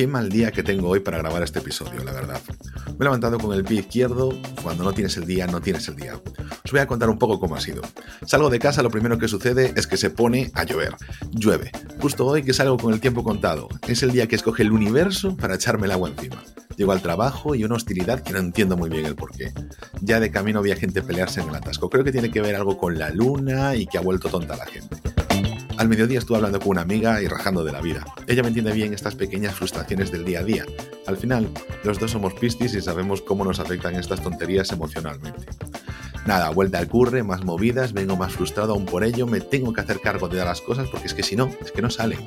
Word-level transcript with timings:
qué 0.00 0.06
mal 0.06 0.30
día 0.30 0.50
que 0.50 0.62
tengo 0.62 0.88
hoy 0.88 1.00
para 1.00 1.18
grabar 1.18 1.42
este 1.42 1.58
episodio, 1.58 2.02
la 2.02 2.12
verdad. 2.12 2.40
Me 2.86 2.94
he 3.00 3.04
levantado 3.04 3.38
con 3.38 3.52
el 3.52 3.64
pie 3.64 3.80
izquierdo, 3.80 4.30
cuando 4.62 4.82
no 4.82 4.94
tienes 4.94 5.14
el 5.18 5.26
día, 5.26 5.46
no 5.46 5.60
tienes 5.60 5.88
el 5.88 5.96
día. 5.96 6.14
Os 6.64 6.72
voy 6.72 6.80
a 6.80 6.86
contar 6.86 7.10
un 7.10 7.18
poco 7.18 7.38
cómo 7.38 7.54
ha 7.54 7.60
sido. 7.60 7.82
Salgo 8.24 8.48
de 8.48 8.58
casa, 8.58 8.82
lo 8.82 8.88
primero 8.88 9.18
que 9.18 9.28
sucede 9.28 9.74
es 9.76 9.86
que 9.86 9.98
se 9.98 10.08
pone 10.08 10.50
a 10.54 10.64
llover. 10.64 10.96
Llueve. 11.32 11.70
Justo 12.00 12.26
hoy 12.26 12.42
que 12.42 12.54
salgo 12.54 12.78
con 12.78 12.94
el 12.94 13.00
tiempo 13.00 13.22
contado. 13.22 13.68
Es 13.88 14.02
el 14.02 14.12
día 14.12 14.26
que 14.26 14.36
escoge 14.36 14.62
el 14.62 14.72
universo 14.72 15.36
para 15.36 15.56
echarme 15.56 15.84
el 15.84 15.92
agua 15.92 16.08
encima. 16.08 16.42
Llego 16.78 16.92
al 16.92 17.02
trabajo 17.02 17.54
y 17.54 17.64
una 17.64 17.74
hostilidad 17.74 18.22
que 18.22 18.32
no 18.32 18.38
entiendo 18.38 18.78
muy 18.78 18.88
bien 18.88 19.04
el 19.04 19.16
porqué. 19.16 19.52
Ya 20.00 20.18
de 20.18 20.30
camino 20.30 20.60
había 20.60 20.76
gente 20.76 21.02
pelearse 21.02 21.42
en 21.42 21.50
el 21.50 21.56
atasco. 21.56 21.90
Creo 21.90 22.04
que 22.04 22.12
tiene 22.12 22.30
que 22.30 22.40
ver 22.40 22.56
algo 22.56 22.78
con 22.78 22.98
la 22.98 23.10
luna 23.10 23.76
y 23.76 23.86
que 23.86 23.98
ha 23.98 24.00
vuelto 24.00 24.30
tonta 24.30 24.56
la 24.56 24.64
gente. 24.64 24.89
Al 25.80 25.88
mediodía 25.88 26.18
estuve 26.18 26.36
hablando 26.36 26.58
con 26.58 26.72
una 26.72 26.82
amiga 26.82 27.22
y 27.22 27.26
rajando 27.26 27.64
de 27.64 27.72
la 27.72 27.80
vida. 27.80 28.04
Ella 28.26 28.42
me 28.42 28.48
entiende 28.48 28.70
bien 28.72 28.92
estas 28.92 29.14
pequeñas 29.14 29.54
frustraciones 29.54 30.12
del 30.12 30.26
día 30.26 30.40
a 30.40 30.44
día. 30.44 30.66
Al 31.06 31.16
final, 31.16 31.48
los 31.84 31.98
dos 31.98 32.10
somos 32.10 32.34
pistis 32.34 32.74
y 32.74 32.82
sabemos 32.82 33.22
cómo 33.22 33.46
nos 33.46 33.60
afectan 33.60 33.94
estas 33.94 34.22
tonterías 34.22 34.70
emocionalmente. 34.72 35.46
Nada, 36.26 36.50
vuelta 36.50 36.80
al 36.80 36.86
curre, 36.86 37.22
más 37.22 37.46
movidas, 37.46 37.94
vengo 37.94 38.14
más 38.14 38.34
frustrado 38.34 38.74
aún 38.74 38.84
por 38.84 39.04
ello, 39.04 39.26
me 39.26 39.40
tengo 39.40 39.72
que 39.72 39.80
hacer 39.80 40.00
cargo 40.00 40.28
de 40.28 40.32
todas 40.32 40.48
las 40.48 40.60
cosas 40.60 40.86
porque 40.90 41.06
es 41.06 41.14
que 41.14 41.22
si 41.22 41.34
no, 41.34 41.50
es 41.64 41.72
que 41.72 41.80
no 41.80 41.88
salen 41.88 42.20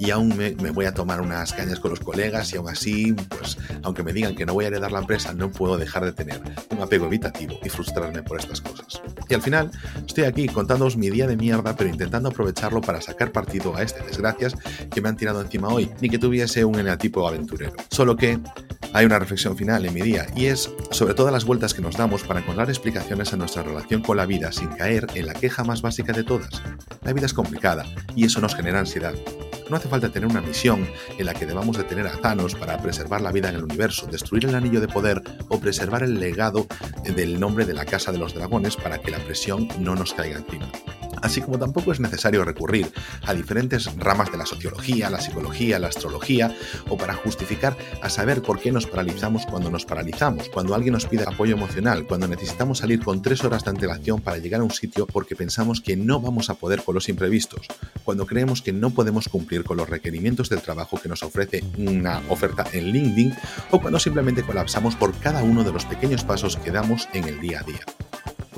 y 0.00 0.10
aún 0.10 0.34
me, 0.36 0.52
voy 0.70 0.86
a 0.86 0.94
tomar 0.94 1.20
unas 1.20 1.52
cañas 1.52 1.78
con 1.78 1.90
los 1.90 2.00
colegas 2.00 2.52
y 2.52 2.56
aún 2.56 2.70
así, 2.70 3.12
pues 3.12 3.58
aunque 3.82 4.02
me 4.02 4.14
digan 4.14 4.34
que 4.34 4.46
no 4.46 4.54
voy 4.54 4.64
a 4.64 4.68
heredar 4.68 4.90
la 4.90 5.00
empresa, 5.00 5.34
no 5.34 5.50
puedo 5.52 5.76
dejar 5.76 6.06
de 6.06 6.12
tener 6.12 6.40
un 6.70 6.80
apego 6.80 7.06
evitativo 7.06 7.58
y 7.62 7.68
frustrarme 7.68 8.22
por 8.22 8.40
estas 8.40 8.62
cosas. 8.62 9.02
Y 9.28 9.34
al 9.34 9.42
final 9.42 9.70
estoy 10.06 10.24
aquí 10.24 10.48
contándoos 10.48 10.96
mi 10.96 11.10
día 11.10 11.26
de 11.26 11.36
mierda, 11.36 11.76
pero 11.76 11.90
intentando 11.90 12.30
aprovecharlo 12.30 12.80
para 12.80 13.02
sacar 13.02 13.30
partido 13.30 13.76
a 13.76 13.82
este 13.82 14.02
desgracias 14.02 14.54
que 14.90 15.02
me 15.02 15.10
han 15.10 15.18
tirado 15.18 15.42
encima 15.42 15.68
hoy, 15.68 15.90
ni 16.00 16.08
que 16.08 16.18
tuviese 16.18 16.64
un 16.64 16.80
eneatipo 16.80 17.28
aventurero. 17.28 17.74
Solo 17.90 18.16
que 18.16 18.40
hay 18.94 19.04
una 19.04 19.18
reflexión 19.18 19.54
final 19.54 19.84
en 19.84 19.92
mi 19.92 20.00
día 20.00 20.26
y 20.34 20.46
es 20.46 20.70
sobre 20.92 21.12
todas 21.12 21.32
las 21.32 21.44
vueltas 21.44 21.74
que 21.74 21.82
nos 21.82 21.96
damos 21.96 22.22
para 22.22 22.40
encontrar 22.40 22.70
explicaciones 22.70 23.34
a 23.34 23.36
nuestra 23.36 23.62
relación 23.62 24.02
con 24.02 24.16
la 24.16 24.24
vida 24.24 24.50
sin 24.50 24.68
caer 24.68 25.06
en 25.14 25.26
la 25.26 25.34
queja 25.34 25.62
más 25.62 25.82
básica 25.82 26.14
de 26.14 26.24
todas. 26.24 26.62
La 27.02 27.12
vida 27.12 27.26
es 27.26 27.34
complicada 27.34 27.84
y 28.16 28.24
eso 28.24 28.40
nos 28.40 28.54
genera 28.54 28.80
ansiedad. 28.80 29.14
No 29.70 29.76
hace 29.76 29.88
falta 29.88 30.08
tener 30.08 30.28
una 30.28 30.40
misión 30.40 30.86
en 31.16 31.26
la 31.26 31.32
que 31.32 31.46
debamos 31.46 31.76
detener 31.76 32.08
a 32.08 32.20
Thanos 32.20 32.56
para 32.56 32.76
preservar 32.78 33.20
la 33.20 33.30
vida 33.30 33.50
en 33.50 33.54
el 33.54 33.64
universo, 33.64 34.08
destruir 34.08 34.46
el 34.46 34.56
anillo 34.56 34.80
de 34.80 34.88
poder 34.88 35.22
o 35.48 35.60
preservar 35.60 36.02
el 36.02 36.18
legado 36.18 36.66
del 37.04 37.38
nombre 37.38 37.64
de 37.64 37.74
la 37.74 37.84
Casa 37.84 38.10
de 38.10 38.18
los 38.18 38.34
Dragones 38.34 38.74
para 38.76 38.98
que 38.98 39.12
la 39.12 39.18
presión 39.18 39.68
no 39.78 39.94
nos 39.94 40.12
caiga 40.12 40.38
encima 40.38 40.68
así 41.22 41.40
como 41.40 41.58
tampoco 41.58 41.92
es 41.92 42.00
necesario 42.00 42.44
recurrir 42.44 42.92
a 43.22 43.34
diferentes 43.34 43.94
ramas 43.96 44.30
de 44.30 44.38
la 44.38 44.46
sociología, 44.46 45.10
la 45.10 45.20
psicología, 45.20 45.78
la 45.78 45.88
astrología, 45.88 46.54
o 46.88 46.96
para 46.96 47.14
justificar 47.14 47.76
a 48.02 48.08
saber 48.08 48.42
por 48.42 48.60
qué 48.60 48.72
nos 48.72 48.86
paralizamos 48.86 49.46
cuando 49.46 49.70
nos 49.70 49.84
paralizamos, 49.84 50.48
cuando 50.48 50.74
alguien 50.74 50.94
nos 50.94 51.06
pide 51.06 51.24
apoyo 51.24 51.54
emocional, 51.54 52.06
cuando 52.06 52.28
necesitamos 52.28 52.78
salir 52.78 53.02
con 53.02 53.22
tres 53.22 53.44
horas 53.44 53.64
de 53.64 53.70
antelación 53.70 54.20
para 54.20 54.38
llegar 54.38 54.60
a 54.60 54.64
un 54.64 54.70
sitio 54.70 55.06
porque 55.06 55.36
pensamos 55.36 55.80
que 55.80 55.96
no 55.96 56.20
vamos 56.20 56.50
a 56.50 56.54
poder 56.54 56.82
con 56.82 56.94
los 56.94 57.08
imprevistos, 57.08 57.66
cuando 58.04 58.26
creemos 58.26 58.62
que 58.62 58.72
no 58.72 58.90
podemos 58.90 59.28
cumplir 59.28 59.64
con 59.64 59.76
los 59.76 59.88
requerimientos 59.88 60.48
del 60.48 60.62
trabajo 60.62 61.00
que 61.00 61.08
nos 61.08 61.22
ofrece 61.22 61.64
una 61.76 62.22
oferta 62.28 62.66
en 62.72 62.86
LinkedIn, 62.86 63.34
o 63.70 63.80
cuando 63.80 63.98
simplemente 63.98 64.42
colapsamos 64.42 64.96
por 64.96 65.14
cada 65.18 65.42
uno 65.42 65.64
de 65.64 65.72
los 65.72 65.84
pequeños 65.84 66.24
pasos 66.24 66.56
que 66.56 66.70
damos 66.70 67.08
en 67.12 67.24
el 67.24 67.40
día 67.40 67.60
a 67.60 67.62
día 67.62 68.09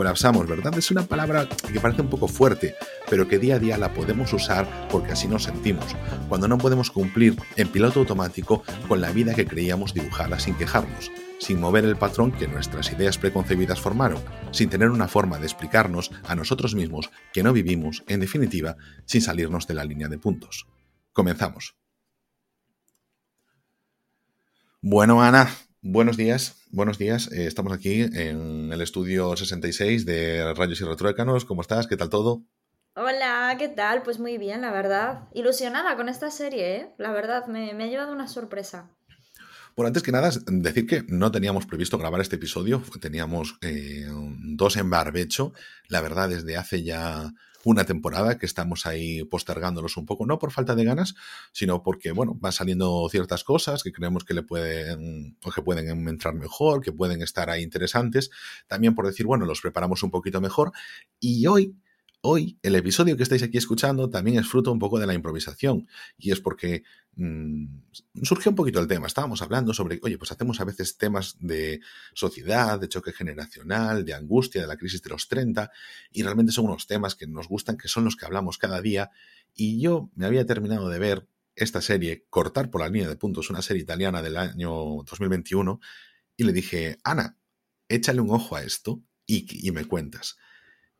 colapsamos, 0.02 0.48
¿verdad? 0.48 0.76
Es 0.76 0.90
una 0.90 1.06
palabra 1.06 1.48
que 1.48 1.78
parece 1.78 2.02
un 2.02 2.10
poco 2.10 2.26
fuerte, 2.26 2.74
pero 3.08 3.28
que 3.28 3.38
día 3.38 3.54
a 3.54 3.58
día 3.60 3.78
la 3.78 3.94
podemos 3.94 4.32
usar 4.32 4.88
porque 4.90 5.12
así 5.12 5.28
nos 5.28 5.44
sentimos, 5.44 5.94
cuando 6.28 6.48
no 6.48 6.58
podemos 6.58 6.90
cumplir 6.90 7.36
en 7.54 7.68
piloto 7.68 8.00
automático 8.00 8.64
con 8.88 9.00
la 9.00 9.12
vida 9.12 9.32
que 9.32 9.46
creíamos 9.46 9.94
dibujada 9.94 10.40
sin 10.40 10.56
quejarnos, 10.56 11.12
sin 11.38 11.60
mover 11.60 11.84
el 11.84 11.94
patrón 11.94 12.32
que 12.32 12.48
nuestras 12.48 12.90
ideas 12.90 13.16
preconcebidas 13.16 13.80
formaron, 13.80 14.20
sin 14.50 14.70
tener 14.70 14.90
una 14.90 15.06
forma 15.06 15.38
de 15.38 15.46
explicarnos 15.46 16.10
a 16.26 16.34
nosotros 16.34 16.74
mismos 16.74 17.08
que 17.32 17.44
no 17.44 17.52
vivimos, 17.52 18.02
en 18.08 18.19
definitiva, 18.19 18.76
sin 19.04 19.22
salirnos 19.22 19.69
de 19.69 19.74
la 19.74 19.84
línea 19.84 20.08
de 20.08 20.19
puntos. 20.19 20.66
Comenzamos. 21.12 21.76
Bueno, 24.80 25.22
Ana, 25.22 25.48
Buenos 25.84 26.16
días, 26.16 26.62
buenos 26.70 26.97
días. 26.97 27.28
Eh, 27.32 27.47
estamos 27.47 27.72
aquí 27.72 28.03
en 28.03 28.72
el 28.72 28.81
estudio 28.82 29.37
66 29.37 30.06
de 30.06 30.54
Rayos 30.54 30.81
y 30.81 30.84
Retruécanos. 30.84 31.44
¿Cómo 31.44 31.60
estás? 31.60 31.88
¿Qué 31.88 31.97
tal 31.97 32.09
todo? 32.09 32.44
Hola, 32.94 33.56
¿qué 33.59 33.69
tal? 33.69 34.04
Pues 34.04 34.20
muy 34.20 34.38
bien, 34.38 34.60
la 34.60 34.70
verdad. 34.70 35.25
Ilusionada 35.34 35.97
con 35.97 36.09
esta 36.09 36.31
serie, 36.31 36.76
¿eh? 36.76 36.94
La 36.98 37.10
verdad, 37.10 37.48
me, 37.48 37.72
ha 37.72 37.87
llevado 37.88 38.12
una 38.12 38.28
sorpresa. 38.28 38.91
Bueno, 39.75 39.88
antes 39.88 40.04
que 40.04 40.12
nada, 40.12 40.31
decir 40.47 40.87
que 40.87 41.03
no 41.09 41.32
teníamos 41.32 41.66
previsto 41.66 41.99
grabar 41.99 42.20
este 42.20 42.37
episodio. 42.37 42.81
Teníamos 43.00 43.59
eh, 43.60 44.06
dos 44.38 44.76
en 44.76 44.88
barbecho. 44.88 45.53
La 45.88 46.00
verdad, 46.00 46.28
desde 46.28 46.56
hace 46.56 46.84
ya 46.84 47.34
una 47.65 47.84
temporada 47.84 48.39
que 48.39 48.47
estamos 48.47 48.87
ahí 48.87 49.25
postergándolos 49.25 49.97
un 49.97 50.06
poco, 50.06 50.27
no 50.27 50.39
por 50.39 50.53
falta 50.53 50.75
de 50.75 50.84
ganas, 50.84 51.15
sino 51.53 51.83
porque, 51.83 52.12
bueno, 52.12 52.37
van 52.39 52.53
saliendo 52.53 53.09
ciertas 53.11 53.45
cosas 53.45 53.83
que 53.83 53.93
creemos 53.93 54.25
que 54.25 54.34
le 54.34 54.43
pueden, 54.43 55.37
o 55.45 55.50
que 55.50 55.62
pueden 55.62 56.09
entrar 56.09 56.34
mejor, 56.34 56.83
que 56.83 56.93
pueden 56.93 57.23
estar 57.23 57.50
ahí 57.50 57.62
interesantes. 57.62 58.31
También 58.67 58.95
por 58.95 59.06
decir, 59.06 59.27
bueno, 59.27 59.47
los 59.47 59.61
preparamos 59.61 60.03
un 60.03 60.11
poquito 60.11 60.41
mejor. 60.41 60.73
Y 61.21 61.47
hoy 61.47 61.75
Hoy 62.25 62.56
el 62.62 62.77
episodio 62.77 63.16
que 63.16 63.25
estáis 63.25 63.43
aquí 63.43 63.59
escuchando 63.59 64.09
también 64.09 64.38
es 64.38 64.47
fruto 64.47 64.71
un 64.71 64.78
poco 64.78 65.00
de 65.00 65.09
la 65.09 65.15
improvisación 65.15 65.88
y 66.16 66.31
es 66.31 66.38
porque 66.38 66.84
mm, 67.16 67.65
surgió 68.22 68.50
un 68.50 68.55
poquito 68.55 68.78
el 68.78 68.87
tema. 68.87 69.09
Estábamos 69.09 69.43
hablando 69.43 69.75
sobre, 69.75 69.99
oye, 70.05 70.19
pues 70.19 70.31
hacemos 70.31 70.61
a 70.61 70.65
veces 70.65 70.97
temas 70.97 71.34
de 71.41 71.81
sociedad, 72.15 72.78
de 72.78 72.88
choque 72.88 73.12
generacional, 73.12 74.05
de 74.05 74.15
angustia, 74.15 74.61
de 74.61 74.69
la 74.69 74.77
crisis 74.77 75.03
de 75.03 75.11
los 75.11 75.27
30 75.27 75.72
y 76.12 76.22
realmente 76.22 76.53
son 76.53 76.66
unos 76.66 76.87
temas 76.87 77.16
que 77.16 77.27
nos 77.27 77.49
gustan, 77.49 77.77
que 77.77 77.88
son 77.88 78.05
los 78.05 78.15
que 78.15 78.25
hablamos 78.25 78.56
cada 78.56 78.81
día 78.81 79.11
y 79.53 79.81
yo 79.81 80.09
me 80.15 80.27
había 80.27 80.47
terminado 80.47 80.88
de 80.91 81.00
ver 81.00 81.27
esta 81.56 81.82
serie, 81.82 82.25
Cortar 82.31 82.71
por 82.71 82.82
la 82.82 82.88
línea 82.88 83.09
de 83.09 83.16
puntos, 83.16 83.50
una 83.50 83.62
serie 83.62 83.82
italiana 83.82 84.22
del 84.22 84.37
año 84.37 84.71
2021 84.71 85.81
y 86.37 86.44
le 86.44 86.53
dije, 86.53 86.99
Ana, 87.03 87.37
échale 87.88 88.21
un 88.21 88.31
ojo 88.31 88.55
a 88.55 88.62
esto 88.62 89.03
y, 89.27 89.66
y 89.66 89.72
me 89.72 89.87
cuentas. 89.87 90.37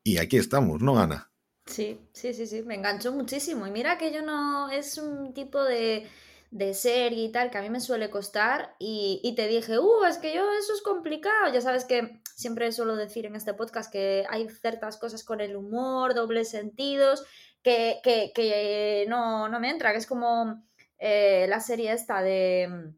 Y 0.05 0.19
aquí 0.19 0.37
estamos, 0.37 0.83
¿no, 0.83 0.99
Ana? 0.99 1.33
Sí, 1.67 2.01
sí, 2.13 2.35
sí, 2.35 2.47
sí, 2.47 2.63
me 2.63 2.75
enganchó 2.75 3.13
muchísimo. 3.13 3.67
Y 3.67 3.71
mira 3.71 3.99
que 3.99 4.13
yo 4.13 4.23
no 4.23 4.69
es 4.71 4.99
un 4.99 5.33
tipo 5.33 5.63
de, 5.63 6.09
de 6.51 6.75
serie 6.75 7.25
y 7.25 7.33
tal 7.33 7.51
que 7.51 7.59
a 7.59 7.63
mí 7.63 7.71
me 7.71 7.81
suele 7.81 8.11
costar 8.11 8.75
y, 8.79 9.33
te 9.37 9.47
dije, 9.47 9.79
uh, 9.79 10.05
es 10.05 10.19
que 10.19 10.35
yo 10.35 10.43
eso 10.59 10.75
es 10.75 10.83
complicado. 10.83 11.53
Ya 11.53 11.61
sabes 11.61 11.85
que 11.85 12.21
siempre 12.35 12.73
suelo 12.73 12.97
decir 12.97 13.27
en 13.27 13.37
este 13.37 13.55
podcast 13.55 13.93
que 13.93 14.25
hay 14.29 14.49
ciertas 14.49 14.99
cosas 14.99 15.25
con 15.25 15.41
el 15.41 15.57
humor, 15.57 16.15
dobles 16.15 16.51
sentidos, 16.51 17.25
que, 17.63 18.01
que, 18.03 19.07
no, 19.09 19.49
no, 19.49 19.61
me 19.61 19.71
entra, 19.71 19.93
que 19.93 19.99
es 19.99 20.07
como 20.07 20.65
eh, 20.99 21.47
la 21.49 21.61
serie 21.61 21.93
esta 21.93 22.23
de 22.23 22.93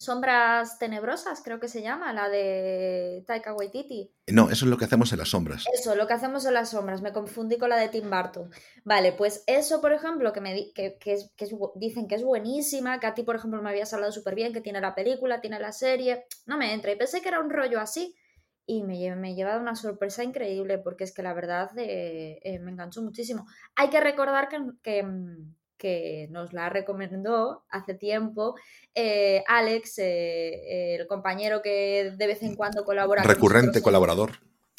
Sombras 0.00 0.78
Tenebrosas, 0.78 1.42
creo 1.44 1.60
que 1.60 1.68
se 1.68 1.82
llama, 1.82 2.14
la 2.14 2.30
de 2.30 3.22
Taika 3.26 3.52
Waititi. 3.52 4.10
No, 4.28 4.48
eso 4.48 4.64
es 4.64 4.70
lo 4.70 4.78
que 4.78 4.86
hacemos 4.86 5.12
en 5.12 5.18
las 5.18 5.28
sombras. 5.28 5.66
Eso, 5.74 5.94
lo 5.94 6.06
que 6.06 6.14
hacemos 6.14 6.46
en 6.46 6.54
las 6.54 6.70
sombras. 6.70 7.02
Me 7.02 7.12
confundí 7.12 7.58
con 7.58 7.68
la 7.68 7.76
de 7.76 7.90
Tim 7.90 8.08
Burton. 8.08 8.50
Vale, 8.82 9.12
pues 9.12 9.44
eso, 9.46 9.82
por 9.82 9.92
ejemplo, 9.92 10.32
que 10.32 10.40
me 10.40 10.72
que, 10.72 10.96
dicen 11.74 12.08
que 12.08 12.14
es 12.14 12.24
buenísima, 12.24 12.98
que 12.98 13.08
a 13.08 13.14
ti, 13.14 13.24
por 13.24 13.36
ejemplo, 13.36 13.60
me 13.60 13.68
habías 13.68 13.92
hablado 13.92 14.10
súper 14.10 14.34
bien, 14.34 14.54
que 14.54 14.62
tiene 14.62 14.80
la 14.80 14.94
película, 14.94 15.42
tiene 15.42 15.60
la 15.60 15.72
serie. 15.72 16.24
No 16.46 16.56
me 16.56 16.72
entra. 16.72 16.92
Y 16.92 16.96
pensé 16.96 17.20
que 17.20 17.28
era 17.28 17.40
un 17.40 17.50
rollo 17.50 17.78
así. 17.78 18.16
Y 18.64 18.84
me, 18.84 19.14
me 19.16 19.32
he 19.32 19.34
llevado 19.34 19.60
una 19.60 19.74
sorpresa 19.74 20.24
increíble, 20.24 20.78
porque 20.78 21.04
es 21.04 21.12
que 21.12 21.22
la 21.22 21.34
verdad 21.34 21.76
eh, 21.76 22.40
eh, 22.42 22.58
me 22.58 22.70
enganchó 22.70 23.02
muchísimo. 23.02 23.44
Hay 23.76 23.90
que 23.90 24.00
recordar 24.00 24.48
que 24.82 25.02
mm, 25.02 25.54
que 25.80 26.28
nos 26.30 26.52
la 26.52 26.68
recomendó 26.68 27.64
hace 27.70 27.94
tiempo 27.94 28.54
eh, 28.94 29.42
Alex, 29.48 29.98
eh, 29.98 30.96
el 30.96 31.06
compañero 31.06 31.62
que 31.62 32.12
de 32.16 32.26
vez 32.26 32.42
en 32.42 32.54
cuando 32.54 32.84
colabora. 32.84 33.22
Recurrente 33.22 33.82
colaborador. 33.82 34.38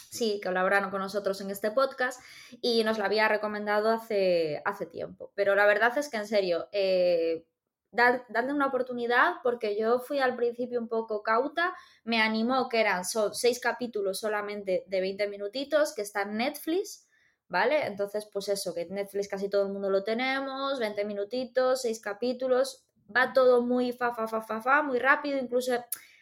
Sí, 0.10 0.42
colaboraron 0.44 0.92
con 0.92 1.00
nosotros 1.00 1.40
en 1.42 1.52
este 1.52 1.72
podcast 1.72 2.22
y 2.62 2.84
nos 2.84 2.98
la 2.98 3.06
había 3.06 3.30
recomendado 3.30 3.90
hace, 3.90 4.62
hace 4.66 4.86
tiempo. 4.86 5.32
Pero 5.36 5.56
la 5.56 5.66
verdad 5.66 5.98
es 5.98 6.10
que 6.10 6.18
en 6.18 6.28
serio, 6.28 6.68
eh, 6.74 7.46
darle 7.92 8.54
una 8.54 8.68
oportunidad 8.68 9.36
porque 9.42 9.78
yo 9.78 10.00
fui 10.00 10.20
al 10.20 10.36
principio 10.36 10.80
un 10.80 10.88
poco 10.88 11.24
cauta, 11.24 11.74
me 12.04 12.22
animó 12.22 12.70
que 12.70 12.82
eran 12.82 13.06
son 13.06 13.34
seis 13.34 13.60
capítulos 13.60 14.20
solamente 14.20 14.84
de 14.88 15.02
20 15.02 15.28
minutitos 15.30 15.94
que 15.94 16.02
está 16.02 16.24
en 16.24 16.38
Netflix 16.38 17.08
¿vale? 17.52 17.86
Entonces, 17.86 18.28
pues 18.32 18.48
eso, 18.48 18.74
que 18.74 18.86
Netflix 18.86 19.28
casi 19.28 19.50
todo 19.50 19.68
el 19.68 19.74
mundo 19.74 19.90
lo 19.90 20.06
tenemos, 20.06 20.80
20 20.80 21.04
minutitos, 21.04 21.82
6 21.82 22.00
capítulos, 22.00 22.86
va 23.14 23.34
todo 23.34 23.62
muy 23.62 23.92
fa, 23.92 24.16
fa, 24.16 24.26
fa, 24.26 24.42
fa, 24.42 24.62
fa, 24.62 24.82
muy 24.82 25.00
rápido, 25.00 25.38
incluso 25.38 25.74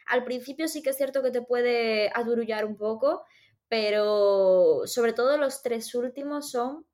al 0.07 0.23
principio 0.23 0.67
sí 0.67 0.81
que 0.81 0.89
es 0.89 0.97
cierto 0.97 1.21
que 1.21 1.29
te 1.29 1.43
puede 1.43 2.09
adurullar 2.15 2.65
un 2.65 2.75
poco, 2.75 3.25
pero 3.67 4.81
sobre 4.85 5.13
todo 5.13 5.37
los 5.37 5.61
tres 5.61 5.93
últimos 5.93 6.49
son 6.49 6.87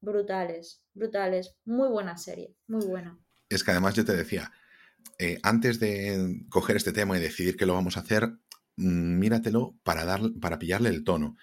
brutales, 0.00 0.82
brutales, 0.94 1.54
muy 1.66 1.88
buena 1.88 2.16
serie, 2.16 2.56
muy 2.66 2.86
buena. 2.86 3.18
Es 3.50 3.62
que 3.62 3.72
además 3.72 3.94
yo 3.94 4.06
te 4.06 4.16
decía, 4.16 4.50
eh, 5.18 5.38
antes 5.42 5.78
de 5.78 6.46
coger 6.48 6.76
este 6.76 6.92
tema 6.92 7.18
y 7.18 7.20
decidir 7.20 7.58
que 7.58 7.66
lo 7.66 7.74
vamos 7.74 7.98
a 7.98 8.00
hacer, 8.00 8.28
mm, 8.76 9.18
míratelo 9.18 9.76
para, 9.82 10.06
dar, 10.06 10.22
para 10.40 10.58
pillarle 10.58 10.88
el 10.88 11.04
tono 11.04 11.36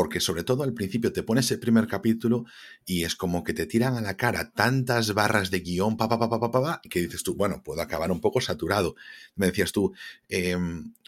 porque 0.00 0.18
sobre 0.18 0.44
todo 0.44 0.62
al 0.62 0.72
principio 0.72 1.12
te 1.12 1.22
pones 1.22 1.50
el 1.50 1.60
primer 1.60 1.86
capítulo 1.86 2.46
y 2.86 3.04
es 3.04 3.14
como 3.14 3.44
que 3.44 3.52
te 3.52 3.66
tiran 3.66 3.98
a 3.98 4.00
la 4.00 4.16
cara 4.16 4.50
tantas 4.50 5.12
barras 5.12 5.50
de 5.50 5.60
guion, 5.60 5.98
pa, 5.98 6.08
pa, 6.08 6.18
pa, 6.18 6.30
pa, 6.30 6.50
pa, 6.50 6.80
que 6.88 7.00
dices 7.00 7.22
tú, 7.22 7.34
bueno, 7.34 7.62
puedo 7.62 7.82
acabar 7.82 8.10
un 8.10 8.18
poco 8.18 8.40
saturado. 8.40 8.94
Me 9.34 9.48
decías 9.48 9.72
tú, 9.72 9.92
eh, 10.30 10.56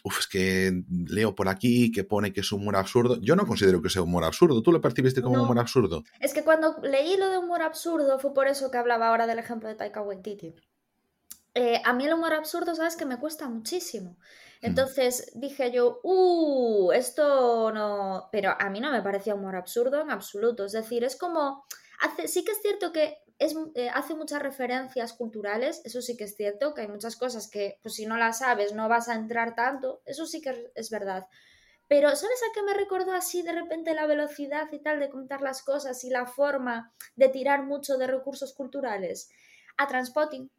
uf, 0.03 0.19
es 0.19 0.27
que 0.27 0.83
leo 1.07 1.33
por 1.33 1.49
aquí 1.49 1.91
que 1.91 2.03
pone 2.03 2.33
que 2.33 2.41
es 2.41 2.51
humor 2.51 2.75
absurdo. 2.75 3.19
Yo 3.19 3.35
no 3.35 3.47
considero 3.47 3.81
que 3.81 3.89
sea 3.89 4.03
humor 4.03 4.25
absurdo. 4.25 4.61
¿Tú 4.61 4.71
lo 4.71 4.79
percibiste 4.79 5.23
como 5.23 5.41
humor 5.41 5.57
absurdo? 5.57 6.03
Es 6.19 6.35
que 6.35 6.43
cuando 6.43 6.77
leí 6.83 7.17
lo 7.17 7.31
de 7.31 7.39
humor 7.39 7.63
absurdo 7.63 8.19
fue 8.19 8.35
por 8.35 8.47
eso 8.47 8.69
que 8.69 8.77
hablaba 8.77 9.07
ahora 9.07 9.25
del 9.25 9.39
ejemplo 9.39 9.69
de 9.69 9.73
Taika 9.73 10.03
Waititi. 10.03 10.53
Eh, 11.55 11.81
a 11.83 11.93
mí 11.93 12.05
el 12.05 12.13
humor 12.13 12.33
absurdo, 12.33 12.75
sabes 12.75 12.95
que 12.95 13.07
me 13.07 13.17
cuesta 13.17 13.49
muchísimo. 13.49 14.19
Mm. 14.63 14.67
Entonces 14.67 15.31
dije 15.35 15.71
yo, 15.71 15.99
uh, 16.03 16.91
esto 16.93 17.71
no. 17.71 18.29
Pero 18.31 18.55
a 18.57 18.69
mí 18.69 18.79
no 18.79 18.91
me 18.91 19.01
parecía 19.01 19.35
humor 19.35 19.55
absurdo 19.55 20.01
en 20.01 20.09
absoluto. 20.09 20.65
Es 20.65 20.71
decir, 20.71 21.03
es 21.03 21.15
como. 21.15 21.65
Sí 22.25 22.43
que 22.43 22.51
es 22.51 22.61
cierto 22.61 22.91
que 22.91 23.23
eh, 23.39 23.89
hace 23.93 24.15
muchas 24.15 24.41
referencias 24.41 25.13
culturales, 25.13 25.81
eso 25.85 26.01
sí 26.01 26.17
que 26.17 26.25
es 26.25 26.35
cierto, 26.35 26.73
que 26.73 26.81
hay 26.81 26.87
muchas 26.87 27.15
cosas 27.15 27.49
que, 27.49 27.79
pues 27.81 27.95
si 27.95 28.05
no 28.05 28.17
las 28.17 28.39
sabes, 28.39 28.73
no 28.73 28.89
vas 28.89 29.09
a 29.09 29.15
entrar 29.15 29.55
tanto, 29.55 30.01
eso 30.05 30.25
sí 30.25 30.41
que 30.41 30.71
es 30.75 30.89
verdad. 30.89 31.27
Pero, 31.87 32.15
¿sabes 32.15 32.41
a 32.41 32.53
qué 32.53 32.63
me 32.63 32.73
recordó 32.73 33.13
así 33.13 33.41
de 33.41 33.51
repente 33.51 33.93
la 33.93 34.05
velocidad 34.05 34.67
y 34.71 34.79
tal 34.79 34.99
de 34.99 35.09
contar 35.09 35.41
las 35.41 35.61
cosas 35.61 36.03
y 36.03 36.09
la 36.09 36.25
forma 36.25 36.93
de 37.15 37.29
tirar 37.29 37.63
mucho 37.63 37.97
de 37.97 38.07
recursos 38.07 38.53
culturales? 38.53 39.29
A 39.77 39.87
Transpotting. 39.87 40.49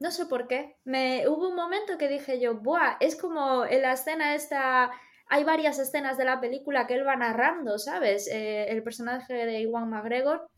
No 0.00 0.10
sé 0.12 0.26
por 0.26 0.46
qué. 0.46 0.76
Me, 0.84 1.26
hubo 1.28 1.48
un 1.48 1.56
momento 1.56 1.98
que 1.98 2.08
dije 2.08 2.40
yo, 2.40 2.54
¡buah! 2.54 2.96
Es 3.00 3.16
como 3.16 3.64
en 3.64 3.82
la 3.82 3.92
escena 3.94 4.34
esta. 4.34 4.90
Hay 5.26 5.44
varias 5.44 5.78
escenas 5.78 6.16
de 6.16 6.24
la 6.24 6.40
película 6.40 6.86
que 6.86 6.94
él 6.94 7.06
va 7.06 7.16
narrando, 7.16 7.78
¿sabes? 7.78 8.28
Eh, 8.28 8.70
el 8.70 8.82
personaje 8.82 9.34
de 9.34 9.60
Iwan 9.60 9.90
McGregor. 9.90 10.48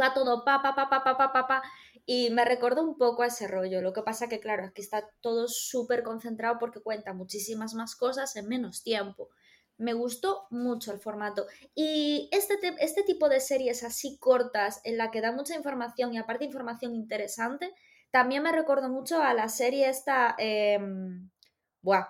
Va 0.00 0.14
todo 0.14 0.44
pa, 0.44 0.62
pa, 0.62 0.74
pa, 0.74 0.88
pa, 0.90 1.04
pa, 1.04 1.16
pa, 1.16 1.32
pa, 1.32 1.46
pa. 1.46 1.62
Y 2.06 2.30
me 2.30 2.44
recordó 2.44 2.82
un 2.82 2.96
poco 2.96 3.22
a 3.22 3.26
ese 3.26 3.46
rollo. 3.46 3.82
Lo 3.82 3.92
que 3.92 4.02
pasa 4.02 4.28
que, 4.28 4.40
claro, 4.40 4.64
aquí 4.64 4.80
está 4.80 5.08
todo 5.20 5.48
súper 5.48 6.02
concentrado 6.02 6.58
porque 6.58 6.80
cuenta 6.80 7.12
muchísimas 7.12 7.74
más 7.74 7.94
cosas 7.94 8.34
en 8.36 8.48
menos 8.48 8.82
tiempo. 8.82 9.28
Me 9.76 9.92
gustó 9.92 10.46
mucho 10.50 10.92
el 10.92 10.98
formato. 10.98 11.46
Y 11.74 12.28
este, 12.32 12.58
este 12.80 13.02
tipo 13.02 13.28
de 13.28 13.40
series 13.40 13.84
así 13.84 14.18
cortas, 14.18 14.80
en 14.84 14.96
la 14.96 15.10
que 15.10 15.20
da 15.20 15.32
mucha 15.32 15.54
información 15.54 16.14
y 16.14 16.18
aparte 16.18 16.44
información 16.46 16.94
interesante, 16.94 17.74
también 18.16 18.42
me 18.42 18.50
recuerdo 18.50 18.88
mucho 18.88 19.22
a 19.22 19.34
la 19.34 19.50
serie 19.50 19.90
esta. 19.90 20.34
Em, 20.38 21.28
buah. 21.82 22.06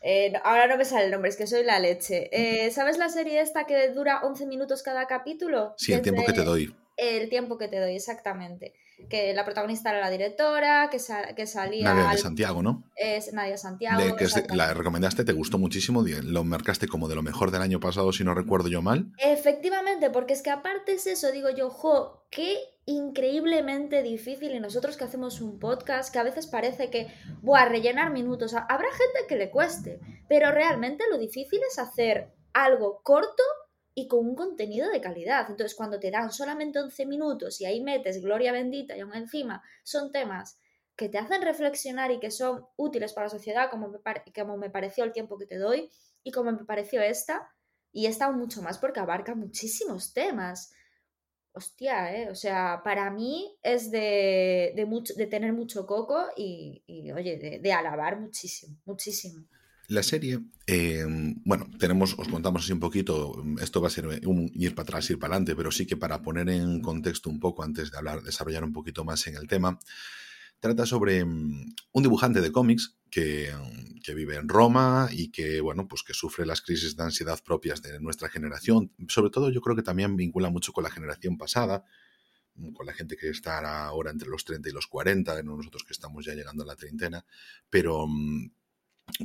Eh, 0.00 0.32
ahora 0.44 0.68
no 0.68 0.76
me 0.76 0.84
sale 0.84 1.06
el 1.06 1.10
nombre, 1.10 1.30
es 1.30 1.36
que 1.36 1.48
soy 1.48 1.64
la 1.64 1.80
leche. 1.80 2.28
Eh, 2.30 2.70
¿Sabes 2.70 2.96
la 2.96 3.08
serie 3.08 3.40
esta 3.40 3.66
que 3.66 3.88
dura 3.88 4.20
11 4.22 4.46
minutos 4.46 4.84
cada 4.84 5.08
capítulo? 5.08 5.74
Sí, 5.76 5.92
el 5.94 6.00
tiempo 6.00 6.22
que 6.24 6.32
te 6.32 6.44
doy. 6.44 6.72
El 6.96 7.28
tiempo 7.28 7.58
que 7.58 7.66
te 7.66 7.80
doy, 7.80 7.96
exactamente 7.96 8.72
que 9.08 9.32
la 9.34 9.44
protagonista 9.44 9.90
era 9.90 10.00
la 10.00 10.10
directora, 10.10 10.88
que, 10.90 10.98
que 11.34 11.46
salía... 11.46 11.92
Nadia 11.92 12.10
de 12.10 12.18
Santiago, 12.18 12.62
¿no? 12.62 12.84
Es 12.96 13.32
Nadia 13.32 13.56
Santiago. 13.56 14.16
que 14.16 14.26
la 14.54 14.74
recomendaste, 14.74 15.24
te 15.24 15.32
gustó 15.32 15.58
muchísimo, 15.58 16.02
lo 16.02 16.44
marcaste 16.44 16.88
como 16.88 17.08
de 17.08 17.14
lo 17.14 17.22
mejor 17.22 17.50
del 17.50 17.62
año 17.62 17.80
pasado, 17.80 18.12
si 18.12 18.24
no 18.24 18.34
recuerdo 18.34 18.68
yo 18.68 18.82
mal. 18.82 19.12
Efectivamente, 19.18 20.10
porque 20.10 20.34
es 20.34 20.42
que 20.42 20.50
aparte 20.50 20.94
es 20.94 21.06
eso, 21.06 21.32
digo 21.32 21.50
yo, 21.50 21.70
jo, 21.70 22.26
qué 22.30 22.56
increíblemente 22.86 24.02
difícil 24.02 24.54
y 24.54 24.60
nosotros 24.60 24.96
que 24.96 25.04
hacemos 25.04 25.40
un 25.40 25.58
podcast 25.58 26.12
que 26.12 26.18
a 26.18 26.24
veces 26.24 26.46
parece 26.46 26.90
que, 26.90 27.08
a 27.54 27.64
rellenar 27.64 28.10
minutos, 28.10 28.54
habrá 28.54 28.88
gente 28.90 29.26
que 29.28 29.36
le 29.36 29.50
cueste, 29.50 30.00
pero 30.28 30.50
realmente 30.50 31.04
lo 31.10 31.18
difícil 31.18 31.60
es 31.70 31.78
hacer 31.78 32.32
algo 32.52 33.00
corto 33.02 33.42
y 33.94 34.08
con 34.08 34.26
un 34.26 34.34
contenido 34.34 34.90
de 34.90 35.00
calidad. 35.00 35.46
Entonces, 35.48 35.76
cuando 35.76 36.00
te 36.00 36.10
dan 36.10 36.32
solamente 36.32 36.80
11 36.80 37.06
minutos 37.06 37.60
y 37.60 37.66
ahí 37.66 37.80
metes 37.80 38.22
Gloria 38.22 38.52
bendita 38.52 38.96
y 38.96 39.00
aún 39.00 39.14
encima 39.14 39.62
son 39.82 40.12
temas 40.12 40.58
que 40.96 41.08
te 41.08 41.18
hacen 41.18 41.42
reflexionar 41.42 42.10
y 42.10 42.20
que 42.20 42.30
son 42.30 42.66
útiles 42.76 43.12
para 43.12 43.26
la 43.26 43.30
sociedad, 43.30 43.70
como 43.70 43.88
me, 43.88 43.98
como 44.34 44.56
me 44.56 44.70
pareció 44.70 45.04
el 45.04 45.12
tiempo 45.12 45.38
que 45.38 45.46
te 45.46 45.58
doy 45.58 45.90
y 46.22 46.30
como 46.30 46.52
me 46.52 46.64
pareció 46.64 47.02
esta, 47.02 47.50
y 47.92 48.06
esta 48.06 48.30
mucho 48.32 48.62
más 48.62 48.78
porque 48.78 49.00
abarca 49.00 49.34
muchísimos 49.34 50.14
temas. 50.14 50.72
Hostia, 51.54 52.16
¿eh? 52.16 52.30
O 52.30 52.34
sea, 52.34 52.80
para 52.82 53.10
mí 53.10 53.58
es 53.62 53.90
de, 53.90 54.72
de, 54.74 54.86
mucho, 54.86 55.12
de 55.14 55.26
tener 55.26 55.52
mucho 55.52 55.86
coco 55.86 56.28
y, 56.34 56.82
oye, 57.12 57.36
de, 57.36 57.58
de 57.58 57.72
alabar 57.72 58.18
muchísimo, 58.18 58.78
muchísimo. 58.86 59.46
La 59.88 60.02
serie, 60.02 60.40
eh, 60.66 61.04
bueno, 61.44 61.68
tenemos, 61.78 62.14
os 62.18 62.28
contamos 62.28 62.64
así 62.64 62.72
un 62.72 62.80
poquito, 62.80 63.44
esto 63.60 63.80
va 63.80 63.88
a 63.88 63.90
ser 63.90 64.06
un 64.26 64.50
ir 64.54 64.74
para 64.74 64.84
atrás, 64.84 65.10
ir 65.10 65.18
para 65.18 65.34
adelante, 65.34 65.56
pero 65.56 65.70
sí 65.70 65.86
que 65.86 65.96
para 65.96 66.22
poner 66.22 66.48
en 66.48 66.80
contexto 66.80 67.28
un 67.28 67.40
poco 67.40 67.62
antes 67.62 67.90
de 67.90 67.98
hablar, 67.98 68.22
desarrollar 68.22 68.64
un 68.64 68.72
poquito 68.72 69.04
más 69.04 69.26
en 69.26 69.36
el 69.36 69.48
tema, 69.48 69.78
trata 70.60 70.86
sobre 70.86 71.24
mm, 71.24 71.74
un 71.92 72.02
dibujante 72.02 72.40
de 72.40 72.52
cómics 72.52 72.96
que, 73.10 73.52
que, 74.02 74.14
vive 74.14 74.36
en 74.36 74.48
Roma 74.48 75.08
y 75.10 75.30
que, 75.30 75.60
bueno, 75.60 75.88
pues 75.88 76.04
que 76.04 76.14
sufre 76.14 76.46
las 76.46 76.62
crisis 76.62 76.96
de 76.96 77.02
ansiedad 77.02 77.40
propias 77.44 77.82
de 77.82 77.98
nuestra 78.00 78.28
generación. 78.30 78.92
Sobre 79.08 79.30
todo 79.30 79.50
yo 79.50 79.60
creo 79.60 79.76
que 79.76 79.82
también 79.82 80.16
vincula 80.16 80.48
mucho 80.48 80.72
con 80.72 80.84
la 80.84 80.90
generación 80.90 81.36
pasada, 81.36 81.84
con 82.74 82.86
la 82.86 82.92
gente 82.92 83.16
que 83.16 83.28
está 83.28 83.58
ahora 83.86 84.10
entre 84.10 84.28
los 84.28 84.44
30 84.44 84.68
y 84.68 84.72
los 84.72 84.86
40, 84.86 85.42
nosotros 85.42 85.84
que 85.84 85.92
estamos 85.92 86.24
ya 86.24 86.34
llegando 86.34 86.62
a 86.62 86.66
la 86.66 86.76
treintena, 86.76 87.24
pero 87.68 88.06
mm, 88.06 88.50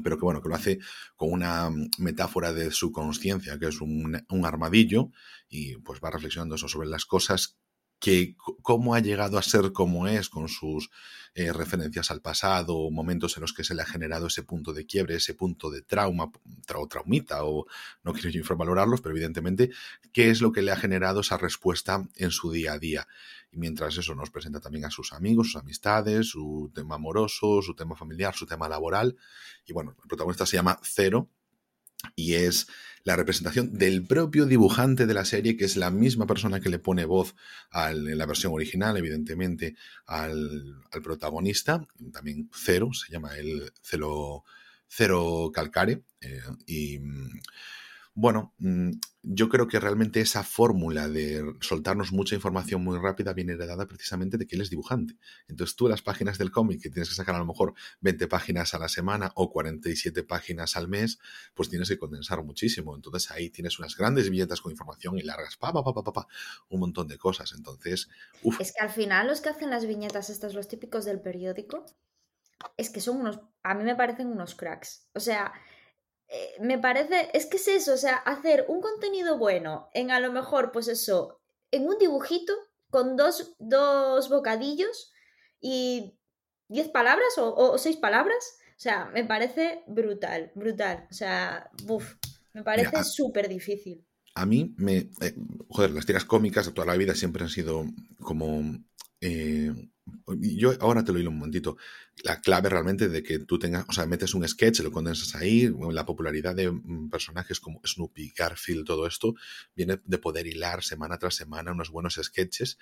pero 0.04 0.18
que 0.18 0.25
bueno, 0.25 0.42
que 0.42 0.50
lo 0.50 0.56
hace 0.56 0.80
con 1.16 1.31
una 1.31 1.69
metáfora 1.98 2.54
de 2.54 2.72
su 2.72 2.92
conciencia, 2.92 3.57
que 3.57 3.68
es 3.68 3.81
un, 3.81 4.24
armadillo, 4.45 5.12
y 5.50 5.78
pues 5.78 6.00
va 6.04 6.12
reflexionando 6.12 6.56
eso 6.56 6.68
sobre 6.68 6.88
las 6.88 7.06
cosas 7.06 7.57
que 8.00 8.36
cómo 8.62 8.94
ha 8.94 9.00
llegado 9.00 9.40
a 9.40 9.42
ser 9.42 9.71
como 9.71 10.07
es 10.07 10.30
con 10.30 10.50
sus 10.50 10.92
eh, 11.33 11.52
referencias 11.52 12.12
al 12.12 12.21
pasado, 12.21 12.92
momentos 12.92 13.38
en 13.38 13.42
los 13.42 13.54
que 13.54 13.64
se 13.64 13.73
le 13.73 13.81
ha 13.81 13.85
generado 13.85 14.28
ese 14.28 14.44
punto 14.44 14.73
de 14.73 14.85
quiebre, 14.85 15.16
ese 15.16 15.33
punto 15.33 15.69
de 15.71 15.81
trauma 15.81 16.31
o 16.76 16.88
traumita, 16.88 17.44
o 17.44 17.66
no 18.04 18.14
quiero 18.14 18.30
yo 18.30 18.40
infravalorarlos, 18.40 19.02
pero 19.02 19.16
evidentemente, 19.16 19.71
qué 20.14 20.30
es 20.30 20.42
lo 20.42 20.52
que 20.52 20.62
le 20.62 20.71
ha 20.71 20.78
generado 20.78 21.21
esa 21.21 21.38
respuesta 21.38 22.07
en 22.16 22.31
su 22.31 22.52
día 22.52 22.73
a 22.73 22.80
día. 22.80 23.07
Y 23.51 23.57
mientras 23.57 23.97
eso 23.97 24.13
nos 24.16 24.30
presenta 24.30 24.59
también 24.59 24.85
a 24.85 24.92
sus 24.92 25.13
amigos, 25.13 25.47
sus 25.47 25.61
amistades, 25.61 26.27
su 26.27 26.71
tema 26.73 26.95
amoroso, 26.95 27.61
su 27.61 27.73
tema 27.75 27.95
familiar, 27.95 28.35
su 28.35 28.45
tema 28.45 28.68
laboral. 28.68 29.16
Y 29.66 29.73
bueno, 29.73 29.95
el 30.01 30.07
protagonista 30.07 30.45
se 30.45 30.57
llama 30.57 30.80
Cero 30.83 31.30
y 32.16 32.33
es 32.35 32.68
la 33.04 33.16
representación 33.16 33.73
del 33.73 34.06
propio 34.06 34.45
dibujante 34.45 35.06
de 35.06 35.13
la 35.13 35.25
serie, 35.25 35.56
que 35.56 35.66
es 35.66 35.77
la 35.77 35.92
misma 35.92 36.27
persona 36.27 36.59
que 36.59 36.69
le 36.69 36.80
pone 36.80 37.06
voz 37.06 37.35
en 37.73 38.18
la 38.18 38.25
versión 38.25 38.54
original, 38.54 38.97
evidentemente, 38.97 39.75
al, 40.06 40.83
protagonista, 41.04 41.87
también 42.11 42.49
Cero, 42.54 42.89
se 42.94 43.11
llama 43.11 43.37
el 43.37 43.71
Cero, 43.81 44.44
Calcare, 45.54 46.04
eh, 46.21 46.42
y 46.66 46.99
bueno, 48.19 48.56
mm, 48.57 48.94
yo 49.21 49.47
creo 49.47 49.68
que 49.68 49.80
realmente 49.80 50.19
esa 50.19 50.44
fórmula 50.44 51.07
de 51.07 51.54
soltarnos 51.62 52.12
mucha 52.12 52.33
información 52.33 52.83
muy 52.83 52.97
rápida 52.97 53.31
viene 53.31 53.54
heredada 53.54 53.86
precisamente 53.86 54.40
de 54.40 54.47
que 54.47 54.56
él 54.56 54.64
es 54.64 54.71
dibujante. 54.71 55.14
Entonces 55.47 55.76
tú 55.76 55.88
las 55.88 56.02
páginas 56.02 56.40
del 56.40 56.50
cómic, 56.50 56.81
que 56.81 56.90
tienes 56.90 57.09
que 57.09 57.16
sacar 57.16 57.36
a 57.36 57.38
lo 57.38 57.45
mejor 57.45 57.76
20 58.02 58.28
páginas 58.28 58.74
a 58.74 58.80
la 58.80 58.90
semana 58.90 59.31
o 59.36 59.52
47 59.52 60.24
páginas 60.24 60.76
al 60.76 60.88
mes, 60.88 61.19
pues 61.54 61.69
tienes 61.69 61.90
que 61.90 62.00
condensar 62.00 62.44
muchísimo. 62.44 62.95
Entonces 62.95 63.30
ahí 63.30 63.52
tienes 63.52 63.78
unas 63.78 63.95
grandes 63.95 64.31
billetas 64.31 64.62
con 64.62 64.71
información 64.71 65.19
y 65.19 65.21
largas, 65.21 65.56
pa, 65.56 65.71
pa, 65.71 65.83
pa, 65.83 65.94
pa, 65.94 66.12
pa, 66.12 66.28
un 66.69 66.80
montón 66.80 67.07
de 67.07 67.19
cosas. 67.19 67.54
Entonces. 67.56 68.09
Es 68.57 68.74
que 68.74 68.83
al 68.83 68.90
final 68.90 69.28
los 69.28 69.42
que 69.42 69.50
hacen 69.50 69.69
las 69.69 69.86
viñetas, 69.86 70.31
estos, 70.31 70.56
los 70.56 70.68
típicos 70.68 71.06
del 71.06 71.21
periódico, 71.21 71.86
es 72.78 72.90
que 72.90 73.00
son 73.00 73.18
unos, 73.18 73.42
a 73.62 73.76
mí 73.76 73.83
me 73.83 73.95
parecen 73.95 74.26
unos 74.26 74.56
cracks. 74.56 75.07
O 75.14 75.19
sea, 75.19 75.54
eh, 76.30 76.56
me 76.60 76.78
parece, 76.78 77.30
es 77.34 77.46
que 77.46 77.57
es 77.57 77.68
eso, 77.68 77.94
o 77.94 77.98
sea, 77.98 78.16
hacer 78.16 78.66
un 78.68 78.81
contenido 78.81 79.38
bueno 79.38 79.90
en 79.94 80.12
a 80.12 80.19
lo 80.19 80.31
mejor, 80.31 80.72
pues 80.72 80.88
eso, 80.88 81.42
en 81.72 81.88
un 81.88 81.98
dibujito 81.98 82.54
con 82.90 83.16
dos, 83.16 83.56
dos 83.60 84.30
bocadillos 84.30 85.12
y 85.62 86.18
diez 86.68 86.90
palabras 86.90 87.30
o, 87.38 87.78
seis 87.78 87.98
palabras, 87.98 88.57
o 88.72 88.80
sea, 88.80 89.06
me 89.06 89.24
parece 89.24 89.84
brutal, 89.88 90.52
brutal, 90.54 91.07
o 91.10 91.14
sea, 91.14 91.69
buf, 91.84 92.16
me 92.54 92.64
parece 92.64 93.04
súper 93.04 93.48
difícil. 93.48 94.06
A 94.36 94.46
mí 94.46 94.76
me, 94.78 95.10
eh, 95.22 95.36
joder, 95.69 95.92
las 95.92 96.06
tiras 96.06 96.26
cómicas 96.26 96.66
de 96.66 96.74
toda 96.74 96.86
la 96.86 96.98
vida 96.98 97.16
siempre 97.16 97.44
han 97.44 97.50
sido 97.50 97.86
como 98.19 98.62
eh, 99.21 99.74
yo 100.40 100.74
ahora 100.80 101.04
te 101.04 101.12
lo 101.12 101.18
digo 101.18 101.31
un 101.31 101.38
momentito. 101.38 101.78
La 102.24 102.42
clave 102.42 102.69
realmente 102.69 103.09
de 103.09 103.24
que 103.24 103.40
tú 103.40 103.59
tengas, 103.59 103.86
o 103.88 103.94
sea, 103.94 104.06
metes 104.06 104.33
un 104.33 104.47
sketch, 104.47 104.80
lo 104.81 104.92
condensas 104.92 105.36
ahí, 105.36 105.71
la 105.92 106.06
popularidad 106.06 106.56
de 106.56 106.71
mm, 106.71 107.09
personajes 107.09 107.59
como 107.59 107.81
Snoopy, 107.86 108.33
Garfield, 108.36 108.86
todo 108.86 109.07
esto, 109.07 109.36
viene 109.76 110.00
de 110.04 110.18
poder 110.18 110.47
hilar 110.47 110.83
semana 110.83 111.18
tras 111.18 111.36
semana 111.36 111.71
unos 111.71 111.90
buenos 111.90 112.19
sketches. 112.21 112.78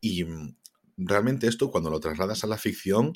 Y 0.00 0.24
mm, 0.24 0.56
realmente 0.96 1.46
esto, 1.46 1.70
cuando 1.70 1.90
lo 1.90 2.00
trasladas 2.00 2.44
a 2.44 2.46
la 2.46 2.58
ficción, 2.58 3.14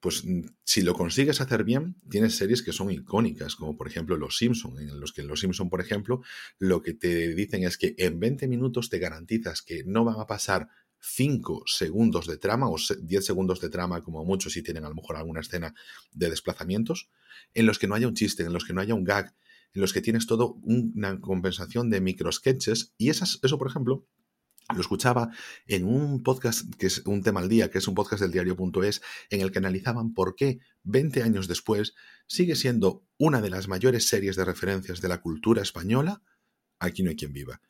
pues 0.00 0.24
mm, 0.24 0.42
si 0.64 0.82
lo 0.82 0.94
consigues 0.94 1.40
hacer 1.40 1.64
bien, 1.64 1.96
tienes 2.10 2.36
series 2.36 2.62
que 2.62 2.72
son 2.72 2.90
icónicas, 2.90 3.56
como 3.56 3.76
por 3.76 3.88
ejemplo 3.88 4.16
Los 4.16 4.36
Simpson, 4.36 4.78
en 4.78 5.00
los 5.00 5.12
que 5.12 5.22
en 5.22 5.28
Los 5.28 5.40
Simpson, 5.40 5.70
por 5.70 5.80
ejemplo, 5.80 6.22
lo 6.58 6.82
que 6.82 6.94
te 6.94 7.34
dicen 7.34 7.64
es 7.64 7.78
que 7.78 7.94
en 7.98 8.20
20 8.20 8.48
minutos 8.48 8.88
te 8.88 8.98
garantizas 8.98 9.62
que 9.62 9.84
no 9.84 10.04
van 10.04 10.20
a 10.20 10.26
pasar 10.26 10.68
5 11.08 11.62
segundos 11.66 12.26
de 12.26 12.36
trama 12.36 12.68
o 12.68 12.76
10 12.76 13.24
segundos 13.24 13.60
de 13.60 13.70
trama 13.70 14.02
como 14.02 14.24
mucho 14.24 14.50
si 14.50 14.62
tienen 14.62 14.84
a 14.84 14.88
lo 14.88 14.94
mejor 14.94 15.16
alguna 15.16 15.40
escena 15.40 15.74
de 16.12 16.30
desplazamientos, 16.30 17.08
en 17.54 17.66
los 17.66 17.78
que 17.78 17.86
no 17.86 17.94
haya 17.94 18.08
un 18.08 18.14
chiste, 18.14 18.42
en 18.42 18.52
los 18.52 18.64
que 18.64 18.72
no 18.72 18.80
haya 18.80 18.94
un 18.94 19.04
gag, 19.04 19.34
en 19.74 19.80
los 19.80 19.92
que 19.92 20.00
tienes 20.00 20.26
todo 20.26 20.58
una 20.62 21.20
compensación 21.20 21.90
de 21.90 22.00
micro 22.00 22.32
sketches 22.32 22.94
y 22.98 23.10
esas, 23.10 23.38
eso 23.42 23.58
por 23.58 23.68
ejemplo 23.68 24.06
lo 24.74 24.80
escuchaba 24.80 25.30
en 25.68 25.84
un 25.84 26.24
podcast 26.24 26.74
que 26.74 26.88
es 26.88 27.02
un 27.06 27.22
tema 27.22 27.38
al 27.38 27.48
día, 27.48 27.70
que 27.70 27.78
es 27.78 27.86
un 27.86 27.94
podcast 27.94 28.20
del 28.20 28.32
diario.es, 28.32 29.00
en 29.30 29.40
el 29.40 29.52
que 29.52 29.58
analizaban 29.58 30.12
por 30.12 30.34
qué 30.34 30.58
20 30.82 31.22
años 31.22 31.46
después 31.46 31.94
sigue 32.26 32.56
siendo 32.56 33.04
una 33.16 33.40
de 33.40 33.50
las 33.50 33.68
mayores 33.68 34.08
series 34.08 34.34
de 34.34 34.44
referencias 34.44 35.00
de 35.00 35.08
la 35.08 35.20
cultura 35.20 35.62
española. 35.62 36.20
Aquí 36.80 37.04
no 37.04 37.10
hay 37.10 37.16
quien 37.16 37.32
viva 37.32 37.60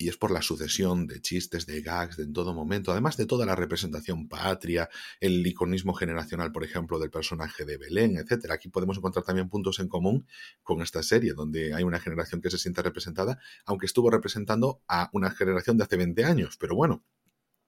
y 0.00 0.08
es 0.08 0.16
por 0.16 0.30
la 0.30 0.40
sucesión 0.40 1.06
de 1.06 1.20
chistes, 1.20 1.66
de 1.66 1.82
gags, 1.82 2.16
de 2.16 2.24
en 2.30 2.32
todo 2.32 2.54
momento, 2.54 2.90
además 2.90 3.16
de 3.18 3.26
toda 3.26 3.44
la 3.44 3.54
representación 3.54 4.28
patria, 4.28 4.88
el 5.20 5.46
iconismo 5.46 5.92
generacional, 5.92 6.52
por 6.52 6.64
ejemplo, 6.64 6.98
del 6.98 7.10
personaje 7.10 7.66
de 7.66 7.76
Belén, 7.76 8.16
etcétera. 8.16 8.54
Aquí 8.54 8.68
podemos 8.70 8.96
encontrar 8.96 9.24
también 9.24 9.50
puntos 9.50 9.78
en 9.78 9.88
común 9.88 10.26
con 10.62 10.80
esta 10.80 11.02
serie, 11.02 11.34
donde 11.34 11.74
hay 11.74 11.82
una 11.82 12.00
generación 12.00 12.40
que 12.40 12.50
se 12.50 12.56
siente 12.56 12.80
representada, 12.80 13.38
aunque 13.66 13.86
estuvo 13.86 14.10
representando 14.10 14.80
a 14.88 15.10
una 15.12 15.30
generación 15.30 15.76
de 15.76 15.84
hace 15.84 15.98
20 15.98 16.24
años, 16.24 16.56
pero 16.56 16.74
bueno, 16.74 17.04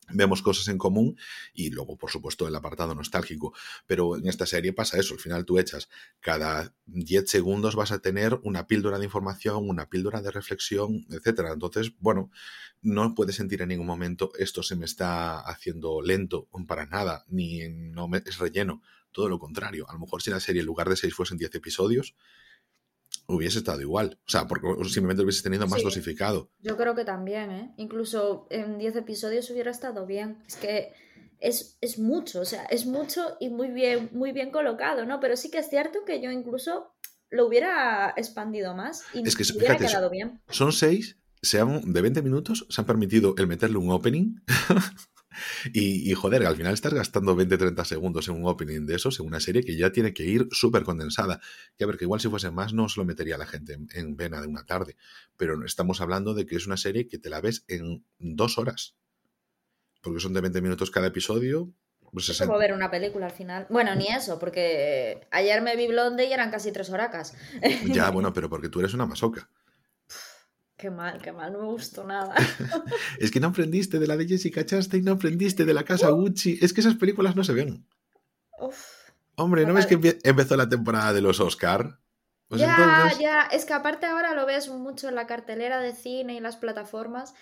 vemos 0.08 0.42
cosas 0.42 0.68
en 0.68 0.78
común 0.78 1.16
y 1.54 1.70
luego, 1.70 1.96
por 1.96 2.10
supuesto, 2.10 2.46
el 2.48 2.54
apartado 2.54 2.94
nostálgico. 2.94 3.54
Pero 3.86 4.16
en 4.16 4.26
esta 4.26 4.46
serie 4.46 4.72
pasa 4.72 4.98
eso, 4.98 5.14
al 5.14 5.20
final 5.20 5.44
tú 5.44 5.58
echas, 5.58 5.88
cada 6.20 6.74
10 6.86 7.28
segundos 7.28 7.76
vas 7.76 7.92
a 7.92 8.00
tener 8.00 8.38
una 8.42 8.66
píldora 8.66 8.98
de 8.98 9.04
información, 9.04 9.68
una 9.68 9.88
píldora 9.88 10.22
de 10.22 10.30
reflexión, 10.30 11.06
etcétera. 11.10 11.52
Entonces, 11.52 11.92
bueno, 11.98 12.30
no 12.80 13.14
puedes 13.14 13.36
sentir 13.36 13.62
en 13.62 13.68
ningún 13.68 13.86
momento 13.86 14.32
esto 14.38 14.62
se 14.62 14.76
me 14.76 14.84
está 14.84 15.40
haciendo 15.40 16.02
lento 16.02 16.48
para 16.66 16.86
nada, 16.86 17.24
ni 17.28 17.68
no 17.68 18.08
me, 18.08 18.22
es 18.26 18.38
relleno. 18.38 18.82
Todo 19.12 19.28
lo 19.28 19.38
contrario. 19.38 19.88
A 19.90 19.92
lo 19.92 19.98
mejor 19.98 20.22
si 20.22 20.30
la 20.30 20.40
serie 20.40 20.60
en 20.60 20.66
lugar 20.66 20.88
de 20.88 20.96
6 20.96 21.14
fuesen 21.14 21.36
10 21.36 21.54
episodios, 21.56 22.14
hubiese 23.26 23.58
estado 23.58 23.80
igual. 23.80 24.18
O 24.26 24.30
sea, 24.30 24.46
porque 24.46 24.66
simplemente 24.84 25.22
hubiese 25.22 25.42
tenido 25.42 25.66
más 25.66 25.82
dosificado. 25.82 26.50
Yo 26.60 26.76
creo 26.76 26.94
que 26.94 27.04
también, 27.04 27.50
¿eh? 27.50 27.74
Incluso 27.76 28.46
en 28.50 28.78
10 28.78 28.96
episodios 28.96 29.50
hubiera 29.50 29.70
estado 29.70 30.06
bien. 30.06 30.42
Es 30.46 30.56
que 30.56 30.92
es, 31.40 31.76
es, 31.80 31.98
mucho, 31.98 32.40
o 32.40 32.44
sea, 32.44 32.64
es 32.64 32.86
mucho 32.86 33.36
y 33.40 33.48
muy 33.48 33.68
bien, 33.68 34.08
muy 34.12 34.32
bien 34.32 34.50
colocado, 34.50 35.04
¿no? 35.04 35.18
Pero 35.20 35.36
sí 35.36 35.50
que 35.50 35.58
es 35.58 35.68
cierto 35.68 36.04
que 36.04 36.22
yo 36.22 36.30
incluso 36.30 36.94
lo 37.30 37.46
hubiera 37.46 38.14
expandido 38.16 38.74
más 38.74 39.02
y 39.12 39.26
es 39.26 39.36
que, 39.36 39.44
hubiera 39.56 39.76
quedado 39.76 40.10
bien. 40.10 40.40
Son 40.50 40.72
seis, 40.72 41.18
sean 41.40 41.92
de 41.92 42.00
20 42.00 42.22
minutos, 42.22 42.66
se 42.68 42.80
han 42.80 42.86
permitido 42.86 43.34
el 43.38 43.46
meterle 43.46 43.78
un 43.78 43.90
opening 43.90 44.36
Y, 45.72 46.12
joder, 46.14 46.46
al 46.46 46.56
final 46.56 46.74
estás 46.74 46.94
gastando 46.94 47.36
20-30 47.36 47.84
segundos 47.84 48.28
en 48.28 48.36
un 48.36 48.46
opening 48.46 48.86
de 48.86 48.96
esos, 48.96 49.20
en 49.20 49.26
una 49.26 49.40
serie 49.40 49.62
que 49.64 49.76
ya 49.76 49.90
tiene 49.90 50.12
que 50.12 50.24
ir 50.24 50.48
súper 50.50 50.82
condensada. 50.84 51.40
Que 51.76 51.84
a 51.84 51.86
ver, 51.86 51.96
que 51.96 52.04
igual 52.04 52.20
si 52.20 52.28
fuese 52.28 52.50
más 52.50 52.72
no 52.72 52.88
se 52.88 53.00
lo 53.00 53.04
metería 53.04 53.38
la 53.38 53.46
gente 53.46 53.78
en, 53.94 54.16
vena 54.16 54.40
de 54.40 54.48
una 54.48 54.64
tarde. 54.64 54.96
Pero 55.36 55.64
estamos 55.64 56.00
hablando 56.00 56.34
de 56.34 56.46
que 56.46 56.56
es 56.56 56.66
una 56.66 56.76
serie 56.76 57.08
que 57.08 57.18
te 57.18 57.30
la 57.30 57.40
ves 57.40 57.64
en 57.68 58.04
dos 58.18 58.58
horas. 58.58 58.94
Porque 60.02 60.20
son 60.20 60.32
de 60.32 60.40
20 60.40 60.60
minutos 60.60 60.90
cada 60.90 61.06
episodio. 61.06 61.72
Pues 62.12 62.28
es 62.28 62.38
como 62.38 62.58
ver 62.58 62.74
una 62.74 62.90
película 62.90 63.26
al 63.26 63.32
final. 63.32 63.66
Bueno, 63.70 63.94
ni 63.94 64.08
eso, 64.08 64.38
porque 64.38 65.26
ayer 65.30 65.62
me 65.62 65.76
vi 65.76 65.86
Blonde 65.86 66.26
y 66.26 66.32
eran 66.32 66.50
casi 66.50 66.70
tres 66.70 66.90
horacas. 66.90 67.34
Ya, 67.86 68.10
bueno, 68.10 68.32
pero 68.34 68.50
porque 68.50 68.68
tú 68.68 68.80
eres 68.80 68.92
una 68.92 69.06
masoca. 69.06 69.48
Qué 70.82 70.90
mal, 70.90 71.22
qué 71.22 71.30
mal, 71.30 71.52
no 71.52 71.60
me 71.60 71.66
gustó 71.66 72.02
nada. 72.08 72.34
es 73.20 73.30
que 73.30 73.38
no 73.38 73.46
aprendiste 73.46 74.00
de 74.00 74.06
la 74.08 74.16
de 74.16 74.26
Jessica 74.26 74.66
Chastain, 74.66 75.04
no 75.04 75.12
aprendiste 75.18 75.64
de 75.64 75.74
la 75.74 75.84
casa 75.84 76.10
Gucci. 76.10 76.58
Es 76.60 76.72
que 76.72 76.80
esas 76.80 76.96
películas 76.96 77.36
no 77.36 77.44
se 77.44 77.52
ven. 77.52 77.86
Hombre, 79.36 79.64
¿no 79.64 79.74
ves 79.74 79.86
que 79.86 80.18
empezó 80.24 80.56
la 80.56 80.68
temporada 80.68 81.12
de 81.12 81.20
los 81.20 81.38
Oscar? 81.38 82.00
Pues 82.48 82.60
ya, 82.60 83.12
ya, 83.18 83.42
es 83.52 83.64
que 83.64 83.74
aparte 83.74 84.06
ahora 84.06 84.34
lo 84.34 84.44
ves 84.44 84.68
mucho 84.70 85.08
en 85.08 85.14
la 85.14 85.28
cartelera 85.28 85.80
de 85.80 85.94
cine 85.94 86.34
y 86.34 86.40
las 86.40 86.56
plataformas 86.56 87.32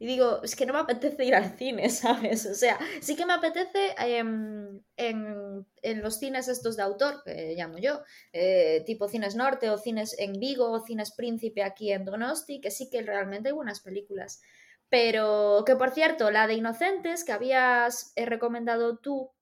y 0.00 0.06
digo, 0.06 0.40
es 0.44 0.54
que 0.54 0.64
no 0.64 0.72
me 0.72 0.78
apetece 0.78 1.24
ir 1.24 1.34
al 1.34 1.56
cine, 1.56 1.90
¿sabes? 1.90 2.46
O 2.46 2.54
sea, 2.54 2.78
sí 3.00 3.16
que 3.16 3.26
me 3.26 3.32
apetece 3.32 3.94
em, 3.98 4.80
en, 4.96 5.66
en, 5.82 6.02
los 6.02 6.18
cines 6.18 6.46
estos 6.46 6.76
de 6.76 6.84
autor, 6.84 7.22
que 7.24 7.54
llamo 7.56 7.78
yo, 7.78 8.02
eh, 8.32 8.84
tipo 8.86 9.08
Cines 9.08 9.34
Norte 9.34 9.70
o 9.70 9.78
Cines 9.78 10.16
en 10.18 10.38
Vigo 10.38 10.70
o 10.70 10.80
Cines 10.80 11.12
Príncipe 11.12 11.64
aquí 11.64 11.90
en 11.92 12.04
Donosti, 12.04 12.60
que 12.60 12.70
sí 12.70 12.88
que 12.88 13.02
realmente 13.02 13.48
hay 13.48 13.54
buenas 13.54 13.80
películas. 13.80 14.40
Pero 14.88 15.64
que 15.66 15.74
por 15.74 15.90
cierto, 15.90 16.30
la 16.30 16.46
de 16.46 16.54
Inocentes 16.54 17.24
que 17.24 17.32
habías 17.32 18.12
eh, 18.14 18.24
recomendado 18.24 18.98
tú, 18.98 19.32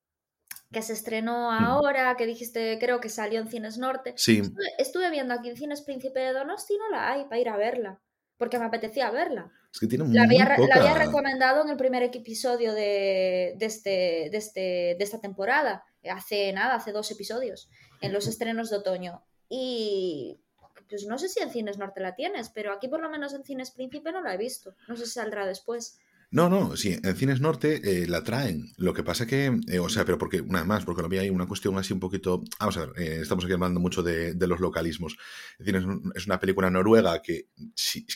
que 0.72 0.82
se 0.82 0.94
estrenó 0.94 1.52
ahora, 1.52 2.16
que 2.16 2.26
dijiste, 2.26 2.78
creo 2.80 3.00
que 3.00 3.10
salió 3.10 3.40
en 3.40 3.48
Cines 3.48 3.76
Norte. 3.78 4.14
Sí. 4.16 4.38
Estuve, 4.38 4.64
estuve 4.78 5.10
viendo 5.10 5.34
aquí 5.34 5.50
en 5.50 5.56
Cines 5.56 5.82
Príncipe 5.82 6.20
de 6.20 6.32
Donosti, 6.32 6.76
no 6.78 6.88
la 6.88 7.12
hay 7.12 7.24
para 7.24 7.38
ir 7.38 7.48
a 7.50 7.56
verla 7.58 8.00
porque 8.36 8.58
me 8.58 8.66
apetecía 8.66 9.10
verla. 9.10 9.50
Es 9.76 9.80
que 9.80 9.88
tiene 9.88 10.08
la, 10.08 10.22
había, 10.22 10.56
la 10.56 10.74
había 10.76 10.94
recomendado 10.94 11.62
en 11.62 11.68
el 11.68 11.76
primer 11.76 12.02
episodio 12.02 12.72
de, 12.72 13.56
de, 13.58 13.66
este, 13.66 14.30
de, 14.30 14.38
este, 14.38 14.60
de 14.60 15.04
esta 15.04 15.20
temporada, 15.20 15.84
hace 16.10 16.50
nada, 16.54 16.76
hace 16.76 16.92
dos 16.92 17.10
episodios, 17.10 17.68
en 18.00 18.14
los 18.14 18.26
estrenos 18.26 18.70
de 18.70 18.76
otoño. 18.78 19.22
Y 19.50 20.40
pues 20.88 21.04
no 21.04 21.18
sé 21.18 21.28
si 21.28 21.40
en 21.42 21.50
Cines 21.50 21.76
Norte 21.76 22.00
la 22.00 22.14
tienes, 22.14 22.48
pero 22.48 22.72
aquí 22.72 22.88
por 22.88 23.02
lo 23.02 23.10
menos 23.10 23.34
en 23.34 23.44
Cines 23.44 23.70
Príncipe 23.70 24.12
no 24.12 24.22
la 24.22 24.32
he 24.32 24.38
visto. 24.38 24.74
No 24.88 24.96
sé 24.96 25.04
si 25.04 25.12
saldrá 25.12 25.44
después. 25.44 25.98
No, 26.30 26.48
no, 26.48 26.74
sí, 26.74 26.98
en 27.02 27.16
Cines 27.16 27.42
Norte 27.42 27.82
eh, 27.84 28.06
la 28.06 28.24
traen. 28.24 28.72
Lo 28.78 28.94
que 28.94 29.04
pasa 29.04 29.26
que, 29.26 29.60
eh, 29.68 29.78
o 29.78 29.90
sea, 29.90 30.06
pero 30.06 30.16
porque, 30.16 30.42
nada 30.42 30.64
más, 30.64 30.86
porque 30.86 31.02
lo 31.02 31.08
vi 31.10 31.18
ahí 31.18 31.28
una 31.28 31.46
cuestión 31.46 31.76
así 31.76 31.92
un 31.92 32.00
poquito. 32.00 32.42
Vamos 32.58 32.78
a 32.78 32.86
ver, 32.86 32.92
eh, 32.98 33.18
estamos 33.20 33.44
aquí 33.44 33.52
hablando 33.52 33.78
mucho 33.78 34.02
de, 34.02 34.32
de 34.32 34.46
los 34.46 34.58
localismos. 34.58 35.18
Es 35.58 35.66
decir, 35.66 35.76
es, 36.14 36.26
una 36.26 36.40
película 36.40 36.70
noruega 36.70 37.20
que, 37.20 37.50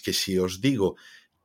que 0.03 0.13
si 0.13 0.39
os 0.39 0.61
digo 0.61 0.97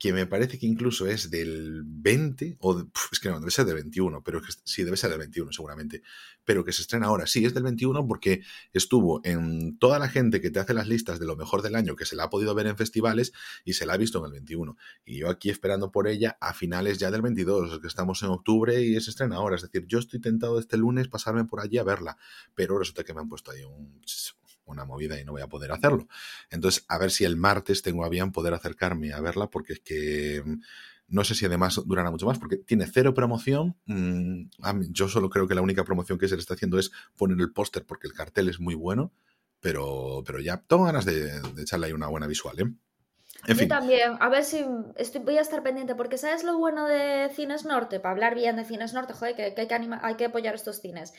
que 0.06 0.14
me 0.14 0.28
parece 0.28 0.60
que 0.60 0.68
incluso 0.68 1.08
es 1.08 1.32
del 1.32 1.82
20, 1.84 2.58
o 2.60 2.86
es 3.12 3.20
que 3.20 3.30
no, 3.30 3.40
debe 3.40 3.50
ser 3.50 3.66
del 3.66 3.74
21, 3.74 4.22
pero 4.24 4.40
que, 4.40 4.50
sí, 4.64 4.84
debe 4.84 4.98
ser 4.98 5.10
del 5.10 5.18
21 5.18 5.52
seguramente, 5.52 6.04
pero 6.44 6.64
que 6.64 6.74
se 6.74 6.84
estrena 6.84 7.08
ahora. 7.08 7.26
Sí, 7.26 7.44
es 7.44 7.56
del 7.56 7.64
21 7.64 8.06
porque 8.06 8.44
estuvo 8.72 9.20
en 9.24 9.80
toda 9.80 9.98
la 9.98 10.08
gente 10.08 10.42
que 10.42 10.52
te 10.52 10.60
hace 10.60 10.76
las 10.76 10.88
listas 10.88 11.18
de 11.18 11.26
lo 11.26 11.36
mejor 11.36 11.64
del 11.64 11.76
año, 11.76 11.96
que 11.96 12.06
se 12.06 12.16
la 12.16 12.26
ha 12.26 12.30
podido 12.30 12.54
ver 12.54 12.68
en 12.68 12.78
festivales 12.78 13.34
y 13.64 13.74
se 13.74 13.88
la 13.88 13.94
ha 13.94 13.98
visto 13.98 14.20
en 14.20 14.26
el 14.26 14.32
21. 14.34 14.78
Y 15.06 15.18
yo 15.18 15.30
aquí 15.32 15.50
esperando 15.50 15.92
por 15.92 16.08
ella 16.08 16.38
a 16.40 16.54
finales 16.54 17.00
ya 17.00 17.10
del 17.10 17.24
22, 17.24 17.80
que 17.80 17.88
estamos 17.88 18.22
en 18.22 18.30
octubre 18.30 18.80
y 18.80 19.02
se 19.02 19.10
estrena 19.10 19.38
ahora. 19.38 19.56
Es 19.56 19.64
decir, 19.64 19.88
yo 19.88 19.98
estoy 19.98 20.22
tentado 20.22 20.60
este 20.60 20.78
lunes 20.78 21.08
pasarme 21.08 21.46
por 21.46 21.62
allí 21.62 21.80
a 21.80 21.84
verla, 21.84 22.16
pero 22.54 22.78
resulta 22.78 23.04
que 23.04 23.16
me 23.16 23.22
han 23.22 23.28
puesto 23.28 23.50
ahí 23.50 23.64
un 23.64 24.02
una 24.66 24.86
movida 24.86 25.20
y 25.20 25.26
no 25.26 25.32
voy 25.32 25.42
a 25.42 25.48
poder 25.48 25.72
hacerlo. 25.72 26.08
Entonces, 26.50 26.86
a 26.88 26.98
ver 26.98 27.12
si 27.12 27.24
el 27.24 27.38
martes 27.38 27.82
tengo 27.82 28.06
a 28.06 28.10
bien 28.10 28.32
poder 28.32 28.54
acercarme 28.54 29.14
a 29.14 29.22
verla, 29.22 29.50
porque 29.50 29.74
es 29.74 29.80
que 29.80 30.42
mm, 30.44 30.62
no 31.08 31.24
sé 31.24 31.36
si 31.36 31.46
además 31.46 31.80
durará 31.86 32.10
mucho 32.12 32.26
más, 32.26 32.40
porque 32.40 32.58
tiene 32.58 32.88
cero 32.88 33.14
promoción. 33.14 33.76
Mm, 33.86 34.50
yo 34.90 35.08
solo 35.08 35.30
creo 35.30 35.48
que 35.48 35.56
la 35.56 35.62
única 35.62 35.84
promoción 35.84 36.18
que 36.18 36.28
se 36.28 36.36
le 36.36 36.42
está 36.42 36.56
haciendo 36.56 36.80
es 36.80 36.92
poner 37.16 37.40
el 37.40 37.54
póster, 37.54 37.86
porque 37.86 38.08
el 38.08 38.14
cartel 38.14 38.50
es 38.50 38.60
muy 38.60 38.76
bueno, 38.76 39.14
pero, 39.60 40.24
pero 40.26 40.40
ya 40.40 40.62
tengo 40.68 40.86
ganas 40.86 41.06
de, 41.06 41.42
echarle 41.58 41.88
ahí 41.88 41.94
una 41.94 42.08
buena 42.08 42.28
visual, 42.28 42.60
¿eh? 42.60 42.74
En 43.48 43.58
Yo 43.58 43.68
también, 43.68 44.18
a 44.22 44.30
ver 44.30 44.44
si 44.44 44.66
estoy, 44.96 45.22
voy 45.22 45.38
a 45.38 45.42
estar 45.42 45.62
pendiente, 45.62 45.94
porque 45.94 46.18
¿sabes 46.18 46.44
lo 46.44 46.58
bueno 46.58 46.88
de 46.88 47.30
Cines 47.36 47.64
Norte? 47.64 48.00
Para 48.00 48.14
hablar 48.14 48.34
bien 48.34 48.56
de 48.56 48.66
Cines 48.66 48.94
Norte, 48.94 49.14
joder, 49.14 49.36
que, 49.36 49.44
hay, 49.44 49.68
que 49.68 49.98
hay 50.02 50.16
que 50.16 50.26
apoyar 50.26 50.56
estos 50.56 50.82
cines. 50.82 51.14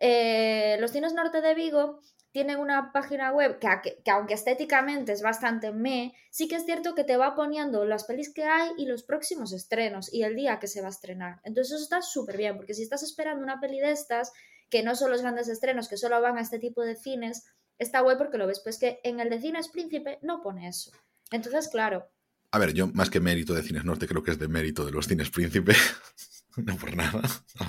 Eh, 0.00 0.76
los 0.80 0.92
Cines 0.92 1.14
Norte 1.14 1.40
de 1.40 1.54
Vigo 1.54 2.00
tienen 2.34 2.58
una 2.58 2.90
página 2.90 3.30
web 3.30 3.60
que, 3.60 4.10
aunque 4.10 4.34
estéticamente 4.34 5.12
es 5.12 5.22
bastante 5.22 5.70
me, 5.70 6.14
sí 6.30 6.48
que 6.48 6.56
es 6.56 6.64
cierto 6.64 6.96
que 6.96 7.04
te 7.04 7.16
va 7.16 7.36
poniendo 7.36 7.84
las 7.84 8.02
pelis 8.02 8.34
que 8.34 8.42
hay 8.42 8.72
y 8.76 8.86
los 8.86 9.04
próximos 9.04 9.52
estrenos 9.52 10.12
y 10.12 10.24
el 10.24 10.34
día 10.34 10.58
que 10.58 10.66
se 10.66 10.80
va 10.80 10.88
a 10.88 10.90
estrenar. 10.90 11.40
Entonces 11.44 11.74
eso 11.74 11.84
está 11.84 12.02
súper 12.02 12.36
bien, 12.36 12.56
porque 12.56 12.74
si 12.74 12.82
estás 12.82 13.04
esperando 13.04 13.44
una 13.44 13.60
peli 13.60 13.78
de 13.78 13.92
estas, 13.92 14.32
que 14.68 14.82
no 14.82 14.96
son 14.96 15.12
los 15.12 15.22
grandes 15.22 15.46
estrenos, 15.46 15.88
que 15.88 15.96
solo 15.96 16.20
van 16.20 16.36
a 16.36 16.40
este 16.40 16.58
tipo 16.58 16.82
de 16.82 16.96
cines, 16.96 17.44
está 17.78 18.00
guay 18.00 18.16
porque 18.16 18.36
lo 18.36 18.48
ves, 18.48 18.58
pues 18.64 18.80
que 18.80 18.98
en 19.04 19.20
el 19.20 19.30
de 19.30 19.40
Cines 19.40 19.68
Príncipe 19.68 20.18
no 20.20 20.42
pone 20.42 20.66
eso. 20.66 20.90
Entonces, 21.30 21.68
claro. 21.68 22.08
A 22.50 22.58
ver, 22.58 22.72
yo 22.72 22.88
más 22.88 23.10
que 23.10 23.20
mérito 23.20 23.54
de 23.54 23.62
Cines 23.62 23.84
Norte 23.84 24.08
creo 24.08 24.24
que 24.24 24.32
es 24.32 24.40
de 24.40 24.48
mérito 24.48 24.84
de 24.84 24.90
los 24.90 25.06
Cines 25.06 25.30
Príncipe. 25.30 25.72
no 26.56 26.76
por 26.78 26.96
nada. 26.96 27.22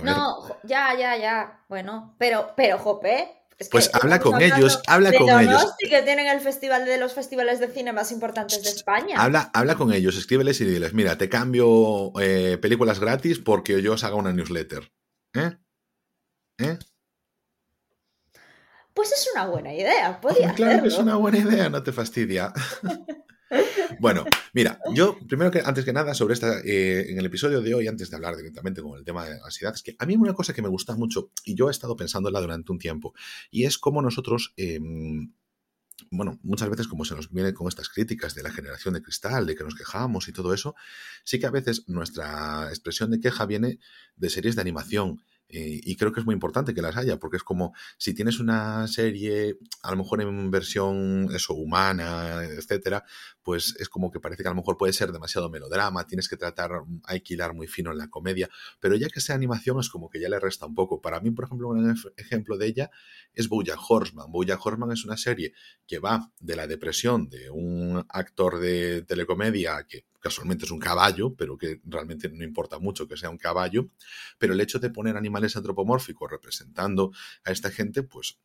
No, 0.04 0.58
ya, 0.64 0.98
ya, 0.98 1.16
ya. 1.18 1.64
Bueno, 1.70 2.16
pero, 2.18 2.54
pero, 2.58 2.80
Jope, 2.80 3.45
pues 3.72 3.90
habla 3.94 4.20
con 4.20 4.42
ellos, 4.42 4.82
habla 4.88 5.14
con 5.14 5.30
ellos. 5.30 5.74
que 5.80 6.02
tienen 6.02 6.28
el 6.28 6.42
festival 6.42 6.86
de 6.86 6.98
los 6.98 7.14
festivales 7.14 7.60
de 7.60 7.68
cine 7.68 7.94
más 7.94 8.12
importantes 8.12 8.64
de 8.64 8.70
España. 8.70 9.16
Habla, 9.18 9.52
habla 9.54 9.76
con 9.76 9.94
ellos, 9.94 10.18
escríbeles 10.18 10.60
y 10.62 10.66
diles, 10.66 10.94
mira, 10.94 11.18
te 11.18 11.30
cambio 11.30 12.12
eh, 12.20 12.58
películas 12.62 13.00
gratis 13.00 13.40
porque 13.40 13.82
yo 13.82 13.94
os 13.94 14.04
haga 14.04 14.16
una 14.16 14.34
newsletter. 14.34 14.92
¿Eh? 15.34 15.52
¿Eh? 16.60 16.78
pues 18.96 19.12
es 19.12 19.30
una 19.34 19.46
buena 19.46 19.74
idea. 19.74 20.20
Podría 20.22 20.54
claro 20.54 20.82
que 20.82 20.88
es 20.88 20.98
una 20.98 21.18
buena 21.18 21.38
idea, 21.38 21.70
no 21.70 21.84
te 21.84 21.92
fastidia. 21.92 22.54
Bueno, 24.00 24.26
mira, 24.54 24.80
yo 24.94 25.18
primero 25.28 25.52
que 25.52 25.62
antes 25.64 25.86
que 25.86 25.94
nada 25.94 26.14
sobre 26.14 26.34
esta, 26.34 26.60
eh, 26.62 27.12
en 27.12 27.20
el 27.20 27.26
episodio 27.26 27.62
de 27.62 27.74
hoy, 27.74 27.88
antes 27.88 28.10
de 28.10 28.16
hablar 28.16 28.36
directamente 28.36 28.82
con 28.82 28.98
el 28.98 29.06
tema 29.06 29.26
de 29.26 29.40
ansiedad, 29.44 29.74
es 29.74 29.84
que 29.84 29.96
a 29.98 30.06
mí 30.06 30.16
una 30.16 30.34
cosa 30.34 30.54
que 30.54 30.62
me 30.62 30.68
gusta 30.68 30.96
mucho 30.96 31.32
y 31.44 31.56
yo 31.56 31.68
he 31.68 31.72
estado 31.72 31.96
pensándola 31.96 32.42
durante 32.42 32.72
un 32.72 32.80
tiempo 32.80 33.14
y 33.52 33.66
es 33.66 33.78
cómo 33.78 34.02
nosotros 34.02 34.54
em, 34.58 35.32
bueno, 36.10 36.40
muchas 36.44 36.70
veces 36.70 36.88
como 36.88 37.06
se 37.06 37.16
nos 37.16 37.32
viene 37.32 37.54
con 37.54 37.68
estas 37.68 37.90
críticas 37.90 38.36
de 38.36 38.44
la 38.44 38.52
generación 38.52 38.94
de 38.94 39.02
cristal, 39.02 39.46
de 39.46 39.56
que 39.56 39.64
nos 39.64 39.76
quejamos 39.76 40.28
y 40.28 40.34
todo 40.34 40.54
eso, 40.54 40.76
sí 41.24 41.40
que 41.40 41.46
a 41.46 41.52
veces 41.52 41.88
nuestra 41.88 42.70
expresión 42.70 43.12
de 43.12 43.20
queja 43.20 43.46
viene 43.46 43.80
de 44.16 44.30
series 44.30 44.56
de 44.56 44.62
animación 44.62 45.22
eh, 45.48 45.80
y 45.84 45.96
creo 45.96 46.12
que 46.12 46.20
es 46.20 46.26
muy 46.26 46.34
importante 46.34 46.74
que 46.74 46.82
las 46.82 46.98
haya, 46.98 47.18
porque 47.18 47.38
es 47.38 47.44
como 47.44 47.74
si 47.98 48.14
tienes 48.14 48.40
una 48.40 48.88
serie, 48.88 49.58
a 49.84 49.92
lo 49.92 49.98
mejor 49.98 50.22
en 50.22 50.52
versión 50.52 51.30
eso, 51.34 51.54
humana, 51.54 52.44
etcétera, 52.44 53.04
pues 53.44 53.76
es 53.80 53.88
como 53.88 54.12
que 54.12 54.20
parece 54.20 54.42
que 54.42 54.50
a 54.50 54.52
lo 54.52 54.58
mejor 54.58 54.78
puede 54.78 54.94
ser 54.94 55.12
demasiado 55.12 55.50
melodrama, 55.50 56.08
tienes 56.08 56.28
que 56.28 56.38
tratar, 56.38 56.72
hay 57.04 57.22
que 57.22 57.36
muy 57.54 57.68
fino 57.68 57.92
en 57.92 57.98
la 57.98 58.10
comedia, 58.10 58.50
pero 58.80 58.96
ya 58.96 59.08
que 59.10 59.22
sea 59.22 59.36
animación 59.36 59.80
es 59.80 59.90
como 59.90 60.10
que 60.10 60.20
ya 60.20 60.30
le 60.30 60.40
resta 60.40 60.66
un 60.66 60.76
poco. 60.76 61.02
Para 61.02 61.20
mí, 61.20 61.32
por 61.32 61.46
ejemplo, 61.46 61.70
un 61.70 61.96
ejemplo 62.18 62.58
de 62.58 62.68
ella 62.68 62.92
es 63.34 63.48
Bojack 63.50 63.80
Horseman. 63.88 64.32
Bojack 64.32 64.66
Horseman 64.66 64.92
es 64.92 65.06
una 65.06 65.18
serie 65.18 65.54
que 65.86 66.00
va 66.00 66.32
de 66.40 66.56
la 66.56 66.68
depresión 66.68 67.30
de 67.30 67.50
un 67.50 68.04
actor 68.10 68.60
de 68.60 69.04
telecomedia 69.04 69.86
que 69.88 70.06
casualmente 70.26 70.66
es 70.66 70.72
un 70.72 70.80
caballo, 70.80 71.36
pero 71.36 71.56
que 71.56 71.82
realmente 71.86 72.30
no 72.30 72.44
importa 72.44 72.80
mucho 72.80 73.08
que 73.08 73.16
sea 73.16 73.30
un 73.30 73.38
caballo, 73.38 73.92
pero 74.40 74.54
el 74.54 74.60
hecho 74.60 74.80
de 74.80 74.90
poner 74.90 75.18
animales 75.18 75.56
antropomórficos 75.56 76.32
representando 76.32 77.12
a 77.44 77.52
esta 77.52 77.70
gente, 77.70 78.02
pues 78.02 78.40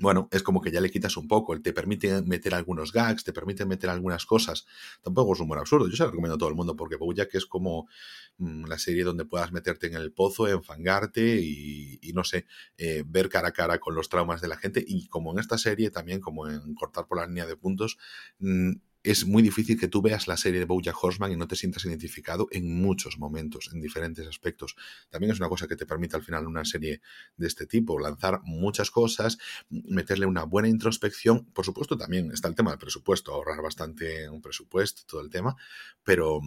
bueno, 0.00 0.28
es 0.32 0.42
como 0.42 0.60
que 0.60 0.72
ya 0.72 0.80
le 0.80 0.90
quitas 0.90 1.16
un 1.16 1.28
poco, 1.28 1.58
te 1.62 1.72
permite 1.72 2.20
meter 2.22 2.54
algunos 2.56 2.92
gags, 2.92 3.22
te 3.22 3.32
permite 3.32 3.64
meter 3.64 3.88
algunas 3.88 4.26
cosas. 4.26 4.66
Tampoco 5.00 5.34
es 5.34 5.40
un 5.40 5.46
buen 5.46 5.60
absurdo, 5.60 5.88
yo 5.88 5.96
se 5.96 6.02
lo 6.02 6.10
recomiendo 6.10 6.34
a 6.34 6.38
todo 6.38 6.48
el 6.48 6.56
mundo 6.56 6.74
porque 6.74 6.98
que 7.30 7.38
es 7.38 7.46
como 7.46 7.88
mm, 8.38 8.64
la 8.66 8.78
serie 8.78 9.04
donde 9.04 9.24
puedas 9.26 9.52
meterte 9.52 9.86
en 9.86 9.94
el 9.94 10.12
pozo, 10.12 10.48
enfangarte 10.48 11.40
y, 11.40 12.10
no 12.14 12.24
sé, 12.24 12.46
eh, 12.78 13.04
ver 13.06 13.28
cara 13.28 13.48
a 13.48 13.52
cara 13.52 13.78
con 13.78 13.94
los 13.94 14.08
traumas 14.08 14.40
de 14.40 14.48
la 14.48 14.56
gente 14.56 14.84
y 14.84 15.06
como 15.06 15.30
en 15.32 15.38
esta 15.38 15.56
serie 15.56 15.90
también, 15.90 16.20
como 16.20 16.48
en 16.48 16.74
Cortar 16.74 17.06
por 17.06 17.18
la 17.18 17.28
línea 17.28 17.46
de 17.46 17.56
puntos, 17.56 17.96
mm, 18.40 18.72
es 19.06 19.24
muy 19.24 19.40
difícil 19.40 19.78
que 19.78 19.86
tú 19.86 20.02
veas 20.02 20.26
la 20.26 20.36
serie 20.36 20.58
de 20.58 20.66
Bojack 20.66 20.96
Horseman 21.00 21.30
y 21.30 21.36
no 21.36 21.46
te 21.46 21.54
sientas 21.54 21.84
identificado 21.84 22.48
en 22.50 22.80
muchos 22.82 23.18
momentos, 23.18 23.70
en 23.72 23.80
diferentes 23.80 24.26
aspectos. 24.26 24.74
También 25.10 25.30
es 25.30 25.38
una 25.38 25.48
cosa 25.48 25.68
que 25.68 25.76
te 25.76 25.86
permite 25.86 26.16
al 26.16 26.24
final 26.24 26.44
una 26.44 26.64
serie 26.64 27.00
de 27.36 27.46
este 27.46 27.66
tipo, 27.66 28.00
lanzar 28.00 28.40
muchas 28.42 28.90
cosas, 28.90 29.38
meterle 29.70 30.26
una 30.26 30.42
buena 30.42 30.68
introspección. 30.68 31.44
Por 31.52 31.64
supuesto, 31.64 31.96
también 31.96 32.32
está 32.32 32.48
el 32.48 32.56
tema 32.56 32.70
del 32.70 32.80
presupuesto, 32.80 33.32
ahorrar 33.32 33.62
bastante 33.62 34.28
un 34.28 34.42
presupuesto, 34.42 35.02
todo 35.06 35.20
el 35.20 35.30
tema, 35.30 35.54
pero 36.02 36.40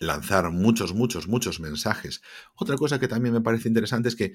lanzar 0.00 0.50
muchos, 0.50 0.92
muchos, 0.92 1.28
muchos 1.28 1.60
mensajes. 1.60 2.20
Otra 2.56 2.76
cosa 2.76 3.00
que 3.00 3.08
también 3.08 3.32
me 3.32 3.40
parece 3.40 3.68
interesante 3.68 4.10
es 4.10 4.16
que, 4.16 4.34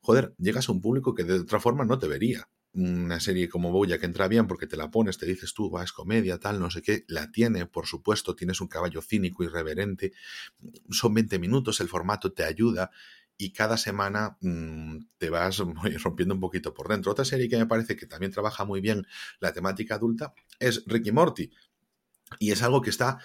joder, 0.00 0.32
llegas 0.38 0.68
a 0.68 0.72
un 0.72 0.80
público 0.80 1.12
que 1.12 1.24
de 1.24 1.40
otra 1.40 1.58
forma 1.58 1.84
no 1.84 1.98
te 1.98 2.06
vería 2.06 2.48
una 2.74 3.18
serie 3.20 3.48
como 3.48 3.72
Boya 3.72 3.98
que 3.98 4.06
entra 4.06 4.28
bien 4.28 4.46
porque 4.46 4.66
te 4.66 4.76
la 4.76 4.90
pones, 4.90 5.18
te 5.18 5.26
dices 5.26 5.54
tú, 5.54 5.70
va, 5.70 5.82
es 5.82 5.92
comedia, 5.92 6.38
tal, 6.38 6.60
no 6.60 6.70
sé 6.70 6.82
qué, 6.82 7.04
la 7.08 7.30
tiene, 7.30 7.66
por 7.66 7.86
supuesto, 7.86 8.36
tienes 8.36 8.60
un 8.60 8.68
caballo 8.68 9.02
cínico, 9.02 9.42
irreverente, 9.42 10.12
son 10.90 11.14
20 11.14 11.38
minutos, 11.38 11.80
el 11.80 11.88
formato 11.88 12.32
te 12.32 12.44
ayuda 12.44 12.90
y 13.38 13.52
cada 13.52 13.76
semana 13.76 14.36
mm, 14.40 14.98
te 15.16 15.30
vas 15.30 15.58
rompiendo 16.02 16.34
un 16.34 16.40
poquito 16.40 16.74
por 16.74 16.88
dentro. 16.88 17.12
Otra 17.12 17.24
serie 17.24 17.48
que 17.48 17.56
me 17.56 17.66
parece 17.66 17.96
que 17.96 18.06
también 18.06 18.32
trabaja 18.32 18.64
muy 18.64 18.80
bien 18.80 19.06
la 19.40 19.52
temática 19.52 19.94
adulta 19.94 20.34
es 20.58 20.82
Ricky 20.86 21.12
Morty. 21.12 21.50
Y 22.38 22.50
es 22.50 22.62
algo 22.62 22.82
que 22.82 22.90
está, 22.90 23.18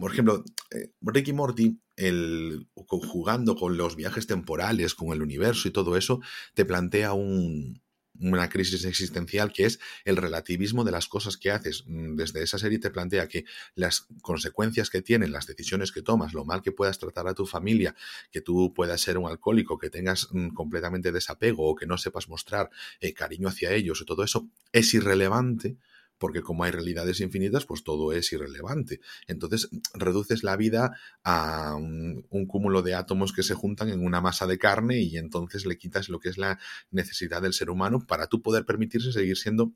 por 0.00 0.12
ejemplo, 0.12 0.44
eh, 0.72 0.92
Ricky 1.00 1.32
Morty, 1.32 1.80
el, 1.96 2.68
jugando 2.74 3.56
con 3.56 3.78
los 3.78 3.96
viajes 3.96 4.26
temporales, 4.26 4.94
con 4.94 5.12
el 5.12 5.22
universo 5.22 5.68
y 5.68 5.70
todo 5.70 5.96
eso, 5.96 6.20
te 6.52 6.66
plantea 6.66 7.14
un, 7.14 7.80
una 8.22 8.48
crisis 8.48 8.84
existencial 8.84 9.52
que 9.52 9.66
es 9.66 9.80
el 10.04 10.16
relativismo 10.16 10.84
de 10.84 10.92
las 10.92 11.08
cosas 11.08 11.36
que 11.36 11.50
haces. 11.50 11.84
Mm, 11.86 12.16
desde 12.16 12.42
esa 12.42 12.58
serie 12.58 12.78
te 12.78 12.90
plantea 12.90 13.28
que 13.28 13.44
las 13.74 14.06
consecuencias 14.22 14.90
que 14.90 15.02
tienen 15.02 15.32
las 15.32 15.46
decisiones 15.46 15.92
que 15.92 16.02
tomas, 16.02 16.32
lo 16.32 16.44
mal 16.44 16.62
que 16.62 16.72
puedas 16.72 16.98
tratar 16.98 17.26
a 17.28 17.34
tu 17.34 17.46
familia, 17.46 17.94
que 18.30 18.40
tú 18.40 18.72
puedas 18.74 19.00
ser 19.00 19.18
un 19.18 19.28
alcohólico, 19.28 19.78
que 19.78 19.90
tengas 19.90 20.28
mm, 20.30 20.48
completamente 20.50 21.12
desapego 21.12 21.68
o 21.68 21.74
que 21.74 21.86
no 21.86 21.98
sepas 21.98 22.28
mostrar 22.28 22.70
eh, 23.00 23.12
cariño 23.12 23.48
hacia 23.48 23.72
ellos 23.72 24.00
o 24.00 24.04
todo 24.04 24.24
eso, 24.24 24.48
es 24.72 24.94
irrelevante 24.94 25.76
porque 26.22 26.40
como 26.40 26.62
hay 26.62 26.70
realidades 26.70 27.18
infinitas, 27.18 27.66
pues 27.66 27.82
todo 27.82 28.12
es 28.12 28.32
irrelevante. 28.32 29.00
Entonces 29.26 29.68
reduces 29.92 30.44
la 30.44 30.54
vida 30.56 30.96
a 31.24 31.74
un, 31.74 32.24
cúmulo 32.46 32.82
de 32.82 32.94
átomos 32.94 33.32
que 33.32 33.42
se 33.42 33.54
juntan 33.54 33.88
en 33.88 34.06
una 34.06 34.20
masa 34.20 34.46
de 34.46 34.56
carne 34.56 35.00
y 35.00 35.16
entonces 35.16 35.66
le 35.66 35.78
quitas 35.78 36.08
lo 36.08 36.20
que 36.20 36.28
es 36.28 36.38
la 36.38 36.60
necesidad 36.92 37.42
del 37.42 37.54
ser 37.54 37.70
humano 37.70 38.06
para 38.06 38.28
tú 38.28 38.40
poder 38.40 38.64
permitirse 38.64 39.10
seguir 39.10 39.36
siendo 39.36 39.72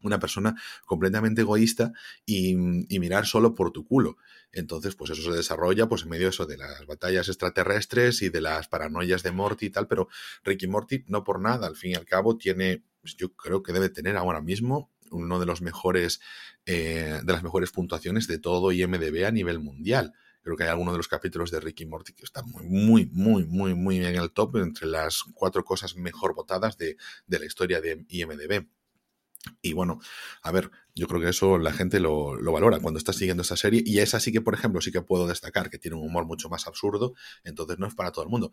una 0.00 0.18
persona 0.18 0.54
completamente 0.86 1.42
egoísta 1.42 1.92
y, 2.24 2.56
mirar 2.56 3.26
solo 3.26 3.54
por 3.54 3.70
tu 3.70 3.84
culo. 3.84 4.16
Entonces, 4.52 4.94
pues 4.94 5.10
eso 5.10 5.20
se 5.20 5.36
desarrolla 5.36 5.86
pues 5.86 6.04
en 6.04 6.08
medio 6.08 6.24
de 6.24 6.30
eso 6.30 6.46
de 6.46 6.56
las 6.56 6.86
batallas 6.86 7.28
extraterrestres 7.28 8.22
y 8.22 8.30
de 8.30 8.40
las 8.40 8.68
paranoias 8.68 9.22
de 9.22 9.32
Morty 9.32 9.66
y 9.66 9.70
tal, 9.70 9.86
pero 9.86 10.08
Ricky 10.44 10.66
Morty 10.66 11.04
no 11.08 11.24
por 11.24 11.42
nada, 11.42 11.66
al 11.66 11.76
fin 11.76 11.90
y 11.90 11.94
al 11.94 12.06
cabo 12.06 12.38
tiene, 12.38 12.84
pues 13.02 13.18
yo 13.18 13.34
creo 13.34 13.62
que 13.62 13.74
debe 13.74 13.90
tener 13.90 14.16
ahora 14.16 14.40
mismo 14.40 14.93
uno 15.10 15.38
de 15.38 15.46
los 15.46 15.62
mejores, 15.62 16.20
eh, 16.66 17.20
de 17.22 17.32
las 17.32 17.42
mejores 17.42 17.70
puntuaciones 17.70 18.26
de 18.26 18.38
todo 18.38 18.72
IMDB 18.72 19.24
a 19.26 19.30
nivel 19.30 19.60
mundial. 19.60 20.12
Creo 20.42 20.56
que 20.56 20.64
hay 20.64 20.68
alguno 20.68 20.92
de 20.92 20.98
los 20.98 21.08
capítulos 21.08 21.50
de 21.50 21.60
Ricky 21.60 21.86
Morty 21.86 22.12
que 22.12 22.24
está 22.24 22.42
muy, 22.42 22.66
muy, 22.66 23.06
muy, 23.06 23.46
muy, 23.46 23.74
muy 23.74 23.96
en 24.04 24.16
el 24.16 24.30
top, 24.30 24.56
entre 24.56 24.86
las 24.86 25.22
cuatro 25.34 25.64
cosas 25.64 25.96
mejor 25.96 26.34
votadas 26.34 26.76
de, 26.76 26.96
de 27.26 27.38
la 27.38 27.46
historia 27.46 27.80
de 27.80 28.04
IMDB. 28.08 28.66
Y 29.62 29.72
bueno, 29.72 30.00
a 30.42 30.52
ver, 30.52 30.70
yo 30.94 31.06
creo 31.06 31.20
que 31.20 31.28
eso 31.28 31.58
la 31.58 31.72
gente 31.72 32.00
lo, 32.00 32.36
lo, 32.36 32.52
valora 32.52 32.80
cuando 32.80 32.98
está 32.98 33.12
siguiendo 33.12 33.42
esa 33.42 33.56
serie. 33.56 33.82
Y 33.84 33.98
esa 33.98 34.20
sí 34.20 34.32
que, 34.32 34.40
por 34.40 34.54
ejemplo, 34.54 34.80
sí 34.80 34.92
que 34.92 35.02
puedo 35.02 35.26
destacar 35.26 35.70
que 35.70 35.78
tiene 35.78 35.96
un 35.96 36.04
humor 36.04 36.26
mucho 36.26 36.48
más 36.48 36.66
absurdo, 36.66 37.14
entonces 37.42 37.78
no 37.78 37.86
es 37.86 37.94
para 37.94 38.12
todo 38.12 38.24
el 38.24 38.30
mundo. 38.30 38.52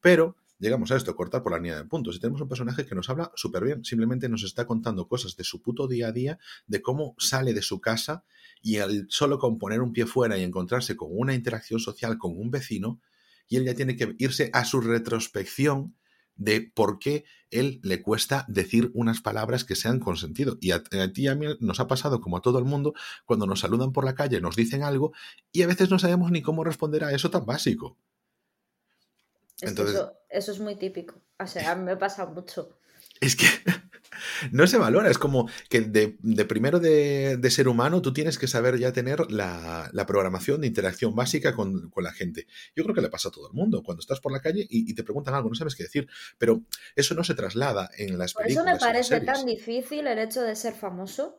Pero 0.00 0.36
llegamos 0.62 0.92
a 0.92 0.96
esto, 0.96 1.14
cortar 1.16 1.42
por 1.42 1.52
la 1.52 1.58
línea 1.58 1.76
de 1.76 1.84
puntos. 1.84 2.16
Y 2.16 2.20
tenemos 2.20 2.40
un 2.40 2.48
personaje 2.48 2.86
que 2.86 2.94
nos 2.94 3.10
habla 3.10 3.32
súper 3.34 3.64
bien, 3.64 3.84
simplemente 3.84 4.28
nos 4.28 4.44
está 4.44 4.64
contando 4.64 5.08
cosas 5.08 5.36
de 5.36 5.44
su 5.44 5.60
puto 5.60 5.88
día 5.88 6.08
a 6.08 6.12
día, 6.12 6.38
de 6.66 6.80
cómo 6.80 7.14
sale 7.18 7.52
de 7.52 7.62
su 7.62 7.80
casa 7.80 8.24
y 8.62 8.78
al 8.78 9.06
solo 9.10 9.38
con 9.38 9.58
poner 9.58 9.82
un 9.82 9.92
pie 9.92 10.06
fuera 10.06 10.38
y 10.38 10.44
encontrarse 10.44 10.96
con 10.96 11.08
una 11.10 11.34
interacción 11.34 11.80
social 11.80 12.16
con 12.16 12.38
un 12.38 12.50
vecino, 12.50 13.00
y 13.48 13.56
él 13.56 13.64
ya 13.64 13.74
tiene 13.74 13.96
que 13.96 14.14
irse 14.18 14.50
a 14.54 14.64
su 14.64 14.80
retrospección 14.80 15.96
de 16.36 16.72
por 16.74 16.98
qué 16.98 17.24
él 17.50 17.80
le 17.82 18.00
cuesta 18.00 18.46
decir 18.48 18.90
unas 18.94 19.20
palabras 19.20 19.64
que 19.64 19.74
sean 19.74 19.98
con 19.98 20.16
sentido. 20.16 20.56
Y 20.60 20.70
a, 20.70 20.82
ti 20.82 21.22
y 21.22 21.28
a 21.28 21.34
mí 21.34 21.46
nos 21.60 21.80
ha 21.80 21.88
pasado, 21.88 22.20
como 22.20 22.38
a 22.38 22.40
todo 22.40 22.58
el 22.58 22.64
mundo, 22.64 22.94
cuando 23.26 23.46
nos 23.46 23.60
saludan 23.60 23.92
por 23.92 24.04
la 24.04 24.14
calle, 24.14 24.40
nos 24.40 24.56
dicen 24.56 24.82
algo 24.82 25.12
y 25.50 25.62
a 25.62 25.66
veces 25.66 25.90
no 25.90 25.98
sabemos 25.98 26.30
ni 26.30 26.40
cómo 26.40 26.64
responder 26.64 27.04
a 27.04 27.12
eso 27.12 27.30
tan 27.30 27.44
básico. 27.44 27.98
Entonces, 29.62 30.02
eso, 30.28 30.52
es 30.52 30.60
muy 30.60 30.76
típico. 30.76 31.20
O 31.38 31.46
sea, 31.46 31.74
me 31.76 31.96
pasa 31.96 32.26
mucho. 32.26 32.78
Es 33.20 33.36
que 33.36 33.46
no 34.52 34.66
se 34.66 34.78
valora, 34.78 35.10
es 35.10 35.18
como 35.18 35.48
que 35.68 35.80
de, 35.80 36.16
primero 36.44 36.80
de, 36.80 37.50
ser 37.50 37.68
humano 37.68 38.02
tú 38.02 38.12
tienes 38.12 38.38
que 38.38 38.48
saber 38.48 38.78
ya 38.78 38.92
tener 38.92 39.30
la, 39.30 39.90
programación 40.06 40.60
de 40.60 40.66
interacción 40.66 41.14
básica 41.14 41.54
con, 41.54 41.90
la 41.96 42.12
gente. 42.12 42.46
Yo 42.74 42.82
creo 42.82 42.94
que 42.94 43.00
le 43.00 43.08
pasa 43.08 43.28
a 43.28 43.32
todo 43.32 43.46
el 43.48 43.54
mundo. 43.54 43.82
Cuando 43.82 44.00
estás 44.00 44.20
por 44.20 44.32
la 44.32 44.40
calle 44.40 44.66
y, 44.68 44.92
te 44.94 45.04
preguntan 45.04 45.34
algo, 45.34 45.48
no 45.48 45.54
sabes 45.54 45.76
qué 45.76 45.84
decir, 45.84 46.08
pero 46.38 46.62
eso 46.96 47.14
no 47.14 47.24
se 47.24 47.34
traslada 47.34 47.90
en 47.96 48.18
las 48.18 48.34
por 48.34 48.46
Eso 48.46 48.64
me 48.64 48.76
parece 48.76 49.20
tan 49.20 49.46
difícil 49.46 50.06
el 50.06 50.18
hecho 50.18 50.42
de 50.42 50.56
ser 50.56 50.74
famoso 50.74 51.38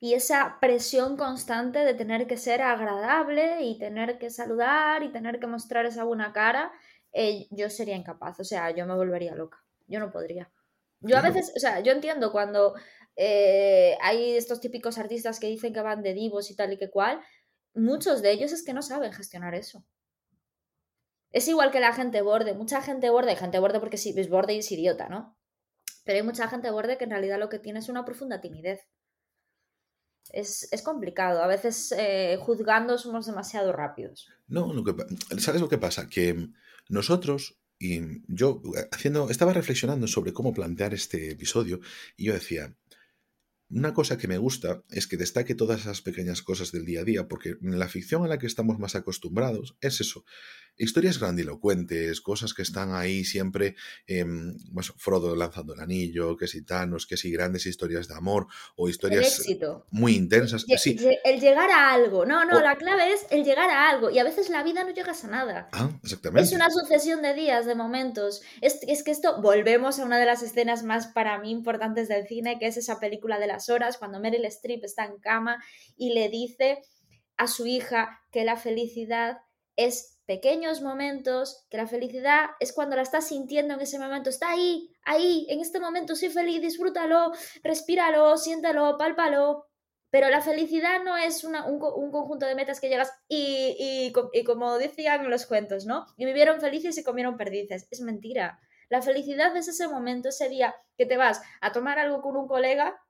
y 0.00 0.14
esa 0.14 0.58
presión 0.60 1.16
constante 1.16 1.80
de 1.80 1.94
tener 1.94 2.26
que 2.26 2.36
ser 2.36 2.62
agradable 2.62 3.62
y 3.62 3.78
tener 3.78 4.18
que 4.18 4.30
saludar 4.30 5.02
y 5.02 5.10
tener 5.10 5.40
que 5.40 5.46
mostrar 5.46 5.86
esa 5.86 6.04
buena 6.04 6.32
cara 6.32 6.72
eh, 7.20 7.48
yo 7.50 7.68
sería 7.68 7.96
incapaz, 7.96 8.38
o 8.38 8.44
sea, 8.44 8.70
yo 8.70 8.86
me 8.86 8.94
volvería 8.94 9.34
loca, 9.34 9.58
yo 9.88 9.98
no 9.98 10.12
podría. 10.12 10.52
Yo 11.00 11.18
a 11.18 11.20
veces, 11.20 11.52
o 11.56 11.58
sea, 11.58 11.80
yo 11.80 11.90
entiendo 11.90 12.30
cuando 12.30 12.74
eh, 13.16 13.98
hay 14.00 14.36
estos 14.36 14.60
típicos 14.60 14.98
artistas 14.98 15.40
que 15.40 15.48
dicen 15.48 15.72
que 15.72 15.80
van 15.80 16.04
de 16.04 16.14
divos 16.14 16.48
y 16.48 16.54
tal 16.54 16.72
y 16.72 16.78
que 16.78 16.90
cual, 16.90 17.20
muchos 17.74 18.22
de 18.22 18.30
ellos 18.30 18.52
es 18.52 18.64
que 18.64 18.72
no 18.72 18.82
saben 18.82 19.12
gestionar 19.12 19.56
eso. 19.56 19.84
Es 21.32 21.48
igual 21.48 21.72
que 21.72 21.80
la 21.80 21.92
gente 21.92 22.22
borde, 22.22 22.54
mucha 22.54 22.82
gente 22.82 23.10
borde, 23.10 23.34
gente 23.34 23.58
borde 23.58 23.80
porque 23.80 23.96
si 23.96 24.12
ves 24.12 24.28
borde 24.28 24.56
es 24.56 24.70
idiota, 24.70 25.08
¿no? 25.08 25.36
Pero 26.04 26.18
hay 26.18 26.24
mucha 26.24 26.46
gente 26.46 26.70
borde 26.70 26.98
que 26.98 27.04
en 27.04 27.10
realidad 27.10 27.40
lo 27.40 27.48
que 27.48 27.58
tiene 27.58 27.80
es 27.80 27.88
una 27.88 28.04
profunda 28.04 28.40
timidez. 28.40 28.86
Es, 30.30 30.68
complicado. 30.84 31.42
A 31.42 31.48
veces 31.48 31.92
eh, 31.98 32.38
juzgando 32.40 32.96
somos 32.96 33.26
demasiado 33.26 33.72
rápidos. 33.72 34.28
No, 34.46 34.72
¿sabes 35.38 35.60
lo 35.60 35.68
que 35.68 35.78
pasa? 35.78 36.08
Que 36.08 36.48
nosotros 36.88 37.58
Y 37.80 38.00
yo 38.26 38.60
haciendo, 38.90 39.30
estaba 39.30 39.52
reflexionando 39.52 40.08
sobre 40.08 40.32
cómo 40.32 40.52
plantear 40.52 40.94
este 40.94 41.30
episodio 41.30 41.80
y 42.16 42.24
yo 42.24 42.32
decía, 42.32 42.74
una 43.70 43.92
cosa 43.92 44.16
que 44.16 44.28
me 44.28 44.38
gusta 44.38 44.82
es 44.90 45.06
que 45.06 45.16
destaque 45.16 45.54
todas 45.54 45.80
esas 45.82 46.00
pequeñas 46.00 46.42
cosas 46.42 46.72
del 46.72 46.86
día 46.86 47.02
a 47.02 47.04
día, 47.04 47.28
porque 47.28 47.56
en 47.62 47.78
la 47.78 47.88
ficción 47.88 48.24
a 48.24 48.28
la 48.28 48.38
que 48.38 48.46
estamos 48.46 48.78
más 48.78 48.94
acostumbrados 48.94 49.76
es 49.80 50.00
eso, 50.00 50.24
historias 50.78 51.18
grandilocuentes, 51.18 52.20
cosas 52.20 52.54
que 52.54 52.62
están 52.62 52.94
ahí 52.94 53.24
siempre, 53.24 53.74
eh, 54.06 54.24
Frodo 54.96 55.34
lanzando 55.36 55.74
el 55.74 55.80
anillo, 55.80 56.36
que 56.36 56.46
si 56.46 56.64
Thanos, 56.64 57.06
que 57.06 57.16
si 57.16 57.30
grandes 57.30 57.66
historias 57.66 58.08
de 58.08 58.14
amor 58.14 58.46
o 58.76 58.88
historias 58.88 59.42
muy 59.90 60.14
intensas. 60.14 60.64
El, 60.68 60.78
sí. 60.78 60.96
el 61.24 61.40
llegar 61.40 61.70
a 61.70 61.92
algo, 61.92 62.24
no, 62.24 62.44
no, 62.44 62.60
la 62.60 62.76
clave 62.76 63.12
es 63.12 63.26
el 63.30 63.44
llegar 63.44 63.70
a 63.70 63.90
algo 63.90 64.10
y 64.10 64.18
a 64.18 64.24
veces 64.24 64.48
la 64.48 64.62
vida 64.62 64.84
no 64.84 64.90
llegas 64.90 65.24
a 65.24 65.28
nada. 65.28 65.68
Ah, 65.72 65.90
exactamente. 66.02 66.48
Es 66.48 66.54
una 66.54 66.70
sucesión 66.70 67.22
de 67.22 67.34
días, 67.34 67.66
de 67.66 67.74
momentos. 67.74 68.42
Es, 68.60 68.78
es 68.86 69.02
que 69.02 69.10
esto, 69.10 69.40
volvemos 69.42 69.98
a 69.98 70.04
una 70.04 70.18
de 70.18 70.26
las 70.26 70.42
escenas 70.42 70.82
más 70.82 71.08
para 71.08 71.38
mí 71.38 71.50
importantes 71.50 72.08
del 72.08 72.26
cine, 72.26 72.58
que 72.58 72.66
es 72.66 72.76
esa 72.76 73.00
película 73.00 73.38
de 73.38 73.46
las 73.46 73.68
horas, 73.68 73.98
cuando 73.98 74.20
Meryl 74.20 74.44
Streep 74.44 74.84
está 74.84 75.04
en 75.04 75.18
cama 75.18 75.62
y 75.96 76.14
le 76.14 76.28
dice 76.28 76.78
a 77.36 77.46
su 77.46 77.66
hija 77.66 78.20
que 78.30 78.44
la 78.44 78.56
felicidad 78.56 79.38
es 79.76 80.17
pequeños 80.28 80.82
momentos, 80.82 81.64
que 81.70 81.78
la 81.78 81.86
felicidad 81.86 82.50
es 82.60 82.74
cuando 82.74 82.96
la 82.96 83.02
estás 83.02 83.28
sintiendo 83.28 83.72
en 83.72 83.80
ese 83.80 83.98
momento, 83.98 84.28
está 84.28 84.50
ahí, 84.50 84.94
ahí, 85.02 85.46
en 85.48 85.60
este 85.60 85.80
momento 85.80 86.14
soy 86.14 86.28
feliz, 86.28 86.60
disfrútalo, 86.60 87.32
respíralo, 87.64 88.36
siéntalo, 88.36 88.98
pálpalo. 88.98 89.64
Pero 90.10 90.28
la 90.28 90.42
felicidad 90.42 91.02
no 91.02 91.16
es 91.16 91.44
un, 91.44 91.54
conjunto 91.80 92.44
de 92.44 92.54
metas 92.54 92.78
que 92.78 92.90
llegas 92.90 93.10
y, 93.26 94.12
y, 94.32 94.44
como 94.44 94.76
decían 94.78 95.30
los 95.30 95.46
cuentos, 95.46 95.86
¿no? 95.86 96.06
Y 96.18 96.26
vivieron 96.26 96.60
felices 96.60 96.96
y 96.98 97.04
comieron 97.04 97.38
perdices. 97.38 97.88
Es 97.90 98.00
mentira. 98.00 98.58
La 98.90 99.02
felicidad 99.02 99.54
es 99.56 99.68
ese 99.68 99.88
momento, 99.88 100.28
ese 100.28 100.48
día 100.50 100.74
que 100.96 101.06
te 101.06 101.16
vas 101.16 101.40
a 101.62 101.72
tomar 101.72 101.98
algo 101.98 102.20
con 102.20 102.36
un 102.36 102.48
colega, 102.48 103.00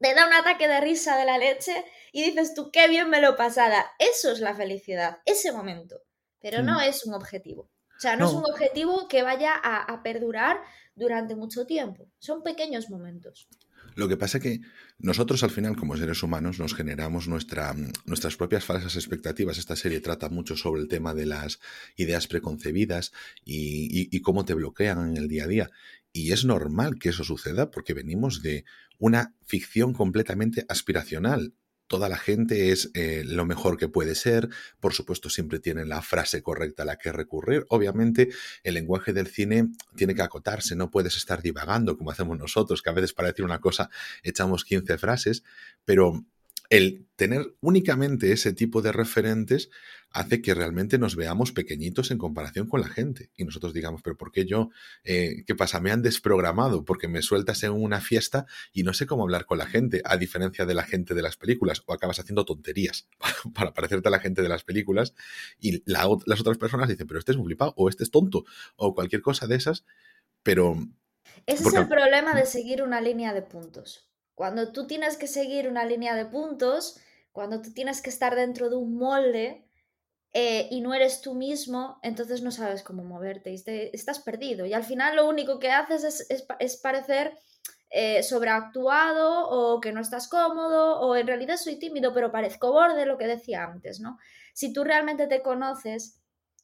te 0.00 0.14
da 0.14 0.26
un 0.26 0.32
ataque 0.32 0.68
de 0.68 0.80
risa 0.80 1.16
de 1.18 1.26
la 1.26 1.38
leche 1.38 1.84
y 2.12 2.24
dices 2.24 2.54
tú, 2.54 2.70
qué 2.70 2.88
bien 2.88 3.10
me 3.10 3.20
lo 3.20 3.36
pasada. 3.36 3.90
Eso 3.98 4.30
es 4.32 4.40
la 4.40 4.54
felicidad, 4.54 5.18
ese 5.26 5.52
momento 5.52 6.07
pero 6.40 6.62
no 6.62 6.80
es 6.80 7.04
un 7.04 7.14
objetivo. 7.14 7.70
O 7.98 8.00
sea, 8.00 8.14
no, 8.14 8.28
es 8.28 8.32
un 8.32 8.44
objetivo 8.44 9.08
que 9.08 9.24
vaya 9.24 9.54
a, 9.56 10.02
perdurar 10.04 10.58
durante 10.94 11.34
mucho 11.34 11.66
tiempo. 11.66 12.08
Son 12.20 12.44
pequeños 12.44 12.90
momentos. 12.90 13.48
Lo 13.96 14.06
que 14.06 14.16
pasa 14.16 14.38
es 14.38 14.44
que 14.44 14.60
nosotros 14.98 15.42
al 15.42 15.50
final, 15.50 15.74
como 15.74 15.96
seres 15.96 16.22
humanos, 16.22 16.60
nos 16.60 16.74
generamos 16.74 17.26
nuestra, 17.26 17.74
nuestras 18.04 18.36
propias 18.36 18.64
falsas 18.64 18.94
expectativas. 18.94 19.58
Esta 19.58 19.74
serie 19.74 20.00
trata 20.00 20.28
mucho 20.28 20.56
sobre 20.56 20.80
el 20.80 20.86
tema 20.86 21.12
de 21.12 21.26
las 21.26 21.58
ideas 21.96 22.28
preconcebidas 22.28 23.12
y, 23.44 24.16
y 24.16 24.20
cómo 24.20 24.44
te 24.44 24.54
bloquean 24.54 25.08
en 25.10 25.16
el 25.16 25.26
día 25.26 25.44
a 25.44 25.48
día. 25.48 25.70
Y 26.12 26.30
es 26.30 26.44
normal 26.44 27.00
que 27.00 27.08
eso 27.08 27.24
suceda 27.24 27.72
porque 27.72 27.94
venimos 27.94 28.42
de 28.42 28.64
una 28.98 29.34
ficción 29.44 29.92
completamente 29.92 30.64
aspiracional 30.68 31.54
toda 31.88 32.08
la 32.08 32.16
gente 32.16 32.70
es 32.70 32.90
eh, 32.94 33.22
lo 33.24 33.44
mejor 33.44 33.76
que 33.76 33.88
puede 33.88 34.14
ser, 34.14 34.48
por 34.78 34.92
supuesto 34.92 35.30
siempre 35.30 35.58
tienen 35.58 35.88
la 35.88 36.02
frase 36.02 36.42
correcta 36.42 36.84
a 36.84 36.86
la 36.86 36.96
que 36.96 37.10
recurrir, 37.10 37.64
obviamente 37.70 38.28
el 38.62 38.74
lenguaje 38.74 39.12
del 39.12 39.26
cine 39.26 39.68
tiene 39.96 40.14
que 40.14 40.22
acotarse, 40.22 40.76
no 40.76 40.90
puedes 40.90 41.16
estar 41.16 41.42
divagando 41.42 41.96
como 41.96 42.10
hacemos 42.10 42.38
nosotros, 42.38 42.82
que 42.82 42.90
a 42.90 42.92
veces 42.92 43.12
para 43.12 43.28
decir 43.28 43.44
una 43.44 43.60
cosa 43.60 43.90
echamos 44.22 44.64
15 44.64 44.98
frases, 44.98 45.42
pero 45.84 46.24
el 46.70 47.06
tener 47.16 47.54
únicamente 47.60 48.32
ese 48.32 48.52
tipo 48.52 48.82
de 48.82 48.92
referentes 48.92 49.70
hace 50.10 50.40
que 50.40 50.54
realmente 50.54 50.98
nos 50.98 51.16
veamos 51.16 51.52
pequeñitos 51.52 52.10
en 52.10 52.18
comparación 52.18 52.66
con 52.66 52.80
la 52.80 52.88
gente. 52.88 53.30
Y 53.36 53.44
nosotros 53.44 53.74
digamos, 53.74 54.02
pero 54.02 54.16
¿por 54.16 54.32
qué 54.32 54.46
yo? 54.46 54.70
Eh, 55.04 55.44
¿Qué 55.46 55.54
pasa? 55.54 55.80
Me 55.80 55.90
han 55.90 56.02
desprogramado 56.02 56.84
porque 56.84 57.08
me 57.08 57.22
sueltas 57.22 57.62
en 57.62 57.72
una 57.72 58.00
fiesta 58.00 58.46
y 58.72 58.82
no 58.82 58.94
sé 58.94 59.06
cómo 59.06 59.22
hablar 59.22 59.44
con 59.44 59.58
la 59.58 59.66
gente, 59.66 60.00
a 60.04 60.16
diferencia 60.16 60.66
de 60.66 60.74
la 60.74 60.82
gente 60.82 61.14
de 61.14 61.22
las 61.22 61.36
películas, 61.36 61.82
o 61.86 61.92
acabas 61.92 62.18
haciendo 62.18 62.44
tonterías 62.44 63.08
para 63.54 63.74
parecerte 63.74 64.08
a 64.08 64.10
la 64.10 64.20
gente 64.20 64.42
de 64.42 64.48
las 64.48 64.64
películas 64.64 65.14
y 65.58 65.82
las 65.86 66.40
otras 66.40 66.58
personas 66.58 66.88
dicen, 66.88 67.06
pero 67.06 67.18
este 67.18 67.32
es 67.32 67.38
un 67.38 67.44
flipado, 67.44 67.74
o 67.76 67.88
este 67.88 68.04
es 68.04 68.10
tonto, 68.10 68.44
o 68.76 68.94
cualquier 68.94 69.22
cosa 69.22 69.46
de 69.46 69.56
esas, 69.56 69.84
pero... 70.42 70.76
Ese 71.46 71.68
es 71.68 71.74
el 71.74 71.88
problema 71.88 72.34
de 72.34 72.46
seguir 72.46 72.82
una 72.82 73.00
línea 73.00 73.32
de 73.32 73.42
puntos. 73.42 74.08
Cuando 74.34 74.72
tú 74.72 74.86
tienes 74.86 75.16
que 75.16 75.26
seguir 75.26 75.68
una 75.68 75.84
línea 75.84 76.14
de 76.14 76.26
puntos, 76.26 77.00
cuando 77.32 77.60
tú 77.60 77.72
tienes 77.72 78.02
que 78.02 78.10
estar 78.10 78.34
dentro 78.34 78.70
de 78.70 78.76
un 78.76 78.96
molde 78.96 79.67
eh, 80.32 80.68
y 80.70 80.80
no 80.80 80.92
eres 80.92 81.22
tú 81.22 81.34
mismo, 81.34 81.98
entonces 82.02 82.42
no 82.42 82.50
sabes 82.50 82.82
cómo 82.82 83.02
moverte 83.02 83.50
y 83.50 83.54
estás 83.92 84.20
perdido. 84.20 84.66
Y 84.66 84.74
al 84.74 84.84
final 84.84 85.16
lo 85.16 85.28
único 85.28 85.58
que 85.58 85.70
haces 85.70 86.26
es, 86.28 86.76
parecer 86.76 87.38
eh, 87.90 88.22
sobreactuado 88.22 89.48
o 89.48 89.80
que 89.80 89.92
no 89.92 90.00
estás 90.00 90.28
cómodo 90.28 91.00
o 91.00 91.16
en 91.16 91.26
realidad 91.26 91.56
soy 91.56 91.78
tímido 91.78 92.12
pero 92.12 92.30
parezco 92.30 92.70
borde, 92.72 93.06
lo 93.06 93.16
que 93.16 93.26
decía 93.26 93.64
antes, 93.64 94.00
¿no? 94.00 94.18
Si 94.52 94.72
tú 94.72 94.84
realmente 94.84 95.26
te 95.26 95.42
conoces 95.42 96.20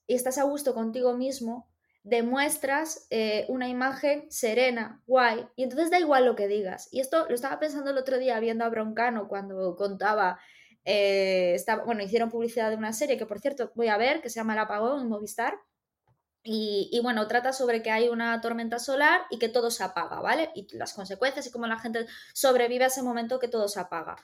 y 0.06 0.14
estás 0.14 0.36
a 0.36 0.44
gusto 0.44 0.74
contigo 0.74 1.14
mismo, 1.14 1.68
demuestras 2.04 3.06
eh, 3.08 3.46
una 3.48 3.66
imagen 3.68 4.30
serena, 4.30 5.02
guay, 5.06 5.46
y 5.56 5.62
entonces 5.62 5.90
da 5.90 5.98
igual 5.98 6.26
lo 6.26 6.36
que 6.36 6.48
digas. 6.48 6.88
Y 6.92 7.00
esto 7.00 7.26
lo 7.28 7.34
estaba 7.34 7.58
pensando 7.58 7.90
el 7.90 7.98
otro 7.98 8.18
día 8.18 8.38
viendo 8.40 8.64
a 8.64 8.68
Broncano 8.68 9.26
cuando 9.26 9.74
contaba, 9.74 10.38
eh, 10.84 11.56
bueno, 11.86 12.02
hicieron 12.02 12.30
publicidad 12.30 12.70
de 12.70 12.76
una 12.76 12.92
serie 12.92 13.16
que 13.16 13.26
por 13.26 13.40
cierto 13.40 13.72
voy 13.74 13.88
a 13.88 13.96
ver, 13.96 14.20
que 14.20 14.30
se 14.30 14.36
llama 14.36 14.52
El 14.54 14.60
Apagón 14.60 15.00
en 15.00 15.08
Movistar. 15.08 15.54
Y, 16.46 17.00
bueno, 17.02 17.26
trata 17.26 17.54
sobre 17.54 17.82
que 17.82 17.90
hay 17.90 18.10
una 18.10 18.38
tormenta 18.42 18.78
solar 18.78 19.22
y 19.30 19.38
que 19.38 19.48
todo 19.48 19.70
se 19.70 19.82
apaga, 19.82 20.20
¿vale? 20.20 20.50
Y 20.54 20.66
las 20.76 20.92
consecuencias 20.92 21.46
y 21.46 21.50
cómo 21.50 21.66
la 21.66 21.78
gente 21.78 22.06
sobrevive 22.34 22.84
a 22.84 22.88
ese 22.88 23.02
momento 23.02 23.38
que 23.38 23.48
todo 23.48 23.66
se 23.66 23.80
apaga. 23.80 24.16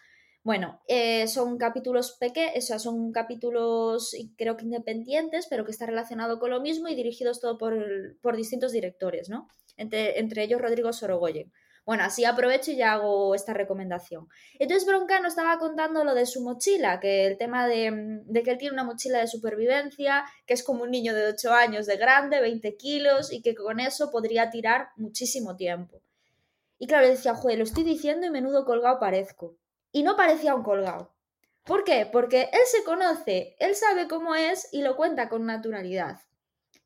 Bueno, 0.43 0.81
eh, 0.87 1.27
son 1.29 1.57
capítulos 1.57 2.17
pequeños, 2.21 2.71
o 2.71 2.79
son 2.79 3.13
capítulos 3.13 4.15
creo 4.37 4.57
que 4.59 4.65
independientes, 4.65 5.47
pero 5.49 5.65
que 5.65 5.71
están 5.71 5.89
relacionados 5.89 6.39
con 6.39 6.51
lo 6.51 6.61
mismo 6.61 6.89
y 6.89 6.95
dirigidos 6.95 7.41
todo 7.41 7.57
por, 7.57 8.37
distintos 8.37 8.73
directores, 8.73 9.31
¿no? 9.31 9.49
Entre, 9.79 10.43
ellos 10.43 10.61
Rodrigo 10.61 10.93
Sorogoyen. 10.93 11.51
Bueno, 11.87 12.05
así 12.05 12.25
aprovecho 12.25 12.71
y 12.71 12.77
ya 12.77 12.93
hago 12.93 13.35
esta 13.35 13.55
recomendación. 13.55 14.29
Entonces 14.59 14.87
Broncano 14.87 15.29
estaba 15.29 15.59
contando 15.59 16.05
lo 16.05 16.15
de 16.15 16.27
su 16.27 16.43
mochila, 16.43 17.01
que 17.01 17.27
el 17.27 17.39
tema 17.39 17.67
de, 17.67 18.21
de, 18.27 18.43
que 18.43 18.51
él 18.51 18.59
tiene 18.59 18.75
una 18.75 18.85
mochila 18.85 19.19
de 19.19 19.27
supervivencia, 19.27 20.25
que 20.47 20.55
es 20.55 20.63
como 20.63 20.85
un 20.85 20.91
niño 20.91 21.15
de 21.15 21.27
8 21.27 21.53
años 21.53 21.87
de 21.87 21.97
grande, 21.97 22.41
20 22.41 22.77
kilos, 22.77 23.33
y 23.33 23.43
que 23.43 23.55
con 23.55 23.81
eso 23.81 24.11
podría 24.11 24.51
tirar 24.51 24.91
muchísimo 24.97 25.57
tiempo. 25.57 26.03
Y 26.79 26.87
claro, 26.87 27.09
decía, 27.09 27.35
joder, 27.35 27.59
lo 27.59 27.65
estoy 27.65 27.85
diciendo 27.85 28.27
y 28.27 28.31
menudo 28.31 28.65
colgado 28.65 28.99
parezco 28.99 29.57
y 29.93 30.03
no 30.03 30.17
parecía 30.17 30.55
un 30.55 30.63
colgado. 30.63 31.13
¿Por 31.65 31.85
qué? 31.85 32.09
Porque 32.11 32.49
él 32.53 32.61
se 32.65 32.85
conoce, 32.85 33.55
él 33.59 33.75
sabe 33.75 34.09
cómo 34.09 34.35
es 34.35 34.69
y 34.73 34.83
lo 34.83 34.97
cuenta 34.97 35.29
con 35.29 35.45
naturalidad. 35.45 36.21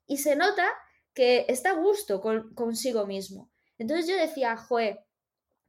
Y 0.07 0.18
se 0.18 0.37
nota 0.37 0.66
que 1.14 1.46
está 1.48 1.70
a 1.70 1.74
gusto 1.74 2.20
consigo 2.54 3.07
mismo. 3.07 3.50
Entonces 3.78 4.06
yo 4.06 4.16
decía, 4.16 4.56
joe, 4.56 5.04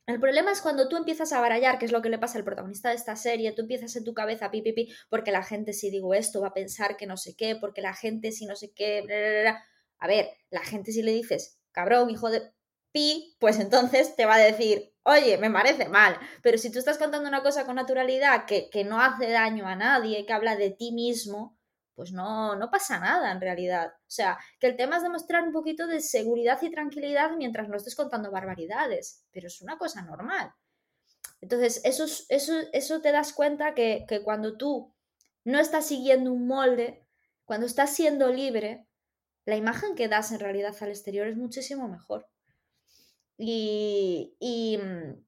el 0.07 0.19
problema 0.19 0.51
es 0.51 0.61
cuando 0.61 0.87
tú 0.87 0.97
empiezas 0.97 1.33
a 1.33 1.41
barallar, 1.41 1.79
que 1.79 1.85
es 1.85 1.91
lo 1.91 2.01
que 2.01 2.09
le 2.09 2.19
pasa 2.19 2.37
al 2.37 2.43
protagonista 2.43 2.89
de 2.89 2.95
esta 2.95 3.15
serie, 3.15 3.53
tú 3.53 3.63
empiezas 3.63 3.95
en 3.95 4.03
tu 4.03 4.13
cabeza 4.13 4.51
pi, 4.51 4.61
pi, 4.61 4.73
pi, 4.73 4.93
porque 5.09 5.31
la 5.31 5.43
gente 5.43 5.73
si 5.73 5.89
digo 5.89 6.13
esto 6.13 6.41
va 6.41 6.49
a 6.49 6.53
pensar 6.53 6.95
que 6.95 7.07
no 7.07 7.17
sé 7.17 7.35
qué, 7.35 7.55
porque 7.55 7.81
la 7.81 7.95
gente 7.95 8.31
si 8.31 8.45
no 8.45 8.55
sé 8.55 8.71
qué, 8.71 9.03
a 9.97 10.07
ver, 10.07 10.29
la 10.51 10.63
gente 10.63 10.91
si 10.91 11.01
le 11.01 11.11
dices, 11.11 11.59
cabrón, 11.71 12.11
hijo 12.11 12.29
de 12.29 12.53
pi, 12.91 13.35
pues 13.39 13.59
entonces 13.59 14.15
te 14.15 14.25
va 14.25 14.35
a 14.35 14.39
decir, 14.39 14.93
oye, 15.03 15.37
me 15.37 15.51
parece 15.51 15.89
mal. 15.89 16.17
Pero 16.41 16.57
si 16.57 16.71
tú 16.71 16.79
estás 16.79 16.97
contando 16.97 17.27
una 17.27 17.43
cosa 17.43 17.65
con 17.65 17.75
naturalidad 17.75 18.45
que, 18.45 18.69
no 18.85 19.01
hace 19.01 19.29
daño 19.29 19.67
a 19.67 19.75
nadie, 19.75 20.25
que 20.25 20.33
habla 20.33 20.55
de 20.55 20.71
ti 20.71 20.91
mismo, 20.91 21.54
pues 21.95 22.11
no, 22.11 22.55
no 22.55 22.69
pasa 22.69 22.99
nada 22.99 23.31
en 23.31 23.41
realidad. 23.41 23.87
O 23.87 24.11
sea, 24.11 24.37
que 24.59 24.67
el 24.67 24.75
tema 24.75 24.97
es 24.97 25.03
demostrar 25.03 25.43
un 25.43 25.53
poquito 25.53 25.87
de 25.87 26.01
seguridad 26.01 26.61
y 26.61 26.69
tranquilidad 26.69 27.31
mientras 27.37 27.69
no 27.69 27.77
estés 27.77 27.95
contando 27.95 28.31
barbaridades, 28.31 29.23
pero 29.31 29.47
es 29.47 29.61
una 29.61 29.77
cosa 29.77 30.01
normal. 30.01 30.51
Entonces, 31.41 31.81
eso, 31.83 32.05
eso, 32.29 32.53
eso 32.73 33.01
te 33.01 33.11
das 33.11 33.33
cuenta 33.33 33.73
que, 33.73 34.05
que 34.07 34.23
cuando 34.23 34.57
tú 34.57 34.93
no 35.43 35.59
estás 35.59 35.87
siguiendo 35.87 36.31
un 36.33 36.47
molde, 36.47 37.05
cuando 37.45 37.65
estás 37.65 37.95
siendo 37.95 38.31
libre, 38.31 38.87
la 39.45 39.55
imagen 39.55 39.95
que 39.95 40.07
das 40.07 40.31
en 40.31 40.39
realidad 40.39 40.75
al 40.81 40.89
exterior 40.89 41.27
es 41.27 41.37
muchísimo 41.37 41.87
mejor. 41.87 42.27
Y, 43.37 44.79
mm, 44.81 45.24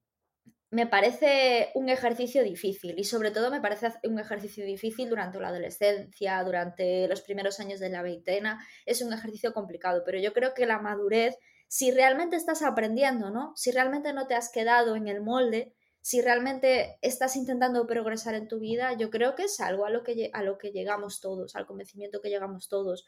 me 0.70 0.86
parece 0.86 1.70
un 1.74 1.88
ejercicio 1.88 2.42
difícil 2.42 2.98
y 2.98 3.04
sobre 3.04 3.30
todo 3.30 3.50
me 3.50 3.60
parece 3.60 3.92
un 4.04 4.18
ejercicio 4.18 4.64
difícil 4.64 5.08
durante 5.08 5.40
la 5.40 5.48
adolescencia, 5.48 6.42
durante 6.44 7.08
los 7.08 7.22
primeros 7.22 7.58
años 7.58 7.80
de 7.80 7.88
la 7.88 8.02
veintena. 8.02 8.62
Es 8.84 9.00
un 9.00 9.12
ejercicio 9.12 9.54
complicado, 9.54 10.02
pero 10.04 10.18
yo 10.18 10.34
creo 10.34 10.52
que 10.52 10.66
la 10.66 10.78
madurez, 10.78 11.36
si 11.68 11.90
realmente 11.90 12.36
estás 12.36 12.62
aprendiendo, 12.62 13.30
¿no? 13.30 13.52
Si 13.56 13.70
realmente 13.70 14.12
no 14.12 14.26
te 14.26 14.34
has 14.34 14.50
quedado 14.52 14.94
en 14.94 15.08
el 15.08 15.22
molde, 15.22 15.74
si 16.02 16.20
realmente 16.20 16.98
estás 17.00 17.36
intentando 17.36 17.86
progresar 17.86 18.34
en 18.34 18.48
tu 18.48 18.58
vida, 18.58 18.92
yo 18.94 19.10
creo 19.10 19.34
que 19.34 19.44
es 19.44 19.60
algo 19.60 19.86
a 19.86 19.90
lo 19.90 20.02
que, 20.02 20.30
a 20.34 20.42
lo 20.42 20.58
que 20.58 20.70
llegamos 20.70 21.20
todos, 21.20 21.56
al 21.56 21.66
convencimiento 21.66 22.20
que 22.20 22.28
llegamos 22.28 22.68
todos. 22.68 23.06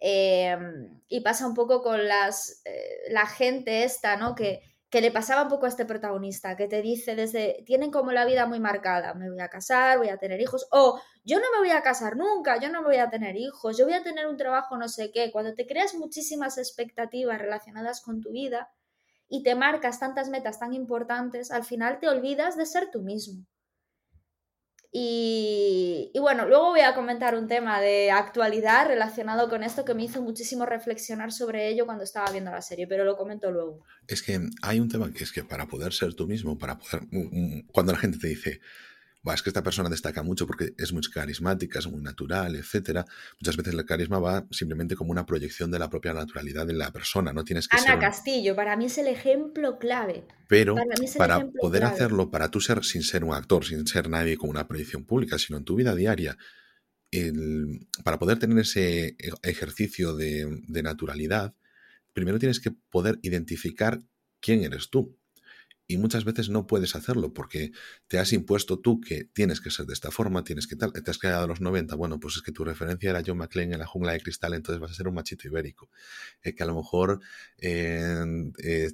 Em, 0.00 1.00
y 1.08 1.20
pasa 1.20 1.46
un 1.46 1.54
poco 1.54 1.82
con 1.82 2.06
las, 2.06 2.62
eh, 2.64 3.10
la 3.10 3.26
gente 3.26 3.84
esta, 3.84 4.16
¿no? 4.16 4.34
Que, 4.34 4.73
que 4.94 5.00
le 5.00 5.10
pasaba 5.10 5.42
un 5.42 5.48
poco 5.48 5.66
a 5.66 5.70
este 5.70 5.86
protagonista, 5.86 6.56
que 6.56 6.68
te 6.68 6.80
dice 6.80 7.16
desde, 7.16 7.64
tienen 7.66 7.90
como 7.90 8.12
la 8.12 8.24
vida 8.24 8.46
muy 8.46 8.60
marcada, 8.60 9.12
me 9.12 9.28
voy 9.28 9.40
a 9.40 9.48
casar, 9.48 9.98
voy 9.98 10.08
a 10.08 10.18
tener 10.18 10.40
hijos, 10.40 10.68
o 10.70 11.00
yo 11.24 11.40
no 11.40 11.46
me 11.52 11.58
voy 11.58 11.70
a 11.70 11.82
casar 11.82 12.16
nunca, 12.16 12.60
yo 12.60 12.70
no 12.70 12.84
voy 12.84 12.98
a 12.98 13.10
tener 13.10 13.34
hijos, 13.34 13.76
yo 13.76 13.86
voy 13.86 13.94
a 13.94 14.04
tener 14.04 14.28
un 14.28 14.36
trabajo 14.36 14.76
no 14.76 14.86
sé 14.86 15.10
qué, 15.10 15.32
cuando 15.32 15.52
te 15.52 15.66
creas 15.66 15.96
muchísimas 15.96 16.58
expectativas 16.58 17.40
relacionadas 17.40 18.02
con 18.02 18.20
tu 18.20 18.30
vida 18.30 18.70
y 19.28 19.42
te 19.42 19.56
marcas 19.56 19.98
tantas 19.98 20.28
metas 20.28 20.60
tan 20.60 20.72
importantes, 20.72 21.50
al 21.50 21.64
final 21.64 21.98
te 21.98 22.08
olvidas 22.08 22.56
de 22.56 22.64
ser 22.64 22.92
tú 22.92 23.02
mismo. 23.02 23.44
Y, 24.96 26.12
bueno, 26.20 26.46
luego 26.46 26.66
voy 26.66 26.82
a 26.82 26.94
comentar 26.94 27.34
un 27.34 27.48
tema 27.48 27.80
de 27.80 28.12
actualidad 28.12 28.86
relacionado 28.86 29.48
con 29.48 29.64
esto 29.64 29.84
que 29.84 29.92
me 29.92 30.04
hizo 30.04 30.22
muchísimo 30.22 30.66
reflexionar 30.66 31.32
sobre 31.32 31.68
ello 31.68 31.84
cuando 31.84 32.04
estaba 32.04 32.30
viendo 32.30 32.52
la 32.52 32.62
serie, 32.62 32.86
pero 32.86 33.04
lo 33.04 33.16
comento 33.16 33.50
luego. 33.50 33.82
Es 34.06 34.22
que 34.22 34.38
hay 34.62 34.78
un 34.78 34.88
tema 34.88 35.12
que 35.12 35.24
es 35.24 35.32
que 35.32 35.42
para 35.42 35.66
poder 35.66 35.92
ser 35.92 36.14
tú 36.14 36.28
mismo, 36.28 36.56
para 36.56 36.78
poder... 36.78 37.08
Cuando 37.72 37.92
la 37.92 37.98
gente 37.98 38.18
te 38.18 38.28
dice, 38.28 38.60
es 39.32 39.42
que 39.42 39.50
esta 39.50 39.62
persona 39.62 39.88
destaca 39.88 40.22
mucho 40.22 40.46
porque 40.46 40.74
es 40.76 40.92
muy 40.92 41.02
carismática, 41.02 41.78
es 41.78 41.86
muy 41.86 42.02
natural, 42.02 42.56
etcétera. 42.56 43.06
Muchas 43.40 43.56
veces 43.56 43.74
el 43.74 43.84
carisma 43.86 44.18
va 44.18 44.46
simplemente 44.50 44.96
como 44.96 45.12
una 45.12 45.24
proyección 45.24 45.70
de 45.70 45.78
la 45.78 45.88
propia 45.88 46.12
naturalidad 46.12 46.66
de 46.66 46.74
la 46.74 46.92
persona. 46.92 47.32
No 47.32 47.44
tienes 47.44 47.66
que 47.66 47.76
Ana 47.76 47.98
Castillo, 47.98 48.54
para 48.54 48.76
mí 48.76 48.86
es 48.86 48.98
el 48.98 49.06
ejemplo 49.06 49.78
clave. 49.78 50.24
Pero 50.48 50.76
para, 51.16 51.46
poder 51.46 51.84
hacerlo, 51.84 52.30
para 52.30 52.50
tú 52.50 52.60
ser 52.60 52.84
sin 52.84 53.02
ser 53.02 53.24
un 53.24 53.32
actor, 53.32 53.64
sin 53.64 53.86
ser 53.86 54.10
nadie 54.10 54.36
con 54.36 54.50
una 54.50 54.68
proyección 54.68 55.04
pública, 55.04 55.38
sino 55.38 55.56
en 55.56 55.64
tu 55.64 55.74
vida 55.74 55.94
diaria, 55.94 56.36
para 58.02 58.18
poder 58.18 58.38
tener 58.38 58.58
ese 58.58 59.06
e, 59.06 59.16
ejercicio 59.42 60.14
de 60.14 60.82
naturalidad, 60.82 61.54
primero 62.12 62.38
tienes 62.38 62.60
que 62.60 62.72
poder 62.90 63.18
identificar 63.22 64.00
quién 64.40 64.64
eres 64.64 64.90
tú 64.90 65.16
y 65.86 65.98
muchas 65.98 66.24
veces 66.24 66.48
no 66.48 66.66
puedes 66.66 66.96
hacerlo 66.96 67.34
porque 67.34 67.72
te 68.08 68.18
has 68.18 68.32
impuesto 68.32 68.78
tú 68.78 69.00
que 69.00 69.24
tienes 69.24 69.60
que 69.60 69.70
ser 69.70 69.86
de 69.86 69.92
esta 69.92 70.10
forma, 70.10 70.44
tienes 70.44 70.66
que 70.66 70.76
tal, 70.76 70.92
te 70.92 71.10
has 71.10 71.18
quedado 71.18 71.44
a 71.44 71.46
los 71.46 71.60
90, 71.60 71.94
bueno, 71.96 72.18
pues 72.18 72.36
es 72.36 72.42
que 72.42 72.52
tu 72.52 72.64
referencia 72.64 73.10
era 73.10 73.22
John 73.24 73.38
McClane 73.38 73.74
en 73.74 73.78
la 73.78 73.86
jungla 73.86 74.12
de 74.12 74.20
cristal, 74.20 74.54
entonces 74.54 74.80
vas 74.80 74.90
a 74.92 74.94
ser 74.94 75.08
un 75.08 75.14
machito 75.14 75.46
ibérico. 75.46 75.90
Eh, 76.42 76.54
que 76.54 76.62
a 76.62 76.66
lo 76.66 76.74
mejor 76.74 77.20
eh, 77.58 78.24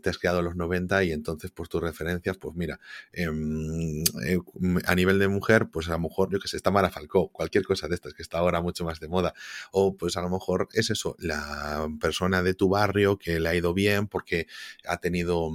te 0.02 0.10
has 0.10 0.18
quedado 0.18 0.40
a 0.40 0.42
los 0.42 0.56
90 0.56 1.04
y 1.04 1.12
entonces 1.12 1.50
pues 1.52 1.68
tus 1.68 1.80
referencias, 1.80 2.36
pues 2.38 2.56
mira, 2.56 2.80
em, 3.12 4.02
eh, 4.24 4.38
a 4.86 4.94
nivel 4.94 5.18
de 5.18 5.28
mujer, 5.28 5.68
pues 5.70 5.88
a 5.88 5.92
lo 5.92 6.00
mejor, 6.00 6.30
yo 6.32 6.40
que 6.40 6.48
sé, 6.48 6.56
está 6.56 6.70
Mara 6.70 6.90
Falcó, 6.90 7.28
cualquier 7.28 7.64
cosa 7.64 7.88
de 7.88 7.94
estas 7.94 8.14
que 8.14 8.22
está 8.22 8.38
ahora 8.38 8.60
mucho 8.60 8.84
más 8.84 9.00
de 9.00 9.08
moda, 9.08 9.34
o 9.72 9.96
pues 9.96 10.16
a 10.16 10.22
lo 10.22 10.30
mejor 10.30 10.68
es 10.72 10.90
eso, 10.90 11.16
la 11.18 11.88
persona 12.00 12.42
de 12.42 12.54
tu 12.54 12.68
barrio 12.68 13.18
que 13.18 13.40
le 13.40 13.48
ha 13.48 13.54
ido 13.54 13.74
bien 13.74 14.08
porque 14.08 14.46
ha 14.84 14.98
tenido 14.98 15.50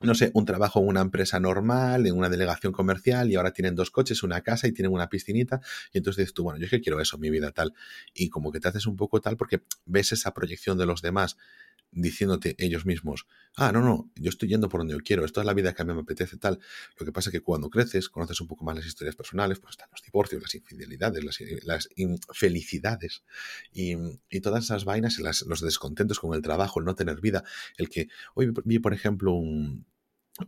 no 0.00 0.14
sé, 0.14 0.30
un 0.34 0.44
trabajo 0.44 0.80
en 0.80 0.88
una 0.88 1.00
empresa 1.00 1.40
normal, 1.40 2.06
en 2.06 2.16
una 2.16 2.28
delegación 2.28 2.72
comercial, 2.72 3.30
y 3.30 3.36
ahora 3.36 3.52
tienen 3.52 3.74
dos 3.74 3.90
coches, 3.90 4.22
una 4.22 4.42
casa 4.42 4.68
y 4.68 4.72
tienen 4.72 4.92
una 4.92 5.08
piscinita, 5.08 5.60
y 5.92 5.98
entonces 5.98 6.22
dices 6.22 6.34
tú, 6.34 6.44
bueno, 6.44 6.58
yo 6.58 6.66
es 6.66 6.70
que 6.70 6.80
quiero 6.80 7.00
eso, 7.00 7.18
mi 7.18 7.30
vida 7.30 7.50
tal, 7.50 7.74
y 8.14 8.28
como 8.28 8.52
que 8.52 8.60
te 8.60 8.68
haces 8.68 8.86
un 8.86 8.96
poco 8.96 9.20
tal 9.20 9.36
porque 9.36 9.62
ves 9.86 10.12
esa 10.12 10.32
proyección 10.34 10.78
de 10.78 10.86
los 10.86 11.02
demás 11.02 11.36
diciéndote 11.90 12.54
ellos 12.58 12.86
mismos, 12.86 13.26
ah, 13.56 13.72
no, 13.72 13.80
no, 13.80 14.10
yo 14.16 14.28
estoy 14.28 14.48
yendo 14.48 14.68
por 14.68 14.80
donde 14.80 14.94
yo 14.94 15.00
quiero, 15.00 15.24
esto 15.24 15.40
es 15.40 15.46
la 15.46 15.54
vida 15.54 15.74
que 15.74 15.82
a 15.82 15.84
mí 15.84 15.92
me 15.92 16.00
apetece 16.00 16.36
tal. 16.36 16.58
Lo 16.98 17.06
que 17.06 17.12
pasa 17.12 17.30
es 17.30 17.32
que 17.32 17.40
cuando 17.40 17.70
creces, 17.70 18.08
conoces 18.08 18.40
un 18.40 18.46
poco 18.46 18.64
más 18.64 18.76
las 18.76 18.86
historias 18.86 19.16
personales, 19.16 19.58
pues 19.58 19.72
están 19.72 19.88
los 19.90 20.02
divorcios, 20.02 20.42
las 20.42 20.54
infidelidades, 20.54 21.24
las, 21.64 21.88
infelicidades 21.96 23.22
y, 23.72 23.96
todas 24.40 24.64
esas 24.64 24.84
vainas, 24.84 25.18
los 25.18 25.60
descontentos 25.60 26.20
con 26.20 26.34
el 26.34 26.42
trabajo, 26.42 26.80
el 26.80 26.86
no 26.86 26.94
tener 26.94 27.20
vida, 27.20 27.42
el 27.76 27.88
que 27.88 28.08
hoy 28.34 28.52
vi, 28.64 28.78
por 28.78 28.94
ejemplo, 28.94 29.32
un 29.32 29.86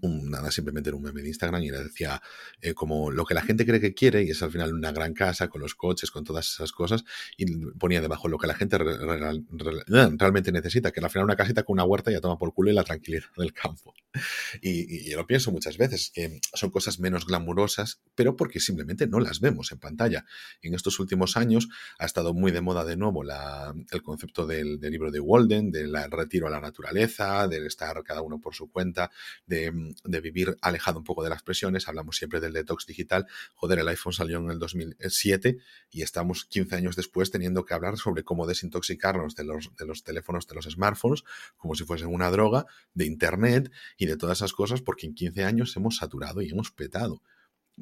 nada, 0.02 0.50
simplemente 0.50 0.90
era 0.90 0.96
un 0.96 1.02
meme 1.02 1.22
de 1.22 1.28
Instagram 1.28 1.62
y 1.62 1.70
le 1.70 1.82
decía 1.82 2.22
eh, 2.60 2.74
como 2.74 3.10
lo 3.10 3.24
que 3.24 3.34
la 3.34 3.42
gente 3.42 3.66
cree 3.66 3.80
que 3.80 3.94
quiere 3.94 4.22
y 4.22 4.30
es 4.30 4.42
al 4.42 4.50
final 4.50 4.72
una 4.72 4.92
gran 4.92 5.14
casa 5.14 5.48
con 5.48 5.60
los 5.60 5.74
coches, 5.74 6.10
con 6.10 6.24
todas 6.24 6.48
esas 6.48 6.72
cosas 6.72 7.04
y 7.36 7.46
ponía 7.78 8.00
debajo 8.00 8.28
lo 8.28 8.38
que 8.38 8.46
la 8.46 8.54
gente 8.54 8.78
realmente 8.78 10.52
necesita, 10.52 10.92
que 10.92 11.00
al 11.00 11.10
final 11.10 11.24
una 11.24 11.36
casita 11.36 11.62
con 11.62 11.74
una 11.74 11.84
huerta 11.84 12.10
ya 12.10 12.20
toma 12.20 12.38
por 12.38 12.54
culo 12.54 12.70
y 12.70 12.74
la 12.74 12.84
tranquilidad 12.84 13.24
del 13.36 13.52
campo. 13.52 13.94
Y, 14.62 15.08
yo 15.10 15.16
lo 15.16 15.26
pienso 15.26 15.50
muchas 15.52 15.78
veces, 15.78 16.10
que 16.12 16.40
son 16.54 16.70
cosas 16.70 16.98
menos 16.98 17.26
glamurosas, 17.26 18.00
pero 18.14 18.36
porque 18.36 18.60
simplemente 18.60 19.06
no 19.06 19.20
las 19.20 19.40
vemos 19.40 19.72
en 19.72 19.78
pantalla. 19.78 20.24
En 20.62 20.74
estos 20.74 20.98
últimos 20.98 21.36
años 21.36 21.68
ha 21.98 22.06
estado 22.06 22.34
muy 22.34 22.52
de 22.52 22.60
moda 22.60 22.84
de 22.84 22.96
nuevo 22.96 23.22
la, 23.22 23.72
el 23.90 24.02
concepto 24.02 24.46
del, 24.46 24.80
del 24.80 24.92
libro 24.92 25.10
de 25.10 25.20
Walden, 25.20 25.70
del 25.70 25.94
retiro 26.10 26.48
a 26.48 26.50
la 26.50 26.60
naturaleza, 26.60 27.48
del 27.48 27.66
estar 27.66 28.02
cada 28.02 28.22
uno 28.22 28.40
por 28.40 28.54
su 28.54 28.70
cuenta, 28.70 29.10
de 29.46 29.72
de 30.04 30.20
vivir 30.20 30.56
alejado 30.60 30.98
un 30.98 31.04
poco 31.04 31.22
de 31.22 31.30
las 31.30 31.42
presiones. 31.42 31.88
Hablamos 31.88 32.16
siempre 32.16 32.40
del 32.40 32.52
detox 32.52 32.86
digital. 32.86 33.26
Joder, 33.54 33.80
el 33.80 33.88
iPhone 33.88 34.12
salió 34.12 34.38
en 34.38 34.50
el 34.50 34.58
2007 34.58 35.58
y 35.90 36.02
estamos 36.02 36.44
15 36.44 36.76
años 36.76 36.96
después 36.96 37.30
teniendo 37.30 37.64
que 37.64 37.74
hablar 37.74 37.96
sobre 37.96 38.24
cómo 38.24 38.46
desintoxicarnos 38.46 39.34
de 39.34 39.44
los, 39.44 39.74
de 39.76 39.86
los 39.86 40.02
teléfonos, 40.02 40.46
de 40.46 40.54
los 40.54 40.64
smartphones, 40.66 41.24
como 41.56 41.74
si 41.74 41.84
fuesen 41.84 42.08
una 42.08 42.30
droga, 42.30 42.66
de 42.94 43.06
Internet 43.06 43.70
y 43.96 44.06
de 44.06 44.16
todas 44.16 44.38
esas 44.38 44.52
cosas, 44.52 44.82
porque 44.82 45.06
en 45.06 45.14
15 45.14 45.44
años 45.44 45.76
hemos 45.76 45.96
saturado 45.96 46.42
y 46.42 46.50
hemos 46.50 46.70
petado. 46.70 47.22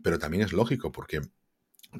Pero 0.02 0.18
también 0.18 0.44
es 0.44 0.52
lógico 0.52 0.92
porque 0.92 1.20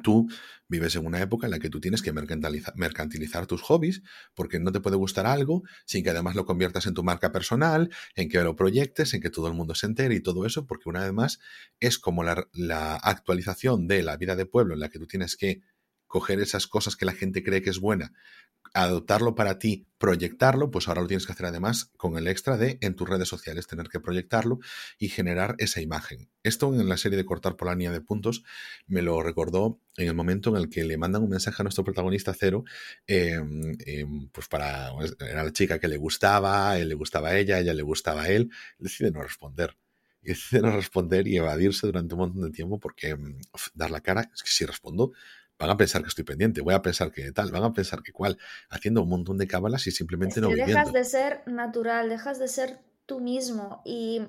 Tú 0.03 0.29
vives 0.69 0.95
en 0.97 1.07
una 1.07 1.21
época 1.21 1.47
en 1.47 1.51
la 1.51 1.59
que 1.59 1.71
tú 1.71 1.81
tienes 1.81 2.03
que 2.03 2.13
mercantilizar, 2.13 3.47
tus 3.47 3.63
hobbies 3.63 4.03
porque 4.35 4.61
no 4.61 4.71
te 4.71 4.81
puede 4.81 4.97
gustar 4.97 5.27
algo 5.27 5.63
sin 5.87 6.05
que 6.05 6.11
además 6.11 6.35
lo 6.35 6.45
conviertas 6.45 6.87
en 6.87 6.95
tu 6.95 7.03
marca 7.03 7.33
personal, 7.33 7.91
en 8.15 8.29
que 8.29 8.43
lo 8.43 8.55
proyectes, 8.55 9.15
en 9.15 9.21
que 9.23 9.31
todo 9.31 9.49
el 9.49 9.55
mundo 9.55 9.75
se 9.75 9.87
entere 9.87 10.15
y 10.15 10.21
todo 10.21 10.45
eso, 10.45 10.67
porque 10.67 10.89
una 10.89 11.05
vez 11.05 11.13
más 11.13 11.41
es 11.81 11.99
como 11.99 12.23
la 12.23 12.97
actualización 12.97 13.89
de 13.89 14.03
la 14.03 14.17
vida 14.17 14.37
de 14.37 14.47
pueblo 14.47 14.75
en 14.75 14.81
la 14.81 14.91
que 14.91 14.99
tú 14.99 15.07
tienes 15.07 15.37
que 15.37 15.63
coger 16.09 16.41
esas 16.41 16.67
cosas 16.67 16.97
que 16.97 17.07
la 17.07 17.13
gente 17.13 17.45
cree 17.45 17.63
que 17.63 17.71
es 17.71 17.79
buena, 17.79 18.13
adoptarlo 18.75 19.35
para 19.35 19.59
ti, 19.59 19.87
proyectarlo, 19.99 20.71
pues 20.71 20.89
ahora 20.89 21.03
lo 21.03 21.07
tienes 21.09 21.27
que 21.27 21.33
hacer 21.33 21.47
además 21.47 21.91
con 21.97 22.17
el 22.17 22.29
extra 22.29 22.57
de 22.57 22.79
en 22.81 22.95
tus 22.95 23.09
redes 23.09 23.29
sociales 23.29 23.67
tener 23.67 23.89
que 23.89 24.01
proyectarlo 24.01 24.59
y 24.99 25.09
generar 25.09 25.55
esa 25.59 25.81
imagen. 25.81 26.31
Esto 26.43 26.73
en 26.75 26.89
la 26.89 26.97
serie 26.97 27.17
de 27.17 27.25
cortar 27.25 27.57
por 27.57 27.69
la 27.69 27.75
línea 27.75 27.91
de 27.91 28.01
puntos 28.01 28.45
me 28.87 29.03
lo 29.03 29.23
recordó 29.23 29.81
en 29.97 30.09
el 30.09 30.15
momento 30.15 30.51
en 30.51 30.57
el 30.57 30.69
que 30.69 30.85
le 30.85 30.97
mandan 30.97 31.23
un 31.23 31.31
mensaje 31.31 31.63
a 31.63 31.65
nuestro 31.65 31.85
protagonista 31.85 32.35
Cero, 32.35 32.65
em, 33.07 33.77
em, 33.85 34.29
pues 34.31 34.49
para, 34.49 34.91
era 35.21 35.43
la 35.45 35.53
chica 35.53 35.79
que 35.79 35.89
le 35.89 35.97
gustaba, 35.97 36.79
él 36.79 36.89
le 36.89 36.95
gustaba 36.95 37.31
a 37.31 37.39
ella, 37.39 37.59
ella 37.59 37.75
le 37.75 37.83
gustaba 37.83 38.23
a 38.23 38.29
él, 38.29 38.51
decide 38.79 39.11
no 39.11 39.23
responder 39.23 39.77
y 40.23 40.29
decide 40.29 40.63
no 40.63 40.73
responder 40.73 41.27
y 41.27 41.37
evadirse 41.37 41.87
durante 41.87 42.15
un 42.15 42.21
montón 42.21 42.43
de 42.43 42.51
tiempo 42.51 42.79
porque 42.79 43.11
em, 43.11 43.39
dar 43.75 43.91
la 43.91 44.01
cara, 44.01 44.31
es 44.35 44.43
que 44.43 44.51
si 44.51 44.65
respondo, 44.65 45.13
van 45.59 45.71
a 45.71 45.77
pensar 45.77 46.03
que 46.03 46.09
estoy 46.09 46.25
pendiente, 46.25 46.61
voy 46.61 46.75
a 46.75 46.83
pensar 46.83 47.11
que 47.11 47.33
tal, 47.33 47.51
van 47.51 47.65
a 47.65 47.73
pensar 47.73 48.03
que 48.03 48.13
cual, 48.13 48.39
haciendo 48.71 49.03
un 49.03 49.09
montón 49.09 49.39
de 49.39 49.47
cábalas 49.47 49.87
y 49.87 49.91
simplemente 49.91 50.41
no 50.41 50.49
viviendo. 50.49 50.73
Dejas 50.73 50.93
de 50.93 51.05
ser 51.05 51.43
natural, 51.47 52.09
dejas 52.09 52.39
de 52.39 52.49
ser 52.49 52.79
tú 53.07 53.21
mismo 53.21 53.83
y 53.85 54.23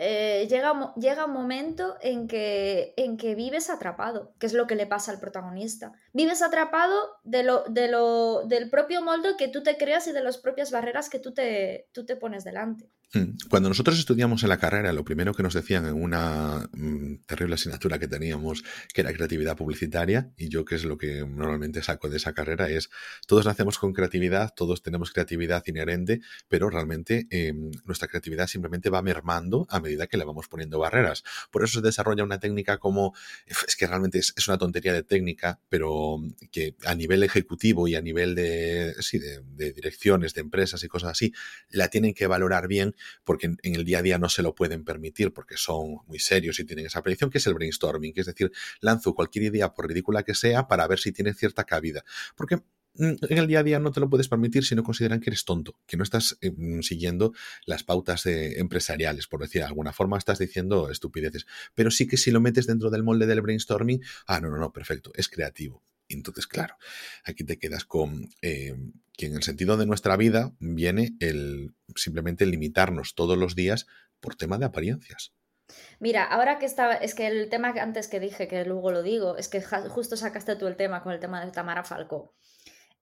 eh, 0.00 0.46
llega, 0.48 0.94
llega 0.94 1.24
un 1.24 1.32
momento 1.32 1.96
en 2.00 2.28
que, 2.28 2.94
en 2.96 3.16
que 3.16 3.34
vives 3.34 3.68
atrapado, 3.68 4.32
que 4.38 4.46
es 4.46 4.52
lo 4.52 4.68
que 4.68 4.76
le 4.76 4.86
pasa 4.86 5.10
al 5.10 5.18
protagonista. 5.18 5.92
Vives 6.12 6.40
atrapado 6.40 6.94
de 7.24 7.42
lo, 7.42 7.64
de 7.64 7.88
lo, 7.88 8.44
del 8.46 8.70
propio 8.70 9.02
molde 9.02 9.30
que 9.36 9.48
tú 9.48 9.64
te 9.64 9.76
creas 9.76 10.06
y 10.06 10.12
de 10.12 10.22
las 10.22 10.38
propias 10.38 10.70
barreras 10.70 11.10
que 11.10 11.18
tú 11.18 11.34
te, 11.34 11.88
tú 11.90 12.06
te 12.06 12.14
pones 12.14 12.44
delante. 12.44 12.88
Mm. 13.14 13.38
Cuando 13.48 13.70
nosotros 13.70 13.98
estudiamos 13.98 14.42
en 14.42 14.50
la 14.50 14.58
carrera, 14.58 14.92
lo 14.92 15.02
primero 15.02 15.32
que 15.32 15.42
nos 15.42 15.54
decían 15.54 15.86
en 15.86 15.94
una 15.94 16.68
mm, 16.72 17.24
terrible 17.26 17.54
asignatura 17.54 17.98
que 17.98 18.06
teníamos, 18.06 18.62
que 18.92 19.00
era 19.00 19.14
creatividad 19.14 19.56
publicitaria, 19.56 20.30
y 20.36 20.50
yo 20.50 20.66
que 20.66 20.74
es 20.74 20.84
lo 20.84 20.98
que 20.98 21.24
normalmente 21.26 21.82
saco 21.82 22.10
de 22.10 22.18
esa 22.18 22.34
carrera, 22.34 22.68
es 22.68 22.90
todos 23.26 23.46
nacemos 23.46 23.78
con 23.78 23.94
creatividad, 23.94 24.52
todos 24.54 24.82
tenemos 24.82 25.10
creatividad 25.10 25.64
inherente, 25.66 26.20
pero 26.48 26.68
realmente 26.68 27.26
em, 27.30 27.70
nuestra 27.84 28.08
creatividad 28.08 28.46
simplemente 28.46 28.90
va 28.90 29.00
mermando 29.00 29.66
a 29.70 29.80
medida 29.80 30.06
que 30.06 30.18
le 30.18 30.24
vamos 30.24 30.48
poniendo 30.48 30.78
barreras. 30.78 31.24
Por 31.50 31.64
eso 31.64 31.78
se 31.80 31.86
desarrolla 31.86 32.24
una 32.24 32.40
técnica 32.40 32.76
como, 32.76 33.14
es 33.46 33.74
que 33.76 33.86
realmente 33.86 34.18
es, 34.18 34.34
una 34.48 34.58
tontería 34.58 34.92
de 34.92 35.02
técnica, 35.02 35.60
pero 35.70 36.18
que 36.52 36.76
a 36.84 36.94
nivel 36.94 37.22
ejecutivo 37.22 37.88
y 37.88 37.94
a 37.94 38.02
nivel 38.02 38.34
de, 38.34 38.94
sí, 39.00 39.18
de 39.18 39.72
direcciones, 39.72 40.34
de 40.34 40.42
empresas 40.42 40.82
y 40.84 40.88
cosas 40.88 41.12
así, 41.12 41.32
la 41.70 41.88
tienen 41.88 42.12
que 42.12 42.26
valorar 42.26 42.68
bien 42.68 42.94
porque 43.24 43.46
en, 43.46 43.58
el 43.62 43.84
día 43.84 43.98
a 43.98 44.02
día 44.02 44.18
no 44.18 44.28
se 44.28 44.42
lo 44.42 44.54
pueden 44.54 44.84
permitir 44.84 45.32
porque 45.32 45.56
son 45.56 45.98
muy 46.06 46.18
serios 46.18 46.58
y 46.60 46.64
tienen 46.64 46.86
esa 46.86 47.02
predicción, 47.02 47.30
que 47.30 47.38
es 47.38 47.46
el 47.46 47.54
brainstorming, 47.54 48.12
que 48.12 48.20
es 48.20 48.26
decir, 48.26 48.52
lanzo 48.80 49.14
cualquier 49.14 49.46
idea, 49.46 49.74
por 49.74 49.88
ridícula 49.88 50.22
que 50.22 50.34
sea, 50.34 50.68
para 50.68 50.86
ver 50.86 50.98
si 50.98 51.12
tiene 51.12 51.34
cierta 51.34 51.64
cabida. 51.64 52.04
Porque 52.36 52.56
mm, 52.56 53.14
en 53.28 53.38
el 53.38 53.46
día 53.46 53.60
a 53.60 53.62
día 53.62 53.78
no 53.78 53.92
te 53.92 54.00
lo 54.00 54.08
puedes 54.08 54.28
permitir 54.28 54.64
si 54.64 54.74
no 54.74 54.82
consideran 54.82 55.20
que 55.20 55.30
eres 55.30 55.44
tonto, 55.44 55.78
que 55.86 55.96
no 55.96 56.02
estás 56.02 56.38
eh, 56.40 56.52
mm, 56.56 56.82
siguiendo 56.82 57.32
las 57.66 57.84
pautas 57.84 58.26
empresariales, 58.26 59.26
por 59.26 59.40
decir 59.40 59.62
de 59.62 59.68
alguna 59.68 59.92
forma, 59.92 60.18
estás 60.18 60.38
diciendo 60.38 60.90
estupideces. 60.90 61.46
Pero 61.74 61.90
sí 61.90 62.06
que 62.06 62.16
si 62.16 62.30
lo 62.30 62.40
metes 62.40 62.66
dentro 62.66 62.90
del 62.90 63.02
molde 63.02 63.26
del 63.26 63.40
brainstorming, 63.40 64.02
ah, 64.26 64.40
no, 64.40 64.50
no, 64.50 64.58
no, 64.58 64.72
perfecto, 64.72 65.12
es 65.14 65.28
creativo. 65.28 65.82
Entonces, 66.08 66.46
claro, 66.46 66.76
aquí 67.24 67.44
te 67.44 67.58
quedas 67.58 67.84
con 67.84 68.30
eh, 68.40 68.74
que 69.18 69.26
en 69.26 69.34
el 69.34 69.42
sentido 69.42 69.76
de 69.76 69.84
nuestra 69.84 70.16
vida 70.16 70.52
viene 70.60 71.16
el 71.18 71.74
simplemente 71.96 72.46
limitarnos 72.46 73.16
todos 73.16 73.36
los 73.36 73.56
días 73.56 73.86
por 74.20 74.36
tema 74.36 74.58
de 74.58 74.66
apariencias. 74.66 75.34
Mira, 75.98 76.22
ahora 76.24 76.58
que 76.58 76.66
estaba, 76.66 76.94
es 76.94 77.16
que 77.16 77.26
el 77.26 77.50
tema 77.50 77.74
que 77.74 77.80
antes 77.80 78.06
que 78.06 78.20
dije, 78.20 78.46
que 78.46 78.64
luego 78.64 78.92
lo 78.92 79.02
digo, 79.02 79.36
es 79.36 79.48
que 79.48 79.60
justo 79.60 80.16
sacaste 80.16 80.54
tú 80.54 80.68
el 80.68 80.76
tema 80.76 81.02
con 81.02 81.12
el 81.12 81.18
tema 81.18 81.44
de 81.44 81.50
Tamara 81.50 81.82
Falco. 81.82 82.36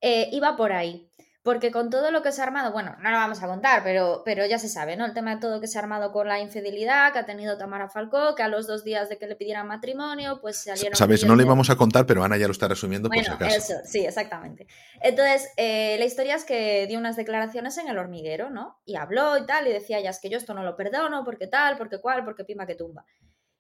Eh, 0.01 0.31
iba 0.33 0.57
por 0.57 0.73
ahí. 0.73 1.11
Porque 1.47 1.71
con 1.71 1.91
todo 1.91 2.11
lo 2.11 2.23
que 2.23 2.33
se 2.33 2.41
ha 2.41 2.45
armado, 2.45 2.73
bueno, 2.73 2.97
no 3.01 3.09
lo 3.09 3.19
vamos 3.19 3.41
a 3.41 3.47
contar, 3.47 3.85
pero, 3.85 4.23
pero 4.25 4.45
ya 4.47 4.59
se 4.59 4.69
sabe, 4.69 4.97
¿no? 4.97 5.05
El 5.07 5.15
tema 5.15 5.37
de 5.37 5.41
todo 5.41 5.61
que 5.61 5.69
se 5.69 5.79
ha 5.79 5.81
armado 5.81 6.11
con 6.11 6.27
la 6.27 6.41
infidelidad 6.41 7.13
que 7.13 7.21
ha 7.21 7.25
tenido 7.25 7.57
Tamara 7.57 7.89
Falcó, 7.89 8.35
que 8.35 8.43
a 8.43 8.49
los 8.49 8.67
dos 8.67 8.83
días 8.83 9.09
de 9.09 9.17
que 9.17 9.29
le 9.29 9.37
pidieran 9.37 9.69
matrimonio, 9.69 10.41
pues 10.41 10.65
salieron. 10.65 10.97
Sabes, 10.97 11.25
no 11.25 11.37
lo 11.37 11.43
íbamos 11.45 11.71
a 11.71 11.77
contar, 11.77 12.05
pero 12.05 12.25
Ana 12.25 12.37
ya 12.37 12.49
lo 12.49 12.51
está 12.51 12.67
resumiendo 12.67 13.09
por 13.09 13.23
si 13.23 13.31
acaso. 13.31 13.57
Eso, 13.57 13.75
sí, 13.85 14.05
exactamente. 14.05 14.67
Entonces, 15.01 15.49
eh, 15.57 15.95
la 16.01 16.05
historia 16.05 16.35
es 16.35 16.45
que 16.45 16.89
dio 16.89 16.99
unas 16.99 17.15
declaraciones 17.15 17.79
en 17.79 17.87
el 17.87 17.97
hormiguero, 17.97 18.51
¿no? 18.51 18.81
Y 18.85 18.97
habló 18.97 19.39
y 19.39 19.47
tal, 19.47 19.69
y 19.69 19.73
decía 19.73 20.01
ya 20.01 20.11
es 20.11 20.19
que 20.19 20.29
yo 20.29 20.39
esto 20.39 20.53
no 20.53 20.65
lo 20.65 20.75
perdono, 20.75 21.25
porque 21.25 21.47
tal, 21.47 21.79
porque 21.79 22.01
cual, 22.01 22.25
porque 22.25 22.43
pima 22.43 22.67
que 22.67 22.75
tumba. 22.75 23.05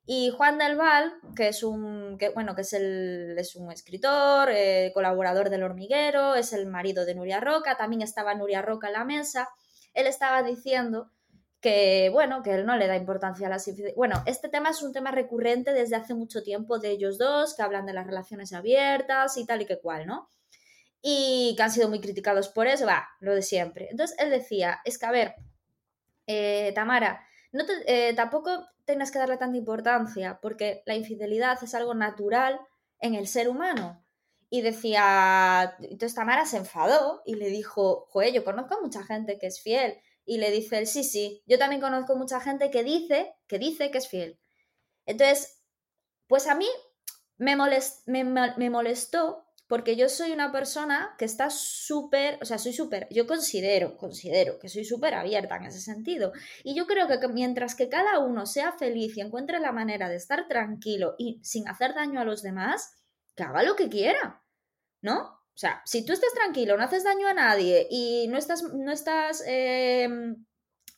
Y 0.09 0.31
Juan 0.31 0.57
del 0.57 0.77
Val, 0.77 1.14
que 1.35 1.49
es 1.49 1.64
un, 1.64 2.16
que, 2.16 2.29
bueno, 2.29 2.55
que 2.55 2.62
es, 2.62 2.73
el, 2.73 3.35
es 3.37 3.57
un 3.57 3.73
escritor, 3.73 4.49
eh, 4.53 4.92
colaborador 4.95 5.51
del 5.51 5.64
hormiguero, 5.64 6.37
es 6.37 6.53
el 6.53 6.66
marido 6.66 7.05
de 7.05 7.16
Nuria 7.16 7.40
Roca, 7.40 7.77
también 7.77 8.03
estaba 8.03 8.37
Nuria 8.37 8.62
Roca 8.62 8.87
en 8.87 8.92
la 8.92 9.05
mesa, 9.05 9.49
él 9.95 10.07
estaba 10.07 10.45
diciendo 10.45 11.11
que, 11.61 12.09
bueno, 12.12 12.45
que 12.45 12.55
él 12.55 12.66
no 12.66 12.77
le 12.77 12.87
da 12.87 12.95
importancia 12.95 13.49
a 13.49 13.51
las 13.51 13.69
Bueno, 13.97 14.23
este 14.27 14.49
tema 14.49 14.71
es 14.71 14.81
un 14.83 14.92
tema 14.92 15.11
recurrente 15.11 15.73
desde 15.73 15.97
hace 15.97 16.14
mucho 16.14 16.45
tiempo 16.45 16.79
de 16.79 16.90
ellos 16.90 17.19
dos, 17.19 17.57
que 17.57 17.62
hablan 17.62 17.87
de 17.87 17.92
las 17.92 18.07
relaciones 18.07 18.53
abiertas 18.53 19.37
y 19.37 19.45
tal 19.45 19.62
y 19.62 19.66
que 19.66 19.81
cual, 19.81 20.07
¿no? 20.07 20.31
Y 21.03 21.55
que 21.57 21.62
han 21.64 21.73
sido 21.73 21.88
muy 21.88 22.01
criticados 22.01 22.49
por 22.49 22.69
eso, 22.69 22.87
va, 22.87 23.09
lo 23.19 23.35
de 23.35 23.42
siempre. 23.42 23.88
Entonces 23.90 24.16
él 24.21 24.31
decía, 24.31 24.79
es 24.85 24.99
que, 24.99 25.07
a 25.07 25.11
ver, 25.11 25.35
eh, 26.29 26.71
Tamara, 26.77 27.27
no 27.57 27.64
eh, 27.87 28.12
tampoco 28.14 28.66
tengas 28.85 29.11
que 29.11 29.19
darle 29.19 29.37
tanta 29.37 29.57
importancia, 29.57 30.38
porque 30.40 30.83
la 30.87 30.95
infidelidad 30.95 31.62
es 31.62 31.75
algo 31.75 31.95
natural 31.95 32.61
en 33.01 33.14
el 33.14 33.27
ser 33.27 33.49
humano. 33.49 34.05
Y 34.49 34.61
decía, 34.62 35.77
entonces 35.81 36.14
Tamara 36.14 36.47
se 36.47 36.59
enfadó 36.59 37.23
y 37.25 37.35
le 37.35 37.49
dijo, 37.49 38.07
joder, 38.11 38.33
yo 38.33 38.45
conozco 38.45 38.77
a 38.77 38.81
mucha 38.81 39.03
gente 39.03 39.38
que 39.38 39.47
es 39.47 39.61
fiel. 39.61 39.99
Y 40.25 40.38
le 40.38 40.51
dice 40.51 40.79
él, 40.79 40.87
sí, 40.87 41.03
sí, 41.03 41.42
yo 41.47 41.59
también 41.59 41.81
conozco 41.81 42.16
mucha 42.16 42.40
gente 42.40 42.71
que 42.71 42.85
dice, 42.85 43.35
que 43.47 43.59
dice 43.59 43.90
que 43.90 43.99
es 43.99 44.09
fiel. 44.09 44.38
Entonces, 45.05 45.62
pues 46.27 46.47
a 46.47 46.55
mí 46.55 46.69
me 47.38 47.57
molestó 47.57 49.45
porque 49.68 49.96
yo 49.96 50.09
soy 50.09 50.31
una 50.31 50.52
persona 50.52 51.14
que 51.18 51.24
está 51.24 51.50
súper, 51.50 52.38
o 52.40 52.44
sea, 52.44 52.59
soy 52.59 52.72
súper, 52.72 53.09
yo 53.11 53.26
considero, 53.26 53.96
considero 53.96 54.59
que 54.59 54.68
soy 54.68 54.85
súper 54.85 55.14
abierta 55.14 55.57
en 55.57 55.64
ese 55.64 55.81
sentido. 55.81 56.33
Y 56.62 56.74
yo 56.76 56.87
creo 56.87 57.09
que 57.09 57.29
mientras 57.29 57.74
que 57.74 57.88
cada 57.88 58.20
uno 58.20 58.46
sea 58.46 58.72
feliz 58.72 59.16
y 59.16 59.20
encuentre 59.20 59.59
la 59.59 59.72
manera 59.72 60.09
de 60.09 60.16
estar 60.16 60.46
tranquilo 60.46 61.16
y 61.18 61.40
sin 61.42 61.68
hacer 61.68 61.94
daño 61.94 62.20
a 62.20 62.24
los 62.24 62.42
demás, 62.42 62.96
que 63.35 63.42
haga 63.42 63.64
lo 63.64 63.74
que 63.74 63.88
quiera, 63.88 64.42
¿no? 65.02 65.18
O 65.18 65.59
sea, 65.59 65.83
si 65.85 66.05
tú 66.05 66.12
estás 66.12 66.33
tranquilo, 66.35 66.76
no 66.76 66.85
haces 66.85 67.02
daño 67.02 67.26
a 67.29 67.35
nadie 67.35 67.88
y 67.90 68.29
no 68.29 68.38
estás, 68.38 68.62
no 68.62 68.92
estás 68.92 69.42
em, 69.46 70.44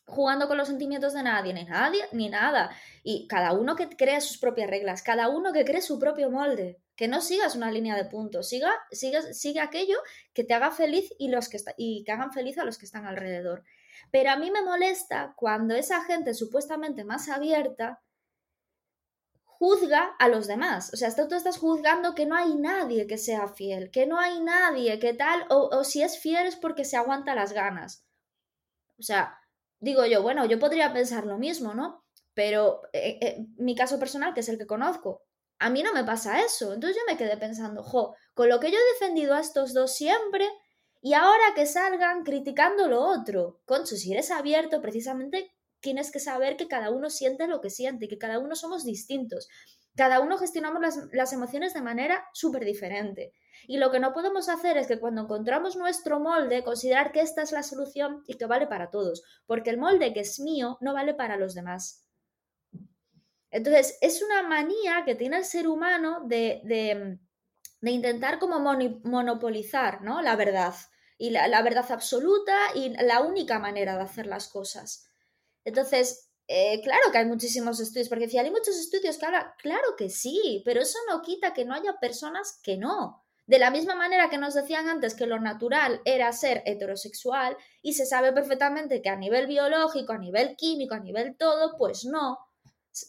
jugando 0.05 0.47
con 0.47 0.59
los 0.59 0.69
sentimientos 0.69 1.15
de 1.15 1.23
nadie, 1.23 1.55
ni 1.55 1.65
nadie, 1.65 2.05
ni 2.13 2.29
nada. 2.29 2.71
Y 3.03 3.29
cada 3.29 3.53
uno 3.53 3.77
que 3.77 3.89
crea 3.89 4.21
sus 4.21 4.37
propias 4.39 4.69
reglas, 4.69 5.03
cada 5.03 5.29
uno 5.29 5.53
que 5.53 5.65
cree 5.65 5.81
su 5.81 5.99
propio 5.99 6.31
molde, 6.31 6.83
que 6.99 7.07
no 7.07 7.21
sigas 7.21 7.55
una 7.55 7.71
línea 7.71 7.95
de 7.95 8.07
puntos, 8.07 8.49
siga, 8.49 8.75
siga, 8.91 9.23
siga 9.33 9.63
aquello 9.63 9.99
que 10.35 10.43
te 10.43 10.53
haga 10.53 10.73
feliz 10.73 11.15
y, 11.17 11.29
los 11.29 11.49
que 11.49 11.59
y 11.77 12.03
que 12.03 12.11
hagan 12.11 12.33
feliz 12.33 12.59
a 12.59 12.65
los 12.65 12.77
que 12.77 12.87
están 12.87 13.07
alrededor. 13.07 13.63
Pero 14.11 14.31
a 14.33 14.37
mí 14.37 14.51
me 14.51 14.63
molesta 14.63 15.33
cuando 15.37 15.77
esa 15.77 16.03
gente 16.03 16.35
supuestamente 16.35 17.05
más 17.05 17.29
abierta 17.29 18.03
juzga 19.45 20.17
a 20.19 20.29
los 20.29 20.49
demás. 20.49 20.93
O 20.93 20.97
sea, 20.97 21.15
tú, 21.15 21.33
estás 21.37 21.59
juzgando 21.59 22.17
que 22.17 22.27
no 22.27 22.35
hay 22.35 22.57
nadie 22.57 23.07
que 23.07 23.17
sea 23.17 23.47
fiel, 23.47 23.93
que 23.93 24.07
no 24.07 24.19
hay 24.19 24.41
nadie 24.41 24.99
que 24.99 25.15
tal, 25.15 25.47
o, 25.51 25.69
o 25.73 25.85
si 25.85 26.03
es 26.03 26.19
fiel 26.19 26.49
es 26.49 26.57
porque 26.57 26.85
se 26.85 26.97
aguanta 26.97 27.37
las 27.37 27.53
ganas. 27.53 28.05
O 28.99 29.03
sea, 29.05 29.39
digo 29.79 30.05
yo, 30.05 30.21
bueno, 30.21 30.47
yo 30.47 30.59
podría 30.59 30.93
pensar 30.93 31.27
lo 31.27 31.39
mismo, 31.39 31.75
¿no? 31.75 32.05
Pero 32.35 32.83
eh, 32.93 33.19
eh, 33.21 33.47
mi 33.57 33.77
caso 33.77 34.01
personal, 34.01 34.35
que 34.35 34.41
es 34.41 34.49
el 34.49 34.59
que 34.59 34.67
conozco, 34.67 35.28
a 35.59 35.71
mí 35.71 35.83
no 35.83 35.93
me 35.93 36.05
pasa 36.05 36.43
eso. 36.43 36.73
Entonces 36.73 36.97
yo 36.97 37.03
me 37.13 37.19
quedé 37.19 37.37
pensando, 37.37 37.83
jo, 37.83 38.15
con 38.35 38.49
lo 38.49 38.61
que 38.61 38.71
yo 38.71 38.79
he 38.79 38.93
defendido 38.93 39.35
a 39.35 39.41
estos 39.41 39.75
dos 39.75 39.95
siempre, 39.95 40.49
y 41.01 41.15
ahora 41.15 41.55
que 41.55 41.67
salgan 41.67 42.25
criticando 42.25 42.89
lo 42.89 43.03
otro. 43.03 43.61
Concho, 43.65 43.97
si 43.97 44.13
eres 44.13 44.31
abierto, 44.31 44.81
precisamente 44.81 45.55
tienes 45.81 46.11
que 46.11 46.19
saber 46.19 46.57
que 46.57 46.67
cada 46.67 46.91
uno 46.91 47.09
siente 47.09 47.47
lo 47.47 47.61
que 47.61 47.71
siente, 47.71 48.09
que 48.09 48.19
cada 48.19 48.39
uno 48.39 48.57
somos 48.57 48.85
distintos. 48.85 49.49
Cada 49.97 50.21
uno 50.21 50.39
gestionamos 50.39 50.81
las, 50.81 50.99
las 51.13 51.33
emociones 51.33 51.75
de 51.75 51.83
manera 51.83 52.25
súper 52.33 52.65
diferente. 52.65 53.33
Y 53.67 53.79
lo 53.79 53.91
que 53.91 54.01
no 54.01 54.13
podemos 54.13 54.49
hacer 54.49 54.77
es 54.77 54.87
que 54.87 55.01
cuando 55.01 55.23
encontramos 55.23 55.77
nuestro 55.77 56.21
molde, 56.21 56.63
considerar 56.63 57.13
que 57.13 57.21
esta 57.21 57.43
es 57.43 57.53
la 57.53 57.63
solución 57.63 58.23
y 58.27 58.37
que 58.37 58.47
vale 58.47 58.67
para 58.67 58.91
todos, 58.91 59.23
porque 59.47 59.71
el 59.71 59.79
molde 59.79 60.13
que 60.13 60.21
es 60.21 60.39
mío 60.41 60.79
no 60.81 60.95
vale 60.95 61.15
para 61.15 61.37
los 61.37 61.55
demás. 61.55 62.08
Entonces, 63.51 63.99
es 64.01 64.23
una 64.23 64.43
manía 64.43 65.03
que 65.05 65.15
tiene 65.15 65.39
el 65.39 65.45
ser 65.45 65.69
humano 65.69 66.23
de, 66.27 66.61
de, 66.65 67.19
intentar 67.91 68.39
como 68.39 68.59
monopolizar 68.59 70.03
¿no? 70.03 70.21
la 70.21 70.37
verdad, 70.37 70.75
y 71.17 71.31
la, 71.31 71.63
verdad 71.63 71.87
absoluta 71.91 72.57
y 72.75 72.91
la 72.91 73.23
única 73.23 73.59
manera 73.59 73.97
de 73.97 74.03
hacer 74.03 74.27
las 74.27 74.49
cosas. 74.49 75.09
Entonces, 75.65 76.31
eh, 76.47 76.81
claro 76.83 77.11
que 77.11 77.19
hay 77.19 77.27
muchísimos 77.27 77.81
estudios, 77.81 78.09
porque 78.09 78.29
si 78.29 78.39
hay 78.39 78.51
muchos 78.51 78.77
estudios 78.77 79.19
que 79.19 79.27
hablan, 79.27 79.47
claro 79.59 79.97
que 79.97 80.11
sí, 80.11 80.63
pero 80.65 80.81
eso 80.81 80.99
no 81.09 81.23
quita 81.23 81.53
que 81.53 81.65
no 81.65 81.75
haya 81.75 81.99
personas 82.01 82.61
que 82.63 82.77
no. 82.77 83.25
De 83.47 83.59
la 83.59 83.71
misma 83.71 83.95
manera 83.95 84.29
que 84.29 84.37
nos 84.37 84.53
decían 84.53 84.89
antes 84.89 85.15
que 85.15 85.27
lo 85.27 85.41
natural 85.41 86.03
era 86.05 86.31
ser 86.33 86.63
heterosexual 86.67 87.57
y 87.81 87.95
se 87.95 88.05
sabe 88.05 88.33
perfectamente 88.33 89.01
que 89.01 89.09
a 89.09 89.17
nivel 89.17 89.47
biológico, 89.47 90.13
a 90.13 90.19
nivel 90.19 90.55
químico, 90.55 90.95
a 90.95 91.01
nivel 91.01 91.35
todo, 91.35 91.77
pues 91.79 92.05
no. 92.05 92.39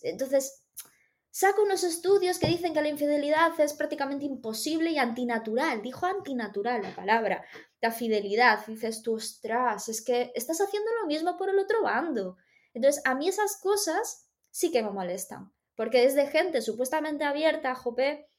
Entonces, 0.02 0.64
saco 1.32 1.64
unos 1.64 1.84
estudios 1.84 2.40
que 2.40 2.48
dicen 2.48 2.74
que 2.74 2.82
la 2.82 2.90
infidelidad 2.90 3.60
es 3.60 3.74
prácticamente 3.74 4.26
imposible 4.26 4.92
y 4.92 4.98
antinatural. 4.98 5.82
Dijo 5.82 6.06
antinatural 6.06 6.82
la 6.82 6.96
palabra. 6.96 7.46
La 7.82 7.92
fidelidad. 7.92 8.66
dices 8.66 9.02
tú, 9.02 9.16
ostras, 9.16 9.90
es 9.90 10.04
que 10.04 10.32
estás 10.36 10.60
haciendo 10.62 10.90
lo 11.02 11.08
mismo 11.08 11.38
por 11.38 11.50
el 11.50 11.60
otro 11.60 11.84
bando. 11.84 12.38
Entonces, 12.74 13.02
a 13.06 13.16
mí 13.16 13.28
esas 13.28 13.58
cosas 13.58 14.28
sí 14.52 14.72
que 14.72 14.84
me 14.84 14.92
molestan. 14.92 15.52
Porque 15.76 16.04
es 16.04 16.14
de 16.14 16.28
gente 16.28 16.62
supuestamente 16.62 17.24
abierta, 17.24 17.74
jope, 17.74 18.30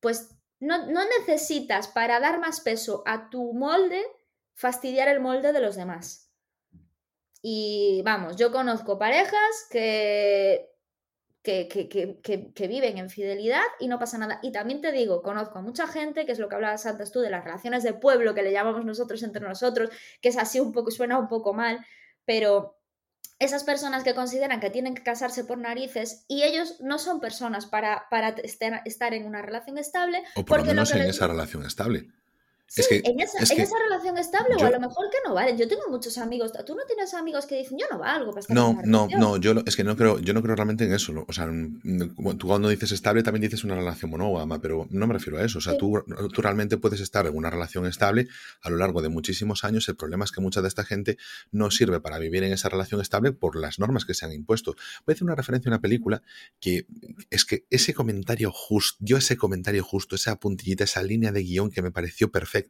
pues 0.00 0.30
no, 0.60 0.86
necesitas 1.18 1.88
para 1.88 2.20
dar 2.20 2.38
más 2.38 2.60
peso 2.60 3.02
a 3.04 3.30
tu 3.30 3.52
molde 3.52 4.02
fastidiar 4.54 5.08
el 5.08 5.20
molde 5.20 5.52
de 5.52 5.60
los 5.60 5.76
demás. 5.76 6.31
Y 7.42 8.02
vamos, 8.04 8.36
yo 8.36 8.52
conozco 8.52 8.98
parejas 8.98 9.66
que 9.70 10.72
que, 11.42 11.68
que, 12.54 12.68
viven 12.68 12.98
en 12.98 13.10
fidelidad 13.10 13.64
y 13.80 13.88
no 13.88 13.98
pasa 13.98 14.16
nada. 14.16 14.38
Y 14.42 14.52
también 14.52 14.80
te 14.80 14.92
digo, 14.92 15.22
conozco 15.22 15.58
a 15.58 15.62
mucha 15.62 15.88
gente, 15.88 16.24
que 16.24 16.32
es 16.32 16.38
lo 16.38 16.48
que 16.48 16.54
hablabas 16.54 16.86
antes 16.86 17.10
tú, 17.10 17.20
de 17.20 17.30
las 17.30 17.44
relaciones 17.44 17.82
de 17.82 17.94
pueblo, 17.94 18.34
que 18.34 18.42
le 18.42 18.52
llamamos 18.52 18.84
nosotros 18.84 19.22
entre 19.22 19.46
nosotros, 19.46 19.90
que 20.20 20.28
es 20.28 20.38
así 20.38 20.60
un 20.60 20.72
poco, 20.72 20.90
suena 20.90 21.18
un 21.18 21.28
poco 21.28 21.52
mal, 21.52 21.84
pero 22.24 22.78
esas 23.40 23.64
personas 23.64 24.04
que 24.04 24.14
consideran 24.14 24.60
que 24.60 24.70
tienen 24.70 24.94
que 24.94 25.02
casarse 25.02 25.42
por 25.44 25.58
narices 25.58 26.24
y 26.28 26.44
ellos 26.44 26.80
no 26.80 27.00
son 27.00 27.18
personas 27.18 27.66
para, 27.66 28.06
para 28.08 28.28
estar 28.28 29.14
en 29.14 29.26
una 29.26 29.42
relación 29.42 29.78
estable. 29.78 30.22
O 30.36 30.44
por 30.44 30.60
lo 30.60 30.66
menos 30.66 30.92
en 30.92 31.02
esa 31.02 31.26
relación 31.26 31.66
estable. 31.66 32.06
Sí, 32.74 33.02
en, 33.04 33.20
esa, 33.20 33.38
relación 33.38 34.16
estable 34.16 34.54
o 34.56 34.64
a 34.64 34.70
lo 34.70 34.80
mejor 34.80 35.10
que 35.10 35.18
no 35.26 35.34
vale. 35.34 35.54
Yo 35.58 35.68
tengo 35.68 35.82
muchos 35.90 36.16
amigos. 36.16 36.52
Tú 36.64 36.74
no 36.74 36.86
tienes 36.86 37.12
amigos 37.12 37.44
que 37.44 37.56
dicen 37.56 37.76
yo 37.78 37.84
no 37.90 37.98
valgo 37.98 38.30
para 38.30 38.40
estar 38.40 38.56
No, 38.56 38.80
no, 38.86 39.08
no. 39.08 39.36
Yo 39.36 39.52
es 39.66 39.76
que 39.76 39.84
no 39.84 39.94
creo, 39.94 40.18
yo 40.20 40.32
no 40.32 40.42
creo 40.42 40.56
realmente 40.56 40.84
en 40.84 40.94
eso. 40.94 41.12
O 41.28 41.32
sea, 41.34 41.46
mm, 41.46 42.38
tú 42.38 42.46
cuando 42.46 42.70
dices 42.70 42.90
estable 42.92 43.22
también 43.22 43.42
dices 43.42 43.64
una 43.64 43.74
relación 43.74 44.10
monógama, 44.10 44.58
pero 44.62 44.86
no 44.90 45.06
me 45.06 45.12
refiero 45.12 45.38
a 45.38 45.44
eso. 45.44 45.58
O 45.58 45.60
sea, 45.60 45.76
tú, 45.76 46.02
tú, 46.32 46.40
realmente 46.40 46.78
puedes 46.78 47.00
estar 47.00 47.26
en 47.26 47.36
una 47.36 47.50
relación 47.50 47.84
estable 47.84 48.28
a 48.62 48.70
lo 48.70 48.78
largo 48.78 49.02
de 49.02 49.10
muchísimos 49.10 49.64
años. 49.64 49.86
El 49.90 49.96
problema 49.96 50.24
es 50.24 50.32
que 50.32 50.40
mucha 50.40 50.62
de 50.62 50.68
esta 50.68 50.84
gente 50.84 51.18
no 51.50 51.70
sirve 51.70 52.00
para 52.00 52.18
vivir 52.18 52.42
en 52.42 52.54
esa 52.54 52.70
relación 52.70 53.02
estable 53.02 53.32
por 53.32 53.54
las 53.54 53.80
normas 53.80 54.06
que 54.06 54.14
se 54.14 54.24
han 54.24 54.32
impuesto. 54.32 54.76
Voy 55.04 55.12
a 55.12 55.14
hacer 55.14 55.24
una 55.24 55.34
referencia 55.34 55.68
a 55.68 55.72
una 55.74 55.82
película 55.82 56.22
que 56.58 56.86
es 57.28 57.44
que 57.44 57.66
ese 57.68 57.92
comentario 57.92 58.50
justo, 58.50 58.96
yo 59.00 59.18
ese 59.18 59.36
comentario 59.36 59.84
justo, 59.84 60.16
esa 60.16 60.36
puntillita, 60.36 60.84
esa 60.84 61.02
línea 61.02 61.32
de 61.32 61.42
guion 61.42 61.70
que 61.70 61.82
me 61.82 61.90
pareció 61.90 62.32
perfecta 62.32 62.61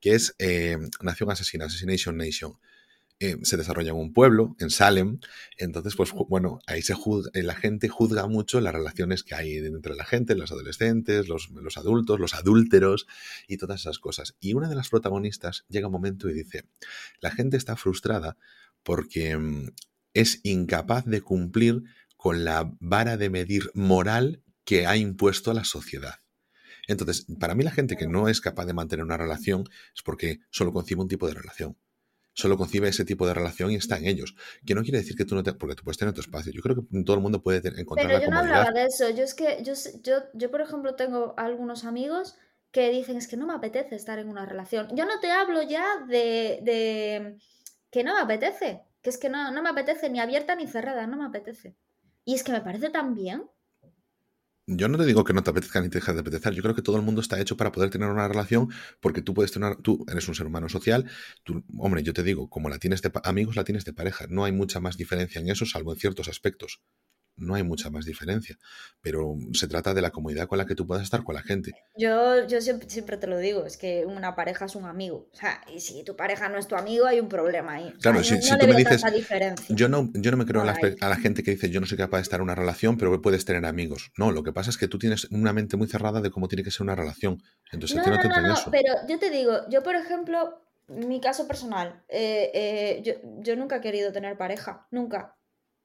que 0.00 0.14
es 0.14 0.34
eh, 0.38 0.78
Nación 1.02 1.30
Asesina, 1.30 1.66
Assassination 1.66 2.16
Nation. 2.16 2.58
eh, 3.20 3.36
se 3.42 3.56
desarrolla 3.56 3.90
en 3.90 3.96
un 3.96 4.12
pueblo, 4.12 4.56
en 4.58 4.70
Salem, 4.70 5.20
entonces, 5.56 5.94
pues 5.96 6.10
bueno, 6.28 6.58
ahí 6.66 6.82
se 6.82 6.94
juzga, 6.94 7.30
eh, 7.34 7.42
la 7.44 7.54
gente 7.54 7.88
juzga 7.88 8.26
mucho 8.26 8.60
las 8.60 8.74
relaciones 8.74 9.22
que 9.22 9.34
hay 9.36 9.56
entre 9.56 9.94
la 9.94 10.04
gente, 10.04 10.34
los 10.34 10.50
adolescentes, 10.50 11.28
los, 11.28 11.50
los 11.50 11.76
adultos, 11.76 12.18
los 12.20 12.34
adúlteros 12.34 13.06
y 13.46 13.56
todas 13.56 13.82
esas 13.82 13.98
cosas. 14.00 14.34
Y 14.40 14.54
una 14.54 14.68
de 14.68 14.74
las 14.74 14.88
protagonistas 14.88 15.64
llega 15.68 15.86
un 15.86 15.92
momento 15.92 16.28
y 16.28 16.34
dice, 16.34 16.64
la 17.20 17.30
gente 17.30 17.56
está 17.56 17.76
frustrada 17.76 18.36
porque 18.82 19.36
mm, 19.36 19.68
es 20.12 20.40
incapaz 20.42 21.04
de 21.06 21.20
cumplir 21.22 21.84
con 22.16 22.44
la 22.44 22.74
vara 22.80 23.16
de 23.16 23.30
medir 23.30 23.70
moral 23.74 24.42
que 24.64 24.86
ha 24.86 24.96
impuesto 24.96 25.50
a 25.50 25.54
la 25.54 25.64
sociedad. 25.64 26.23
Entonces, 26.86 27.26
para 27.38 27.54
mí 27.54 27.64
la 27.64 27.70
gente 27.70 27.96
que 27.96 28.06
no 28.06 28.28
es 28.28 28.40
capaz 28.40 28.66
de 28.66 28.74
mantener 28.74 29.04
una 29.04 29.16
relación 29.16 29.64
es 29.94 30.02
porque 30.02 30.40
solo 30.50 30.72
concibe 30.72 31.02
un 31.02 31.08
tipo 31.08 31.26
de 31.26 31.34
relación. 31.34 31.76
Solo 32.36 32.58
concibe 32.58 32.88
ese 32.88 33.04
tipo 33.04 33.26
de 33.28 33.34
relación 33.34 33.70
y 33.70 33.76
está 33.76 33.96
en 33.96 34.06
ellos. 34.06 34.34
Que 34.66 34.74
no 34.74 34.82
quiere 34.82 34.98
decir 34.98 35.16
que 35.16 35.24
tú 35.24 35.36
no 35.36 35.44
te... 35.44 35.52
Porque 35.52 35.76
tú 35.76 35.84
puedes 35.84 35.98
tener 35.98 36.12
tu 36.12 36.20
espacio. 36.20 36.52
Yo 36.52 36.62
creo 36.62 36.76
que 36.76 37.02
todo 37.04 37.16
el 37.16 37.22
mundo 37.22 37.40
puede 37.42 37.58
encontrar 37.80 38.08
Pero 38.08 38.20
yo 38.20 38.28
no 38.28 38.38
hablaba 38.38 38.72
de 38.72 38.86
eso. 38.86 39.08
Yo 39.10 39.22
es 39.22 39.34
que, 39.34 39.62
yo, 39.62 39.74
yo, 40.02 40.24
yo, 40.34 40.50
por 40.50 40.60
ejemplo, 40.60 40.96
tengo 40.96 41.34
algunos 41.36 41.84
amigos 41.84 42.34
que 42.72 42.90
dicen 42.90 43.16
es 43.16 43.28
que 43.28 43.36
no 43.36 43.46
me 43.46 43.54
apetece 43.54 43.94
estar 43.94 44.18
en 44.18 44.28
una 44.28 44.46
relación. 44.46 44.88
Yo 44.96 45.04
no 45.04 45.20
te 45.20 45.30
hablo 45.30 45.62
ya 45.62 45.84
de, 46.08 46.58
de 46.62 47.38
que 47.92 48.02
no 48.02 48.14
me 48.14 48.20
apetece. 48.20 48.82
Que 49.00 49.10
es 49.10 49.18
que 49.18 49.28
no, 49.28 49.52
no 49.52 49.62
me 49.62 49.68
apetece 49.68 50.10
ni 50.10 50.18
abierta 50.18 50.56
ni 50.56 50.66
cerrada. 50.66 51.06
No 51.06 51.16
me 51.16 51.26
apetece. 51.26 51.76
Y 52.24 52.34
es 52.34 52.42
que 52.42 52.50
me 52.50 52.62
parece 52.62 52.90
tan 52.90 53.14
bien 53.14 53.44
yo 54.66 54.88
no 54.88 54.98
te 54.98 55.04
digo 55.04 55.24
que 55.24 55.32
no 55.32 55.42
te 55.42 55.50
apetezca 55.50 55.80
ni 55.80 55.88
te 55.88 55.98
dejes 55.98 56.14
de 56.14 56.20
apetecer. 56.20 56.54
Yo 56.54 56.62
creo 56.62 56.74
que 56.74 56.82
todo 56.82 56.96
el 56.96 57.02
mundo 57.02 57.20
está 57.20 57.40
hecho 57.40 57.56
para 57.56 57.72
poder 57.72 57.90
tener 57.90 58.08
una 58.08 58.26
relación 58.28 58.70
porque 59.00 59.22
tú 59.22 59.34
puedes 59.34 59.52
tener, 59.52 59.76
tú 59.76 60.04
eres 60.08 60.26
un 60.28 60.34
ser 60.34 60.46
humano 60.46 60.68
social. 60.68 61.10
Tú, 61.44 61.64
hombre, 61.78 62.02
yo 62.02 62.12
te 62.12 62.22
digo, 62.22 62.48
como 62.48 62.68
la 62.68 62.78
tienes 62.78 63.02
de 63.02 63.12
amigos, 63.24 63.56
la 63.56 63.64
tienes 63.64 63.84
de 63.84 63.92
pareja. 63.92 64.26
No 64.28 64.44
hay 64.44 64.52
mucha 64.52 64.80
más 64.80 64.96
diferencia 64.96 65.40
en 65.40 65.48
eso, 65.48 65.66
salvo 65.66 65.92
en 65.92 65.98
ciertos 65.98 66.28
aspectos 66.28 66.80
no 67.36 67.54
hay 67.54 67.62
mucha 67.62 67.90
más 67.90 68.04
diferencia. 68.04 68.56
Pero 69.00 69.36
se 69.52 69.68
trata 69.68 69.94
de 69.94 70.02
la 70.02 70.10
comodidad 70.10 70.46
con 70.46 70.58
la 70.58 70.66
que 70.66 70.74
tú 70.74 70.86
puedas 70.86 71.02
estar 71.02 71.24
con 71.24 71.34
la 71.34 71.42
gente. 71.42 71.72
Yo, 71.96 72.46
yo 72.46 72.60
siempre, 72.60 73.16
te 73.16 73.26
lo 73.26 73.38
digo, 73.38 73.66
es 73.66 73.76
que 73.76 74.04
una 74.06 74.34
pareja 74.34 74.64
es 74.64 74.74
un 74.74 74.84
amigo. 74.84 75.28
O 75.32 75.36
sea, 75.36 75.60
y 75.72 75.80
si 75.80 76.04
tu 76.04 76.16
pareja 76.16 76.48
no 76.48 76.58
es 76.58 76.66
tu 76.66 76.76
amigo, 76.76 77.06
hay 77.06 77.20
un 77.20 77.28
problema 77.28 77.74
ahí. 77.74 77.92
claro, 78.00 78.22
si, 78.22 78.38
tú 78.40 78.66
me 78.66 78.76
dices. 78.76 79.02
Yo 79.68 79.88
no, 79.88 80.10
yo 80.14 80.30
no 80.30 80.36
me 80.36 80.46
creo 80.46 80.62
a, 80.62 80.64
la, 80.64 81.16
gente 81.16 81.42
que 81.42 81.52
dice 81.52 81.70
yo 81.70 81.80
no 81.80 81.86
soy 81.86 81.98
capaz 81.98 82.18
de 82.18 82.22
estar 82.22 82.40
en 82.40 82.44
una 82.44 82.54
relación, 82.54 82.96
pero 82.96 83.20
puedes 83.20 83.44
tener 83.44 83.64
amigos. 83.64 84.12
No, 84.16 84.30
lo 84.32 84.42
que 84.42 84.52
pasa 84.52 84.70
es 84.70 84.78
que 84.78 84.88
tú 84.88 84.98
tienes 84.98 85.24
una 85.30 85.52
mente 85.52 85.76
muy 85.76 85.88
cerrada 85.88 86.20
de 86.20 86.30
cómo 86.30 86.48
tiene 86.48 86.62
que 86.62 86.70
ser 86.70 86.82
una 86.82 86.94
relación. 86.94 87.42
Entonces 87.72 87.96
no, 87.96 88.06
no, 88.06 88.20
te 88.20 88.28
no, 88.28 88.52
eso. 88.52 88.70
Pero 88.70 88.94
yo 89.08 89.18
te 89.18 89.30
digo, 89.30 89.68
yo 89.70 89.82
por 89.82 89.94
ejemplo, 89.96 90.62
mi 90.88 91.20
caso 91.20 91.46
personal, 91.46 92.02
eh, 92.08 92.50
eh, 92.54 93.02
yo, 93.02 93.14
yo 93.40 93.56
nunca 93.56 93.76
he 93.76 93.80
querido 93.80 94.12
tener 94.12 94.36
pareja, 94.36 94.86
nunca. 94.90 95.36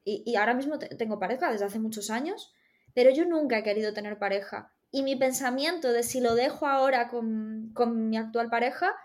Y, 0.03 0.35
ahora 0.35 0.53
mismo 0.53 0.79
tengo 0.79 1.19
pareja 1.19 1.51
desde 1.51 1.65
hace 1.65 1.79
muchos 1.79 2.09
años, 2.09 2.53
pero 2.93 3.11
yo 3.11 3.25
nunca 3.25 3.59
he 3.59 3.63
querido 3.63 3.93
tener 3.93 4.17
pareja. 4.17 4.73
Y 4.91 5.03
mi 5.03 5.15
pensamiento 5.15 5.91
de 5.91 6.03
si 6.03 6.19
lo 6.19 6.35
dejo 6.35 6.65
ahora 6.67 7.09
con, 7.09 7.71
con 7.73 8.09
mi 8.09 8.17
actual 8.17 8.49
pareja 8.49 8.95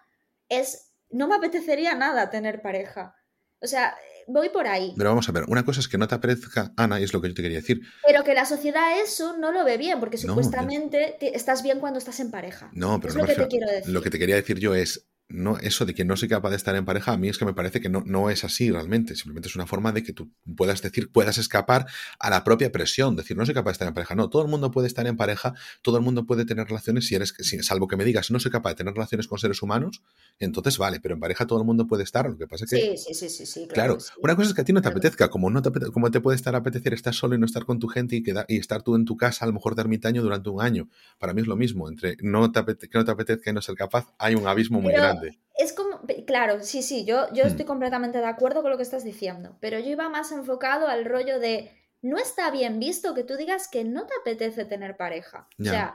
es, 0.48 0.92
no 1.10 1.28
me 1.28 1.34
apetecería 1.34 1.94
nada 1.94 2.30
tener 2.30 2.62
pareja. 2.62 3.14
O 3.60 3.66
sea, 3.66 3.94
voy 4.26 4.48
por 4.48 4.66
ahí. 4.66 4.94
Pero 4.96 5.10
vamos 5.10 5.28
a 5.28 5.32
ver, 5.32 5.44
una 5.48 5.64
cosa 5.64 5.80
es 5.80 5.88
que 5.88 5.98
no 5.98 6.08
te 6.08 6.14
apetezca, 6.14 6.72
Ana, 6.76 7.00
y 7.00 7.04
es 7.04 7.12
lo 7.12 7.20
que 7.20 7.28
yo 7.28 7.34
te 7.34 7.42
quería 7.42 7.58
decir. 7.58 7.80
Pero 8.06 8.24
que 8.24 8.34
la 8.34 8.44
sociedad 8.44 9.00
eso 9.00 9.36
no 9.36 9.52
lo 9.52 9.64
ve 9.64 9.76
bien, 9.76 10.00
porque 10.00 10.18
supuestamente 10.18 11.16
estás 11.34 11.62
bien 11.62 11.80
cuando 11.80 11.98
estás 11.98 12.20
en 12.20 12.30
pareja. 12.30 12.70
No, 12.74 13.00
pero 13.00 13.14
lo 13.14 13.26
que 13.26 13.34
te 13.34 13.48
quiero 13.48 13.70
decir. 13.70 13.92
Lo 13.92 14.02
que 14.02 14.10
te 14.10 14.18
quería 14.18 14.36
decir 14.36 14.58
yo 14.58 14.74
es, 14.74 15.06
no, 15.28 15.56
eso 15.58 15.86
de 15.86 15.94
que 15.94 16.04
no 16.04 16.16
soy 16.16 16.28
capaz 16.28 16.50
de 16.50 16.56
estar 16.56 16.76
en 16.76 16.84
pareja, 16.84 17.12
a 17.12 17.16
mí 17.16 17.28
es 17.28 17.38
que 17.38 17.46
me 17.46 17.54
parece 17.54 17.80
que 17.80 17.88
no, 17.88 18.02
no 18.04 18.28
es 18.28 18.44
así 18.44 18.70
realmente. 18.70 19.16
Simplemente 19.16 19.48
es 19.48 19.56
una 19.56 19.66
forma 19.66 19.90
de 19.90 20.02
que 20.02 20.12
tú 20.12 20.30
puedas 20.54 20.82
decir, 20.82 21.10
puedas 21.10 21.38
escapar 21.38 21.86
a 22.18 22.30
la 22.30 22.44
propia 22.44 22.70
presión. 22.70 23.16
Decir, 23.16 23.36
no 23.36 23.46
soy 23.46 23.54
capaz 23.54 23.70
de 23.70 23.72
estar 23.72 23.88
en 23.88 23.94
pareja. 23.94 24.14
No, 24.14 24.28
todo 24.28 24.42
el 24.42 24.48
mundo 24.48 24.70
puede 24.70 24.86
estar 24.86 25.06
en 25.06 25.16
pareja, 25.16 25.54
todo 25.80 25.96
el 25.96 26.02
mundo 26.02 26.26
puede 26.26 26.44
tener 26.44 26.66
relaciones 26.66 27.06
si 27.06 27.14
eres, 27.14 27.34
salvo 27.62 27.88
que 27.88 27.96
me 27.96 28.04
digas, 28.04 28.30
no 28.30 28.38
soy 28.38 28.50
capaz 28.50 28.70
de 28.70 28.76
tener 28.76 28.92
relaciones 28.92 29.26
con 29.26 29.38
seres 29.38 29.62
humanos, 29.62 30.02
entonces 30.38 30.76
vale, 30.76 31.00
pero 31.00 31.14
en 31.14 31.20
pareja 31.20 31.46
todo 31.46 31.58
el 31.58 31.64
mundo 31.64 31.86
puede 31.86 32.04
estar. 32.04 32.28
Lo 32.28 32.36
que 32.36 32.46
pasa 32.46 32.66
es 32.66 32.70
que. 32.70 32.96
Sí, 32.96 33.14
sí, 33.14 33.28
sí, 33.30 33.46
sí. 33.46 33.66
Claro, 33.68 33.96
una 34.22 34.36
cosa 34.36 34.50
es 34.50 34.54
que 34.54 34.60
a 34.60 34.64
ti 34.64 34.74
no 34.74 34.82
te 34.82 34.88
apetezca, 34.88 35.30
como, 35.30 35.48
no 35.48 35.62
te, 35.62 35.70
como 35.90 36.10
te 36.10 36.20
puede 36.20 36.36
estar 36.36 36.54
a 36.54 36.58
apetecer 36.58 36.92
estar 36.92 37.14
solo 37.14 37.34
y 37.34 37.38
no 37.38 37.46
estar 37.46 37.64
con 37.64 37.78
tu 37.78 37.88
gente 37.88 38.16
y, 38.16 38.24
y 38.48 38.58
estar 38.58 38.82
tú 38.82 38.94
en 38.94 39.06
tu 39.06 39.16
casa, 39.16 39.46
a 39.46 39.48
lo 39.48 39.54
mejor 39.54 39.74
de 39.74 39.82
ermitaño 39.82 40.22
durante 40.22 40.50
un 40.50 40.60
año. 40.60 40.88
Para 41.18 41.32
mí 41.32 41.40
es 41.40 41.46
lo 41.46 41.56
mismo. 41.56 41.88
Entre 41.88 42.18
no 42.20 42.52
te 42.52 42.62
que 42.64 42.98
no 42.98 43.04
te 43.04 43.10
apetezca 43.10 43.50
y 43.50 43.54
no 43.54 43.62
ser 43.62 43.74
capaz, 43.74 44.06
hay 44.18 44.34
un 44.34 44.46
abismo 44.46 44.80
muy 44.80 44.92
grande 44.92 45.13
es 45.56 45.72
como, 45.72 46.00
claro, 46.26 46.62
sí, 46.62 46.82
sí, 46.82 47.04
yo, 47.04 47.32
yo 47.32 47.44
hmm. 47.44 47.48
estoy 47.48 47.64
completamente 47.64 48.18
de 48.18 48.26
acuerdo 48.26 48.62
con 48.62 48.70
lo 48.70 48.76
que 48.76 48.82
estás 48.82 49.04
diciendo, 49.04 49.56
pero 49.60 49.78
yo 49.78 49.90
iba 49.90 50.08
más 50.08 50.32
enfocado 50.32 50.88
al 50.88 51.04
rollo 51.04 51.38
de, 51.38 51.70
no 52.02 52.18
está 52.18 52.50
bien 52.50 52.80
visto 52.80 53.14
que 53.14 53.24
tú 53.24 53.36
digas 53.36 53.68
que 53.68 53.84
no 53.84 54.06
te 54.06 54.14
apetece 54.20 54.64
tener 54.64 54.96
pareja. 54.96 55.48
O 55.60 55.64
sea, 55.64 55.94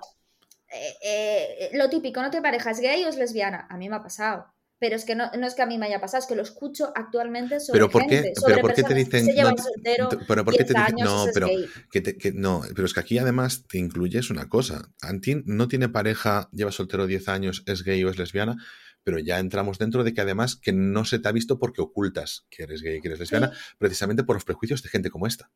eh, 0.72 0.96
eh, 1.04 1.70
lo 1.74 1.90
típico, 1.90 2.22
no 2.22 2.32
te 2.32 2.42
parejas 2.42 2.80
gay 2.80 3.04
o 3.04 3.10
es 3.10 3.18
lesbiana, 3.18 3.68
a 3.70 3.78
mí 3.78 3.90
me 3.90 3.98
ha 3.98 4.04
pasado. 4.04 4.48
Pero 4.80 4.96
es 4.96 5.04
que 5.04 5.14
no, 5.14 5.30
no, 5.38 5.46
es 5.46 5.56
que 5.56 5.62
a 5.62 5.66
mí 5.66 5.78
me 5.78 5.88
haya 5.88 6.00
pasado, 6.00 6.22
es 6.22 6.28
que 6.28 6.38
lo 6.38 6.42
escucho 6.42 6.94
actualmente 6.96 7.60
sobre 7.60 7.80
¿Pero 7.80 7.92
por 7.92 8.08
qué, 8.08 8.22
gente, 8.22 8.34
¿pero 8.46 8.62
por 8.62 8.74
qué 8.74 8.84
te 8.84 8.94
dicen, 8.94 9.26
se 9.26 9.34
llevan 9.34 9.58
soltero, 9.58 10.08
pero 10.26 10.46
por 10.46 10.56
qué 10.56 10.64
te 10.64 10.74
dicen, 10.74 10.96
no, 11.04 11.26
pero 11.34 11.50
que, 11.92 12.32
no, 12.34 12.62
pero 12.74 12.86
es 12.86 12.94
que 12.94 13.02
aquí 13.02 13.18
además 13.18 13.66
te 13.68 13.78
incluyes 13.78 14.30
una 14.30 14.48
cosa. 14.48 14.90
Antin 15.02 15.44
no 15.46 15.68
tiene 15.68 15.90
pareja, 15.90 16.50
lleva 16.54 16.72
soltero 16.72 17.08
10 17.08 17.28
años, 17.28 17.64
es 17.66 17.84
gay 17.84 18.02
o 18.06 18.10
es 18.10 18.18
lesbiana 18.18 18.56
pero 19.04 19.20
ya 19.20 19.40
entramos 19.40 19.78
dentro 19.78 20.04
de 20.04 20.14
que 20.14 20.22
además 20.22 20.56
que 20.56 20.72
no 20.72 21.06
se 21.06 21.20
te 21.20 21.28
ha 21.28 21.32
visto 21.32 21.60
porque 21.60 21.82
ocultas 21.82 22.46
que 22.50 22.64
eres 22.64 22.82
gay, 22.82 23.02
que 23.02 23.08
eres 23.08 23.20
lesbiana, 23.20 23.52
precisamente 23.78 24.24
por 24.24 24.36
los 24.36 24.46
prejuicios 24.46 24.84
de 24.84 24.90
gente 24.90 25.10
como 25.10 25.28
esta. 25.28 25.52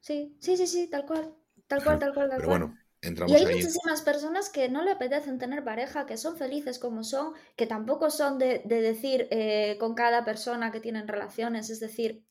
Sí, 0.00 0.36
sí, 0.38 0.56
sí, 0.56 0.66
sí, 0.66 0.88
tal 0.88 1.06
cual, 1.06 1.34
tal 1.66 1.82
cual, 1.82 1.98
tal 1.98 2.14
cual, 2.14 2.28
tal 2.28 2.38
pero 2.38 2.48
cual. 2.48 2.60
Bueno, 2.60 2.78
entramos 3.02 3.32
y 3.32 3.36
hay 3.36 3.46
muchísimas 3.46 4.02
personas 4.02 4.50
que 4.50 4.68
no 4.68 4.82
le 4.82 4.92
apetecen 4.92 5.38
tener 5.38 5.64
pareja, 5.64 6.06
que 6.06 6.16
son 6.16 6.36
felices 6.36 6.78
como 6.78 7.04
son, 7.04 7.34
que 7.56 7.66
tampoco 7.66 8.10
son 8.10 8.38
de, 8.38 8.62
decir 8.66 9.28
eh, 9.30 9.76
con 9.78 9.94
cada 9.94 10.24
persona 10.24 10.72
que 10.72 10.80
tienen 10.80 11.08
relaciones, 11.08 11.70
es 11.70 11.80
decir, 11.80 12.24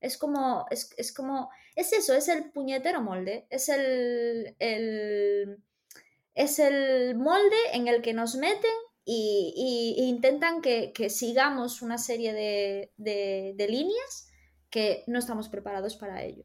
es 0.00 0.18
como, 0.18 0.66
es, 0.70 0.90
es, 0.96 1.12
como, 1.12 1.50
es 1.74 1.92
eso, 1.92 2.14
es 2.14 2.28
el 2.28 2.50
puñetero 2.52 3.02
molde, 3.02 3.46
es 3.50 3.68
el, 3.68 4.54
el, 4.58 5.58
es 6.34 6.58
el 6.58 7.16
molde 7.16 7.56
en 7.72 7.88
el 7.88 8.02
que 8.02 8.12
nos 8.12 8.36
meten 8.36 8.70
y, 9.08 9.94
intentan 9.98 10.60
que, 10.60 10.92
sigamos 11.08 11.80
una 11.80 11.96
serie 11.96 12.32
de, 12.98 13.66
líneas 13.68 14.28
que 14.68 15.04
no 15.06 15.20
estamos 15.20 15.48
preparados 15.48 15.96
para 15.96 16.24
ello. 16.24 16.44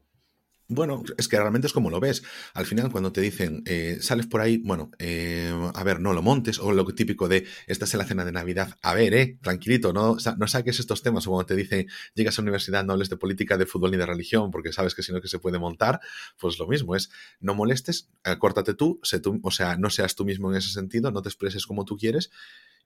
Bueno, 0.68 1.02
es 1.18 1.28
que 1.28 1.36
realmente 1.36 1.66
es 1.66 1.72
como 1.72 1.90
lo 1.90 2.00
ves. 2.00 2.22
Al 2.54 2.64
final, 2.64 2.90
cuando 2.90 3.12
te 3.12 3.20
dicen, 3.20 3.62
eh, 3.66 3.98
sales 4.00 4.26
por 4.26 4.40
ahí, 4.40 4.58
bueno, 4.58 4.90
eh, 4.98 5.41
a 5.74 5.84
ver, 5.84 6.00
no 6.00 6.12
lo 6.12 6.22
montes, 6.22 6.58
o 6.58 6.72
lo 6.72 6.84
típico 6.86 7.28
de, 7.28 7.46
esta 7.66 7.84
es 7.84 7.94
la 7.94 8.04
cena 8.04 8.24
de 8.24 8.32
Navidad, 8.32 8.76
a 8.82 8.94
ver, 8.94 9.14
eh, 9.14 9.38
tranquilito, 9.42 9.92
no, 9.92 10.16
no 10.38 10.46
saques 10.48 10.80
estos 10.80 11.02
temas, 11.02 11.26
o 11.26 11.30
cuando 11.30 11.46
te 11.46 11.56
dicen, 11.56 11.88
llegas 12.14 12.38
a 12.38 12.42
la 12.42 12.44
universidad, 12.44 12.84
no 12.84 12.92
hables 12.92 13.10
de 13.10 13.16
política, 13.16 13.56
de 13.56 13.66
fútbol 13.66 13.92
ni 13.92 13.96
de 13.96 14.06
religión, 14.06 14.50
porque 14.50 14.72
sabes 14.72 14.94
que 14.94 15.02
si 15.02 15.12
no 15.12 15.20
que 15.20 15.28
se 15.28 15.38
puede 15.38 15.58
montar, 15.58 16.00
pues 16.38 16.58
lo 16.58 16.66
mismo 16.66 16.96
es, 16.96 17.10
no 17.40 17.54
molestes, 17.54 18.08
acórtate 18.24 18.74
tú, 18.74 19.00
sé 19.02 19.20
tú, 19.20 19.40
o 19.42 19.50
sea, 19.50 19.76
no 19.76 19.90
seas 19.90 20.14
tú 20.14 20.24
mismo 20.24 20.50
en 20.50 20.56
ese 20.56 20.70
sentido, 20.70 21.10
no 21.10 21.22
te 21.22 21.28
expreses 21.28 21.66
como 21.66 21.84
tú 21.84 21.96
quieres, 21.96 22.30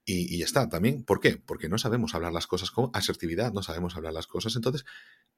y, 0.09 0.39
ya 0.39 0.45
está, 0.45 0.69
también, 0.69 1.03
¿por 1.03 1.19
qué? 1.19 1.37
Porque 1.37 1.69
no 1.69 1.79
sabemos 1.79 2.15
hablar 2.15 2.33
las 2.33 2.47
cosas 2.47 2.71
con 2.71 2.91
asertividad, 2.93 3.53
no 3.53 3.65
sabemos 3.65 3.97
hablar 3.97 4.13
las 4.13 4.29
cosas, 4.29 4.55
entonces 4.55 4.85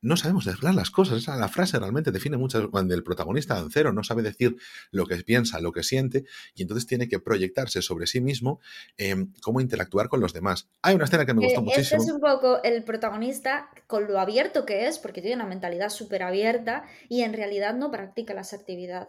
no 0.03 0.19
sabemos 0.19 0.47
hablar 0.47 0.75
las 0.75 0.91
cosas, 0.91 1.23
esa 1.23 1.37
la 1.37 1.49
frase 1.49 1.79
realmente 1.79 2.12
define 2.12 2.37
mucho 2.37 2.71
cuando 2.71 2.95
el 2.95 3.03
protagonista 3.03 3.64
cero 3.71 3.95
no 3.95 4.05
sabe 4.05 4.23
decir 4.23 4.57
lo 4.91 5.07
que 5.07 5.16
piensa, 5.25 5.59
lo 5.61 5.73
que 5.73 5.83
siente, 5.83 6.25
y 6.55 6.62
entonces 6.62 6.87
tiene 6.87 7.09
que 7.09 7.19
proyectarse 7.19 7.81
sobre 7.81 8.07
sí 8.07 8.21
mismo 8.21 8.61
em, 8.99 9.33
cómo 9.41 9.62
interactuar 9.62 10.11
con 10.11 10.21
los 10.21 10.35
demás. 10.35 10.69
Hay 10.83 10.95
una 10.95 11.07
escena 11.07 11.25
que 11.25 11.33
me 11.33 11.47
gustó 11.47 11.62
muchísimo. 11.62 12.03
Este 12.03 12.11
es 12.11 12.14
un 12.14 12.21
poco 12.21 12.62
el 12.62 12.85
protagonista 12.85 13.71
con 13.87 14.07
lo 14.07 14.21
abierto 14.21 14.66
que 14.66 14.87
es, 14.87 14.99
porque 14.99 15.23
tiene 15.23 15.37
una 15.37 15.47
mentalidad 15.47 15.89
súper 15.89 16.23
abierta 16.23 16.85
y 17.09 17.23
en 17.23 17.33
realidad 17.33 17.75
no 17.75 17.91
practica 17.91 18.35
la 18.35 18.43
asertividad. 18.43 19.09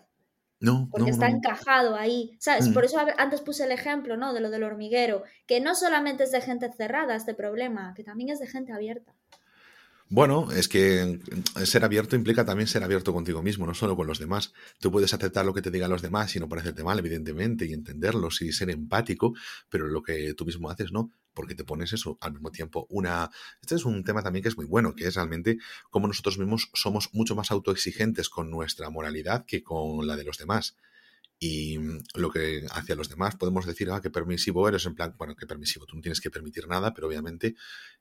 No, 0.62 0.90
porque 0.92 1.12
está 1.12 1.30
encajado 1.30 1.96
ahí, 1.96 2.36
¿sabes? 2.40 2.68
Mm. 2.68 2.74
Por 2.74 2.84
eso 2.84 2.98
antes 3.18 3.40
puse 3.42 3.64
el 3.64 3.72
ejemplo, 3.72 4.18
¿no? 4.18 4.34
De 4.34 4.42
lo 4.42 4.50
del 4.50 4.64
hormiguero, 4.64 5.24
que 5.48 5.62
no 5.62 5.74
solamente 5.74 6.24
es 6.24 6.32
de 6.32 6.42
gente 6.42 6.70
cerrada 6.74 7.16
este 7.16 7.34
problema, 7.34 7.94
que 7.96 8.04
también 8.04 8.30
es 8.30 8.40
de 8.40 8.48
gente 8.48 8.74
abierta. 8.74 9.14
Bueno, 10.12 10.52
es 10.52 10.68
que 10.68 11.20
ser 11.66 11.86
abierto 11.86 12.16
implica 12.16 12.44
también 12.44 12.68
ser 12.68 12.84
abierto 12.84 13.14
contigo 13.14 13.44
mismo, 13.44 13.68
no 13.68 13.76
solo 13.76 13.96
con 13.96 14.08
los 14.08 14.18
demás. 14.18 14.54
Tú 14.80 14.92
puedes 14.92 15.14
aceptar 15.14 15.46
lo 15.46 15.54
que 15.54 15.62
te 15.62 15.70
digan 15.70 15.92
los 15.92 16.02
demás 16.02 16.36
y 16.36 16.40
no 16.40 16.50
parecerte 16.50 16.84
mal, 16.84 16.98
evidentemente, 16.98 17.68
y 17.68 17.74
entenderlos 17.74 18.42
y 18.42 18.52
ser 18.52 18.72
empático, 18.72 19.36
pero 19.70 19.88
lo 19.88 20.02
que 20.02 20.34
tú 20.34 20.46
mismo 20.46 20.72
haces, 20.72 20.92
no, 20.92 21.12
porque 21.36 21.54
te 21.54 21.64
pones 21.64 21.94
eso 21.94 22.18
al 22.22 22.34
mismo 22.34 22.50
tiempo. 22.50 22.88
Una... 22.90 23.30
Este 23.62 23.76
es 23.76 23.86
un 23.86 24.04
tema 24.04 24.24
también 24.24 24.42
que 24.42 24.50
es 24.50 24.58
muy 24.58 24.66
bueno, 24.66 24.96
que 24.96 25.06
es 25.06 25.14
realmente 25.14 25.60
cómo 25.92 26.08
nosotros 26.08 26.40
mismos 26.40 26.72
somos 26.74 27.10
mucho 27.14 27.36
más 27.36 27.52
autoexigentes 27.52 28.30
con 28.30 28.50
nuestra 28.50 28.90
moralidad 28.90 29.46
que 29.46 29.62
con 29.62 30.08
la 30.08 30.16
de 30.16 30.24
los 30.24 30.40
demás 30.40 30.76
y 31.40 31.80
lo 32.16 32.30
que 32.32 32.66
hacia 32.72 32.96
los 32.96 33.10
demás 33.10 33.38
podemos 33.38 33.66
decir, 33.66 33.90
ah, 33.92 34.02
qué 34.02 34.10
permisivo 34.10 34.68
eres, 34.68 34.86
en 34.86 34.96
plan, 34.96 35.16
bueno, 35.18 35.36
qué 35.36 35.48
permisivo, 35.48 35.86
tú 35.86 35.96
no 35.96 36.02
tienes 36.02 36.20
que 36.20 36.30
permitir 36.30 36.68
nada, 36.68 36.94
pero 36.94 37.08
obviamente 37.08 37.56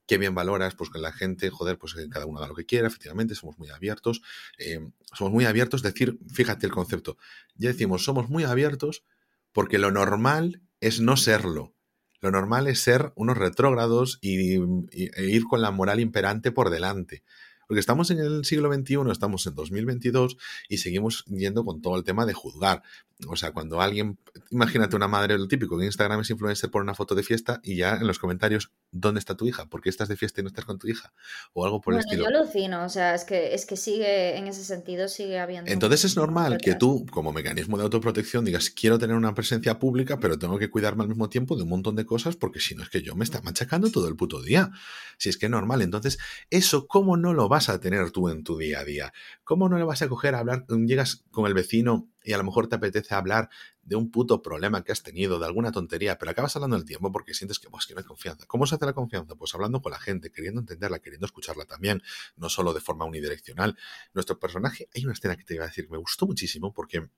qué 0.07 0.19
bien 0.19 0.35
valoras, 0.35 0.75
pues 0.75 0.91
que 0.91 0.99
la 0.99 1.13
gente, 1.13 1.49
joder, 1.51 1.79
pues 1.79 1.95
que 1.95 2.09
cada 2.09 2.27
uno 2.27 2.39
haga 2.39 2.49
lo 2.49 2.55
que 2.55 2.67
quiera, 2.67 2.89
efectivamente, 2.89 3.37
somos 3.37 3.59
muy 3.59 3.71
abiertos, 3.71 4.23
eh, 4.59 4.81
somos 5.13 5.33
muy 5.33 5.45
abiertos, 5.45 5.83
decir, 5.83 6.19
fíjate 6.33 6.67
el 6.67 6.73
concepto, 6.73 7.17
ya 7.55 7.69
decimos, 7.69 8.05
somos 8.05 8.29
muy 8.29 8.43
abiertos 8.43 9.05
porque 9.53 9.79
lo 9.79 9.91
normal 9.91 10.63
es 10.81 11.01
no 11.01 11.17
serlo. 11.17 11.75
Lo 12.21 12.33
normal 12.33 12.67
es 12.67 12.81
ser 12.81 13.13
unos 13.15 13.39
retrógrados 13.39 14.19
y, 14.21 14.55
e 14.91 15.25
ir 15.25 15.45
con 15.45 15.63
la 15.63 15.71
moral 15.71 16.01
imperante 16.01 16.51
por 16.51 16.71
delante. 16.71 17.23
Porque 17.69 17.81
estamos 17.81 18.11
en 18.11 18.19
el 18.19 18.47
siglo 18.47 18.73
XXI, 18.73 19.11
estamos 19.13 19.47
en 19.47 19.55
2022 19.55 20.39
y 20.71 20.79
seguimos 20.79 21.25
yendo 21.27 21.65
con 21.67 21.83
todo 21.83 21.97
el 21.97 22.03
tema 22.03 22.25
de 22.25 22.33
juzgar. 22.33 22.83
O 23.27 23.37
sea, 23.37 23.53
cuando 23.53 23.81
alguien, 23.81 24.17
imagínate 24.51 24.97
una 24.97 25.09
madre, 25.09 25.37
lo 25.37 25.49
típico, 25.49 25.77
que 25.77 25.85
Instagram 25.85 26.21
es 26.21 26.31
influencer 26.31 26.71
por 26.71 26.83
una 26.83 26.95
foto 26.95 27.15
de 27.15 27.23
fiesta 27.23 27.61
y 27.63 27.77
ya 27.77 27.97
en 27.97 28.07
los 28.07 28.19
comentarios, 28.19 28.73
¿dónde 28.91 29.19
está 29.19 29.37
tu 29.37 29.47
hija? 29.47 29.67
¿Por 29.67 29.83
qué 29.83 29.91
estás 29.91 30.09
de 30.09 30.17
fiesta 30.17 30.41
y 30.41 30.45
no 30.45 30.49
estás 30.49 30.65
con 30.65 30.79
tu 30.79 30.87
hija? 30.89 31.13
O 31.53 31.65
algo 31.67 31.81
por 31.81 31.95
el 31.95 32.01
estilo. 32.01 32.23
Yo 32.23 32.29
alucino, 32.29 32.85
o 32.85 32.89
sea, 32.89 33.15
es 33.15 33.25
que, 33.25 33.55
es 33.55 33.67
que 33.67 33.77
sigue, 33.77 34.39
en 34.39 34.47
ese 34.47 34.65
sentido, 34.65 35.09
sigue 35.09 35.39
habiendo. 35.39 35.71
Entonces 35.71 36.05
es 36.05 36.17
normal 36.17 36.59
que 36.59 36.75
tú, 36.75 37.05
como 37.11 37.33
mecanismo 37.33 37.77
de 37.77 37.83
autoprotección, 37.83 38.45
digas, 38.45 38.71
quiero 38.71 38.99
tener 38.99 39.17
una 39.17 39.35
presencia 39.35 39.79
pública, 39.79 40.19
pero 40.21 40.39
tengo 40.39 40.59
que 40.59 40.71
cuidarme 40.71 41.03
al 41.03 41.09
mismo 41.09 41.29
tiempo 41.29 41.57
de 41.57 41.65
un 41.65 41.69
montón 41.69 41.97
de 41.97 42.07
cosas, 42.07 42.37
porque 42.37 42.61
si 42.61 42.77
no 42.77 42.83
es 42.83 42.89
que 42.89 43.03
yo 43.03 43.15
me 43.15 43.25
está 43.25 43.43
machacando 43.43 43.91
todo 43.91 44.09
el 44.09 44.17
puto 44.17 44.41
día. 44.41 44.71
Si 45.19 45.29
es 45.29 45.37
que 45.37 45.47
es 45.47 45.51
normal. 45.51 45.83
Entonces, 45.83 46.19
eso, 46.51 46.87
¿cómo 46.87 47.17
no 47.17 47.35
lo 47.35 47.49
vas 47.59 47.69
a 47.69 47.81
tener 47.81 48.13
tú 48.13 48.29
en 48.29 48.45
tu 48.45 48.57
día 48.57 48.79
a 48.79 48.85
día? 48.85 49.13
¿Cómo 49.43 49.69
no 49.69 49.79
le 49.79 49.85
vas 49.85 50.01
a 50.03 50.09
coger 50.09 50.37
a 50.37 50.39
hablar? 50.39 50.65
Llegas 50.69 51.25
con 51.33 51.45
el 51.45 51.55
vecino 51.55 52.09
y 52.23 52.33
a 52.33 52.39
lo 52.39 52.45
mejor 52.45 52.69
te 52.69 52.77
apetece 52.77 53.17
hablar 53.17 53.49
de 53.83 53.97
un 53.97 54.13
puto 54.13 54.43
problema 54.43 54.85
que 54.85 54.93
has 54.93 55.03
tenido, 55.03 55.41
de 55.41 55.47
alguna 55.47 55.73
tontería, 55.73 56.19
pero 56.19 56.31
acabas 56.31 56.55
hablando 56.55 56.77
del 56.77 56.85
tiempo 56.85 57.11
porque 57.11 57.35
sientes 57.35 57.59
que, 57.59 57.69
pues, 57.69 57.87
que 57.87 57.95
no 57.95 57.99
hay 57.99 58.07
confianza. 58.07 58.47
¿Cómo 58.47 58.65
se 58.65 58.77
hace 58.77 58.87
la 58.87 58.93
confianza? 58.93 59.35
Pues 59.35 59.53
hablando 59.57 59.83
con 59.83 59.91
la 59.91 59.99
gente, 59.99 60.31
queriendo 60.31 60.61
entenderla, 60.61 61.01
queriendo 61.01 61.27
escucharla 61.27 61.65
también, 61.65 62.01
no 62.37 62.49
solo 62.49 62.73
de 62.73 62.81
forma 62.81 63.07
unidireccional. 63.07 63.77
Nuestro 64.15 64.39
personaje, 64.39 64.89
hay 64.95 65.03
una 65.03 65.15
escena 65.15 65.37
que 65.37 65.43
te 65.43 65.55
iba 65.55 65.65
a 65.65 65.67
decir, 65.69 65.91
me 65.91 65.99
gustó 65.99 66.27
muchísimo 66.27 66.73
porque 66.73 67.09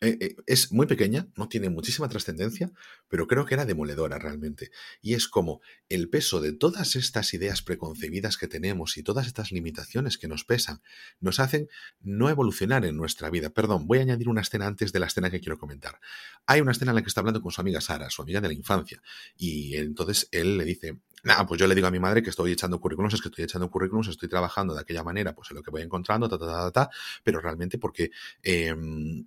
eh, 0.00 0.16
eh, 0.20 0.36
es 0.46 0.72
muy 0.72 0.86
pequeña, 0.86 1.28
no 1.36 1.48
tiene 1.48 1.68
muchísima 1.68 2.08
trascendencia, 2.08 2.72
pero 3.08 3.26
creo 3.26 3.44
que 3.44 3.54
era 3.54 3.66
demoledora 3.66 4.18
realmente. 4.18 4.70
Y 5.02 5.14
es 5.14 5.28
como 5.28 5.60
el 5.88 6.08
peso 6.08 6.40
de 6.40 6.52
todas 6.52 6.96
estas 6.96 7.34
ideas 7.34 7.60
preconcebidas 7.60 8.38
que 8.38 8.48
tenemos 8.48 8.96
y 8.96 9.02
todas 9.02 9.26
estas 9.26 9.52
limitaciones 9.52 10.16
que 10.16 10.26
nos 10.26 10.44
pesan, 10.44 10.80
nos 11.20 11.38
hacen 11.38 11.68
no 12.00 12.30
evolucionar 12.30 12.86
en 12.86 12.96
nuestra 12.96 13.28
vida. 13.28 13.50
Perdón, 13.50 13.86
voy 13.86 13.98
a 13.98 14.02
añadir 14.02 14.28
una 14.28 14.40
escena 14.40 14.66
antes 14.66 14.92
de 14.92 15.00
la 15.00 15.06
escena 15.06 15.30
que 15.30 15.40
quiero 15.40 15.58
comentar. 15.58 16.00
Hay 16.46 16.62
una 16.62 16.72
escena 16.72 16.92
en 16.92 16.96
la 16.96 17.02
que 17.02 17.08
está 17.08 17.20
hablando 17.20 17.42
con 17.42 17.52
su 17.52 17.60
amiga 17.60 17.80
Sara, 17.82 18.08
su 18.08 18.22
amiga 18.22 18.40
de 18.40 18.48
la 18.48 18.54
infancia, 18.54 19.02
y 19.36 19.76
entonces 19.76 20.28
él 20.32 20.56
le 20.56 20.64
dice, 20.64 20.98
Nada, 21.22 21.46
pues 21.46 21.60
yo 21.60 21.66
le 21.66 21.74
digo 21.74 21.86
a 21.86 21.90
mi 21.90 21.98
madre 21.98 22.22
que 22.22 22.30
estoy 22.30 22.52
echando 22.52 22.80
currículums, 22.80 23.12
es 23.12 23.20
que 23.20 23.28
estoy 23.28 23.44
echando 23.44 23.70
currículums, 23.70 24.08
estoy 24.08 24.28
trabajando 24.28 24.74
de 24.74 24.80
aquella 24.80 25.04
manera, 25.04 25.34
pues 25.34 25.50
en 25.50 25.58
lo 25.58 25.62
que 25.62 25.70
voy 25.70 25.82
encontrando, 25.82 26.28
ta, 26.30 26.38
ta, 26.38 26.46
ta, 26.46 26.70
ta, 26.70 26.90
pero 27.22 27.40
realmente 27.40 27.76
porque 27.76 28.10
em, 28.42 29.26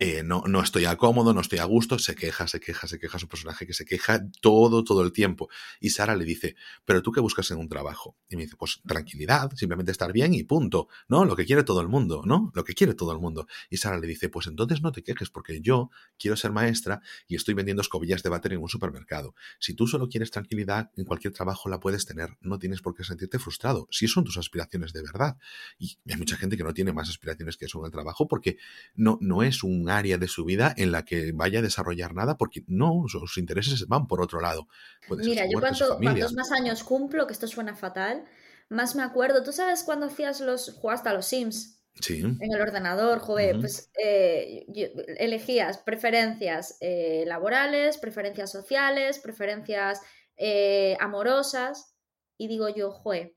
eh, 0.00 0.24
no, 0.24 0.42
no 0.48 0.60
estoy 0.60 0.84
a 0.84 0.96
cómodo, 0.96 1.32
no 1.32 1.40
estoy 1.40 1.60
a 1.60 1.64
gusto, 1.64 1.98
se 1.98 2.16
queja, 2.16 2.48
se 2.48 2.58
queja, 2.58 2.88
se 2.88 2.98
queja 2.98 3.18
su 3.20 3.28
personaje 3.28 3.66
que 3.66 3.72
se 3.72 3.84
queja 3.84 4.20
todo, 4.40 4.82
todo 4.82 5.02
el 5.02 5.12
tiempo. 5.12 5.48
Y 5.80 5.90
Sara 5.90 6.16
le 6.16 6.24
dice, 6.24 6.56
pero 6.84 7.02
tú 7.02 7.12
qué 7.12 7.20
buscas 7.20 7.50
en 7.52 7.58
un 7.58 7.68
trabajo? 7.68 8.16
Y 8.28 8.36
me 8.36 8.42
dice, 8.42 8.56
pues 8.56 8.80
tranquilidad, 8.84 9.52
simplemente 9.54 9.92
estar 9.92 10.12
bien 10.12 10.34
y 10.34 10.42
punto, 10.42 10.88
¿no? 11.08 11.24
Lo 11.24 11.36
que 11.36 11.46
quiere 11.46 11.62
todo 11.62 11.80
el 11.80 11.88
mundo, 11.88 12.22
¿no? 12.26 12.50
Lo 12.54 12.64
que 12.64 12.74
quiere 12.74 12.94
todo 12.94 13.12
el 13.12 13.20
mundo. 13.20 13.46
Y 13.70 13.76
Sara 13.76 13.98
le 13.98 14.08
dice, 14.08 14.28
pues 14.28 14.48
entonces 14.48 14.82
no 14.82 14.90
te 14.90 15.04
quejes 15.04 15.30
porque 15.30 15.60
yo 15.60 15.90
quiero 16.18 16.36
ser 16.36 16.50
maestra 16.50 17.00
y 17.28 17.36
estoy 17.36 17.54
vendiendo 17.54 17.80
escobillas 17.80 18.24
de 18.24 18.28
váter 18.28 18.54
en 18.54 18.62
un 18.62 18.68
supermercado. 18.68 19.36
Si 19.60 19.74
tú 19.74 19.86
solo 19.86 20.08
quieres 20.08 20.32
tranquilidad, 20.32 20.90
en 20.96 21.04
cualquier 21.04 21.32
trabajo 21.32 21.68
la 21.68 21.78
puedes 21.78 22.06
tener, 22.06 22.36
no 22.40 22.58
tienes 22.58 22.82
por 22.82 22.94
qué 22.94 23.04
sentirte 23.04 23.38
frustrado, 23.38 23.86
si 23.92 24.08
son 24.08 24.24
tus 24.24 24.36
aspiraciones 24.36 24.92
de 24.92 25.02
verdad. 25.02 25.36
Y 25.78 25.96
hay 26.10 26.16
mucha 26.16 26.36
gente 26.36 26.56
que 26.56 26.64
no 26.64 26.74
tiene 26.74 26.92
más 26.92 27.08
aspiraciones 27.08 27.56
que 27.56 27.66
eso 27.66 27.78
en 27.78 27.86
el 27.86 27.92
trabajo 27.92 28.26
porque 28.26 28.58
no, 28.96 29.18
no 29.20 29.44
es 29.44 29.62
un 29.62 29.75
un 29.80 29.90
área 29.90 30.18
de 30.18 30.28
su 30.28 30.44
vida 30.44 30.74
en 30.76 30.92
la 30.92 31.04
que 31.04 31.32
vaya 31.32 31.60
a 31.60 31.62
desarrollar 31.62 32.14
nada 32.14 32.36
porque 32.36 32.64
no, 32.66 33.04
sus 33.08 33.38
intereses 33.38 33.86
van 33.88 34.06
por 34.06 34.22
otro 34.22 34.40
lado. 34.40 34.66
Mira, 35.10 35.46
yo 35.46 35.60
cuanto, 35.60 35.98
cuantos 35.98 36.34
más 36.34 36.52
años 36.52 36.84
cumplo, 36.84 37.26
que 37.26 37.32
esto 37.32 37.46
suena 37.46 37.74
fatal, 37.74 38.24
más 38.68 38.96
me 38.96 39.02
acuerdo. 39.02 39.42
¿Tú 39.42 39.52
sabes 39.52 39.84
cuando 39.84 40.06
hacías 40.06 40.40
los, 40.40 40.74
jugaste 40.74 41.08
a 41.08 41.14
los 41.14 41.26
Sims? 41.26 41.76
Sí. 42.00 42.20
En 42.20 42.52
el 42.52 42.60
ordenador, 42.60 43.20
joder, 43.20 43.58
pues 43.58 43.90
eh, 44.02 44.66
elegías 45.18 45.78
preferencias 45.78 46.76
eh, 46.80 47.24
laborales, 47.26 47.96
preferencias 47.96 48.52
sociales, 48.52 49.18
preferencias 49.18 50.02
eh, 50.36 50.96
amorosas. 51.00 51.94
Y 52.36 52.48
digo 52.48 52.68
yo, 52.68 52.90
joder, 52.90 53.34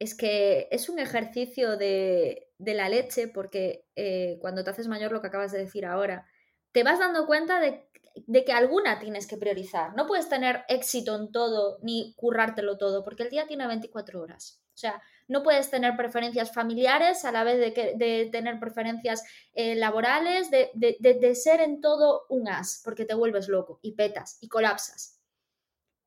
es 0.00 0.14
que 0.16 0.66
es 0.70 0.88
un 0.88 0.98
ejercicio 0.98 1.76
de, 1.76 2.48
de 2.58 2.74
la 2.74 2.88
leche 2.88 3.28
porque 3.28 3.84
eh, 3.94 4.38
cuando 4.40 4.64
te 4.64 4.70
haces 4.70 4.88
mayor, 4.88 5.12
lo 5.12 5.20
que 5.20 5.28
acabas 5.28 5.52
de 5.52 5.58
decir 5.58 5.84
ahora, 5.84 6.26
te 6.72 6.82
vas 6.82 6.98
dando 6.98 7.26
cuenta 7.26 7.60
de, 7.60 7.86
de, 8.26 8.44
que 8.44 8.52
alguna 8.52 8.98
tienes 8.98 9.26
que 9.26 9.36
priorizar. 9.36 9.94
No 9.94 10.06
puedes 10.06 10.30
tener 10.30 10.64
éxito 10.68 11.14
en 11.16 11.30
todo 11.30 11.78
ni 11.82 12.14
currártelo 12.16 12.78
todo 12.78 13.04
porque 13.04 13.24
el 13.24 13.30
día 13.30 13.46
tiene 13.46 13.66
24 13.66 14.22
horas. 14.22 14.62
O 14.74 14.78
sea, 14.80 15.02
no 15.28 15.42
puedes 15.42 15.68
tener 15.68 15.94
preferencias 15.98 16.54
familiares 16.54 17.26
a 17.26 17.32
la 17.32 17.44
vez 17.44 17.58
de, 17.58 17.74
que, 17.74 17.94
de 17.96 18.30
tener 18.32 18.58
preferencias 18.58 19.22
eh, 19.52 19.74
laborales, 19.74 20.50
de, 20.50 20.70
de, 20.74 21.34
ser 21.34 21.60
en 21.60 21.82
todo 21.82 22.24
un 22.30 22.48
as, 22.48 22.80
porque 22.82 23.04
te 23.04 23.14
vuelves 23.14 23.48
loco 23.48 23.80
y 23.82 23.92
petas 23.92 24.38
y 24.40 24.48
colapsas. 24.48 25.20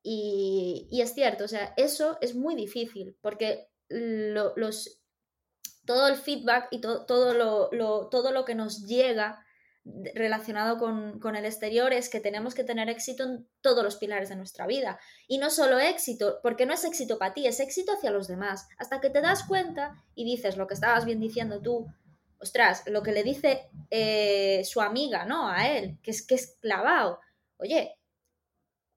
Y, 0.02 0.88
y 0.90 1.00
es 1.00 1.14
cierto, 1.14 1.44
o 1.44 1.48
sea, 1.48 1.72
eso 1.76 2.18
es 2.20 2.34
muy 2.34 2.56
difícil 2.56 3.16
porque 3.22 3.68
los, 3.94 5.00
todo 5.84 6.08
el 6.08 6.16
feedback 6.16 6.68
y 6.70 6.80
todo, 6.80 7.34
lo, 7.34 8.08
todo 8.08 8.32
lo 8.32 8.44
que 8.44 8.54
nos 8.54 8.86
llega 8.86 9.44
relacionado 10.14 10.78
con, 10.78 11.36
el 11.36 11.44
exterior 11.44 11.92
es 11.92 12.08
que 12.08 12.20
tenemos 12.20 12.54
que 12.54 12.64
tener 12.64 12.88
éxito 12.88 13.24
en 13.24 13.46
todos 13.60 13.84
los 13.84 13.96
pilares 13.96 14.30
de 14.30 14.36
nuestra 14.36 14.66
vida. 14.66 14.98
Y 15.28 15.38
no 15.38 15.50
solo 15.50 15.78
éxito, 15.78 16.40
porque 16.42 16.64
no 16.64 16.72
es 16.72 16.84
éxito 16.84 17.18
para 17.18 17.34
ti, 17.34 17.46
es 17.46 17.60
éxito 17.60 17.92
hacia 17.92 18.10
los 18.10 18.26
demás. 18.26 18.66
Hasta 18.78 19.00
que 19.00 19.10
te 19.10 19.20
das 19.20 19.44
cuenta 19.44 20.02
y 20.14 20.24
dices 20.24 20.56
lo 20.56 20.66
que 20.66 20.74
estabas 20.74 21.04
bien 21.04 21.20
diciendo 21.20 21.60
tú, 21.60 21.86
ostras, 22.38 22.84
lo 22.86 23.02
que 23.02 23.12
le 23.12 23.22
dice 23.22 23.68
eh, 23.90 24.62
su 24.64 24.80
amiga, 24.80 25.26
¿no? 25.26 25.48
A 25.48 25.68
él, 25.68 25.98
que 26.02 26.12
es 26.12 26.26
que 26.26 26.36
es 26.36 26.56
clavado. 26.60 27.20
Oye, 27.58 27.94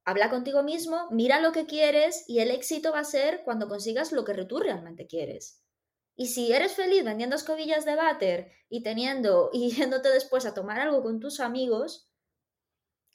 habla 0.08 0.30
contigo 0.30 0.64
mismo, 0.64 1.10
mira 1.12 1.42
lo 1.42 1.52
que 1.52 1.66
quieres 1.66 2.24
y 2.30 2.40
el 2.40 2.50
éxito 2.50 2.94
va 2.94 3.00
a 3.00 3.04
ser 3.04 3.42
cuando 3.44 3.68
consigas 3.68 4.14
lo 4.14 4.24
que 4.24 4.46
tú 4.46 4.58
realmente 4.58 5.06
quieres. 5.06 5.62
Y 6.16 6.28
si 6.28 6.54
eres 6.54 6.76
feliz 6.76 7.04
vendiendo 7.04 7.36
escobillas 7.36 7.84
de 7.84 7.96
váter 7.96 8.54
y 8.70 8.84
teniendo 8.84 9.50
y 9.54 9.70
yéndote 9.70 10.08
después 10.08 10.46
a 10.46 10.54
tomar 10.54 10.80
algo 10.80 11.04
con 11.04 11.20
tus 11.20 11.42
amigos, 11.42 12.10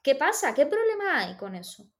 ¿qué 0.02 0.14
pasa? 0.14 0.52
¿Qué 0.52 0.66
problema 0.66 1.20
hay 1.20 1.38
con 1.38 1.54
eso? 1.54 1.90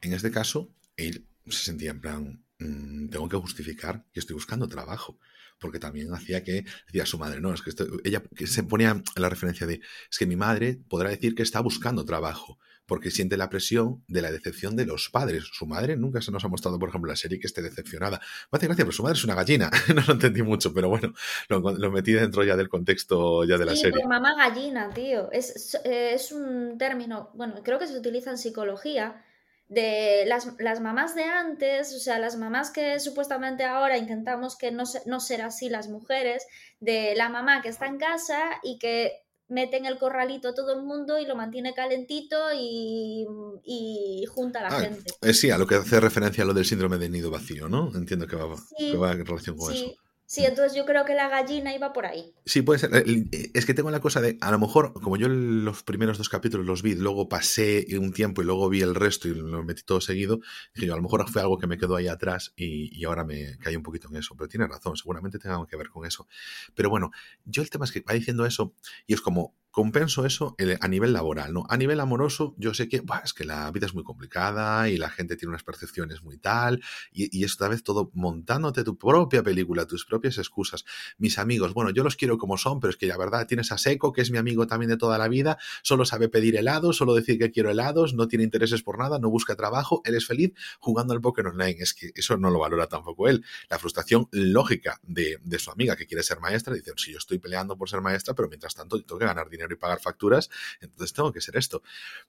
En 0.00 0.14
este 0.14 0.30
caso, 0.30 0.74
él 0.96 1.28
se 1.46 1.62
sentía 1.66 1.90
en 1.90 2.00
plan, 2.00 2.46
mm, 2.60 3.10
tengo 3.10 3.28
que 3.28 3.36
justificar 3.36 4.06
que 4.10 4.20
estoy 4.20 4.34
buscando 4.34 4.66
trabajo 4.68 5.18
porque 5.58 5.78
también 5.78 6.12
hacía 6.14 6.42
que 6.42 6.64
decía 6.86 7.06
su 7.06 7.18
madre, 7.18 7.40
no, 7.40 7.52
es 7.52 7.62
que 7.62 7.72
ella 8.04 8.22
que 8.34 8.46
se 8.46 8.62
ponía 8.64 9.02
la 9.16 9.28
referencia 9.28 9.66
de, 9.66 9.80
es 10.10 10.18
que 10.18 10.26
mi 10.26 10.36
madre 10.36 10.78
podrá 10.88 11.10
decir 11.10 11.34
que 11.34 11.42
está 11.42 11.60
buscando 11.60 12.04
trabajo, 12.04 12.58
porque 12.86 13.10
siente 13.10 13.36
la 13.36 13.48
presión 13.48 14.04
de 14.08 14.22
la 14.22 14.30
decepción 14.30 14.76
de 14.76 14.86
los 14.86 15.08
padres. 15.10 15.44
Su 15.52 15.66
madre 15.66 15.96
nunca 15.96 16.20
se 16.20 16.30
nos 16.30 16.44
ha 16.44 16.48
mostrado, 16.48 16.78
por 16.78 16.88
ejemplo, 16.88 17.10
la 17.10 17.16
serie 17.16 17.38
que 17.38 17.46
esté 17.46 17.62
decepcionada. 17.62 18.20
Me 18.50 18.56
hace 18.56 18.66
gracia, 18.66 18.84
pero 18.84 18.92
su 18.92 19.02
madre 19.02 19.16
es 19.16 19.24
una 19.24 19.34
gallina. 19.34 19.70
no 19.94 20.02
lo 20.06 20.14
entendí 20.14 20.42
mucho, 20.42 20.72
pero 20.74 20.88
bueno, 20.88 21.14
lo, 21.48 21.90
metí 21.90 22.12
dentro 22.12 22.44
ya 22.44 22.56
del 22.56 22.68
contexto 22.68 23.44
ya 23.44 23.56
de 23.58 23.64
la 23.64 23.76
serie. 23.76 24.04
mamá 24.06 24.34
gallina, 24.36 24.90
tío. 24.90 25.30
Es, 25.32 25.78
es 25.84 26.32
un 26.32 26.76
término, 26.78 27.30
bueno, 27.34 27.62
creo 27.62 27.78
que 27.78 27.86
se 27.86 27.96
utiliza 27.96 28.30
en 28.30 28.38
psicología 28.38 29.24
de 29.68 30.24
las, 30.26 30.48
las, 30.58 30.80
mamás 30.80 31.14
de 31.14 31.24
antes, 31.24 31.94
o 31.94 31.98
sea, 31.98 32.18
las 32.18 32.36
mamás 32.36 32.70
que 32.70 33.00
supuestamente 33.00 33.64
ahora 33.64 33.96
intentamos 33.96 34.56
que 34.56 34.70
no, 34.70 34.84
no 35.06 35.20
ser 35.20 35.42
así 35.42 35.68
las 35.68 35.88
mujeres, 35.88 36.46
de 36.80 37.14
la 37.16 37.28
mamá 37.28 37.62
que 37.62 37.70
está 37.70 37.86
en 37.86 37.98
casa 37.98 38.60
y 38.62 38.78
que 38.78 39.23
mete 39.48 39.76
en 39.76 39.86
el 39.86 39.98
corralito 39.98 40.48
a 40.48 40.54
todo 40.54 40.72
el 40.72 40.82
mundo 40.82 41.18
y 41.18 41.26
lo 41.26 41.36
mantiene 41.36 41.74
calentito 41.74 42.36
y, 42.56 43.26
y 43.64 44.24
junta 44.26 44.60
a 44.60 44.62
la 44.62 44.76
ah, 44.76 44.80
gente. 44.80 45.12
Eh, 45.20 45.34
sí, 45.34 45.50
a 45.50 45.58
lo 45.58 45.66
que 45.66 45.76
hace 45.76 46.00
referencia 46.00 46.44
a 46.44 46.46
lo 46.46 46.54
del 46.54 46.64
síndrome 46.64 46.98
de 46.98 47.08
nido 47.08 47.30
vacío, 47.30 47.68
¿no? 47.68 47.90
Entiendo 47.94 48.26
que 48.26 48.36
va, 48.36 48.56
que 48.76 48.96
va 48.96 49.12
en 49.12 49.26
relación 49.26 49.56
con 49.56 49.72
eso. 49.72 49.94
Sí, 50.26 50.44
entonces 50.44 50.74
yo 50.74 50.86
creo 50.86 51.04
que 51.04 51.14
la 51.14 51.28
gallina 51.28 51.74
iba 51.74 51.92
por 51.92 52.06
ahí. 52.06 52.34
Sí, 52.46 52.62
puede 52.62 52.78
ser. 52.78 52.90
Eh, 52.94 53.50
es 53.52 53.66
que 53.66 53.74
tengo 53.74 53.90
la 53.90 54.00
cosa 54.00 54.20
de, 54.20 54.38
a 54.40 54.50
lo 54.50 54.58
mejor, 54.58 54.92
como 54.94 55.16
yo 55.16 55.28
los 55.28 55.82
primeros 55.82 56.18
dos 56.18 56.28
capítulos 56.28 56.66
los 56.66 56.82
vi, 56.82 56.94
luego 56.94 57.28
pasé 57.28 57.86
un 57.98 58.12
tiempo 58.12 58.40
y 58.42 58.44
luego 58.44 58.68
vi 58.68 58.80
el 58.80 58.94
resto 58.94 59.28
y 59.28 59.34
lo 59.34 59.62
metí 59.62 59.82
todo 59.82 60.00
seguido, 60.00 60.40
dije 60.74 60.86
yo, 60.86 60.94
a 60.94 60.96
lo 60.96 61.02
mejor 61.02 61.28
fue 61.28 61.42
algo 61.42 61.58
que 61.58 61.66
me 61.66 61.76
quedó 61.76 61.96
ahí 61.96 62.08
atrás 62.08 62.52
y, 62.56 62.98
y 62.98 63.04
ahora 63.04 63.24
me 63.24 63.58
caí 63.58 63.76
un 63.76 63.82
poquito 63.82 64.08
en 64.08 64.16
eso. 64.16 64.34
Pero 64.36 64.48
tiene 64.48 64.66
razón, 64.66 64.96
seguramente 64.96 65.38
tenga 65.38 65.64
que 65.66 65.76
ver 65.76 65.90
con 65.90 66.06
eso. 66.06 66.26
Pero 66.74 66.88
bueno, 66.90 67.10
yo 67.44 67.62
el 67.62 67.70
tema 67.70 67.84
es 67.84 67.92
que 67.92 68.00
va 68.00 68.14
diciendo 68.14 68.46
eso 68.46 68.74
y 69.06 69.14
es 69.14 69.20
como, 69.20 69.54
compenso 69.74 70.24
eso 70.24 70.54
a 70.80 70.86
nivel 70.86 71.12
laboral, 71.12 71.52
¿no? 71.52 71.66
A 71.68 71.76
nivel 71.76 71.98
amoroso, 71.98 72.54
yo 72.58 72.74
sé 72.74 72.88
que 72.88 73.02
es 73.24 73.32
que 73.32 73.44
la 73.44 73.68
vida 73.72 73.86
es 73.86 73.94
muy 73.94 74.04
complicada 74.04 74.88
y 74.88 74.98
la 74.98 75.10
gente 75.10 75.34
tiene 75.34 75.50
unas 75.50 75.64
percepciones 75.64 76.22
muy 76.22 76.38
tal, 76.38 76.80
y, 77.10 77.36
y 77.36 77.42
esta 77.42 77.66
vez 77.66 77.82
todo 77.82 78.12
montándote 78.14 78.84
tu 78.84 78.96
propia 78.96 79.42
película, 79.42 79.84
tus 79.84 80.06
propias 80.06 80.38
excusas. 80.38 80.84
Mis 81.18 81.40
amigos, 81.40 81.74
bueno, 81.74 81.90
yo 81.90 82.04
los 82.04 82.14
quiero 82.14 82.38
como 82.38 82.56
son, 82.56 82.78
pero 82.78 82.92
es 82.92 82.96
que 82.96 83.08
la 83.08 83.16
verdad 83.16 83.48
tienes 83.48 83.72
a 83.72 83.78
Seco, 83.78 84.12
que 84.12 84.22
es 84.22 84.30
mi 84.30 84.38
amigo 84.38 84.68
también 84.68 84.90
de 84.90 84.96
toda 84.96 85.18
la 85.18 85.26
vida, 85.26 85.58
solo 85.82 86.04
sabe 86.04 86.28
pedir 86.28 86.54
helados, 86.54 86.96
solo 86.96 87.12
decir 87.12 87.36
que 87.36 87.50
quiero 87.50 87.68
helados, 87.68 88.14
no 88.14 88.28
tiene 88.28 88.44
intereses 88.44 88.84
por 88.84 88.96
nada, 88.96 89.18
no 89.18 89.28
busca 89.28 89.56
trabajo, 89.56 90.02
él 90.04 90.14
es 90.14 90.24
feliz 90.24 90.52
jugando 90.78 91.14
al 91.14 91.20
póker 91.20 91.48
online. 91.48 91.78
Es 91.80 91.94
que 91.94 92.12
eso 92.14 92.36
no 92.36 92.50
lo 92.50 92.60
valora 92.60 92.86
tampoco 92.86 93.28
él. 93.28 93.44
La 93.68 93.80
frustración 93.80 94.28
lógica 94.30 95.00
de, 95.02 95.40
de 95.42 95.58
su 95.58 95.72
amiga 95.72 95.96
que 95.96 96.06
quiere 96.06 96.22
ser 96.22 96.38
maestra, 96.38 96.74
dice, 96.74 96.92
si 96.96 97.10
yo 97.10 97.18
estoy 97.18 97.40
peleando 97.40 97.76
por 97.76 97.90
ser 97.90 98.02
maestra, 98.02 98.34
pero 98.34 98.48
mientras 98.48 98.76
tanto 98.76 99.02
tengo 99.02 99.18
que 99.18 99.26
ganar 99.26 99.50
dinero 99.50 99.63
y 99.72 99.76
pagar 99.76 100.00
facturas, 100.00 100.50
entonces 100.80 101.12
tengo 101.12 101.32
que 101.32 101.40
ser 101.40 101.56
esto. 101.56 101.82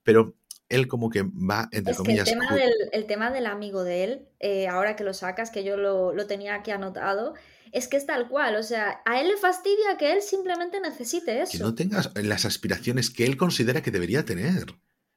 Pero 0.03 0.36
él 0.69 0.88
como 0.88 1.09
que 1.09 1.23
va, 1.23 1.69
entre 1.71 1.95
comillas... 1.95 2.27
el, 2.27 2.39
tema 2.39 2.55
del, 2.55 2.73
el 2.91 3.05
tema 3.05 3.31
del 3.31 3.45
amigo 3.45 3.83
de 3.83 4.03
él, 4.03 4.27
eh, 4.39 4.67
ahora 4.67 4.95
que 4.95 5.03
lo 5.03 5.13
sacas, 5.13 5.51
que 5.51 5.63
yo 5.63 5.77
lo, 5.77 6.13
lo 6.13 6.27
tenía 6.27 6.55
aquí 6.55 6.71
anotado, 6.71 7.36
es 7.71 7.88
que 7.88 7.97
es 7.97 8.05
tal 8.05 8.29
cual, 8.29 8.55
o 8.55 8.63
sea, 8.63 9.01
a 9.05 9.19
él 9.19 9.27
le 9.27 9.38
fastidia 9.38 9.97
que 9.97 10.13
él 10.13 10.21
simplemente 10.21 10.79
necesite 10.79 11.41
eso. 11.41 11.51
Que 11.51 11.59
no 11.59 11.75
tengas 11.75 12.11
las 12.15 12.45
aspiraciones 12.45 13.09
que 13.09 13.25
él 13.25 13.38
considera 13.38 13.81
que 13.81 13.91
debería 13.91 14.23
tener. 14.23 14.75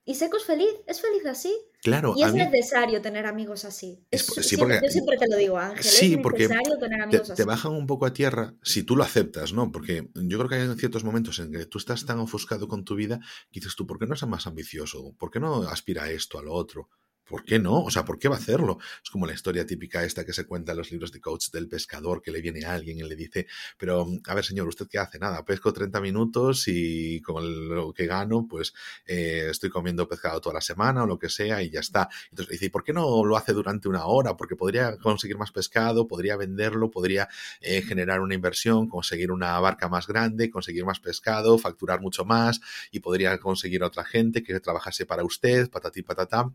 Y 0.09 0.15
Seco 0.15 0.39
es 0.39 0.45
feliz, 0.45 0.71
es 0.87 1.03
feliz 1.03 1.27
así. 1.27 1.55
Claro. 1.83 2.15
Y 2.17 2.23
es 2.23 2.33
necesario 2.33 3.03
tener 3.03 3.27
amigos 3.27 3.67
así. 3.67 4.07
sí, 4.11 4.57
porque, 4.57 4.81
yo 4.83 4.89
siempre 4.89 5.19
te 5.19 5.29
lo 5.29 5.37
digo, 5.37 5.59
Ángel. 5.59 5.85
Sí, 5.85 6.15
es 6.15 6.21
porque 6.23 6.49
necesario 6.49 6.79
tener 6.79 7.03
amigos 7.03 7.27
te, 7.27 7.33
así. 7.35 7.43
te 7.43 7.47
bajan 7.47 7.73
un 7.73 7.87
poco 7.87 8.07
a 8.07 8.15
tierra 8.15 8.55
si 8.63 8.85
tú 8.85 8.97
lo 8.97 9.05
aceptas, 9.05 9.53
¿no? 9.53 9.71
Porque 9.71 10.09
yo 10.15 10.39
creo 10.39 10.49
que 10.49 10.55
hay 10.55 10.79
ciertos 10.79 11.05
momentos 11.05 11.39
en 11.41 11.53
que 11.53 11.67
tú 11.67 11.77
estás 11.77 12.07
tan 12.07 12.21
ofuscado 12.21 12.69
con 12.69 12.87
tu 12.87 12.95
vida 12.95 13.21
que 13.53 13.61
dices 13.61 13.77
tú, 13.77 13.87
¿por 13.87 13.99
qué 13.99 14.07
no 14.07 14.17
seas 14.17 14.31
más 14.31 14.47
ambicioso? 14.47 15.15
¿Por 15.19 15.31
qué 15.31 15.41
no 15.41 15.69
aspira 15.69 16.05
a 16.05 16.11
esto, 16.11 16.39
a 16.39 16.43
lo 16.43 16.55
otro? 16.55 16.89
¿Por 17.29 17.45
qué 17.45 17.59
no? 17.59 17.83
O 17.83 17.91
sea, 17.91 18.05
¿por 18.05 18.19
qué 18.19 18.29
va 18.29 18.37
a 18.37 18.39
hacerlo? 18.39 18.79
Es 19.05 19.11
como 19.11 19.27
la 19.27 19.35
historia 19.35 19.67
típica 19.67 20.03
esta 20.03 20.25
que 20.25 20.33
se 20.33 20.47
cuenta 20.47 20.73
en 20.73 20.79
los 20.79 20.91
libros 20.91 21.13
de 21.13 21.21
coach 21.21 21.51
del 21.51 21.69
pescador 21.69 22.23
que 22.23 22.31
le 22.31 22.41
viene 22.41 22.65
a 22.65 22.73
alguien 22.73 22.99
y 22.99 23.03
le 23.03 23.17
dice, 23.17 23.47
pero 23.77 24.07
a 24.27 24.35
ver 24.35 24.45
señor, 24.45 24.67
¿usted 24.67 24.89
qué 24.89 24.99
hace? 24.99 25.19
Nada, 25.19 25.45
pesco 25.45 25.73
30 25.73 26.01
minutos 26.01 26.65
y 26.69 27.21
con 27.21 27.69
lo 27.69 27.93
que 27.93 28.07
gano, 28.07 28.47
pues 28.49 28.73
eh, 29.05 29.49
estoy 29.51 29.69
comiendo 29.69 30.09
pescado 30.09 30.41
toda 30.41 30.55
la 30.55 30.61
semana 30.63 31.03
o 31.03 31.07
lo 31.07 31.19
que 31.19 31.29
sea 31.29 31.63
y 31.63 31.69
ya 31.71 31.81
está. 31.81 32.09
Entonces 32.31 32.49
le 32.49 32.53
dice, 32.55 32.67
¿y 32.67 32.71
por 32.71 32.83
qué 32.83 32.95
no 32.95 33.23
lo 33.25 33.37
hace 33.37 33.53
durante 33.53 33.89
una 33.89 34.07
hora? 34.07 34.35
Porque 34.35 34.57
podría 34.57 34.97
conseguir 34.97 35.37
más 35.37 35.53
pescado, 35.53 36.09
podría 36.09 36.37
venderlo, 36.37 36.91
podría 36.91 37.29
eh, 37.61 37.83
generar 37.83 38.21
una 38.21 38.35
inversión, 38.35 38.89
conseguir 38.89 39.31
una 39.33 39.61
barca 39.61 39.89
más 39.89 40.07
grande, 40.07 40.51
conseguir 40.51 40.87
más 40.87 40.99
pescado, 40.99 41.59
facturar 41.59 42.01
mucho 42.01 42.25
más 42.25 42.61
y 42.91 43.01
podría 43.01 43.39
conseguir 43.39 43.83
otra 43.83 44.05
gente 44.05 44.43
que 44.43 44.59
trabajase 44.61 45.05
para 45.05 45.25
usted, 45.25 45.69
patatí, 45.69 46.03
patatá 46.03 46.51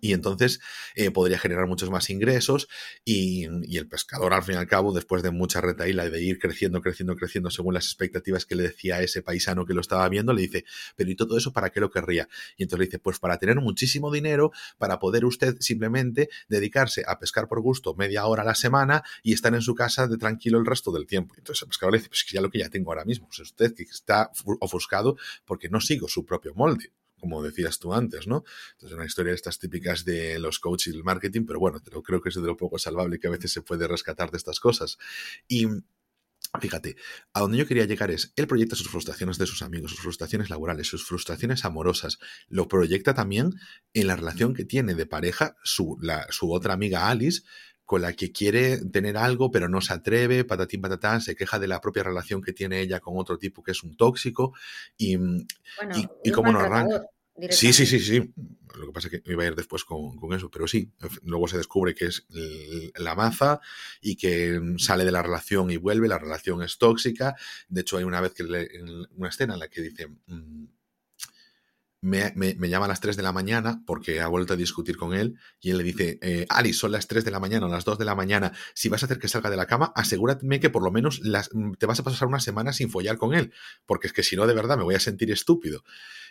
y 0.00 0.12
entonces 0.12 0.60
eh, 0.94 1.10
podría 1.10 1.38
generar 1.38 1.66
muchos 1.66 1.90
más 1.90 2.10
ingresos 2.10 2.68
y, 3.04 3.44
el 3.44 3.88
pescador 3.88 4.32
al 4.32 4.42
fin 4.42 4.54
y 4.54 4.58
al 4.58 4.66
cabo, 4.66 4.92
después 4.92 5.22
de 5.22 5.30
mucha 5.30 5.60
retaíla 5.60 6.08
de 6.08 6.22
ir 6.22 6.38
creciendo, 6.38 6.80
creciendo, 6.80 7.16
creciendo 7.16 7.50
según 7.50 7.74
las 7.74 7.86
expectativas 7.86 8.46
que 8.46 8.54
le 8.54 8.62
decía 8.62 9.00
ese 9.00 9.22
paisano 9.22 9.66
que 9.66 9.74
lo 9.74 9.80
estaba 9.80 10.08
viendo, 10.08 10.32
le 10.32 10.42
dice, 10.42 10.64
pero 10.96 11.10
¿y 11.10 11.16
todo 11.16 11.36
eso 11.36 11.52
para 11.52 11.70
qué 11.70 11.80
lo 11.80 11.90
querría? 11.90 12.28
Y 12.56 12.62
entonces 12.62 12.78
le 12.78 12.84
dice, 12.86 12.98
pues 12.98 13.18
para 13.18 13.38
tener 13.38 13.56
muchísimo 13.56 14.12
dinero, 14.12 14.52
para 14.78 14.98
poder 14.98 15.24
usted 15.24 15.56
simplemente 15.60 16.28
dedicarse 16.48 17.02
a 17.06 17.18
pescar 17.18 17.48
por 17.48 17.60
gusto 17.60 17.94
media 17.94 18.26
hora 18.26 18.42
a 18.42 18.46
la 18.46 18.54
semana 18.54 19.02
y 19.22 19.32
estar 19.32 19.54
en 19.54 19.62
su 19.62 19.74
casa 19.74 20.06
de 20.06 20.16
tranquilo 20.16 20.58
el 20.58 20.66
resto 20.66 20.92
del 20.92 21.06
tiempo. 21.06 21.34
Entonces 21.36 21.62
el 21.62 21.68
pescador 21.68 21.92
le 21.92 21.98
dice, 21.98 22.08
pues 22.08 22.24
ya 22.30 22.40
lo 22.40 22.50
que 22.50 22.58
ya 22.58 22.68
tengo 22.68 22.90
ahora 22.90 23.04
mismo, 23.04 23.28
es 23.30 23.40
usted 23.40 23.74
que 23.74 23.82
está 23.82 24.30
ofuscado 24.60 25.16
porque 25.44 25.68
no 25.68 25.80
sigo 25.80 26.08
su 26.08 26.24
propio 26.24 26.54
molde 26.54 26.92
como 27.24 27.42
decías 27.42 27.78
tú 27.78 27.94
antes, 27.94 28.26
¿no? 28.26 28.44
Entonces, 28.72 28.94
una 28.94 29.06
historia 29.06 29.30
de 29.30 29.36
estas 29.36 29.58
típicas 29.58 30.04
de 30.04 30.38
los 30.38 30.58
coaches 30.58 30.92
y 30.92 30.96
el 30.96 31.04
marketing, 31.04 31.46
pero 31.46 31.58
bueno, 31.58 31.80
creo 31.80 32.20
que 32.20 32.28
es 32.28 32.34
de 32.34 32.42
lo 32.42 32.54
poco 32.54 32.78
salvable 32.78 33.18
que 33.18 33.28
a 33.28 33.30
veces 33.30 33.50
se 33.50 33.62
puede 33.62 33.88
rescatar 33.88 34.30
de 34.30 34.36
estas 34.36 34.60
cosas. 34.60 34.98
Y 35.48 35.66
Fíjate, 36.60 36.94
a 37.32 37.40
donde 37.40 37.58
yo 37.58 37.66
quería 37.66 37.84
llegar 37.84 38.12
es, 38.12 38.32
él 38.36 38.46
proyecta 38.46 38.76
sus 38.76 38.88
frustraciones 38.88 39.38
de 39.38 39.46
sus 39.46 39.62
amigos, 39.62 39.90
sus 39.90 40.00
frustraciones 40.00 40.50
laborales, 40.50 40.86
sus 40.86 41.04
frustraciones 41.04 41.64
amorosas, 41.64 42.20
lo 42.46 42.68
proyecta 42.68 43.12
también 43.12 43.54
en 43.92 44.06
la 44.06 44.14
relación 44.14 44.54
que 44.54 44.64
tiene 44.64 44.94
de 44.94 45.04
pareja 45.04 45.56
su, 45.64 45.98
la, 46.00 46.26
su 46.30 46.52
otra 46.52 46.74
amiga 46.74 47.08
Alice, 47.08 47.42
con 47.84 48.02
la 48.02 48.14
que 48.14 48.32
quiere 48.32 48.78
tener 48.78 49.16
algo 49.16 49.50
pero 49.50 49.68
no 49.68 49.80
se 49.80 49.92
atreve, 49.92 50.44
patatín 50.44 50.80
patatán, 50.80 51.20
se 51.20 51.36
queja 51.36 51.58
de 51.58 51.68
la 51.68 51.80
propia 51.80 52.02
relación 52.02 52.40
que 52.40 52.52
tiene 52.52 52.80
ella 52.80 53.00
con 53.00 53.14
otro 53.18 53.36
tipo 53.36 53.62
que 53.62 53.72
es 53.72 53.82
un 53.82 53.96
tóxico 53.96 54.54
y, 54.96 55.16
bueno, 55.16 55.46
y, 55.94 56.08
y 56.22 56.30
cómo 56.32 56.52
no 56.52 56.60
arranca. 56.60 57.06
Sí, 57.50 57.72
sí, 57.72 57.86
sí, 57.86 57.98
sí. 57.98 58.32
Lo 58.76 58.86
que 58.86 58.92
pasa 58.92 59.08
es 59.08 59.22
que 59.22 59.32
iba 59.32 59.42
a 59.42 59.46
ir 59.46 59.54
después 59.54 59.84
con, 59.84 60.16
con, 60.16 60.32
eso, 60.34 60.50
pero 60.50 60.66
sí, 60.66 60.92
luego 61.22 61.48
se 61.48 61.56
descubre 61.56 61.94
que 61.94 62.06
es 62.06 62.26
la 62.96 63.14
maza 63.14 63.60
y 64.00 64.16
que 64.16 64.60
sale 64.78 65.04
de 65.04 65.12
la 65.12 65.22
relación 65.22 65.70
y 65.70 65.76
vuelve, 65.76 66.08
la 66.08 66.18
relación 66.18 66.62
es 66.62 66.78
tóxica. 66.78 67.36
De 67.68 67.82
hecho, 67.82 67.96
hay 67.96 68.04
una 68.04 68.20
vez 68.20 68.34
que 68.34 68.44
le, 68.44 68.68
una 69.16 69.28
escena 69.28 69.54
en 69.54 69.60
la 69.60 69.68
que 69.68 69.82
dice, 69.82 70.08
mmm, 70.26 70.64
me, 72.04 72.32
me, 72.36 72.54
me, 72.54 72.68
llama 72.68 72.84
a 72.84 72.88
las 72.88 73.00
3 73.00 73.16
de 73.16 73.22
la 73.22 73.32
mañana 73.32 73.82
porque 73.86 74.20
ha 74.20 74.28
vuelto 74.28 74.52
a 74.52 74.56
discutir 74.56 74.96
con 74.96 75.14
él 75.14 75.38
y 75.58 75.70
él 75.70 75.78
le 75.78 75.84
dice, 75.84 76.18
eh, 76.20 76.44
Alice, 76.50 76.78
son 76.78 76.92
las 76.92 77.08
3 77.08 77.24
de 77.24 77.30
la 77.30 77.40
mañana 77.40 77.64
o 77.64 77.68
las 77.70 77.84
2 77.84 77.98
de 77.98 78.04
la 78.04 78.14
mañana, 78.14 78.52
si 78.74 78.90
vas 78.90 79.02
a 79.02 79.06
hacer 79.06 79.18
que 79.18 79.28
salga 79.28 79.48
de 79.48 79.56
la 79.56 79.66
cama, 79.66 79.90
asegúrate 79.96 80.44
que 80.60 80.70
por 80.70 80.82
lo 80.82 80.90
menos 80.90 81.20
las, 81.20 81.48
te 81.78 81.86
vas 81.86 81.98
a 82.00 82.02
pasar 82.02 82.28
una 82.28 82.40
semana 82.40 82.72
sin 82.72 82.90
follar 82.90 83.16
con 83.16 83.34
él, 83.34 83.52
porque 83.86 84.06
es 84.06 84.12
que 84.12 84.22
si 84.22 84.36
no, 84.36 84.46
de 84.46 84.54
verdad, 84.54 84.76
me 84.76 84.84
voy 84.84 84.94
a 84.94 85.00
sentir 85.00 85.30
estúpido. 85.30 85.82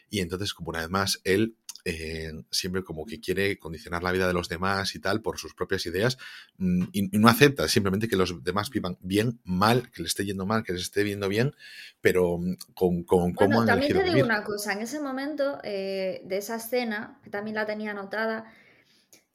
Y 0.10 0.20
entonces, 0.20 0.54
como 0.54 0.70
una 0.70 0.82
vez 0.82 0.90
más, 0.90 1.22
él 1.24 1.56
eh, 1.86 2.32
siempre 2.50 2.84
como 2.84 3.06
que 3.06 3.20
quiere 3.20 3.60
condicionar 3.60 4.04
la 4.04 4.14
vida 4.14 4.26
de 4.26 4.34
los 4.34 4.48
demás 4.48 4.96
y 4.96 5.00
tal 5.00 5.22
por 5.22 5.38
sus 5.38 5.54
propias 5.54 5.86
ideas 5.86 6.18
mm, 6.58 6.84
y, 6.94 7.16
y, 7.16 7.20
no 7.20 7.28
acepta 7.28 7.68
simplemente 7.68 8.08
que 8.08 8.16
los 8.16 8.42
demás 8.42 8.70
vivan 8.70 8.98
bien, 9.02 9.42
mal, 9.44 9.92
que 9.92 10.02
le 10.02 10.08
esté 10.08 10.24
yendo 10.24 10.46
mal, 10.46 10.64
que 10.64 10.72
les 10.72 10.84
esté 10.84 11.04
viendo 11.04 11.28
bien, 11.28 11.54
pero 12.00 12.38
mm, 12.38 12.56
con, 12.74 13.04
con 13.04 13.34
cómo 13.34 13.48
bueno, 13.48 13.62
han 13.62 13.68
También 13.68 13.92
te 13.92 13.98
digo 13.98 14.14
vivir. 14.14 14.24
una 14.24 14.46
cosa, 14.46 14.72
en 14.72 14.82
ese 14.82 15.02
momento 15.02 15.60
eh, 15.64 16.22
de 16.26 16.38
esa 16.38 16.56
escena, 16.56 17.20
que 17.24 17.30
también 17.30 17.56
la 17.56 17.66
tenía 17.66 17.92
anotada, 17.92 18.46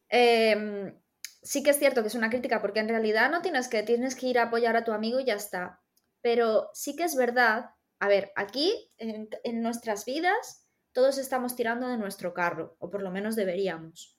eh, 0.08 0.94
sí 1.42 1.62
que 1.62 1.70
es 1.70 1.78
cierto 1.78 2.02
que 2.02 2.08
es 2.08 2.14
una 2.14 2.30
crítica 2.30 2.60
porque 2.60 2.80
en 2.80 2.88
realidad 2.88 3.30
no 3.30 3.42
tienes 3.42 3.68
que, 3.68 3.82
tienes 3.82 4.14
que 4.14 4.26
ir 4.26 4.38
a 4.38 4.44
apoyar 4.44 4.76
a 4.76 4.84
tu 4.84 4.92
amigo 4.92 5.20
y 5.20 5.24
ya 5.24 5.34
está, 5.34 5.80
pero 6.20 6.70
sí 6.74 6.96
que 6.96 7.04
es 7.04 7.16
verdad, 7.16 7.70
a 7.98 8.08
ver, 8.08 8.32
aquí 8.36 8.92
en, 8.98 9.28
en 9.44 9.62
nuestras 9.62 10.04
vidas 10.04 10.66
todos 10.92 11.18
estamos 11.18 11.54
tirando 11.56 11.88
de 11.88 11.96
nuestro 11.96 12.34
carro, 12.34 12.76
o 12.78 12.90
por 12.90 13.02
lo 13.02 13.10
menos 13.10 13.36
deberíamos. 13.36 14.18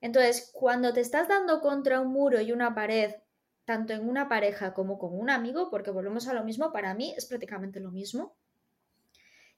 Entonces, 0.00 0.50
cuando 0.52 0.92
te 0.92 1.00
estás 1.00 1.28
dando 1.28 1.60
contra 1.60 2.00
un 2.00 2.12
muro 2.12 2.40
y 2.40 2.52
una 2.52 2.74
pared, 2.74 3.14
tanto 3.64 3.92
en 3.92 4.08
una 4.08 4.28
pareja 4.28 4.74
como 4.74 4.98
con 4.98 5.18
un 5.18 5.30
amigo, 5.30 5.70
porque 5.70 5.90
volvemos 5.90 6.28
a 6.28 6.34
lo 6.34 6.44
mismo, 6.44 6.72
para 6.72 6.94
mí 6.94 7.14
es 7.16 7.26
prácticamente 7.26 7.80
lo 7.80 7.90
mismo, 7.90 8.36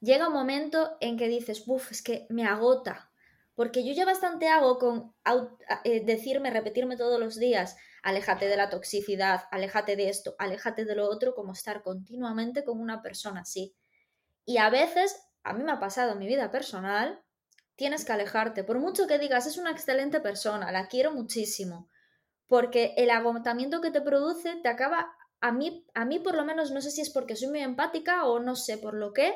llega 0.07 0.29
un 0.29 0.33
momento 0.33 0.97
en 1.01 1.19
que 1.19 1.29
dices, 1.29 1.65
uff, 1.67 1.93
es 1.93 2.03
que 2.03 2.27
me 2.31 2.47
agota, 2.47 3.11
porque 3.55 3.85
yo 3.85 3.93
ya 3.93 4.05
bastante 4.05 4.49
hago 4.49 4.79
con 4.79 5.15
eh, 5.85 6.05
decirme, 6.05 6.51
repetirme 6.51 6.97
todos 6.97 7.19
los 7.19 7.37
días, 7.37 7.77
aléjate 8.03 8.47
de 8.49 8.57
la 8.57 8.71
toxicidad, 8.71 9.45
aléjate 9.51 9.97
de 9.97 10.09
esto, 10.09 10.37
aléjate 10.39 10.85
de 10.85 10.95
lo 10.95 11.09
otro, 11.09 11.35
como 11.35 11.53
estar 11.53 11.83
continuamente 11.83 12.65
con 12.65 12.81
una 12.81 13.03
persona 13.03 13.41
así. 13.41 13.75
Y 14.45 14.59
a 14.59 14.71
veces 14.71 15.17
a 15.43 15.53
mí 15.53 15.65
me 15.65 15.73
ha 15.73 15.81
pasado 15.81 16.13
en 16.13 16.19
mi 16.19 16.27
vida 16.27 16.51
personal, 16.51 17.21
tienes 17.77 18.05
que 18.05 18.13
alejarte. 18.13 18.63
Por 18.63 18.79
mucho 18.79 19.07
que 19.07 19.19
digas, 19.19 19.47
es 19.47 19.59
una 19.59 19.71
excelente 19.71 20.21
persona, 20.21 20.71
la 20.71 20.87
quiero 20.87 21.13
muchísimo, 21.13 21.91
porque 22.47 22.95
el 22.97 23.11
agotamiento 23.11 23.81
que 23.81 23.91
te 23.91 24.03
produce 24.03 24.57
te 24.63 24.69
acaba, 24.69 25.15
a 25.41 25.51
mí, 25.51 25.87
a 25.95 26.05
mí 26.05 26.19
por 26.19 26.35
lo 26.35 26.45
menos, 26.45 26.71
no 26.71 26.81
sé 26.81 26.91
si 26.91 27.01
es 27.01 27.11
porque 27.11 27.37
soy 27.37 27.49
muy 27.49 27.61
empática 27.61 28.25
o 28.27 28.39
no 28.39 28.55
sé 28.55 28.79
por 28.79 28.95
lo 28.95 29.13
qué, 29.13 29.35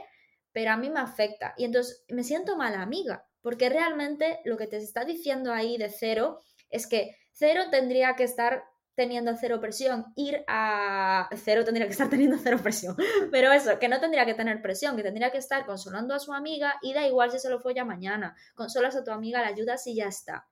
pero 0.53 0.73
a 0.73 0.77
mí 0.77 0.91
me 0.91 1.01
afecta. 1.01 1.55
Y 1.57 1.65
entonces 1.65 2.05
me 2.09 2.25
siento 2.25 2.57
mala 2.57 2.83
amiga, 2.83 3.27
porque 3.41 3.69
realmente 3.69 4.41
lo 4.45 4.57
que 4.57 4.67
te 4.67 4.77
está 4.77 5.05
diciendo 5.05 5.53
ahí 5.53 5.79
de 5.79 5.91
cero 5.91 6.41
es 6.71 6.87
que 6.87 7.17
cero 7.33 7.65
tendría 7.71 8.17
que 8.17 8.25
estar 8.25 8.65
teniendo 8.95 9.35
cero 9.37 9.61
presión, 9.61 10.13
ir 10.15 10.45
a 10.47 11.29
cero 11.35 11.65
tendría 11.65 11.87
que 11.87 11.93
estar 11.93 12.11
teniendo 12.11 12.37
cero 12.37 12.59
presión, 12.63 12.97
pero 13.31 13.51
eso, 13.51 13.79
que 13.79 13.89
no 13.89 13.99
tendría 14.01 14.27
que 14.27 14.35
tener 14.35 14.61
presión, 14.61 14.97
que 14.97 15.03
tendría 15.03 15.31
que 15.31 15.39
estar 15.39 15.65
consolando 15.65 16.15
a 16.15 16.19
su 16.19 16.35
amiga 16.35 16.75
y 16.83 16.93
da 16.93 17.07
igual 17.07 17.31
si 17.31 17.39
se 17.39 17.49
lo 17.49 17.61
fue 17.61 17.75
ya 17.75 17.85
mañana, 17.85 18.37
consolas 18.55 18.97
a 18.97 19.05
tu 19.05 19.11
amiga, 19.11 19.41
la 19.41 19.49
ayudas 19.49 19.87
y 19.87 19.95
ya 19.95 20.07
está. 20.07 20.47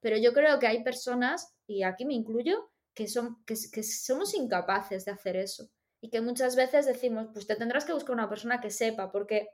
Pero 0.00 0.16
yo 0.16 0.32
creo 0.32 0.58
que 0.58 0.66
hay 0.66 0.82
personas, 0.82 1.54
y 1.66 1.84
aquí 1.84 2.04
me 2.04 2.14
incluyo, 2.14 2.70
que, 2.94 3.06
son, 3.06 3.42
que, 3.44 3.54
que 3.72 3.82
somos 3.82 4.34
incapaces 4.34 5.04
de 5.04 5.12
hacer 5.12 5.36
eso 5.36 5.70
y 6.04 6.10
que 6.10 6.20
muchas 6.20 6.54
veces 6.54 6.84
decimos, 6.84 7.28
pues 7.32 7.46
te 7.46 7.56
tendrás 7.56 7.86
que 7.86 7.94
buscar 7.94 8.12
una 8.14 8.28
persona 8.28 8.60
que 8.60 8.68
sepa, 8.68 9.10
porque 9.10 9.48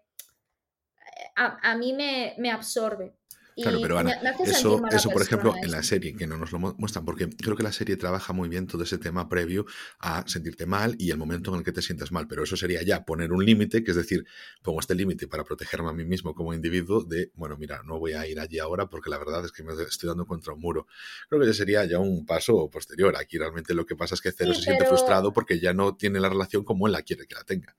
a, 1.36 1.70
a 1.70 1.76
mí 1.76 1.92
me 1.92 2.50
absorbe. 2.50 3.14
Claro, 3.56 3.78
pero 3.82 3.98
Ana, 3.98 4.12
eso, 4.44 4.82
eso 4.90 5.10
por 5.10 5.22
ejemplo, 5.22 5.54
en 5.62 5.70
la 5.70 5.82
serie, 5.82 6.14
que 6.14 6.26
no 6.26 6.36
nos 6.36 6.52
lo 6.52 6.58
muestran, 6.58 7.04
porque 7.04 7.28
creo 7.28 7.56
que 7.56 7.62
la 7.62 7.72
serie 7.72 7.96
trabaja 7.96 8.32
muy 8.32 8.48
bien 8.48 8.66
todo 8.66 8.82
ese 8.82 8.98
tema 8.98 9.28
previo 9.28 9.66
a 9.98 10.24
sentirte 10.26 10.66
mal 10.66 10.94
y 10.98 11.10
el 11.10 11.18
momento 11.18 11.52
en 11.52 11.58
el 11.58 11.64
que 11.64 11.72
te 11.72 11.82
sientas 11.82 12.12
mal, 12.12 12.26
pero 12.28 12.44
eso 12.44 12.56
sería 12.56 12.82
ya 12.82 13.04
poner 13.04 13.32
un 13.32 13.44
límite, 13.44 13.84
que 13.84 13.90
es 13.90 13.96
decir, 13.96 14.24
pongo 14.62 14.80
este 14.80 14.94
límite 14.94 15.28
para 15.28 15.44
protegerme 15.44 15.90
a 15.90 15.92
mí 15.92 16.04
mismo 16.04 16.34
como 16.34 16.54
individuo 16.54 17.04
de, 17.04 17.30
bueno, 17.34 17.56
mira, 17.58 17.82
no 17.84 17.98
voy 17.98 18.12
a 18.12 18.26
ir 18.26 18.40
allí 18.40 18.58
ahora 18.58 18.88
porque 18.88 19.10
la 19.10 19.18
verdad 19.18 19.44
es 19.44 19.52
que 19.52 19.62
me 19.62 19.72
estoy 19.72 20.08
dando 20.08 20.26
contra 20.26 20.54
un 20.54 20.60
muro. 20.60 20.86
Creo 21.28 21.40
que 21.40 21.48
ese 21.48 21.58
sería 21.58 21.84
ya 21.84 21.98
un 21.98 22.24
paso 22.26 22.68
posterior. 22.70 23.14
Aquí 23.16 23.38
realmente 23.38 23.74
lo 23.74 23.86
que 23.86 23.96
pasa 23.96 24.14
es 24.14 24.20
que 24.20 24.32
Cero 24.32 24.54
se 24.54 24.62
siente 24.62 24.84
frustrado 24.86 25.32
porque 25.32 25.60
ya 25.60 25.72
no 25.72 25.96
tiene 25.96 26.20
la 26.20 26.28
relación 26.28 26.64
como 26.64 26.86
él 26.86 26.92
la 26.92 27.02
quiere 27.02 27.26
que 27.26 27.34
la 27.34 27.44
tenga. 27.44 27.76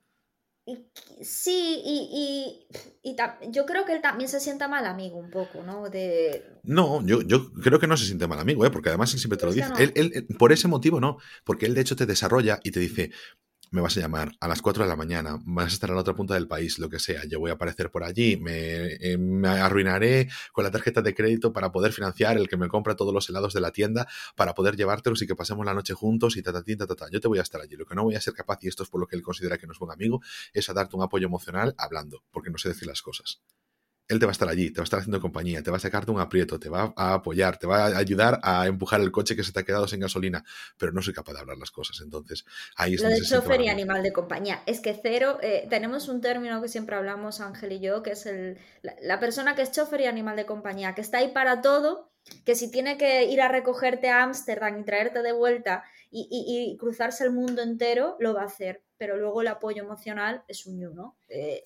Sí, 1.21 1.81
y, 1.83 2.67
yo 3.49 3.65
creo 3.65 3.85
que 3.85 3.93
él 3.93 4.01
también 4.01 4.29
se 4.29 4.39
sienta 4.39 4.67
mal 4.67 4.85
amigo 4.85 5.17
un 5.17 5.31
poco, 5.31 5.63
¿no? 5.63 5.89
De... 5.89 6.45
No, 6.63 7.05
yo, 7.05 7.21
yo 7.21 7.51
creo 7.53 7.79
que 7.79 7.87
no 7.87 7.97
se 7.97 8.05
siente 8.05 8.27
mal 8.27 8.39
amigo, 8.39 8.65
¿eh? 8.65 8.69
porque 8.69 8.89
además 8.89 9.11
él 9.13 9.19
siempre 9.19 9.37
te 9.37 9.45
lo 9.45 9.53
dice. 9.53 9.71
él, 9.79 10.27
por 10.37 10.51
ese 10.51 10.67
motivo 10.67 10.99
no, 10.99 11.17
porque 11.43 11.65
él 11.65 11.73
de 11.73 11.81
hecho 11.81 11.95
te 11.95 12.05
desarrolla 12.05 12.59
y 12.63 12.71
te 12.71 12.79
dice, 12.79 13.11
me 13.71 13.79
vas 13.79 13.95
a 13.95 14.01
llamar 14.01 14.33
a 14.41 14.47
las 14.49 14.61
4 14.61 14.83
de 14.83 14.89
la 14.89 14.97
mañana, 14.97 15.39
vas 15.45 15.65
a 15.65 15.73
estar 15.73 15.89
a 15.91 15.93
la 15.95 16.01
otra 16.01 16.13
punta 16.13 16.33
del 16.33 16.47
país, 16.47 16.77
lo 16.77 16.89
que 16.89 16.99
sea, 16.99 17.23
yo 17.25 17.39
voy 17.39 17.51
a 17.51 17.53
aparecer 17.53 17.89
por 17.89 18.03
allí, 18.03 18.35
me, 18.35 18.95
eh, 18.95 19.17
me, 19.17 19.47
arruinaré 19.47 20.29
con 20.51 20.65
la 20.65 20.71
tarjeta 20.71 21.01
de 21.01 21.15
crédito 21.15 21.53
para 21.53 21.71
poder 21.71 21.93
financiar 21.93 22.37
el 22.37 22.49
que 22.49 22.57
me 22.57 22.67
compra 22.67 22.97
todos 22.97 23.13
los 23.13 23.29
helados 23.29 23.53
de 23.53 23.61
la 23.61 23.71
tienda, 23.71 24.07
para 24.35 24.53
poder 24.53 24.75
llevártelos 24.75 25.21
y 25.21 25.27
que 25.27 25.35
pasemos 25.35 25.65
la 25.65 25.73
noche 25.73 25.93
juntos 25.93 26.35
y 26.35 26.41
ta, 26.41 26.51
ta, 26.51 26.63
ta, 26.63 26.95
ta. 26.95 27.07
Yo 27.11 27.21
te 27.21 27.27
voy 27.29 27.39
a 27.39 27.43
estar 27.43 27.61
allí. 27.61 27.75
Lo 27.77 27.85
que 27.85 27.95
no 27.95 28.03
voy 28.03 28.15
a 28.15 28.21
ser 28.21 28.33
capaz, 28.33 28.59
y 28.61 28.67
esto 28.67 28.83
es 28.83 28.89
por 28.89 28.99
lo 28.99 29.07
que 29.07 29.15
él 29.15 29.21
considera 29.21 29.57
que 29.57 29.67
no 29.67 29.73
es 29.73 29.79
buen 29.79 29.91
amigo, 29.91 30.21
es 30.53 30.69
a 30.69 30.73
darte 30.73 30.97
un 30.97 31.03
apoyo 31.03 31.27
emocional 31.27 31.73
hablando, 31.77 32.23
porque 32.31 32.49
no 32.49 32.57
sé 32.57 32.69
decir 32.69 32.87
las 32.87 33.01
cosas 33.01 33.41
él 34.07 34.19
te 34.19 34.25
va 34.25 34.31
a 34.31 34.33
estar 34.33 34.49
allí, 34.49 34.71
te 34.71 34.79
va 34.79 34.83
a 34.83 34.85
estar 34.85 34.99
haciendo 34.99 35.21
compañía, 35.21 35.63
te 35.63 35.71
va 35.71 35.77
a 35.77 35.79
sacarte 35.79 36.11
un 36.11 36.19
aprieto, 36.19 36.59
te 36.59 36.69
va 36.69 36.93
a 36.95 37.13
apoyar, 37.13 37.57
te 37.57 37.67
va 37.67 37.85
a 37.85 37.97
ayudar 37.97 38.39
a 38.43 38.67
empujar 38.67 39.01
el 39.01 39.11
coche 39.11 39.35
que 39.35 39.43
se 39.43 39.51
te 39.51 39.61
ha 39.61 39.63
quedado 39.63 39.87
sin 39.87 39.99
gasolina, 39.99 40.43
pero 40.77 40.91
no 40.91 41.01
soy 41.01 41.13
capaz 41.13 41.33
de 41.33 41.39
hablar 41.39 41.57
las 41.57 41.71
cosas. 41.71 42.01
Entonces, 42.01 42.45
ahí 42.75 42.95
es 42.95 43.01
Lo 43.01 43.09
de 43.09 43.21
chofer 43.21 43.61
y 43.61 43.69
animal 43.69 44.03
de 44.03 44.11
compañía. 44.11 44.63
Es 44.65 44.81
que 44.81 44.99
cero, 45.01 45.37
eh, 45.41 45.65
tenemos 45.69 46.09
un 46.09 46.21
término 46.21 46.61
que 46.61 46.67
siempre 46.67 46.95
hablamos, 46.95 47.39
Ángel 47.39 47.71
y 47.71 47.79
yo, 47.79 48.03
que 48.03 48.11
es 48.11 48.25
el, 48.25 48.57
la, 48.81 49.19
persona 49.19 49.55
que 49.55 49.61
es 49.61 49.71
chofer 49.71 50.01
y 50.01 50.05
animal 50.05 50.35
de 50.35 50.45
compañía, 50.45 50.93
que 50.93 51.01
está 51.01 51.19
ahí 51.19 51.29
para 51.29 51.61
todo, 51.61 52.11
que 52.45 52.55
si 52.55 52.69
tiene 52.69 52.97
que 52.97 53.25
ir 53.25 53.41
a 53.41 53.47
recogerte 53.47 54.09
a 54.09 54.23
Ámsterdam 54.23 54.79
y 54.79 54.83
traerte 54.83 55.21
de 55.21 55.31
vuelta 55.31 55.83
y 56.13 56.75
cruzarse 56.77 57.23
el 57.23 57.31
mundo 57.31 57.61
entero, 57.61 58.17
lo 58.19 58.33
va 58.33 58.41
a 58.41 58.45
hacer 58.45 58.83
pero 59.01 59.17
luego 59.17 59.41
el 59.41 59.47
apoyo 59.47 59.81
emocional 59.81 60.43
es 60.47 60.67
un 60.67 60.79
you, 60.79 60.93
¿no? 60.93 61.17
Eh, 61.33 61.63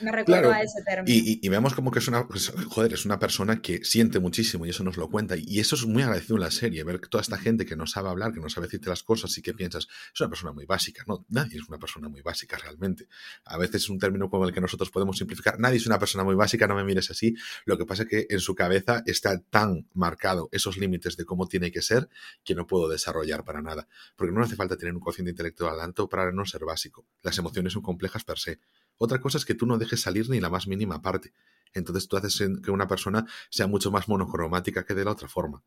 me, 0.00 0.12
recuerda 0.12 0.54
a 0.54 0.62
ese 0.62 0.80
término. 0.84 1.04
Y, 1.08 1.48
vemos 1.48 1.74
como 1.74 1.90
que 1.90 1.98
es 1.98 2.06
una, 2.06 2.28
pues, 2.28 2.52
joder, 2.68 2.92
es 2.92 3.04
una 3.04 3.18
persona 3.18 3.60
que 3.60 3.84
siente 3.84 4.20
muchísimo 4.20 4.66
y 4.66 4.70
eso 4.70 4.84
nos 4.84 4.96
lo 4.96 5.10
cuenta. 5.10 5.34
Y 5.36 5.58
eso 5.58 5.74
es 5.74 5.84
muy 5.84 6.02
agradecido 6.02 6.36
en 6.36 6.42
la 6.42 6.52
serie, 6.52 6.84
ver 6.84 7.00
toda 7.00 7.22
esta 7.22 7.36
gente 7.36 7.66
que 7.66 7.74
no 7.74 7.88
sabe 7.88 8.10
hablar, 8.10 8.32
que 8.32 8.38
no 8.38 8.48
sabe 8.48 8.68
decirte 8.68 8.88
las 8.88 9.02
cosas 9.02 9.36
y 9.36 9.42
que 9.42 9.52
piensas, 9.52 9.88
es 10.14 10.20
una 10.20 10.30
persona 10.30 10.52
muy 10.52 10.64
básica. 10.64 11.02
No, 11.08 11.24
nadie 11.28 11.58
es 11.58 11.68
una 11.68 11.78
persona 11.78 12.08
muy 12.08 12.22
básica 12.22 12.56
realmente. 12.56 13.08
A 13.44 13.58
veces 13.58 13.82
es 13.82 13.88
un 13.88 13.98
término 13.98 14.30
con 14.30 14.46
el 14.46 14.54
que 14.54 14.60
nosotros 14.60 14.90
podemos 14.90 15.18
simplificar. 15.18 15.58
Nadie 15.58 15.78
es 15.78 15.86
una 15.86 15.98
persona 15.98 16.22
muy 16.22 16.36
básica, 16.36 16.68
no 16.68 16.76
me 16.76 16.84
mires 16.84 17.10
así. 17.10 17.34
Lo 17.64 17.76
que 17.76 17.86
pasa 17.86 18.04
es 18.04 18.08
que 18.08 18.26
en 18.30 18.38
su 18.38 18.54
cabeza 18.54 19.02
está 19.06 19.40
tan 19.40 19.88
marcado 19.92 20.48
esos 20.52 20.76
límites 20.76 21.16
de 21.16 21.24
cómo 21.24 21.48
tiene 21.48 21.72
que 21.72 21.82
ser 21.82 22.08
que 22.44 22.54
no 22.54 22.68
puedo 22.68 22.88
desarrollar 22.88 23.44
para 23.44 23.60
nada. 23.60 23.88
Porque 24.14 24.32
no 24.32 24.40
hace 24.40 24.54
falta 24.54 24.76
tener 24.76 24.94
un 24.94 25.00
cociente 25.00 25.30
intelectual 25.30 25.80
alto 25.80 26.08
para 26.08 26.30
no 26.30 26.46
ser 26.46 26.64
básico. 26.64 27.04
Las 27.22 27.36
emociones 27.38 27.72
son 27.72 27.82
complejas 27.82 28.22
per 28.22 28.38
se. 28.38 28.60
Otra 28.98 29.20
cosa 29.20 29.38
es 29.38 29.44
que 29.44 29.54
tú 29.54 29.66
no 29.66 29.78
dejes 29.78 30.00
salir 30.00 30.28
ni 30.30 30.40
la 30.40 30.50
más 30.50 30.66
mínima 30.66 31.02
parte. 31.02 31.32
Entonces 31.72 32.08
tú 32.08 32.16
haces 32.16 32.42
que 32.62 32.70
una 32.70 32.86
persona 32.86 33.26
sea 33.50 33.66
mucho 33.66 33.90
más 33.90 34.08
monocromática 34.08 34.84
que 34.84 34.94
de 34.94 35.04
la 35.04 35.10
otra 35.10 35.28
forma. 35.28 35.62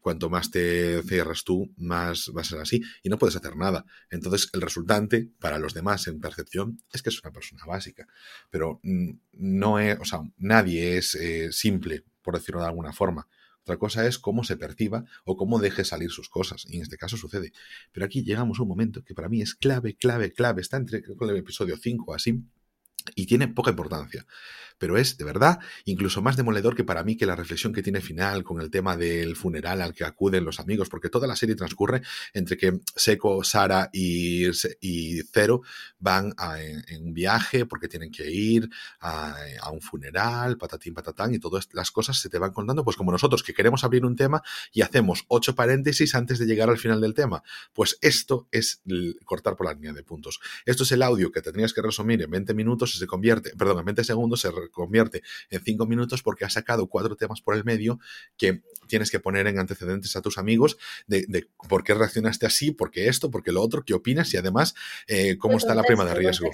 Cuanto 0.00 0.30
más 0.30 0.50
te 0.50 1.02
cierras 1.02 1.44
tú, 1.44 1.72
más 1.76 2.30
va 2.36 2.42
a 2.42 2.44
ser 2.44 2.60
así. 2.60 2.82
Y 3.02 3.08
no 3.08 3.18
puedes 3.18 3.36
hacer 3.36 3.56
nada. 3.56 3.84
Entonces 4.10 4.48
el 4.52 4.60
resultante 4.60 5.30
para 5.40 5.58
los 5.58 5.74
demás 5.74 6.06
en 6.06 6.20
percepción 6.20 6.80
es 6.92 7.02
que 7.02 7.08
es 7.08 7.20
una 7.22 7.32
persona 7.32 7.64
básica. 7.66 8.06
Pero 8.50 8.80
mm, 8.82 9.10
no 9.32 9.78
es, 9.78 9.98
o 9.98 10.04
sea, 10.04 10.20
nadie 10.36 10.98
es 10.98 11.14
eh, 11.14 11.50
simple, 11.52 12.04
por 12.22 12.34
decirlo 12.34 12.60
de 12.60 12.68
alguna 12.68 12.92
forma. 12.92 13.26
Otra 13.62 13.76
cosa 13.76 14.06
es 14.06 14.18
cómo 14.18 14.44
se 14.44 14.56
perciba 14.56 15.04
o 15.24 15.36
cómo 15.36 15.58
deje 15.58 15.84
salir 15.84 16.10
sus 16.10 16.30
cosas. 16.30 16.64
Y 16.68 16.76
en 16.76 16.82
este 16.82 16.96
caso 16.96 17.18
sucede. 17.18 17.52
Pero 17.92 18.06
aquí 18.06 18.22
llegamos 18.22 18.58
a 18.58 18.62
un 18.62 18.68
momento 18.68 19.04
que 19.04 19.14
para 19.14 19.28
mí 19.28 19.42
es 19.42 19.54
clave, 19.54 19.94
clave, 19.94 20.32
clave. 20.32 20.62
Está 20.62 20.78
entre 20.78 21.02
el 21.06 21.36
episodio 21.36 21.76
5 21.76 22.14
así. 22.14 22.42
Y 23.14 23.26
tiene 23.26 23.48
poca 23.48 23.70
importancia 23.70 24.26
pero 24.78 24.96
es 24.96 25.16
de 25.16 25.24
verdad 25.24 25.58
incluso 25.84 26.22
más 26.22 26.36
demoledor 26.36 26.74
que 26.74 26.84
para 26.84 27.04
mí 27.04 27.16
que 27.16 27.26
la 27.26 27.36
reflexión 27.36 27.72
que 27.72 27.82
tiene 27.82 28.00
final 28.00 28.44
con 28.44 28.60
el 28.60 28.70
tema 28.70 28.96
del 28.96 29.36
funeral 29.36 29.82
al 29.82 29.94
que 29.94 30.04
acuden 30.04 30.44
los 30.44 30.60
amigos, 30.60 30.88
porque 30.88 31.08
toda 31.08 31.26
la 31.26 31.36
serie 31.36 31.54
transcurre 31.54 32.02
entre 32.32 32.56
que 32.56 32.80
Seco, 32.94 33.42
Sara 33.44 33.90
y, 33.92 34.46
y 34.80 35.22
Cero 35.32 35.62
van 35.98 36.34
en, 36.88 37.04
un 37.04 37.14
viaje 37.14 37.66
porque 37.66 37.88
tienen 37.88 38.10
que 38.10 38.30
ir 38.30 38.68
a, 39.00 39.36
un 39.72 39.80
funeral, 39.80 40.56
patatín, 40.56 40.94
patatán, 40.94 41.34
y 41.34 41.38
todas 41.38 41.68
las 41.72 41.90
cosas 41.90 42.18
se 42.18 42.28
te 42.28 42.38
van 42.38 42.52
contando, 42.52 42.84
pues 42.84 42.96
como 42.96 43.12
nosotros 43.12 43.42
que 43.42 43.54
queremos 43.54 43.84
abrir 43.84 44.04
un 44.04 44.16
tema 44.16 44.42
y 44.72 44.82
hacemos 44.82 45.24
ocho 45.28 45.54
paréntesis 45.54 46.14
antes 46.14 46.38
de 46.38 46.46
llegar 46.46 46.70
al 46.70 46.78
final 46.78 47.00
del 47.00 47.14
tema. 47.14 47.42
Pues 47.72 47.98
esto 48.00 48.48
es 48.50 48.82
cortar 49.24 49.56
por 49.56 49.66
la 49.66 49.74
línea 49.74 49.92
de 49.92 50.02
puntos. 50.02 50.40
Esto 50.64 50.82
es 50.82 50.92
el 50.92 51.02
audio 51.02 51.30
que 51.30 51.42
tendrías 51.42 51.72
que 51.72 51.82
resumir 51.82 52.22
en 52.22 52.30
20 52.30 52.54
minutos 52.54 52.94
y 52.94 52.98
se 52.98 53.06
convierte, 53.06 53.52
perdón, 53.56 53.80
en 53.80 53.84
20 53.86 54.04
segundos 54.04 54.40
se 54.40 54.50
convierte 54.70 55.22
en 55.50 55.62
cinco 55.62 55.86
minutos 55.86 56.22
porque 56.22 56.44
has 56.44 56.52
sacado 56.52 56.86
cuatro 56.88 57.16
temas 57.16 57.40
por 57.40 57.54
el 57.54 57.64
medio 57.64 57.98
que 58.36 58.62
tienes 58.86 59.10
que 59.10 59.20
poner 59.20 59.46
en 59.46 59.58
antecedentes 59.58 60.14
a 60.16 60.22
tus 60.22 60.38
amigos 60.38 60.78
de, 61.06 61.48
por 61.68 61.84
qué 61.84 61.94
reaccionaste 61.94 62.46
así, 62.46 62.70
por 62.70 62.90
qué 62.90 63.08
esto, 63.08 63.30
por 63.30 63.42
qué 63.42 63.52
lo 63.52 63.62
otro, 63.62 63.84
qué 63.84 63.94
opinas 63.94 64.32
y 64.34 64.36
además 64.36 64.74
eh, 65.06 65.36
cómo 65.38 65.56
está 65.58 65.74
la 65.74 65.82
prima 65.82 66.04
de 66.04 66.14
riesgo. 66.14 66.50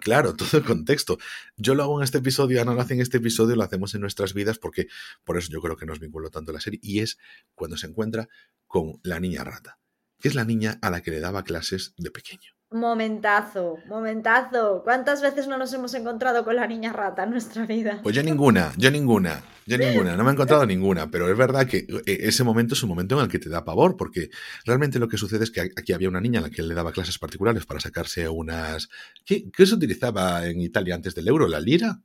Claro, 0.00 0.34
todo 0.34 0.58
el 0.58 0.64
contexto. 0.64 1.18
Yo 1.56 1.74
lo 1.74 1.82
hago 1.84 2.00
en 2.00 2.04
este 2.04 2.18
episodio, 2.18 2.60
Ana 2.60 2.74
lo 2.74 2.80
hace 2.80 2.94
en 2.94 3.00
este 3.00 3.18
episodio, 3.18 3.56
lo 3.56 3.62
hacemos 3.62 3.94
en 3.94 4.00
nuestras 4.00 4.34
vidas 4.34 4.58
porque 4.58 4.88
por 5.24 5.38
eso 5.38 5.50
yo 5.50 5.60
creo 5.60 5.76
que 5.76 5.86
nos 5.86 6.00
vinculó 6.00 6.30
tanto 6.30 6.52
la 6.52 6.60
serie 6.60 6.80
y 6.82 7.00
es 7.00 7.18
cuando 7.54 7.76
se 7.76 7.86
encuentra 7.86 8.28
con 8.66 9.00
la 9.02 9.20
niña 9.20 9.44
rata, 9.44 9.78
que 10.18 10.28
es 10.28 10.34
la 10.34 10.44
niña 10.44 10.78
a 10.82 10.90
la 10.90 11.02
que 11.02 11.10
le 11.10 11.20
daba 11.20 11.44
clases 11.44 11.94
de 11.96 12.10
pequeño. 12.10 12.55
Momentazo, 12.72 13.78
momentazo. 13.86 14.82
¿Cuántas 14.82 15.22
veces 15.22 15.46
no 15.46 15.56
nos 15.56 15.72
hemos 15.72 15.94
encontrado 15.94 16.44
con 16.44 16.56
la 16.56 16.66
niña 16.66 16.92
rata 16.92 17.22
en 17.22 17.30
nuestra 17.30 17.64
vida? 17.64 18.00
Pues 18.02 18.16
yo 18.16 18.24
ninguna, 18.24 18.72
yo 18.76 18.90
ninguna, 18.90 19.40
yo 19.66 19.78
ninguna, 19.78 20.16
no 20.16 20.24
me 20.24 20.30
he 20.30 20.32
encontrado 20.32 20.66
ninguna, 20.66 21.08
pero 21.08 21.30
es 21.30 21.38
verdad 21.38 21.68
que 21.68 21.86
eh, 22.06 22.18
ese 22.22 22.42
momento 22.42 22.74
es 22.74 22.82
un 22.82 22.88
momento 22.88 23.16
en 23.16 23.22
el 23.24 23.30
que 23.30 23.38
te 23.38 23.48
da 23.48 23.64
pavor, 23.64 23.96
porque 23.96 24.30
realmente 24.64 24.98
lo 24.98 25.08
que 25.08 25.16
sucede 25.16 25.44
es 25.44 25.52
que 25.52 25.60
aquí 25.60 25.92
había 25.92 26.08
una 26.08 26.20
niña 26.20 26.40
a 26.40 26.42
la 26.42 26.50
que 26.50 26.64
le 26.64 26.74
daba 26.74 26.90
clases 26.90 27.20
particulares 27.20 27.64
para 27.66 27.78
sacarse 27.78 28.28
unas... 28.28 28.88
¿Qué, 29.24 29.48
se 29.64 29.74
utilizaba 29.74 30.44
en 30.44 30.60
Italia 30.60 30.96
antes 30.96 31.14
del 31.14 31.28
euro? 31.28 31.46
¿La 31.46 31.60
lira? 31.60 32.02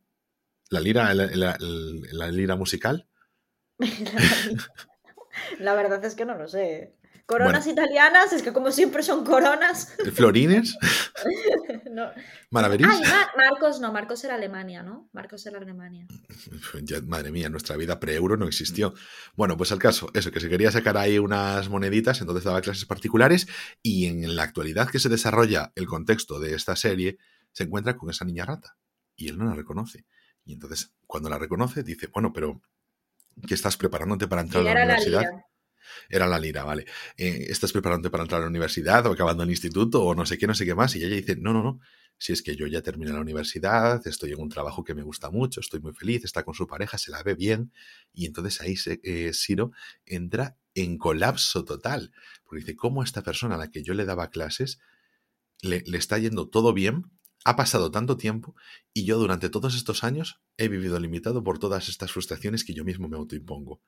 ¿La 0.70 0.80
lira, 0.80 1.12
la, 1.16 2.32
lira 2.32 2.56
musical? 2.56 3.08
la 5.60 5.74
verdad 5.74 6.06
es 6.06 6.14
que 6.14 6.26
no 6.26 6.38
lo 6.38 6.48
sé. 6.48 6.94
Coronas 7.32 7.66
italianas, 7.66 8.34
es 8.34 8.44
que 8.44 8.52
como 8.52 8.72
siempre 8.72 9.04
son 9.04 9.24
coronas. 9.24 9.96
¿Florines? 10.14 10.78
no. 11.92 12.12
Marcos 12.50 13.80
no, 13.80 13.94
Marcos 13.94 14.24
era 14.26 14.36
Alemania, 14.36 14.84
¿no? 14.84 15.10
Marcos 15.14 15.46
era 15.46 15.60
Alemania. 15.60 16.08
madre 17.08 17.32
mía, 17.32 17.48
nuestra 17.48 17.78
vida 17.78 18.02
pre-euro 18.02 18.36
no 18.36 18.48
existió. 18.48 18.94
Bueno, 19.34 19.56
pues 19.56 19.72
el 19.72 19.80
caso, 19.80 20.10
eso, 20.14 20.30
que 20.30 20.42
se 20.42 20.50
quería 20.50 20.72
sacar 20.72 20.98
ahí 20.98 21.20
unas 21.20 21.70
moneditas, 21.70 22.20
entonces 22.20 22.44
daba 22.44 22.60
clases 22.60 22.86
particulares 22.86 23.48
y 23.82 24.08
en 24.08 24.36
la 24.36 24.44
actualidad 24.44 24.90
que 24.90 25.00
se 25.00 25.08
desarrolla 25.08 25.72
el 25.76 25.86
contexto 25.86 26.38
de 26.38 26.54
esta 26.54 26.76
serie, 26.76 27.18
se 27.54 27.64
encuentra 27.64 27.96
con 27.96 28.10
esa 28.10 28.26
niña 28.26 28.46
rata 28.46 28.76
y 29.16 29.30
él 29.30 29.38
no 29.38 29.46
la 29.46 29.54
reconoce. 29.54 30.06
Y 30.44 30.54
entonces, 30.54 30.92
cuando 31.08 31.30
la 31.30 31.38
reconoce, 31.38 31.82
dice, 31.82 32.08
bueno, 32.08 32.34
pero 32.34 32.62
¿qué 33.48 33.54
estás 33.54 33.78
preparándote 33.78 34.28
para 34.28 34.42
entrar 34.42 34.68
a 34.68 34.74
la 34.74 34.84
universidad? 34.84 35.24
Era 36.10 36.28
la 36.28 36.40
lira, 36.40 36.64
vale. 36.64 36.86
Eh, 37.18 37.48
¿Estás 37.50 37.72
preparándote 37.72 38.10
para 38.12 38.24
entrar 38.24 38.42
a 38.42 38.44
la 38.44 38.50
universidad 38.50 39.06
o 39.06 39.12
acabando 39.12 39.44
el 39.44 39.50
instituto 39.50 40.04
o 40.04 40.16
no 40.16 40.26
sé 40.26 40.38
qué, 40.38 40.48
no 40.48 40.54
sé 40.56 40.66
qué 40.66 40.76
más? 40.76 40.96
Y 40.96 41.04
ella 41.04 41.16
dice, 41.16 41.36
no, 41.36 41.54
no, 41.54 41.64
no. 41.64 41.80
Si 42.18 42.34
es 42.34 42.44
que 42.44 42.56
yo 42.56 42.68
ya 42.68 42.84
terminé 42.84 43.12
la 43.12 43.20
universidad, 43.20 44.06
estoy 44.06 44.32
en 44.32 44.42
un 44.42 44.50
trabajo 44.50 44.84
que 44.84 44.94
me 44.94 45.02
gusta 45.02 45.32
mucho, 45.32 45.60
estoy 45.60 45.80
muy 45.80 45.94
feliz, 45.94 46.24
está 46.24 46.44
con 46.44 46.54
su 46.54 46.68
pareja, 46.68 47.00
se 47.00 47.10
la 47.10 47.24
ve 47.24 47.34
bien. 47.34 47.72
Y 48.14 48.28
entonces 48.28 48.62
ahí 48.62 48.76
se, 48.76 49.00
eh, 49.04 49.34
Siro 49.34 49.72
entra 50.06 50.56
en 50.76 51.00
colapso 51.00 51.66
total. 51.66 52.12
Porque 52.44 52.60
dice, 52.60 52.76
¿cómo 52.76 53.02
esta 53.02 53.24
persona 53.24 53.56
a 53.56 53.58
la 53.58 53.72
que 53.72 53.82
yo 53.82 53.96
le 53.96 54.06
daba 54.06 54.30
clases 54.30 54.80
le, 55.62 55.84
le 55.86 55.98
está 55.98 56.20
yendo 56.20 56.48
todo 56.48 56.74
bien? 56.74 57.06
Ha 57.44 57.56
pasado 57.56 57.90
tanto 57.90 58.18
tiempo 58.18 58.56
y 58.94 59.06
yo 59.06 59.18
durante 59.18 59.50
todos 59.50 59.76
estos 59.76 60.04
años 60.04 60.42
he 60.58 60.68
vivido 60.68 61.00
limitado 61.00 61.44
por 61.44 61.58
todas 61.58 61.90
estas 61.90 62.12
frustraciones 62.12 62.64
que 62.64 62.76
yo 62.76 62.86
mismo 62.86 63.08
me 63.08 63.18
autoimpongo. 63.18 63.82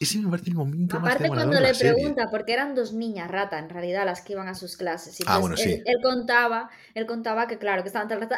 Ese 0.00 0.18
me 0.18 0.30
parece 0.30 0.48
el 0.48 0.56
momento 0.56 0.96
Aparte 0.96 1.28
cuando 1.28 1.60
le 1.60 1.74
pregunta, 1.74 2.30
porque 2.30 2.54
eran 2.54 2.74
dos 2.74 2.94
niñas 2.94 3.30
rata 3.30 3.58
en 3.58 3.68
realidad 3.68 4.06
las 4.06 4.22
que 4.22 4.32
iban 4.32 4.48
a 4.48 4.54
sus 4.54 4.78
clases. 4.78 5.20
Y 5.20 5.24
ah, 5.26 5.36
bueno, 5.36 5.58
sí. 5.58 5.82
él, 5.84 5.96
contaba, 6.02 6.70
él 6.94 7.04
contaba 7.04 7.46
que 7.46 7.58
claro, 7.58 7.82
que 7.82 7.88
estaban 7.88 8.08
todo 8.08 8.18
el 8.18 8.22
rato, 8.22 8.36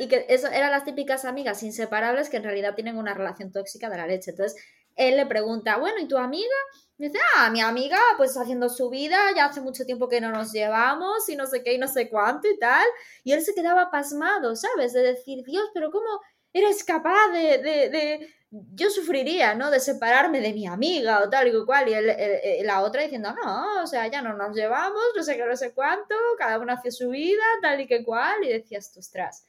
y 0.00 0.08
que 0.08 0.26
eso 0.28 0.48
eran 0.48 0.72
las 0.72 0.84
típicas 0.84 1.24
amigas 1.24 1.62
inseparables 1.62 2.28
que 2.28 2.38
en 2.38 2.42
realidad 2.42 2.74
tienen 2.74 2.98
una 2.98 3.14
relación 3.14 3.52
tóxica 3.52 3.88
de 3.88 3.96
la 3.96 4.08
leche. 4.08 4.32
Entonces, 4.32 4.60
él 4.96 5.16
le 5.16 5.26
pregunta, 5.26 5.76
bueno, 5.76 6.00
¿y 6.00 6.08
tu 6.08 6.18
amiga? 6.18 6.56
Y 6.98 7.04
dice, 7.04 7.18
ah, 7.36 7.48
mi 7.50 7.60
amiga, 7.60 8.00
pues 8.16 8.36
haciendo 8.36 8.68
su 8.68 8.90
vida, 8.90 9.18
ya 9.36 9.44
hace 9.44 9.60
mucho 9.60 9.84
tiempo 9.84 10.08
que 10.08 10.20
no 10.20 10.32
nos 10.32 10.52
llevamos 10.52 11.28
y 11.28 11.36
no 11.36 11.46
sé 11.46 11.62
qué 11.62 11.74
y 11.74 11.78
no 11.78 11.86
sé 11.86 12.08
cuánto 12.08 12.48
y 12.48 12.58
tal. 12.58 12.86
Y 13.22 13.32
él 13.32 13.42
se 13.42 13.54
quedaba 13.54 13.92
pasmado, 13.92 14.56
¿sabes? 14.56 14.94
De 14.94 15.02
decir, 15.02 15.44
Dios, 15.44 15.68
pero 15.72 15.92
¿cómo 15.92 16.20
eres 16.58 16.84
capaz 16.84 17.32
de, 17.32 17.58
de, 17.58 17.90
de... 17.90 18.34
yo 18.50 18.90
sufriría, 18.90 19.54
¿no? 19.54 19.70
De 19.70 19.80
separarme 19.80 20.40
de 20.40 20.52
mi 20.52 20.66
amiga 20.66 21.22
o 21.22 21.28
tal 21.28 21.48
y 21.48 21.64
cual. 21.64 21.88
Y 21.88 22.64
la 22.64 22.82
otra 22.82 23.02
diciendo, 23.02 23.34
no, 23.34 23.82
o 23.82 23.86
sea, 23.86 24.08
ya 24.08 24.22
no 24.22 24.36
nos 24.36 24.56
llevamos, 24.56 25.02
no 25.16 25.22
sé 25.22 25.36
qué, 25.36 25.44
no 25.44 25.56
sé 25.56 25.72
cuánto, 25.72 26.14
cada 26.38 26.58
uno 26.58 26.72
hace 26.72 26.90
su 26.90 27.10
vida, 27.10 27.42
tal 27.62 27.80
y 27.80 27.86
que 27.86 28.04
cual. 28.04 28.44
Y 28.44 28.48
decías, 28.48 28.96
ostras, 28.96 29.46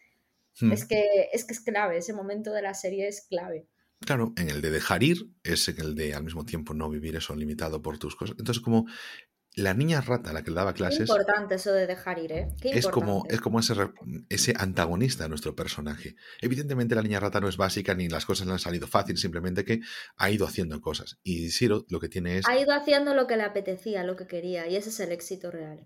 hmm. 0.59 0.71
es, 0.71 0.85
que, 0.85 1.29
es 1.31 1.45
que 1.45 1.53
es 1.53 1.61
clave, 1.61 1.97
ese 1.97 2.13
momento 2.13 2.51
de 2.51 2.61
la 2.61 2.73
serie 2.73 3.07
es 3.07 3.21
clave. 3.21 3.67
Claro, 3.99 4.33
en 4.37 4.49
el 4.49 4.61
de 4.61 4.69
dejar 4.69 5.01
ir 5.01 5.17
es 5.43 5.67
en 5.69 5.81
el 5.81 5.95
de 5.95 6.13
al 6.13 6.23
mismo 6.23 6.45
tiempo 6.45 6.75
no 6.75 6.87
vivir 6.87 7.15
eso 7.15 7.35
limitado 7.35 7.81
por 7.81 7.97
tus 7.97 8.15
cosas. 8.15 8.35
Entonces, 8.37 8.61
como 8.63 8.85
la 9.57 9.73
niña 9.73 10.01
rata 10.01 10.29
a 10.29 10.33
la 10.33 10.43
que 10.43 10.51
le 10.51 10.55
daba 10.55 10.73
clases. 10.73 11.09
Qué 11.09 11.13
importante 11.13 11.55
eso 11.55 11.73
de 11.73 11.87
dejar 11.87 12.19
ir, 12.19 12.31
¿eh? 12.31 12.47
es 12.61 12.87
como, 12.87 13.25
es 13.27 13.41
como 13.41 13.59
ese, 13.59 13.73
ese 14.29 14.53
antagonista 14.55 15.23
de 15.23 15.29
nuestro 15.29 15.55
personaje. 15.55 16.15
Evidentemente, 16.41 16.93
la 16.93 17.01
niña 17.01 17.19
rata 17.19 17.39
no 17.39 17.49
es 17.49 17.57
básica 17.57 17.95
ni 17.95 18.07
las 18.07 18.25
cosas 18.25 18.45
le 18.45 18.53
han 18.53 18.59
salido 18.59 18.85
fácil, 18.85 19.17
simplemente 19.17 19.65
que 19.65 19.81
ha 20.15 20.29
ido 20.29 20.45
haciendo 20.45 20.79
cosas. 20.79 21.17
Y 21.23 21.49
Siro 21.49 21.85
lo 21.89 21.99
que 21.99 22.07
tiene 22.07 22.37
es. 22.37 22.47
Ha 22.47 22.59
ido 22.59 22.71
haciendo 22.71 23.15
lo 23.15 23.25
que 23.25 23.35
le 23.35 23.43
apetecía, 23.43 24.03
lo 24.03 24.15
que 24.15 24.27
quería, 24.27 24.67
y 24.67 24.75
ese 24.75 24.89
es 24.89 24.99
el 24.99 25.11
éxito 25.11 25.49
real. 25.49 25.83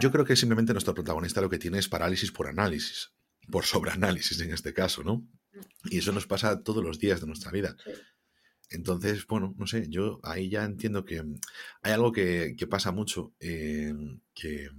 yo 0.00 0.10
creo 0.10 0.24
que 0.24 0.34
simplemente 0.34 0.72
nuestro 0.72 0.94
protagonista 0.94 1.40
lo 1.40 1.48
que 1.48 1.58
tiene 1.58 1.78
es 1.78 1.88
parálisis 1.88 2.32
por 2.32 2.48
análisis, 2.48 3.12
por 3.52 3.64
sobreanálisis 3.64 4.40
en 4.40 4.52
este 4.52 4.74
caso, 4.74 5.04
¿no? 5.04 5.24
Y 5.84 5.98
eso 5.98 6.10
nos 6.10 6.26
pasa 6.26 6.60
todos 6.64 6.82
los 6.82 6.98
días 6.98 7.20
de 7.20 7.28
nuestra 7.28 7.52
vida. 7.52 7.76
Entonces, 8.68 9.26
bueno, 9.26 9.54
no 9.56 9.66
sé, 9.66 9.88
yo 9.88 10.18
ahí 10.24 10.48
ya 10.48 10.64
entiendo 10.64 11.04
que 11.04 11.22
mm, 11.22 11.40
hay 11.82 11.92
algo 11.92 12.12
que, 12.12 12.56
pasa 12.68 12.90
mucho, 12.90 13.32
eh, 13.38 13.94
que, 14.34 14.70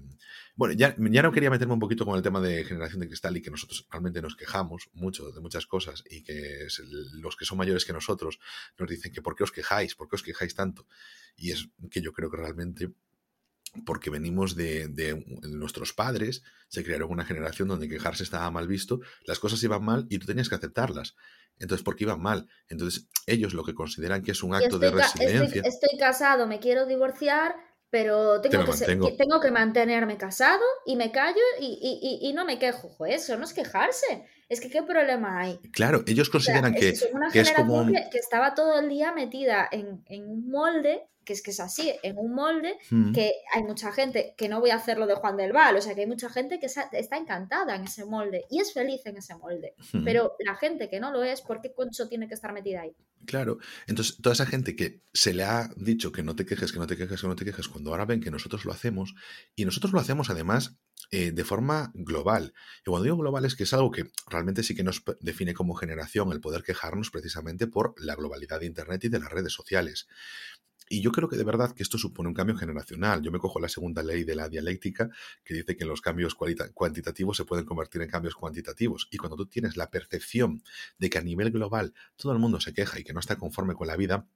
bueno, 0.55 0.73
ya, 0.75 0.95
ya, 0.97 1.21
no 1.21 1.31
quería 1.31 1.49
meterme 1.49 1.73
un 1.73 1.79
poquito 1.79 2.05
con 2.05 2.17
el 2.17 2.21
tema 2.21 2.41
de 2.41 2.65
generación 2.65 2.99
de 2.99 3.07
cristal 3.07 3.37
y 3.37 3.41
que 3.41 3.51
nosotros 3.51 3.87
realmente 3.89 4.21
nos 4.21 4.35
quejamos 4.35 4.89
mucho 4.93 5.31
de 5.31 5.39
muchas 5.39 5.65
cosas 5.67 6.03
y 6.09 6.23
que 6.23 6.67
los 7.13 7.35
que 7.37 7.45
son 7.45 7.57
mayores 7.57 7.85
que 7.85 7.93
nosotros 7.93 8.39
nos 8.77 8.89
dicen 8.89 9.11
que 9.13 9.21
¿por 9.21 9.35
qué 9.35 9.43
os 9.43 9.51
quejáis? 9.51 9.95
¿Por 9.95 10.09
qué 10.09 10.15
os 10.17 10.23
quejáis 10.23 10.53
tanto? 10.55 10.85
Y 11.37 11.51
es 11.51 11.69
que 11.89 12.01
yo 12.01 12.11
creo 12.11 12.29
que 12.29 12.37
realmente 12.37 12.91
porque 13.85 14.09
venimos 14.09 14.55
de, 14.55 15.23
nuestros 15.43 15.93
padres, 15.93 16.43
se 16.67 16.83
crearon 16.83 17.11
una 17.11 17.25
generación 17.25 17.67
donde 17.67 17.89
quejarse 17.89 18.23
estaba 18.23 18.49
mal 18.51 18.67
visto, 18.67 19.01
las 19.25 19.39
cosas 19.39 19.61
iban 19.63 19.83
mal 19.83 20.07
y 20.09 20.19
tú 20.19 20.25
tenías 20.25 20.49
que 20.49 20.55
aceptarlas. 20.55 21.15
Entonces, 21.59 21.83
¿por 21.83 21.95
qué 21.95 22.03
iban 22.03 22.21
mal? 22.21 22.47
Entonces, 22.69 23.07
ellos 23.25 23.53
lo 23.53 23.63
que 23.63 23.73
consideran 23.73 24.21
que 24.21 24.31
es 24.31 24.43
un 24.43 24.55
acto 24.55 24.79
de 24.79 24.91
resiliencia. 24.91 25.61
Estoy, 25.65 25.97
casado, 25.97 26.47
me 26.47 26.59
quiero 26.59 26.85
divorciar, 26.85 27.55
pero 27.89 28.41
tengo 28.41 28.65
que, 28.65 29.15
tengo 29.17 29.39
que, 29.39 29.51
mantenerme 29.51 30.17
casado 30.17 30.63
y 30.85 30.95
me 30.95 31.11
callo 31.11 31.41
y, 31.59 32.31
no 32.35 32.45
me 32.45 32.59
quejo. 32.59 33.05
Eso 33.05 33.37
no 33.37 33.45
es 33.45 33.53
quejarse. 33.53 34.25
Es 34.49 34.61
que 34.61 34.69
qué 34.69 34.83
problema 34.83 35.39
hay. 35.41 35.59
Claro, 35.71 36.03
ellos 36.07 36.29
consideran 36.29 36.73
que, 36.73 36.89
es, 36.89 37.07
una 37.11 37.29
que 37.29 37.43
como. 37.55 37.85
Que, 37.85 38.17
estaba 38.17 38.53
todo 38.53 38.79
el 38.79 38.89
día 38.89 39.11
metida 39.11 39.67
en, 39.71 40.03
en 40.07 40.29
un 40.29 40.49
molde 40.49 41.07
que 41.27 41.33
es 41.33 41.43
que 41.43 41.51
es 41.51 41.59
así, 41.59 41.93
en 42.03 42.17
un 42.17 42.33
molde, 42.33 42.77
mm. 42.89 43.11
que 43.11 43.33
hay 43.53 43.61
mucha 43.61 43.91
gente, 43.91 44.33
que 44.37 44.47
no 44.47 44.61
voy 44.61 44.69
a 44.69 44.75
hacerlo 44.75 45.05
de 45.05 45.15
Juan 45.15 45.35
del 45.35 45.51
Val, 45.51 45.75
o 45.75 45.81
sea, 45.81 45.93
que 45.93 46.01
hay 46.01 46.07
mucha 46.07 46.29
gente 46.29 46.57
que 46.57 46.67
está 46.67 47.17
encantada 47.17 47.75
en 47.75 47.83
ese 47.83 48.05
molde 48.05 48.45
y 48.49 48.61
es 48.61 48.73
feliz 48.73 49.05
en 49.05 49.17
ese 49.17 49.35
molde. 49.35 49.75
Mm. 49.91 50.05
Pero 50.05 50.35
la 50.39 50.55
gente 50.55 50.89
que 50.89 51.01
no 51.01 51.11
lo 51.11 51.23
es, 51.23 51.41
¿por 51.41 51.59
qué 51.59 51.73
concho 51.73 52.07
tiene 52.07 52.29
que 52.29 52.33
estar 52.33 52.53
metida 52.53 52.81
ahí? 52.81 52.95
Claro, 53.25 53.57
entonces 53.87 54.17
toda 54.21 54.33
esa 54.33 54.45
gente 54.45 54.77
que 54.77 55.01
se 55.13 55.33
le 55.33 55.43
ha 55.43 55.69
dicho 55.75 56.13
que 56.13 56.23
no 56.23 56.33
te 56.33 56.45
quejes, 56.45 56.71
que 56.71 56.79
no 56.79 56.87
te 56.87 56.95
quejes, 56.95 57.19
que 57.19 57.27
no 57.27 57.35
te 57.35 57.43
quejes, 57.43 57.67
cuando 57.67 57.91
ahora 57.91 58.05
ven 58.05 58.21
que 58.21 58.31
nosotros 58.31 58.63
lo 58.63 58.71
hacemos, 58.71 59.13
y 59.53 59.65
nosotros 59.65 59.91
lo 59.91 59.99
hacemos 59.99 60.29
además 60.29 60.77
eh, 61.11 61.31
de 61.31 61.43
forma 61.45 61.91
global. 61.93 62.53
Y 62.81 62.89
cuando 62.89 63.03
digo 63.03 63.17
global 63.17 63.45
es 63.45 63.55
que 63.55 63.63
es 63.63 63.73
algo 63.73 63.91
que 63.91 64.11
realmente 64.27 64.61
sí 64.63 64.75
que 64.75 64.83
nos 64.83 65.03
define 65.21 65.53
como 65.53 65.73
generación 65.73 66.31
el 66.31 66.41
poder 66.41 66.63
quejarnos 66.63 67.11
precisamente 67.11 67.67
por 67.67 67.93
la 67.97 68.15
globalidad 68.15 68.59
de 68.59 68.65
Internet 68.65 69.05
y 69.05 69.09
de 69.09 69.19
las 69.19 69.31
redes 69.31 69.53
sociales. 69.53 70.07
Y 70.89 71.01
yo 71.01 71.11
creo 71.11 71.27
que 71.27 71.37
de 71.37 71.43
verdad 71.43 71.73
que 71.73 71.83
esto 71.83 71.97
supone 71.97 72.29
un 72.29 72.35
cambio 72.35 72.55
generacional. 72.55 73.21
Yo 73.21 73.31
me 73.31 73.39
cojo 73.39 73.59
la 73.59 73.69
segunda 73.69 74.03
ley 74.03 74.23
de 74.23 74.35
la 74.35 74.49
dialéctica 74.49 75.09
que 75.43 75.53
dice 75.53 75.75
que 75.75 75.85
los 75.85 76.01
cambios 76.01 76.35
cuantitativos 76.35 77.37
se 77.37 77.45
pueden 77.45 77.65
convertir 77.65 78.01
en 78.01 78.09
cambios 78.09 78.35
cuantitativos. 78.35 79.07
Y 79.11 79.17
cuando 79.17 79.35
tú 79.35 79.47
tienes 79.47 79.75
la 79.75 79.89
percepción 79.89 80.63
de 80.97 81.09
que 81.09 81.17
a 81.17 81.21
nivel 81.21 81.51
global 81.51 81.93
todo 82.15 82.31
el 82.31 82.39
mundo 82.39 82.59
se 82.61 82.73
queja 82.73 82.99
y 82.99 83.03
que 83.03 83.13
no 83.13 83.19
está 83.19 83.37
conforme 83.37 83.73
con 83.73 83.87
la 83.87 83.97
vida, 83.97 84.27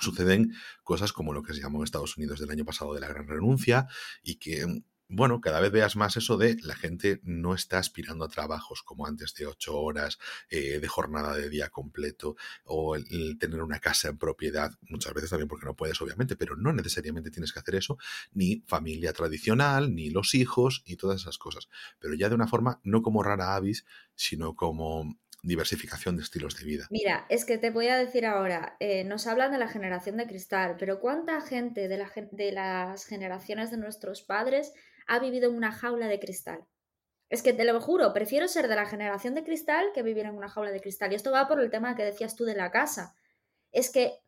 suceden 0.00 0.54
cosas 0.82 1.12
como 1.12 1.34
lo 1.34 1.42
que 1.42 1.52
se 1.52 1.60
llamó 1.60 1.78
en 1.78 1.84
Estados 1.84 2.16
Unidos 2.16 2.40
del 2.40 2.50
año 2.50 2.64
pasado 2.64 2.94
de 2.94 3.00
la 3.00 3.08
gran 3.08 3.28
renuncia 3.28 3.86
y 4.22 4.36
que 4.36 4.82
bueno, 5.14 5.42
cada 5.42 5.60
vez 5.60 5.70
veas 5.70 5.94
más 5.94 6.16
eso 6.16 6.38
de 6.38 6.56
la 6.62 6.74
gente 6.74 7.20
no 7.22 7.54
está 7.54 7.78
aspirando 7.78 8.24
a 8.24 8.28
trabajos 8.28 8.82
como 8.82 9.06
antes 9.06 9.34
de 9.34 9.46
ocho 9.46 9.78
horas, 9.78 10.18
eh, 10.48 10.80
de 10.80 10.88
jornada 10.88 11.36
de 11.36 11.50
día 11.50 11.68
completo, 11.68 12.34
o 12.64 12.96
el, 12.96 13.36
tener 13.38 13.62
una 13.62 13.78
casa 13.78 14.08
en 14.08 14.16
propiedad, 14.16 14.72
muchas 14.88 15.12
veces 15.12 15.28
también 15.28 15.48
porque 15.48 15.66
no 15.66 15.76
puedes, 15.76 16.00
obviamente, 16.00 16.34
pero 16.34 16.56
no 16.56 16.72
necesariamente 16.72 17.30
tienes 17.30 17.52
que 17.52 17.60
hacer 17.60 17.74
eso, 17.74 17.98
ni 18.32 18.64
familia 18.66 19.12
tradicional, 19.12 19.94
ni 19.94 20.08
los 20.08 20.34
hijos, 20.34 20.82
y 20.86 20.96
todas 20.96 21.20
esas 21.20 21.36
cosas. 21.36 21.68
Pero 21.98 22.14
ya 22.14 22.30
de 22.30 22.34
una 22.34 22.48
forma, 22.48 22.80
no 22.82 23.02
como 23.02 23.22
rara 23.22 23.54
avis, 23.54 23.84
sino 24.14 24.54
como 24.54 25.14
diversificación 25.42 26.16
de 26.16 26.22
estilos 26.22 26.56
de 26.56 26.64
vida. 26.64 26.86
Mira, 26.90 27.26
es 27.28 27.44
que 27.44 27.58
te 27.58 27.70
voy 27.70 27.88
a 27.88 27.98
decir 27.98 28.24
ahora, 28.24 28.76
eh, 28.80 29.04
nos 29.04 29.26
hablan 29.26 29.50
de 29.52 29.58
la 29.58 29.68
generación 29.68 30.16
de 30.16 30.26
cristal, 30.26 30.76
pero 30.78 31.00
¿cuánta 31.00 31.40
gente 31.40 31.88
de, 31.88 32.06
de 32.30 32.52
las 32.52 33.04
generaciones 33.04 33.70
de 33.70 33.76
nuestros 33.76 34.22
padres 34.22 34.72
ha 35.06 35.18
vivido 35.18 35.48
en 35.50 35.56
una 35.56 35.72
jaula 35.72 36.08
de 36.08 36.20
cristal. 36.20 36.66
Es 37.28 37.42
que 37.42 37.54
te 37.54 37.64
lo 37.64 37.80
juro, 37.80 38.12
prefiero 38.12 38.46
ser 38.46 38.68
de 38.68 38.76
la 38.76 38.84
generación 38.84 39.34
de 39.34 39.42
cristal 39.42 39.92
que 39.94 40.02
vivir 40.02 40.26
en 40.26 40.36
una 40.36 40.50
jaula 40.50 40.70
de 40.70 40.82
cristal. 40.82 41.12
Y 41.12 41.14
esto 41.14 41.32
va 41.32 41.48
por 41.48 41.60
el 41.60 41.70
tema 41.70 41.96
que 41.96 42.04
decías 42.04 42.36
tú 42.36 42.44
de 42.44 42.54
la 42.54 42.70
casa. 42.70 43.14
Es 43.70 43.90
que, 43.90 44.20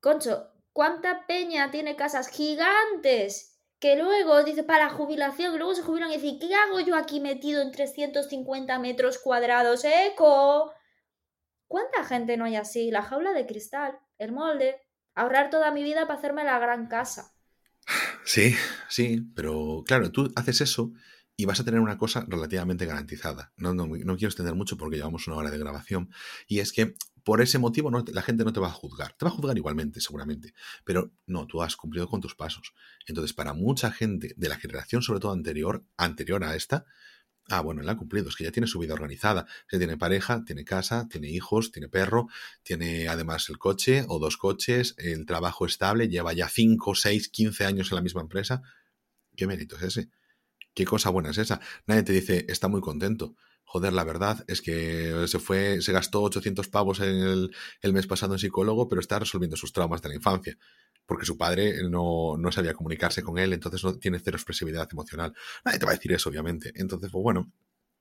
Concho, 0.00 0.50
¿cuánta 0.72 1.26
peña 1.26 1.70
tiene 1.70 1.94
casas 1.94 2.28
gigantes? 2.28 3.60
Que 3.78 3.94
luego 3.94 4.42
dice 4.42 4.64
para 4.64 4.90
jubilación, 4.90 5.56
luego 5.58 5.76
se 5.76 5.82
jubilan 5.82 6.10
y 6.10 6.16
dicen, 6.16 6.40
¿qué 6.40 6.52
hago 6.56 6.80
yo 6.80 6.96
aquí 6.96 7.20
metido 7.20 7.62
en 7.62 7.70
350 7.70 8.78
metros 8.80 9.18
cuadrados? 9.18 9.84
¡Eco! 9.84 10.72
¿Cuánta 11.68 12.02
gente 12.02 12.36
no 12.36 12.46
hay 12.46 12.56
así? 12.56 12.90
La 12.90 13.02
jaula 13.02 13.32
de 13.32 13.46
cristal, 13.46 13.96
el 14.18 14.32
molde, 14.32 14.82
ahorrar 15.14 15.50
toda 15.50 15.70
mi 15.70 15.84
vida 15.84 16.08
para 16.08 16.18
hacerme 16.18 16.42
la 16.42 16.58
gran 16.58 16.88
casa. 16.88 17.37
Sí, 18.28 18.54
sí, 18.90 19.22
pero 19.34 19.82
claro, 19.86 20.12
tú 20.12 20.30
haces 20.36 20.60
eso 20.60 20.92
y 21.34 21.46
vas 21.46 21.60
a 21.60 21.64
tener 21.64 21.80
una 21.80 21.96
cosa 21.96 22.26
relativamente 22.28 22.84
garantizada. 22.84 23.54
No, 23.56 23.72
no, 23.72 23.86
no 23.86 24.16
quiero 24.16 24.28
extender 24.28 24.54
mucho 24.54 24.76
porque 24.76 24.96
llevamos 24.96 25.26
una 25.28 25.36
hora 25.38 25.50
de 25.50 25.56
grabación. 25.56 26.10
Y 26.46 26.58
es 26.58 26.74
que 26.74 26.94
por 27.24 27.40
ese 27.40 27.58
motivo 27.58 27.90
la 27.90 28.20
gente 28.20 28.44
no 28.44 28.52
te 28.52 28.60
va 28.60 28.66
a 28.66 28.72
juzgar. 28.72 29.14
Te 29.14 29.24
va 29.24 29.30
a 29.30 29.34
juzgar 29.34 29.56
igualmente, 29.56 30.02
seguramente. 30.02 30.52
Pero 30.84 31.10
no, 31.26 31.46
tú 31.46 31.62
has 31.62 31.74
cumplido 31.74 32.06
con 32.06 32.20
tus 32.20 32.34
pasos. 32.34 32.74
Entonces, 33.06 33.32
para 33.32 33.54
mucha 33.54 33.90
gente 33.90 34.34
de 34.36 34.48
la 34.50 34.56
generación, 34.56 35.00
sobre 35.00 35.20
todo 35.20 35.32
anterior, 35.32 35.86
anterior 35.96 36.44
a 36.44 36.54
esta, 36.54 36.84
Ah, 37.50 37.62
bueno, 37.62 37.80
él 37.80 37.88
ha 37.88 37.96
cumplido, 37.96 38.28
es 38.28 38.36
que 38.36 38.44
ya 38.44 38.52
tiene 38.52 38.66
su 38.66 38.78
vida 38.78 38.92
organizada. 38.92 39.46
Ya 39.72 39.78
tiene 39.78 39.96
pareja, 39.96 40.44
tiene 40.44 40.64
casa, 40.64 41.08
tiene 41.08 41.30
hijos, 41.30 41.72
tiene 41.72 41.88
perro, 41.88 42.28
tiene 42.62 43.08
además 43.08 43.48
el 43.48 43.58
coche 43.58 44.04
o 44.08 44.18
dos 44.18 44.36
coches, 44.36 44.94
el 44.98 45.24
trabajo 45.24 45.64
estable, 45.64 46.08
lleva 46.08 46.34
ya 46.34 46.48
5, 46.48 46.94
6, 46.94 47.28
15 47.30 47.64
años 47.64 47.90
en 47.90 47.96
la 47.96 48.02
misma 48.02 48.20
empresa. 48.20 48.62
¿Qué 49.34 49.46
mérito 49.46 49.76
es 49.76 49.82
ese? 49.82 50.10
¿Qué 50.74 50.84
cosa 50.84 51.08
buena 51.10 51.30
es 51.30 51.38
esa? 51.38 51.60
Nadie 51.86 52.02
te 52.02 52.12
dice, 52.12 52.44
está 52.48 52.68
muy 52.68 52.82
contento. 52.82 53.34
Joder, 53.64 53.92
la 53.94 54.04
verdad 54.04 54.44
es 54.46 54.60
que 54.60 55.26
se 55.26 55.38
fue, 55.38 55.80
se 55.80 55.92
gastó 55.92 56.22
800 56.22 56.68
pavos 56.68 57.00
en 57.00 57.16
el, 57.16 57.56
el 57.80 57.92
mes 57.94 58.06
pasado 58.06 58.34
en 58.34 58.38
psicólogo, 58.38 58.88
pero 58.88 59.00
está 59.00 59.18
resolviendo 59.18 59.56
sus 59.56 59.72
traumas 59.72 60.02
de 60.02 60.10
la 60.10 60.14
infancia 60.16 60.58
porque 61.08 61.24
su 61.24 61.38
padre 61.38 61.88
no, 61.88 62.36
no, 62.36 62.52
sabía 62.52 62.74
comunicarse 62.74 63.22
con 63.22 63.38
él, 63.38 63.54
entonces 63.54 63.82
no 63.82 63.98
tiene 63.98 64.20
cero 64.20 64.36
expresividad 64.36 64.86
emocional. 64.92 65.32
Nadie 65.64 65.78
te 65.78 65.86
va 65.86 65.92
a 65.92 65.94
decir 65.94 66.12
eso, 66.12 66.28
obviamente. 66.28 66.70
Entonces, 66.74 67.10
pues 67.10 67.22
bueno, 67.22 67.50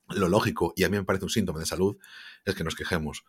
lo 0.09 0.27
lógico, 0.27 0.73
y 0.75 0.83
a 0.83 0.89
mí 0.89 0.97
me 0.97 1.05
parece 1.05 1.23
un 1.23 1.29
síntoma 1.29 1.61
de 1.61 1.65
salud, 1.65 1.97
es 2.43 2.53
que 2.53 2.65
nos 2.65 2.75
quejemos. 2.75 3.23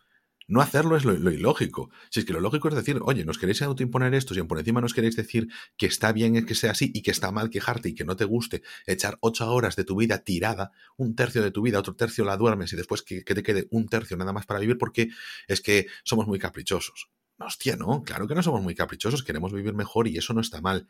No 0.49 0.59
hacerlo 0.59 0.97
es 0.97 1.05
lo, 1.05 1.13
ilógico. 1.31 1.91
Si 2.09 2.19
es 2.19 2.25
que 2.25 2.33
lo 2.33 2.41
lógico 2.41 2.67
es 2.67 2.75
decir, 2.75 2.99
oye, 3.03 3.23
nos 3.23 3.37
queréis 3.37 3.61
autoimponer 3.61 4.13
esto, 4.13 4.37
y 4.37 4.43
por 4.43 4.59
encima 4.59 4.81
nos 4.81 4.93
queréis 4.93 5.15
decir 5.15 5.47
que 5.77 5.85
está 5.85 6.11
bien 6.11 6.45
que 6.45 6.55
sea 6.55 6.71
así 6.71 6.91
y 6.93 7.01
que 7.01 7.11
está 7.11 7.31
mal 7.31 7.49
quejarte 7.49 7.87
y 7.87 7.95
que 7.95 8.03
no 8.03 8.17
te 8.17 8.25
guste 8.25 8.63
echar 8.85 9.17
ocho 9.21 9.49
horas 9.49 9.77
de 9.77 9.85
tu 9.85 9.95
vida 9.95 10.25
tirada, 10.25 10.71
un 10.97 11.15
tercio 11.15 11.41
de 11.41 11.51
tu 11.51 11.61
vida, 11.61 11.79
otro 11.79 11.95
tercio 11.95 12.25
la 12.25 12.35
duermes 12.35 12.73
y 12.73 12.75
después 12.75 13.01
que 13.01 13.23
te 13.23 13.43
quede 13.43 13.69
un 13.71 13.87
tercio 13.87 14.17
nada 14.17 14.33
más 14.33 14.45
para 14.45 14.59
vivir 14.59 14.77
porque 14.77 15.07
es 15.47 15.61
que 15.61 15.87
somos 16.03 16.27
muy 16.27 16.37
caprichosos. 16.37 17.09
Hostia, 17.39 17.75
no, 17.75 18.03
claro 18.03 18.27
que 18.27 18.35
no 18.35 18.43
somos 18.43 18.61
muy 18.61 18.75
caprichosos, 18.75 19.23
queremos 19.23 19.53
vivir 19.53 19.73
mejor 19.73 20.07
y 20.07 20.17
eso 20.17 20.33
no 20.33 20.41
está 20.41 20.61
mal. 20.61 20.87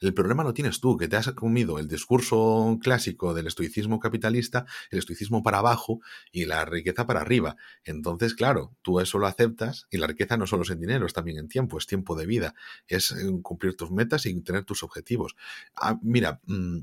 El 0.00 0.14
problema 0.14 0.42
lo 0.42 0.54
tienes 0.54 0.80
tú, 0.80 0.96
que 0.96 1.08
te 1.08 1.16
has 1.16 1.30
comido 1.32 1.78
el 1.78 1.86
discurso 1.86 2.78
clásico 2.82 3.34
del 3.34 3.46
estoicismo 3.46 4.00
capitalista, 4.00 4.64
el 4.90 4.98
estoicismo 4.98 5.42
para 5.42 5.58
abajo 5.58 6.00
y 6.32 6.46
la 6.46 6.64
riqueza 6.64 7.06
para 7.06 7.20
arriba. 7.20 7.56
Entonces, 7.84 8.34
claro, 8.34 8.74
tú 8.80 9.00
eso 9.00 9.18
lo 9.18 9.26
aceptas 9.26 9.86
y 9.90 9.98
la 9.98 10.06
riqueza 10.06 10.38
no 10.38 10.46
solo 10.46 10.62
es 10.62 10.70
en 10.70 10.80
dinero, 10.80 11.04
es 11.04 11.12
también 11.12 11.36
en 11.36 11.48
tiempo, 11.48 11.76
es 11.76 11.86
tiempo 11.86 12.16
de 12.16 12.24
vida, 12.24 12.54
es 12.88 13.10
eh, 13.10 13.30
cumplir 13.42 13.76
tus 13.76 13.90
metas 13.90 14.24
y 14.24 14.40
tener 14.40 14.64
tus 14.64 14.82
objetivos. 14.82 15.36
Ah, 15.76 15.98
mira, 16.00 16.40
mm, 16.46 16.78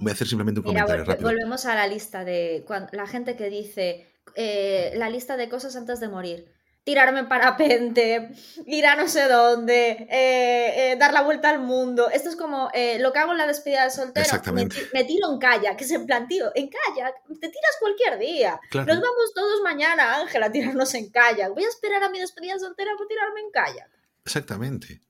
voy 0.00 0.10
a 0.10 0.14
hacer 0.14 0.26
simplemente 0.26 0.60
un 0.60 0.64
comentario 0.64 1.04
rápido. 1.04 1.28
Volvemos 1.28 1.66
a 1.66 1.74
la 1.74 1.86
lista 1.86 2.24
de 2.24 2.64
la 2.92 3.06
gente 3.06 3.36
que 3.36 3.50
dice 3.50 4.06
eh, 4.34 4.94
la 4.96 5.10
lista 5.10 5.36
de 5.36 5.50
cosas 5.50 5.76
antes 5.76 6.00
de 6.00 6.08
morir 6.08 6.55
tirarme 6.86 7.18
en 7.18 7.28
parapente, 7.28 8.30
ir 8.64 8.86
a 8.86 8.94
no 8.94 9.08
sé 9.08 9.26
dónde, 9.26 10.06
eh, 10.08 10.92
eh, 10.92 10.96
dar 10.96 11.12
la 11.12 11.22
vuelta 11.22 11.50
al 11.50 11.58
mundo. 11.58 12.08
Esto 12.10 12.28
es 12.28 12.36
como 12.36 12.70
eh, 12.72 13.00
lo 13.00 13.12
que 13.12 13.18
hago 13.18 13.32
en 13.32 13.38
la 13.38 13.46
despedida 13.48 13.82
de 13.82 13.90
soltero. 13.90 14.24
Exactamente. 14.24 14.76
Me, 14.94 15.02
tiro 15.02 15.32
en 15.32 15.40
kayak, 15.40 15.76
que 15.76 15.82
es 15.82 15.90
en 15.90 16.06
plan, 16.06 16.28
tío, 16.28 16.52
en 16.54 16.68
kayak, 16.68 17.16
te 17.26 17.48
tiras 17.48 17.76
cualquier 17.80 18.20
día. 18.20 18.60
Nos 18.72 18.86
vamos 18.86 19.34
todos 19.34 19.62
mañana, 19.64 20.14
Ángel, 20.14 20.44
a 20.44 20.52
tirarnos 20.52 20.94
en 20.94 21.10
kayak. 21.10 21.52
Voy 21.52 21.64
a 21.64 21.68
esperar 21.68 22.04
a 22.04 22.08
mi 22.08 22.20
despedida 22.20 22.52
de 22.54 22.60
soltera 22.60 22.92
para 22.96 23.08
tirarme 23.08 23.40
en 23.40 23.50
kayak. 23.50 23.90
Exactamente. 24.24 25.00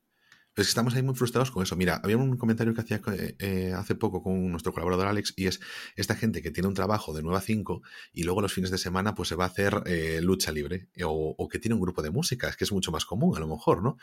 Estamos 0.56 0.94
ahí 0.94 1.02
muy 1.02 1.14
frustrados 1.14 1.50
con 1.50 1.62
eso. 1.62 1.76
Mira, 1.76 2.00
había 2.02 2.16
un 2.16 2.38
comentario 2.38 2.72
que 2.72 2.80
hacía 2.80 3.02
eh, 3.12 3.36
eh, 3.38 3.72
hace 3.74 3.94
poco 3.94 4.22
con 4.22 4.50
nuestro 4.50 4.72
colaborador 4.72 5.06
Alex 5.06 5.34
y 5.36 5.48
es 5.48 5.60
esta 5.96 6.14
gente 6.14 6.40
que 6.40 6.50
tiene 6.50 6.66
un 6.66 6.74
trabajo 6.74 7.12
de 7.12 7.22
9 7.22 7.36
a 7.36 7.42
5 7.42 7.82
y 8.14 8.22
luego 8.22 8.40
los 8.40 8.54
fines 8.54 8.70
de 8.70 8.78
semana 8.78 9.14
pues 9.14 9.28
se 9.28 9.34
va 9.34 9.44
a 9.44 9.48
hacer 9.48 9.82
eh, 9.84 10.20
lucha 10.22 10.52
libre 10.52 10.88
o, 11.04 11.48
que 11.50 11.58
tiene 11.58 11.74
un 11.74 11.82
grupo 11.82 12.00
de 12.00 12.10
música, 12.10 12.48
es 12.48 12.56
que 12.56 12.64
es 12.64 12.72
mucho 12.72 12.90
más 12.90 13.04
común 13.04 13.36
a 13.36 13.40
lo 13.40 13.46
mejor, 13.46 13.82
¿no? 13.82 13.98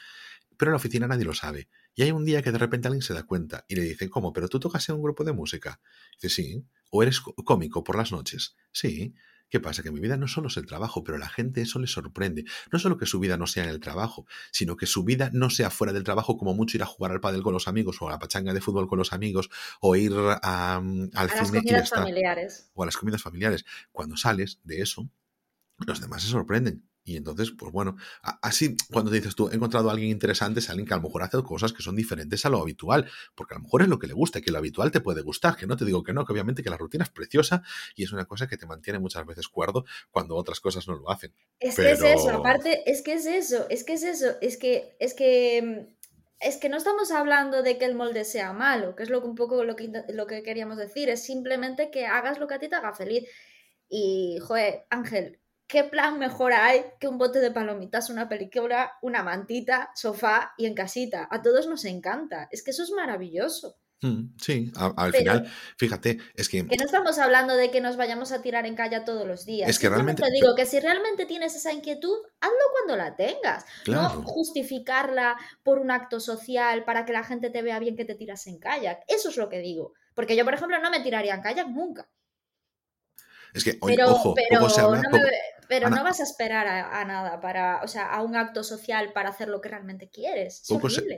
Pero 0.56 0.70
en 0.70 0.74
la 0.74 0.78
oficina 0.78 1.08
nadie 1.08 1.26
lo 1.26 1.34
sabe. 1.34 1.70
Y 1.96 2.04
hay 2.04 2.12
un 2.12 2.24
día 2.24 2.44
que 2.44 2.52
de 2.52 2.60
repente 2.60 2.88
alguien 2.88 3.02
se 3.02 3.16
da 3.16 3.24
cuenta 3.24 3.66
y 3.68 3.76
le 3.76 3.82
dice, 3.82 4.08
¿cómo? 4.12 4.32
¿Pero 4.32 4.48
tú 4.48 4.60
tocas 4.60 4.88
en 4.90 4.96
un 4.96 5.02
grupo 5.02 5.24
de 5.24 5.34
música? 5.34 5.82
dice, 6.22 6.30
sí. 6.30 6.66
¿O 6.92 7.02
eres 7.02 7.20
cómico 7.22 7.84
por 7.84 7.98
las 7.98 8.12
noches? 8.12 8.56
Sí. 8.72 9.16
¿Qué 9.54 9.60
pasa? 9.60 9.84
Que 9.84 9.92
mi 9.92 10.00
vida 10.00 10.18
no 10.18 10.28
solo 10.28 10.48
es 10.48 10.58
el 10.58 10.66
trabajo, 10.66 11.04
pero 11.04 11.18
a 11.18 11.20
la 11.20 11.30
gente 11.30 11.62
eso 11.62 11.78
le 11.78 11.86
sorprende. 11.86 12.44
No 12.72 12.80
solo 12.80 12.98
que 12.98 13.06
su 13.06 13.20
vida 13.20 13.38
no 13.38 13.46
sea 13.46 13.66
en 13.66 13.70
el 13.70 13.80
trabajo, 13.80 14.26
sino 14.50 14.78
que 14.78 14.88
su 14.88 15.04
vida 15.04 15.30
no 15.32 15.52
sea 15.52 15.70
fuera 15.70 15.94
del 15.94 16.04
trabajo, 16.04 16.38
como 16.40 16.56
mucho 16.56 16.76
ir 16.76 16.82
a 16.82 16.88
jugar 16.88 17.12
al 17.12 17.22
pádel 17.22 17.44
con 17.44 17.54
los 17.54 17.68
amigos, 17.68 18.02
o 18.02 18.08
a 18.08 18.14
la 18.14 18.18
pachanga 18.18 18.52
de 18.52 18.62
fútbol 18.62 18.88
con 18.88 18.98
los 18.98 19.14
amigos, 19.14 19.52
o 19.80 19.96
ir 19.96 20.12
a, 20.42 20.80
mm, 20.82 21.12
al 21.14 21.30
a 21.30 21.46
cine. 21.46 21.62
Las 21.66 21.92
familiares. 21.92 22.72
O 22.74 22.82
a 22.82 22.88
las 22.88 22.98
comidas 22.98 23.22
familiares. 23.22 23.64
Cuando 23.92 24.18
sales 24.18 24.60
de 24.64 24.82
eso, 24.82 25.08
los 25.86 26.02
demás 26.02 26.24
se 26.24 26.30
sorprenden. 26.30 26.90
Y 27.06 27.18
entonces, 27.18 27.52
pues 27.52 27.72
bueno, 27.72 27.98
así 28.42 28.78
cuando 28.92 29.12
dices 29.12 29.36
tú, 29.36 29.50
he 29.50 29.56
encontrado 29.56 29.90
a 29.90 29.92
alguien 29.92 30.10
interesante, 30.10 30.62
es 30.62 30.70
alguien 30.70 30.88
que 30.88 30.94
a 30.94 30.98
lo 30.98 31.04
mejor 31.04 31.24
hace 31.24 31.42
cosas 31.44 31.74
que 31.74 31.84
son 31.84 31.96
diferentes 31.96 32.46
a 32.46 32.50
lo 32.50 32.62
habitual, 32.62 33.10
porque 33.36 33.56
a 33.56 33.58
lo 33.58 33.64
mejor 33.64 33.82
es 33.82 33.90
lo 33.90 34.00
que 34.00 34.08
le 34.08 34.14
gusta, 34.14 34.40
que 34.42 34.52
lo 34.52 34.58
habitual 34.58 34.92
te 34.92 35.02
puede 35.02 35.22
gustar, 35.22 35.58
que 35.58 35.68
no 35.68 35.76
te 35.76 35.84
digo 35.84 36.02
que 36.02 36.14
no, 36.14 36.26
que 36.26 36.32
obviamente 36.32 36.64
que 36.64 36.70
la 36.70 36.78
rutina 36.78 37.04
es 37.04 37.10
preciosa 37.10 37.62
y 37.96 38.04
es 38.04 38.14
una 38.14 38.26
cosa 38.26 38.48
que 38.48 38.58
te 38.58 38.66
mantiene 38.66 39.00
muchas 39.00 39.26
veces 39.26 39.50
cuerdo 39.50 39.86
cuando 40.12 40.36
otras 40.36 40.62
cosas 40.62 40.88
no 40.88 40.96
lo 40.96 41.10
hacen. 41.10 41.34
Es 41.60 41.76
que 41.76 41.92
es 41.92 42.02
eso, 42.02 42.30
aparte, 42.30 42.90
es 42.90 43.02
que 43.02 43.14
es 43.14 43.26
eso, 43.26 43.66
es 43.70 43.84
que 43.84 43.94
es 43.94 44.04
eso, 44.04 44.36
es 44.42 44.58
que, 44.58 44.96
es 45.00 45.14
que 45.14 45.94
es 46.40 46.58
que 46.58 46.70
no 46.70 46.78
estamos 46.78 47.12
hablando 47.12 47.64
de 47.64 47.78
que 47.78 47.86
el 47.86 47.96
molde 47.96 48.26
sea 48.26 48.52
malo, 48.54 48.96
que 48.96 49.04
es 49.04 49.10
lo 49.10 49.22
que 49.22 49.28
un 49.28 49.36
poco 49.36 49.64
lo 49.64 49.76
que, 49.76 49.90
lo 50.10 50.28
que 50.28 50.44
queríamos 50.44 50.78
decir, 50.78 51.10
es 51.10 51.24
simplemente 51.24 51.90
que 51.90 52.06
hagas 52.06 52.38
lo 52.38 52.48
que 52.48 52.56
a 52.56 52.60
ti 52.60 52.68
te 52.68 52.76
haga 52.76 52.94
feliz. 52.94 53.28
Y, 53.88 54.40
joder, 54.42 54.86
Ángel, 54.90 55.40
¿qué 55.74 55.84
plan 55.84 56.20
mejor 56.20 56.54
hay 56.54 56.86
que 57.00 57.08
un 57.08 57.18
bote 57.18 57.40
de 57.40 57.50
palomitas, 57.50 58.12
una 58.12 58.30
película, 58.30 58.94
una 59.02 59.24
mantita, 59.24 59.90
sofá 59.96 60.54
y 60.56 60.68
en 60.68 60.76
casita? 60.76 61.28
A 61.32 61.42
todos 61.42 61.68
nos 61.68 61.84
encanta. 61.86 62.48
Es 62.52 62.62
que 62.62 62.70
eso 62.70 62.84
es 62.84 62.92
maravilloso. 62.92 63.80
Mm, 64.04 64.36
sí, 64.40 64.72
al 64.76 65.12
final, 65.12 65.52
fíjate, 65.76 66.20
es 66.36 66.48
que... 66.48 66.68
Que 66.68 66.78
no 66.78 66.86
estamos 66.86 67.18
hablando 67.18 67.56
de 67.56 67.72
que 67.72 67.82
nos 67.82 67.98
vayamos 67.98 68.32
a 68.32 68.44
tirar 68.44 68.68
en 68.68 68.76
calle 68.76 69.00
todos 69.00 69.26
los 69.26 69.48
días. 69.48 69.68
Es 69.68 69.80
que 69.80 69.90
realmente... 69.90 70.22
Te 70.22 70.30
digo 70.30 70.54
que 70.54 70.68
si 70.68 70.80
realmente 70.80 71.26
tienes 71.26 71.56
esa 71.56 71.74
inquietud, 71.74 72.20
hazlo 72.40 72.66
cuando 72.74 72.96
la 72.96 73.16
tengas. 73.16 73.66
No 73.88 74.10
justificarla 74.26 75.38
por 75.64 75.80
un 75.80 75.90
acto 75.90 76.20
social 76.20 76.84
para 76.84 77.04
que 77.04 77.14
la 77.14 77.24
gente 77.24 77.50
te 77.50 77.64
vea 77.64 77.80
bien 77.80 77.96
que 77.96 78.06
te 78.06 78.14
tiras 78.14 78.46
en 78.46 78.60
kayak. 78.60 79.06
Eso 79.08 79.30
es 79.30 79.38
lo 79.38 79.50
que 79.50 79.58
digo. 79.58 79.94
Porque 80.14 80.36
yo, 80.36 80.46
por 80.46 80.54
ejemplo, 80.54 80.78
no 80.78 80.92
me 80.92 81.00
tiraría 81.00 81.34
en 81.34 81.42
kayak 81.42 81.68
nunca. 81.70 82.08
Es 83.56 83.64
que, 83.64 83.80
pero, 83.86 84.10
ojo, 84.10 84.36
poco 84.52 84.70
se 84.70 84.82
habla, 84.82 85.02
pero 85.74 85.90
no 85.90 86.04
vas 86.04 86.20
a 86.20 86.24
esperar 86.24 86.68
a, 86.68 87.04
nada 87.04 87.42
para, 87.42 87.82
o 87.84 87.88
sea, 87.88 88.14
a 88.14 88.22
un 88.22 88.36
acto 88.36 88.64
social 88.64 89.12
para 89.12 89.30
hacer 89.30 89.48
lo 89.48 89.60
que 89.60 89.70
realmente 89.70 90.08
quieres. 90.08 90.62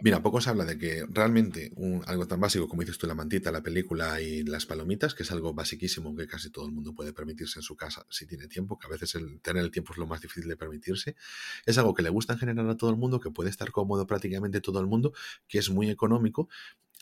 mira, 0.02 0.22
poco 0.22 0.40
se 0.40 0.50
habla 0.50 0.64
de 0.64 0.78
que 0.78 1.06
realmente 1.10 1.74
algo 2.06 2.26
tan 2.26 2.40
básico 2.40 2.70
como 2.70 2.82
dices 2.82 2.98
tú, 2.98 3.06
la 3.06 3.16
mantita, 3.16 3.52
la 3.52 3.62
película 3.62 4.22
y 4.22 4.44
las 4.44 4.66
palomitas, 4.66 5.14
que 5.14 5.24
es 5.24 5.32
algo 5.32 5.54
basiquísimo 5.54 6.16
que 6.16 6.26
casi 6.26 6.52
todo 6.52 6.68
el 6.68 6.72
mundo 6.72 6.94
puede 6.96 7.12
permitirse 7.12 7.60
en 7.60 7.64
su 7.64 7.76
casa 7.76 8.06
si 8.10 8.26
tiene 8.26 8.48
tiempo, 8.48 8.80
que 8.80 8.88
a 8.88 8.90
veces 8.90 9.16
el 9.16 9.42
tener 9.42 9.62
el 9.62 9.72
tiempo 9.72 9.92
es 9.92 9.98
lo 9.98 10.08
más 10.08 10.22
difícil 10.22 10.48
de 10.48 10.56
permitirse, 10.56 11.18
es 11.66 11.78
algo 11.78 11.94
que 11.94 12.02
le 12.02 12.10
gusta 12.10 12.32
en 12.32 12.40
general 12.40 12.70
a 12.70 12.78
todo 12.78 12.90
el 12.92 12.96
mundo, 12.96 13.20
que 13.20 13.32
puede 13.32 13.50
estar 13.50 13.72
cómodo 13.72 14.08
prácticamente 14.08 14.62
todo 14.62 14.80
el 14.80 14.88
mundo, 14.88 15.12
que 15.50 15.58
es 15.58 15.70
muy 15.70 15.90
económico 15.90 16.48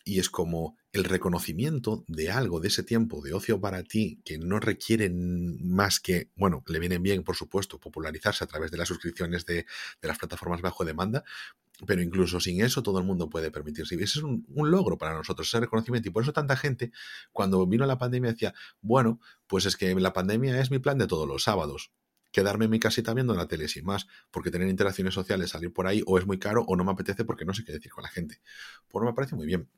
y 0.06 0.20
es 0.20 0.30
como 0.30 0.78
el 0.92 1.06
reconocimiento 1.06 2.04
de 2.08 2.30
algo 2.30 2.60
de 2.60 2.68
ese 2.68 2.84
tiempo 2.84 3.22
de 3.22 3.34
ocio 3.34 3.60
para 3.60 3.84
ti 3.84 4.22
que 4.26 4.38
no 4.38 4.60
requiere 4.60 5.10
más 5.10 6.00
que, 6.00 6.30
bueno, 6.36 6.64
le 6.68 6.80
vienen 6.80 7.02
bien, 7.02 7.24
por 7.24 7.36
supuesto, 7.36 7.80
popularizarse 7.80 8.44
a 8.44 8.48
través 8.48 8.70
de 8.70 8.78
las 8.78 8.88
suscripciones 8.88 9.46
de, 9.46 9.66
las 10.02 10.18
plataformas 10.18 10.62
bajo 10.62 10.84
demanda, 10.84 11.24
pero 11.88 12.02
incluso 12.02 12.40
sin 12.40 12.62
eso 12.62 12.84
todo 12.84 13.00
el 13.00 13.06
mundo 13.06 13.30
puede 13.30 13.50
permitirse. 13.50 13.96
Y 13.96 14.04
ese 14.04 14.20
es 14.20 14.24
un, 14.24 14.46
logro 14.56 14.98
para 14.98 15.16
nosotros, 15.16 15.48
ese 15.48 15.62
reconocimiento. 15.62 16.10
Y 16.10 16.12
por 16.12 16.24
eso 16.24 16.34
tanta 16.34 16.56
gente, 16.56 16.92
cuando 17.32 17.66
vino 17.66 17.86
la 17.86 17.98
pandemia, 17.98 18.32
decía, 18.32 18.54
bueno, 18.82 19.20
pues 19.48 19.66
es 19.66 19.78
que 19.78 19.96
la 19.96 20.14
pandemia 20.14 20.60
es 20.62 20.70
mi 20.70 20.80
plan 20.80 20.98
de 20.98 21.08
todos 21.08 21.28
los 21.28 21.44
sábados 21.44 21.92
quedarme 22.32 22.66
en 22.66 22.72
mi 22.72 22.80
casita 22.80 23.14
viendo 23.14 23.36
la 23.36 23.48
tele 23.48 23.68
sin 23.68 23.86
más, 23.86 24.08
porque 24.32 24.50
tener 24.50 24.68
interacciones 24.68 25.14
sociales, 25.14 25.52
salir 25.52 25.72
por 25.72 25.86
ahí, 25.86 26.02
o 26.08 26.18
es 26.18 26.26
muy 26.26 26.40
caro 26.40 26.64
o 26.68 26.76
no 26.76 26.84
me 26.84 26.92
apetece 26.92 27.24
porque 27.26 27.46
no 27.46 27.54
sé 27.54 27.64
qué 27.64 27.72
decir 27.72 27.92
con 27.92 28.02
la 28.02 28.10
gente. 28.10 28.42
Pues 28.90 29.06
me 29.06 29.14
parece 29.14 29.36
muy 29.36 29.46
bien. 29.46 29.70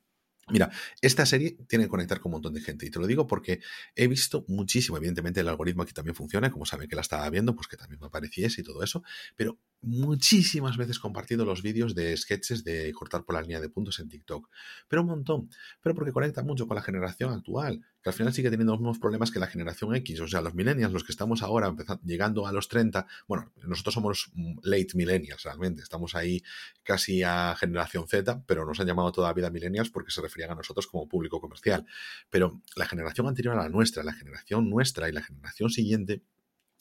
Mira, 0.48 0.70
esta 1.00 1.26
serie 1.26 1.56
tiene 1.66 1.86
que 1.86 1.88
conectar 1.90 2.20
con 2.20 2.30
un 2.30 2.34
montón 2.34 2.54
de 2.54 2.60
gente 2.60 2.86
y 2.86 2.90
te 2.90 3.00
lo 3.00 3.08
digo 3.08 3.26
porque 3.26 3.58
he 3.96 4.06
visto 4.06 4.44
muchísimo, 4.46 4.96
evidentemente 4.96 5.40
el 5.40 5.48
algoritmo 5.48 5.82
aquí 5.82 5.92
también 5.92 6.14
funciona, 6.14 6.52
como 6.52 6.64
saben 6.64 6.88
que 6.88 6.94
la 6.94 7.02
estaba 7.02 7.28
viendo, 7.30 7.56
pues 7.56 7.66
que 7.66 7.76
también 7.76 7.98
me 8.00 8.06
apareciese 8.06 8.60
y 8.60 8.64
todo 8.64 8.84
eso, 8.84 9.02
pero 9.34 9.58
muchísimas 9.82 10.76
veces 10.76 10.98
compartido 10.98 11.44
los 11.44 11.62
vídeos 11.62 11.94
de 11.94 12.16
sketches 12.16 12.64
de 12.64 12.92
cortar 12.92 13.24
por 13.24 13.34
la 13.34 13.42
línea 13.42 13.60
de 13.60 13.68
puntos 13.68 13.98
en 14.00 14.08
TikTok, 14.08 14.48
pero 14.88 15.02
un 15.02 15.08
montón, 15.08 15.50
pero 15.80 15.94
porque 15.94 16.12
conecta 16.12 16.42
mucho 16.42 16.66
con 16.66 16.74
la 16.74 16.82
generación 16.82 17.32
actual, 17.32 17.84
que 18.02 18.10
al 18.10 18.14
final 18.14 18.32
sigue 18.32 18.50
teniendo 18.50 18.72
los 18.72 18.80
mismos 18.80 18.98
problemas 18.98 19.30
que 19.30 19.38
la 19.38 19.46
generación 19.46 19.94
X, 19.96 20.20
o 20.20 20.28
sea, 20.28 20.40
los 20.40 20.54
millennials, 20.54 20.92
los 20.92 21.04
que 21.04 21.12
estamos 21.12 21.42
ahora 21.42 21.68
empezando, 21.68 22.02
llegando 22.04 22.46
a 22.46 22.52
los 22.52 22.68
30, 22.68 23.06
bueno, 23.28 23.52
nosotros 23.64 23.94
somos 23.94 24.30
late 24.62 24.88
millennials 24.94 25.42
realmente, 25.42 25.82
estamos 25.82 26.14
ahí 26.14 26.42
casi 26.82 27.22
a 27.22 27.54
generación 27.58 28.08
Z, 28.08 28.42
pero 28.46 28.66
nos 28.66 28.80
han 28.80 28.86
llamado 28.86 29.12
toda 29.12 29.28
la 29.28 29.34
vida 29.34 29.50
millennials 29.50 29.90
porque 29.90 30.10
se 30.10 30.20
referían 30.20 30.50
a 30.50 30.54
nosotros 30.54 30.86
como 30.86 31.08
público 31.08 31.40
comercial, 31.40 31.86
pero 32.30 32.60
la 32.76 32.86
generación 32.86 33.28
anterior 33.28 33.54
a 33.54 33.62
la 33.62 33.68
nuestra, 33.68 34.02
la 34.02 34.14
generación 34.14 34.68
nuestra 34.68 35.08
y 35.08 35.12
la 35.12 35.22
generación 35.22 35.70
siguiente 35.70 36.22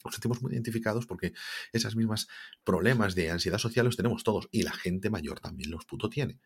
nos 0.06 0.16
sentimos 0.16 0.42
muy 0.42 0.54
identificados 0.54 1.06
porque 1.06 1.34
esas 1.74 1.96
mismas 1.96 2.28
problemas 2.64 3.16
de 3.16 3.32
ansiedad 3.32 3.58
social 3.58 3.86
los 3.86 3.98
tenemos 3.98 4.24
todos 4.24 4.48
y 4.52 4.64
la 4.64 4.74
gente 4.74 5.10
mayor 5.10 5.40
también 5.40 5.72
los 5.72 5.86
puto 5.86 6.10
tiene. 6.10 6.40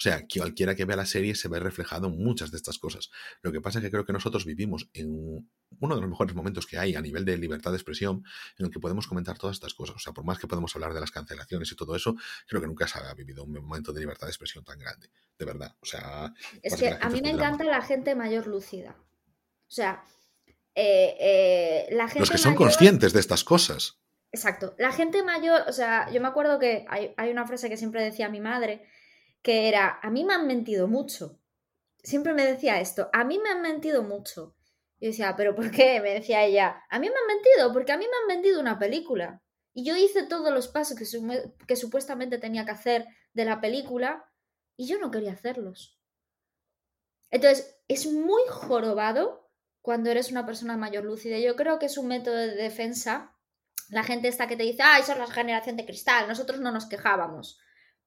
O 0.00 0.02
sea, 0.02 0.24
cualquiera 0.34 0.74
que 0.74 0.86
vea 0.86 0.96
la 0.96 1.04
serie 1.04 1.34
se 1.34 1.46
ve 1.48 1.60
reflejado 1.60 2.08
en 2.08 2.16
muchas 2.16 2.50
de 2.50 2.56
estas 2.56 2.78
cosas. 2.78 3.10
Lo 3.42 3.52
que 3.52 3.60
pasa 3.60 3.80
es 3.80 3.84
que 3.84 3.90
creo 3.90 4.06
que 4.06 4.14
nosotros 4.14 4.46
vivimos 4.46 4.88
en 4.94 5.46
uno 5.78 5.94
de 5.94 6.00
los 6.00 6.08
mejores 6.08 6.34
momentos 6.34 6.66
que 6.66 6.78
hay 6.78 6.94
a 6.94 7.02
nivel 7.02 7.26
de 7.26 7.36
libertad 7.36 7.70
de 7.70 7.76
expresión 7.76 8.24
en 8.56 8.64
el 8.64 8.72
que 8.72 8.80
podemos 8.80 9.06
comentar 9.06 9.36
todas 9.36 9.56
estas 9.56 9.74
cosas. 9.74 9.96
O 9.96 9.98
sea, 9.98 10.14
por 10.14 10.24
más 10.24 10.38
que 10.38 10.46
podemos 10.46 10.74
hablar 10.74 10.94
de 10.94 11.00
las 11.00 11.10
cancelaciones 11.10 11.70
y 11.70 11.76
todo 11.76 11.94
eso, 11.94 12.16
creo 12.48 12.62
que 12.62 12.66
nunca 12.66 12.88
se 12.88 12.98
ha 12.98 13.12
vivido 13.12 13.44
un 13.44 13.52
momento 13.52 13.92
de 13.92 14.00
libertad 14.00 14.26
de 14.26 14.30
expresión 14.30 14.64
tan 14.64 14.78
grande. 14.78 15.10
De 15.38 15.44
verdad. 15.44 15.76
O 15.80 15.84
sea. 15.84 16.32
Es 16.62 16.76
que 16.76 16.96
a 16.98 17.10
mí 17.10 17.20
me 17.20 17.28
encanta 17.28 17.64
la 17.64 17.82
gente 17.82 18.14
mayor 18.14 18.46
lúcida. 18.46 18.96
O 18.98 19.72
sea, 19.72 20.02
eh, 20.82 21.16
eh, 21.20 21.88
la 21.90 22.06
gente 22.08 22.20
Los 22.20 22.30
que 22.30 22.38
son 22.38 22.54
conscientes 22.54 23.12
de 23.12 23.20
estas 23.20 23.44
cosas. 23.44 24.00
Exacto. 24.32 24.74
La 24.78 24.92
gente 24.92 25.22
mayor, 25.22 25.62
o 25.68 25.72
sea, 25.72 26.10
yo 26.10 26.22
me 26.22 26.28
acuerdo 26.28 26.58
que 26.58 26.86
hay, 26.88 27.30
una 27.30 27.46
frase 27.46 27.68
que 27.68 27.76
siempre 27.76 28.02
decía 28.02 28.30
mi 28.30 28.40
madre, 28.40 28.86
que 29.42 29.68
era, 29.68 29.98
a 30.02 30.08
mí 30.08 30.24
me 30.24 30.32
han 30.32 30.46
mentido 30.46 30.88
mucho. 30.88 31.38
Siempre 32.02 32.32
me 32.32 32.46
decía 32.46 32.80
esto, 32.80 33.10
a 33.12 33.24
mí 33.24 33.38
me 33.38 33.50
han 33.50 33.60
mentido 33.60 34.02
mucho. 34.02 34.56
Y 34.98 35.04
yo 35.04 35.10
decía, 35.10 35.34
¿pero 35.36 35.54
por 35.54 35.70
qué? 35.70 36.00
Me 36.00 36.14
decía 36.14 36.44
ella, 36.44 36.82
a 36.88 36.98
mí 36.98 37.10
me 37.10 37.14
han 37.14 37.26
mentido, 37.26 37.74
porque 37.74 37.92
a 37.92 37.98
mí 37.98 38.06
me 38.06 38.16
han 38.22 38.36
vendido 38.36 38.58
una 38.58 38.78
película. 38.78 39.42
Y 39.74 39.84
yo 39.84 39.96
hice 39.96 40.22
todos 40.22 40.50
los 40.50 40.68
pasos 40.68 40.96
que, 40.96 41.04
que 41.66 41.76
supuestamente 41.76 42.38
tenía 42.38 42.64
que 42.64 42.70
hacer 42.70 43.06
de 43.34 43.44
la 43.44 43.60
película 43.60 44.24
y 44.78 44.86
yo 44.86 44.98
no 44.98 45.10
quería 45.10 45.32
hacerlos. 45.32 46.00
Entonces, 47.30 47.76
es 47.86 48.06
muy 48.06 48.42
jorobado 48.48 49.49
cuando 49.82 50.10
eres 50.10 50.30
una 50.30 50.46
persona 50.46 50.76
mayor 50.76 51.04
lúcida. 51.04 51.38
Yo 51.38 51.56
creo 51.56 51.78
que 51.78 51.86
es 51.86 51.98
un 51.98 52.08
método 52.08 52.36
de 52.36 52.54
defensa. 52.54 53.36
La 53.88 54.04
gente 54.04 54.28
está 54.28 54.46
que 54.46 54.56
te 54.56 54.62
dice, 54.62 54.82
ah, 54.82 54.98
eso 54.98 55.12
es 55.12 55.18
la 55.18 55.26
generación 55.26 55.76
de 55.76 55.86
cristal, 55.86 56.28
nosotros 56.28 56.60
no 56.60 56.70
nos 56.70 56.88
quejábamos. 56.88 57.58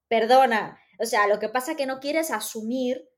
Perdona. 0.08 0.78
O 0.98 1.06
sea, 1.06 1.26
lo 1.26 1.38
que 1.38 1.48
pasa 1.48 1.72
es 1.72 1.76
que 1.76 1.86
no 1.86 2.00
quieres 2.00 2.30
asumir 2.30 3.08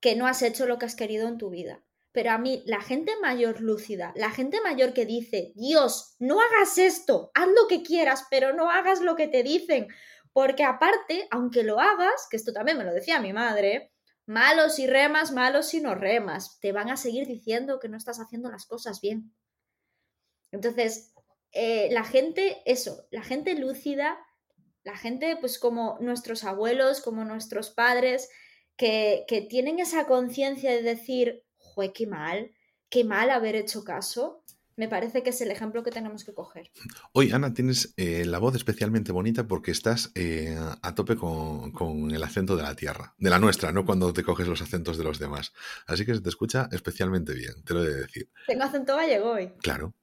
que 0.00 0.14
no 0.14 0.26
has 0.26 0.42
hecho 0.42 0.66
lo 0.66 0.78
que 0.78 0.86
has 0.86 0.94
querido 0.94 1.28
en 1.28 1.38
tu 1.38 1.50
vida. 1.50 1.82
Pero 2.12 2.30
a 2.30 2.38
mí, 2.38 2.62
la 2.66 2.80
gente 2.80 3.12
mayor 3.20 3.60
lúcida, 3.60 4.12
la 4.16 4.30
gente 4.30 4.60
mayor 4.60 4.92
que 4.92 5.04
dice, 5.04 5.52
Dios, 5.56 6.16
no 6.18 6.40
hagas 6.40 6.78
esto, 6.78 7.30
haz 7.34 7.48
lo 7.48 7.68
que 7.68 7.82
quieras, 7.82 8.24
pero 8.30 8.54
no 8.54 8.70
hagas 8.70 9.00
lo 9.00 9.14
que 9.14 9.28
te 9.28 9.42
dicen. 9.42 9.88
Porque 10.32 10.64
aparte, 10.64 11.28
aunque 11.30 11.62
lo 11.62 11.80
hagas, 11.80 12.26
que 12.30 12.36
esto 12.36 12.52
también 12.52 12.78
me 12.78 12.84
lo 12.84 12.94
decía 12.94 13.20
mi 13.20 13.32
madre, 13.32 13.92
malos 14.28 14.78
y 14.78 14.86
remas, 14.86 15.32
malos 15.32 15.72
y 15.72 15.80
no 15.80 15.94
remas, 15.94 16.60
te 16.60 16.72
van 16.72 16.90
a 16.90 16.98
seguir 16.98 17.26
diciendo 17.26 17.80
que 17.80 17.88
no 17.88 17.96
estás 17.96 18.20
haciendo 18.20 18.50
las 18.50 18.66
cosas 18.66 19.00
bien. 19.00 19.34
Entonces, 20.52 21.14
eh, 21.52 21.88
la 21.90 22.04
gente, 22.04 22.62
eso, 22.66 23.06
la 23.10 23.22
gente 23.22 23.54
lúcida, 23.54 24.18
la 24.84 24.96
gente 24.96 25.36
pues 25.40 25.58
como 25.58 25.96
nuestros 26.00 26.44
abuelos, 26.44 27.00
como 27.00 27.24
nuestros 27.24 27.70
padres, 27.70 28.28
que, 28.76 29.24
que 29.26 29.40
tienen 29.40 29.78
esa 29.78 30.06
conciencia 30.06 30.70
de 30.72 30.82
decir, 30.82 31.44
jue, 31.56 31.92
qué 31.94 32.06
mal, 32.06 32.52
qué 32.90 33.04
mal 33.04 33.30
haber 33.30 33.56
hecho 33.56 33.82
caso, 33.82 34.44
me 34.78 34.88
parece 34.88 35.22
que 35.22 35.30
es 35.30 35.40
el 35.40 35.50
ejemplo 35.50 35.82
que 35.82 35.90
tenemos 35.90 36.24
que 36.24 36.32
coger. 36.32 36.70
Hoy, 37.12 37.32
Ana, 37.32 37.52
tienes 37.52 37.92
eh, 37.96 38.24
la 38.24 38.38
voz 38.38 38.54
especialmente 38.54 39.10
bonita 39.10 39.48
porque 39.48 39.72
estás 39.72 40.12
eh, 40.14 40.56
a 40.82 40.94
tope 40.94 41.16
con, 41.16 41.72
con, 41.72 42.12
el 42.12 42.22
acento 42.22 42.56
de 42.56 42.62
la 42.62 42.76
tierra, 42.76 43.14
de 43.18 43.28
la 43.28 43.40
nuestra, 43.40 43.72
no 43.72 43.84
cuando 43.84 44.12
te 44.12 44.22
coges 44.22 44.46
los 44.46 44.62
acentos 44.62 44.96
de 44.96 45.04
los 45.04 45.18
demás. 45.18 45.52
Así 45.86 46.06
que 46.06 46.14
se 46.14 46.20
te 46.20 46.28
escucha 46.28 46.68
especialmente 46.70 47.34
bien, 47.34 47.62
te 47.64 47.74
lo 47.74 47.82
he 47.82 47.88
de 47.88 48.00
decir. 48.02 48.30
Tengo 48.46 48.62
acento 48.62 48.96
gallego 48.96 49.32
hoy. 49.32 49.52
Claro. 49.60 49.94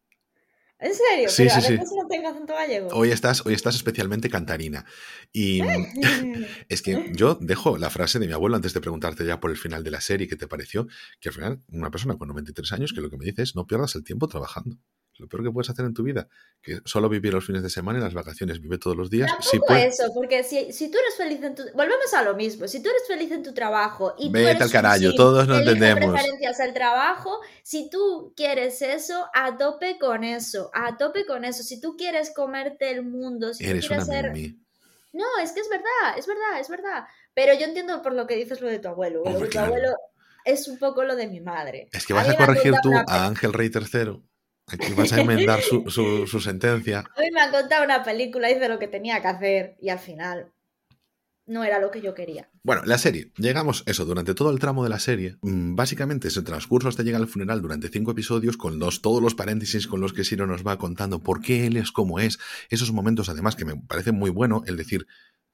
¿En 0.86 0.94
serio? 0.94 1.30
Sí, 1.30 1.46
Pero 1.48 1.62
sí, 1.62 1.66
a 1.66 1.70
veces 1.72 1.92
no 1.98 2.08
tengo 2.08 2.28
acento 2.28 2.54
gallego. 2.54 2.90
Hoy 2.94 3.10
estás, 3.10 3.44
hoy 3.44 3.56
estás 3.56 3.74
especialmente 3.74 4.30
cantarina. 4.30 4.86
Y 5.34 5.62
es 6.70 6.84
que 6.84 7.12
yo 7.16 7.40
dejo 7.42 7.80
la 7.80 7.90
frase 7.90 8.20
de 8.20 8.28
mi 8.28 8.34
abuelo 8.34 8.56
antes 8.56 8.76
de 8.76 8.82
preguntarte 8.82 9.26
ya 9.26 9.40
por 9.40 9.50
el 9.50 9.58
final 9.58 9.84
de 9.84 9.90
la 9.90 10.00
serie 10.00 10.28
qué 10.28 10.36
te 10.36 10.48
pareció, 10.48 10.88
que 11.20 11.30
al 11.30 11.36
final 11.36 11.64
una 11.70 11.90
persona 11.90 12.18
con 12.18 12.28
93 12.28 12.72
años 12.74 12.94
que 12.94 13.02
lo 13.02 13.10
que 13.10 13.18
me 13.18 13.26
dice 13.26 13.42
es 13.42 13.56
no 13.56 13.66
pierdas 13.66 13.96
el 13.96 14.04
tiempo 14.04 14.28
trabajando. 14.28 14.78
Lo 15.18 15.28
peor 15.28 15.44
que 15.44 15.52
puedes 15.52 15.70
hacer 15.70 15.86
en 15.86 15.94
tu 15.94 16.04
vida, 16.04 16.28
que 16.62 16.80
solo 16.84 17.08
vivir 17.08 17.34
los 17.34 17.46
fines 17.46 17.64
de 17.64 17.70
semana 17.70 18.00
y 18.00 18.02
las 18.02 18.14
vacaciones, 18.14 18.60
vive 18.60 18.78
todos 18.78 18.98
los 18.98 19.10
días. 19.10 19.30
Tampoco 19.30 19.50
si 19.50 19.60
puedes... 19.60 20.00
eso, 20.00 20.14
porque 20.14 20.44
si, 20.44 20.74
si, 20.74 20.92
tú 20.92 20.98
eres 20.98 21.16
feliz 21.16 21.42
en 21.44 21.56
tu... 21.56 21.64
Volvemos 21.74 22.14
a 22.14 22.24
lo 22.24 22.36
mismo, 22.36 22.68
si 22.68 22.82
tú 22.84 22.90
eres 22.90 23.04
feliz 23.08 23.32
en 23.32 23.42
tu 23.42 23.54
trabajo 23.54 24.14
y 24.18 24.30
Vete 24.30 24.44
tú 24.44 24.50
eres 24.50 24.62
al 24.62 24.72
carajo, 24.72 25.16
todos 25.16 25.48
no 25.48 25.56
elige 25.56 25.72
entendemos. 25.72 26.14
preferencias 26.14 26.60
al 26.60 26.74
trabajo, 26.74 27.40
si 27.64 27.90
tú 27.90 28.34
quieres 28.36 28.82
eso, 28.82 29.28
a 29.34 29.58
tope 29.58 29.98
con 30.00 30.24
eso, 30.24 30.70
a 30.74 30.98
tope 30.98 31.26
con 31.26 31.46
eso. 31.46 31.64
Si 31.64 31.80
tú 31.80 31.96
quieres 31.96 32.32
comerte 32.32 32.92
el 32.92 33.04
mundo, 33.04 33.54
si 33.54 33.66
Eres 33.66 33.84
tú 33.84 33.88
quieres 33.88 34.08
una 34.08 34.14
ser... 34.14 34.32
mimi. 34.32 34.60
No, 35.14 35.24
es 35.42 35.54
que 35.54 35.62
es 35.62 35.70
verdad, 35.70 36.18
es 36.18 36.28
verdad, 36.28 36.60
es 36.60 36.68
verdad. 36.68 37.06
Pero 37.34 37.54
yo 37.54 37.66
entiendo 37.66 38.02
por 38.02 38.14
lo 38.14 38.28
que 38.28 38.36
dices 38.36 38.60
lo 38.60 38.68
de 38.68 38.80
tu 38.80 38.90
abuelo. 38.90 39.24
Lo 39.24 39.40
de 39.40 39.46
tu 39.46 39.52
claro. 39.52 39.68
abuelo 39.68 39.96
es 40.44 40.68
un 40.68 40.78
poco 40.78 41.06
lo 41.06 41.16
de 41.16 41.28
mi 41.28 41.40
madre. 41.40 41.88
Es 41.94 42.06
que 42.06 42.14
vas 42.14 42.28
a 42.28 42.36
corregir 42.36 42.74
tú 42.84 42.92
a 42.94 43.26
Ángel 43.26 43.54
Rey 43.54 43.72
III. 43.74 44.22
Aquí 44.68 44.94
vas 44.94 45.14
a 45.14 45.22
enmendar 45.22 45.62
su, 45.62 45.84
su- 45.90 46.26
su 46.28 46.40
sentencia. 46.40 47.00
A 47.16 47.22
mí 47.22 47.28
me 47.32 47.42
han 47.42 47.52
contado 47.52 47.84
una 47.86 48.04
película, 48.04 48.50
hice 48.50 48.68
lo 48.68 48.80
que 48.80 48.88
tenía 48.88 49.22
que 49.22 49.28
hacer 49.28 49.78
y 49.80 49.90
al 49.90 50.00
final 50.00 50.52
no 51.48 51.64
era 51.64 51.80
lo 51.80 51.92
que 51.92 52.02
yo 52.02 52.16
quería. 52.16 52.50
Bueno, 52.64 52.82
la 52.86 52.98
serie. 52.98 53.32
Llegamos, 53.38 53.84
eso, 53.86 54.04
durante 54.06 54.34
todo 54.34 54.50
el 54.50 54.58
tramo 54.58 54.84
de 54.84 54.90
la 54.90 54.98
serie. 54.98 55.38
mm, 55.44 55.76
Básicamente 55.76 56.28
es 56.30 56.38
el 56.38 56.44
transcurso 56.44 56.90
hasta 56.90 57.04
llegar 57.04 57.22
al 57.22 57.28
funeral 57.28 57.62
durante 57.62 57.90
cinco 57.90 58.12
episodios 58.12 58.58
con 58.58 58.80
los, 58.80 59.04
todos 59.04 59.22
los 59.22 59.36
paréntesis 59.36 59.86
con 59.86 60.02
los 60.02 60.12
que 60.14 60.24
Siro 60.24 60.48
nos 60.48 60.66
va 60.66 60.80
contando 60.80 61.22
por 61.22 61.42
qué 61.42 61.68
él 61.68 61.78
es 61.78 61.92
como 61.92 62.20
es. 62.20 62.40
Esos 62.72 62.92
momentos, 62.92 63.30
además, 63.30 63.56
que 63.56 63.66
me 63.66 63.76
parece 63.76 64.12
muy 64.12 64.32
bueno 64.32 64.64
el 64.66 64.76
decir, 64.76 65.06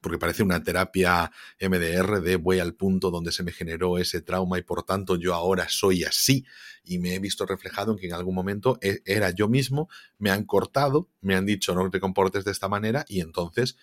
porque 0.01 0.17
parece 0.17 0.43
una 0.43 0.63
terapia 0.63 1.31
MDR 1.59 2.21
de 2.21 2.35
voy 2.35 2.59
al 2.59 2.73
punto 2.73 3.11
donde 3.11 3.31
se 3.31 3.43
me 3.43 3.51
generó 3.51 3.97
ese 3.97 4.21
trauma 4.21 4.57
y 4.57 4.63
por 4.63 4.83
tanto 4.83 5.15
yo 5.15 5.33
ahora 5.33 5.67
soy 5.69 6.03
así 6.03 6.45
y 6.83 6.97
me 6.97 7.15
he 7.15 7.19
visto 7.19 7.45
reflejado 7.45 7.93
en 7.93 7.99
que 7.99 8.07
en 8.07 8.13
algún 8.13 8.35
momento 8.35 8.79
e- 8.81 9.01
era 9.05 9.29
yo 9.29 9.47
mismo, 9.47 9.89
me 10.17 10.31
han 10.31 10.43
cortado, 10.43 11.09
me 11.21 11.35
han 11.35 11.45
dicho 11.45 11.75
no 11.75 11.89
te 11.89 11.99
comportes 11.99 12.43
de 12.43 12.51
esta 12.51 12.67
manera 12.67 13.05
y 13.07 13.21
entonces 13.21 13.77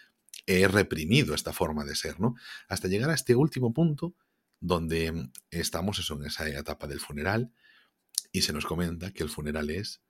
he 0.46 0.66
reprimido 0.66 1.34
esta 1.34 1.52
forma 1.52 1.84
de 1.84 1.94
ser, 1.94 2.20
¿no? 2.20 2.34
Hasta 2.68 2.88
llegar 2.88 3.10
a 3.10 3.14
este 3.14 3.34
último 3.36 3.72
punto 3.72 4.14
donde 4.60 5.30
estamos 5.50 5.98
eso, 6.00 6.14
en 6.14 6.26
esa 6.26 6.48
etapa 6.48 6.86
del 6.86 7.00
funeral 7.00 7.52
y 8.32 8.42
se 8.42 8.52
nos 8.52 8.66
comenta 8.66 9.12
que 9.12 9.22
el 9.22 9.30
funeral 9.30 9.70
es 9.70 10.02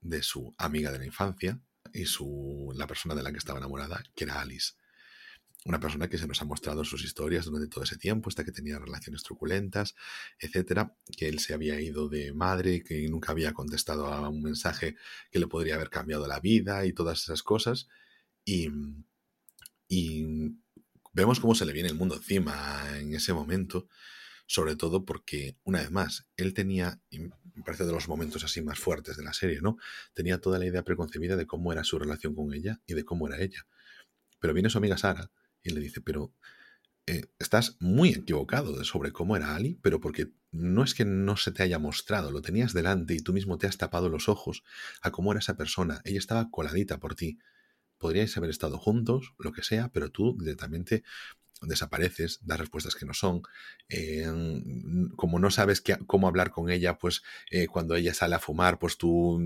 de 0.00 0.22
su 0.22 0.54
amiga 0.56 0.90
de 0.92 0.98
la 0.98 1.06
infancia 1.06 1.60
y 1.92 2.06
su, 2.06 2.72
la 2.74 2.86
persona 2.86 3.14
de 3.14 3.22
la 3.22 3.32
que 3.32 3.38
estaba 3.38 3.58
enamorada, 3.58 4.02
que 4.14 4.24
era 4.24 4.40
Alice. 4.40 4.72
Una 5.64 5.78
persona 5.78 6.08
que 6.08 6.18
se 6.18 6.26
nos 6.26 6.42
ha 6.42 6.44
mostrado 6.44 6.84
sus 6.84 7.04
historias 7.04 7.44
durante 7.44 7.68
todo 7.68 7.84
ese 7.84 7.96
tiempo, 7.96 8.28
hasta 8.28 8.44
que 8.44 8.50
tenía 8.50 8.80
relaciones 8.80 9.22
truculentas, 9.22 9.94
etcétera, 10.40 10.96
que 11.16 11.28
él 11.28 11.38
se 11.38 11.54
había 11.54 11.80
ido 11.80 12.08
de 12.08 12.32
madre, 12.32 12.82
que 12.82 13.08
nunca 13.08 13.30
había 13.30 13.52
contestado 13.52 14.06
a 14.06 14.28
un 14.28 14.42
mensaje 14.42 14.96
que 15.30 15.38
le 15.38 15.46
podría 15.46 15.76
haber 15.76 15.88
cambiado 15.88 16.26
la 16.26 16.40
vida 16.40 16.84
y 16.84 16.92
todas 16.92 17.22
esas 17.22 17.44
cosas. 17.44 17.88
Y, 18.44 18.70
y 19.86 20.56
vemos 21.12 21.38
cómo 21.38 21.54
se 21.54 21.64
le 21.64 21.72
viene 21.72 21.90
el 21.90 21.94
mundo 21.94 22.16
encima 22.16 22.98
en 22.98 23.14
ese 23.14 23.32
momento, 23.32 23.86
sobre 24.46 24.74
todo 24.74 25.04
porque, 25.04 25.58
una 25.62 25.78
vez 25.78 25.92
más, 25.92 26.26
él 26.36 26.54
tenía, 26.54 27.00
me 27.12 27.62
parece 27.64 27.84
de 27.84 27.92
los 27.92 28.08
momentos 28.08 28.42
así 28.42 28.62
más 28.62 28.80
fuertes 28.80 29.16
de 29.16 29.22
la 29.22 29.32
serie, 29.32 29.60
¿no? 29.60 29.76
Tenía 30.12 30.40
toda 30.40 30.58
la 30.58 30.66
idea 30.66 30.82
preconcebida 30.82 31.36
de 31.36 31.46
cómo 31.46 31.72
era 31.72 31.84
su 31.84 32.00
relación 32.00 32.34
con 32.34 32.52
ella 32.52 32.80
y 32.84 32.94
de 32.94 33.04
cómo 33.04 33.28
era 33.28 33.40
ella. 33.40 33.64
Pero 34.40 34.54
viene 34.54 34.68
su 34.68 34.78
amiga 34.78 34.98
Sara 34.98 35.30
y 35.62 35.70
le 35.70 35.80
dice, 35.80 36.00
pero 36.00 36.32
eh, 37.06 37.22
estás 37.38 37.76
muy 37.80 38.10
equivocado 38.10 38.82
sobre 38.84 39.12
cómo 39.12 39.36
era 39.36 39.56
Ali, 39.56 39.78
pero 39.82 40.00
porque 40.00 40.28
no 40.52 40.84
es 40.84 40.94
que 40.94 41.04
no 41.04 41.36
se 41.36 41.52
te 41.52 41.62
haya 41.62 41.78
mostrado, 41.78 42.30
lo 42.30 42.42
tenías 42.42 42.72
delante 42.74 43.14
y 43.14 43.20
tú 43.20 43.32
mismo 43.32 43.58
te 43.58 43.66
has 43.66 43.78
tapado 43.78 44.08
los 44.08 44.28
ojos 44.28 44.62
a 45.02 45.10
cómo 45.10 45.32
era 45.32 45.40
esa 45.40 45.56
persona. 45.56 46.00
Ella 46.04 46.18
estaba 46.18 46.50
coladita 46.50 47.00
por 47.00 47.14
ti. 47.16 47.38
Podríais 47.98 48.36
haber 48.36 48.50
estado 48.50 48.78
juntos, 48.78 49.34
lo 49.38 49.52
que 49.52 49.62
sea, 49.64 49.90
pero 49.92 50.10
tú 50.10 50.36
directamente 50.38 51.04
desapareces, 51.62 52.40
das 52.46 52.60
respuestas 52.60 52.94
que 52.96 53.06
no 53.06 53.14
son. 53.14 53.42
eh, 53.88 54.26
como 55.16 55.38
no 55.38 55.50
sabes 55.50 55.80
qué- 55.80 55.98
cómo 56.06 56.28
hablar 56.28 56.50
con 56.50 56.70
ella, 56.70 56.98
pues 56.98 57.22
eh, 57.50 57.66
cuando 57.68 57.94
ella 57.94 58.14
sale 58.14 58.34
a 58.34 58.38
fumar, 58.40 58.78
pues 58.78 58.98
tú 58.98 59.40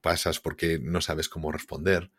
pasas 0.00 0.40
porque 0.40 0.78
no 0.80 1.00
sabes 1.00 1.28
cómo 1.28 1.52
responder. 1.52 2.10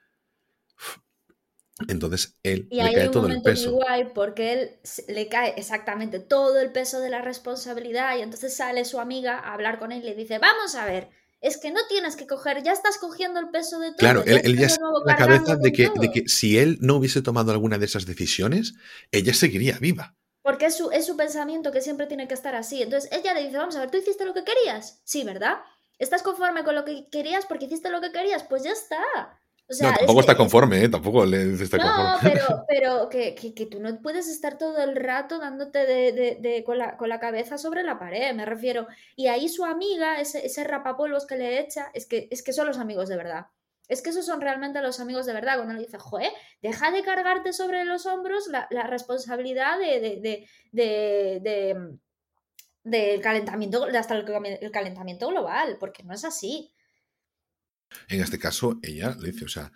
Entonces 1.87 2.37
él 2.43 2.71
Y 2.71 2.81
le 2.81 2.81
ahí 2.81 2.95
hay 2.95 2.95
cae 2.95 3.07
un 3.07 3.11
todo 3.11 3.27
el 3.27 3.37
momento 3.37 3.53
muy 3.53 3.55
peso. 3.55 3.71
guay 3.71 4.05
porque 4.13 4.53
él 4.53 4.79
le 5.07 5.27
cae 5.29 5.53
exactamente 5.57 6.19
todo 6.19 6.59
el 6.59 6.71
peso 6.71 6.99
de 6.99 7.09
la 7.09 7.21
responsabilidad 7.21 8.17
y 8.17 8.21
entonces 8.21 8.55
sale 8.55 8.85
su 8.85 8.99
amiga 8.99 9.37
a 9.39 9.53
hablar 9.53 9.79
con 9.79 9.91
él 9.91 10.01
y 10.03 10.05
le 10.05 10.15
dice, 10.15 10.39
vamos 10.39 10.75
a 10.75 10.85
ver, 10.85 11.09
es 11.41 11.57
que 11.57 11.71
no 11.71 11.79
tienes 11.87 12.15
que 12.17 12.27
coger, 12.27 12.63
ya 12.63 12.73
estás 12.73 12.97
cogiendo 12.97 13.39
el 13.39 13.49
peso 13.49 13.79
de 13.79 13.89
todo. 13.89 13.97
Claro, 13.97 14.23
él, 14.25 14.41
él 14.43 14.57
ya 14.57 14.67
está 14.67 14.81
la 15.05 15.15
cabeza 15.15 15.55
de 15.55 15.71
que, 15.71 15.87
todo". 15.87 16.01
de 16.01 16.11
que 16.11 16.27
si 16.27 16.57
él 16.57 16.77
no 16.81 16.97
hubiese 16.97 17.21
tomado 17.21 17.51
alguna 17.51 17.77
de 17.77 17.85
esas 17.85 18.05
decisiones, 18.05 18.73
ella 19.11 19.33
seguiría 19.33 19.77
viva. 19.79 20.15
Porque 20.41 20.65
es 20.67 20.75
su, 20.77 20.89
es 20.91 21.05
su 21.05 21.15
pensamiento 21.15 21.71
que 21.71 21.81
siempre 21.81 22.07
tiene 22.07 22.27
que 22.27 22.33
estar 22.33 22.55
así. 22.55 22.81
Entonces 22.81 23.09
ella 23.13 23.33
le 23.33 23.43
dice, 23.43 23.57
vamos 23.57 23.75
a 23.75 23.81
ver, 23.81 23.91
¿tú 23.91 23.97
hiciste 23.97 24.25
lo 24.25 24.33
que 24.33 24.43
querías? 24.43 25.01
Sí, 25.05 25.23
¿verdad? 25.23 25.59
¿Estás 25.97 26.23
conforme 26.23 26.63
con 26.63 26.75
lo 26.75 26.85
que 26.85 27.07
querías 27.09 27.45
porque 27.45 27.65
hiciste 27.65 27.89
lo 27.89 28.01
que 28.01 28.11
querías? 28.11 28.43
Pues 28.43 28.63
ya 28.63 28.71
está. 28.71 28.97
O 29.69 29.73
sea, 29.73 29.87
no, 29.89 29.93
es 29.93 29.97
tampoco 29.99 30.17
que- 30.17 30.21
está 30.21 30.31
es- 30.31 30.37
conforme, 30.37 30.83
¿eh? 30.83 30.89
Tampoco 30.89 31.25
le 31.25 31.53
está 31.63 31.77
No, 31.77 31.83
conforme. 32.13 32.31
pero, 32.31 32.65
pero 32.67 33.09
que, 33.09 33.35
que- 33.35 33.53
que 33.53 33.65
tú 33.67 33.79
no 33.79 34.01
puedes 34.01 34.27
estar 34.27 34.57
todo 34.57 34.79
el 34.81 34.95
rato 34.95 35.37
dándote 35.39 35.85
de, 35.85 36.11
de- 36.11 36.37
de- 36.41 36.63
con, 36.63 36.77
la, 36.79 36.97
con 36.97 37.07
la 37.09 37.19
cabeza 37.19 37.57
sobre 37.57 37.83
la 37.83 37.99
pared, 37.99 38.33
me 38.33 38.45
refiero. 38.45 38.87
Y 39.15 39.27
ahí 39.27 39.47
su 39.47 39.63
amiga, 39.65 40.19
ese, 40.19 40.45
ese 40.45 40.63
rapapolvos 40.63 41.27
que 41.27 41.37
le 41.37 41.59
echa, 41.59 41.91
es 41.93 42.05
que, 42.07 42.27
es 42.31 42.41
que 42.41 42.51
son 42.53 42.65
los 42.67 42.77
amigos 42.79 43.09
de 43.09 43.17
verdad. 43.17 43.45
Es 43.87 44.01
que 44.03 44.11
esos 44.11 44.25
son 44.25 44.39
realmente 44.41 44.81
los 44.81 44.99
amigos 44.99 45.25
de 45.25 45.33
verdad. 45.33 45.55
Cuando 45.55 45.73
le 45.73 45.79
dice, 45.81 45.97
joder, 45.97 46.31
deja 46.61 46.91
de 46.91 47.01
cargarte 47.03 47.53
sobre 47.53 47.85
los 47.85 48.05
hombros 48.05 48.47
la, 48.47 48.67
la 48.71 48.83
responsabilidad 48.87 49.79
de, 49.79 49.99
de, 49.99 50.09
de, 50.21 50.47
de- 50.71 51.39
de- 51.41 51.97
del 52.83 53.21
calentamiento, 53.21 53.85
hasta 53.85 54.15
el, 54.15 54.25
el 54.61 54.71
calentamiento 54.71 55.27
global, 55.27 55.77
porque 55.79 56.03
no 56.03 56.13
es 56.13 56.23
así. 56.25 56.71
En 58.07 58.21
este 58.21 58.39
caso, 58.39 58.79
ella 58.83 59.15
le 59.19 59.31
dice, 59.31 59.45
o 59.45 59.47
sea, 59.49 59.71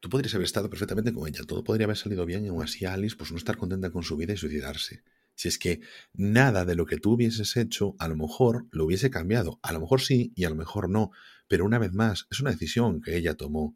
tú 0.00 0.08
podrías 0.10 0.34
haber 0.34 0.44
estado 0.44 0.68
perfectamente 0.70 1.12
con 1.12 1.28
ella, 1.28 1.44
todo 1.46 1.64
podría 1.64 1.84
haber 1.86 1.96
salido 1.96 2.26
bien 2.26 2.44
y 2.44 2.48
aún 2.48 2.62
así 2.62 2.84
Alice, 2.84 3.16
pues 3.16 3.32
no 3.32 3.38
estar 3.38 3.56
contenta 3.56 3.90
con 3.90 4.02
su 4.02 4.16
vida 4.16 4.32
y 4.34 4.36
suicidarse. 4.36 5.02
Si 5.34 5.48
es 5.48 5.58
que 5.58 5.80
nada 6.12 6.64
de 6.64 6.76
lo 6.76 6.86
que 6.86 6.98
tú 6.98 7.12
hubieses 7.12 7.56
hecho, 7.56 7.96
a 7.98 8.08
lo 8.08 8.16
mejor 8.16 8.66
lo 8.70 8.84
hubiese 8.84 9.10
cambiado. 9.10 9.58
A 9.62 9.72
lo 9.72 9.80
mejor 9.80 10.00
sí 10.00 10.32
y 10.36 10.44
a 10.44 10.50
lo 10.50 10.54
mejor 10.56 10.88
no. 10.88 11.10
Pero 11.48 11.64
una 11.64 11.78
vez 11.78 11.92
más, 11.92 12.26
es 12.30 12.40
una 12.40 12.52
decisión 12.52 13.00
que 13.02 13.16
ella 13.16 13.34
tomó. 13.34 13.74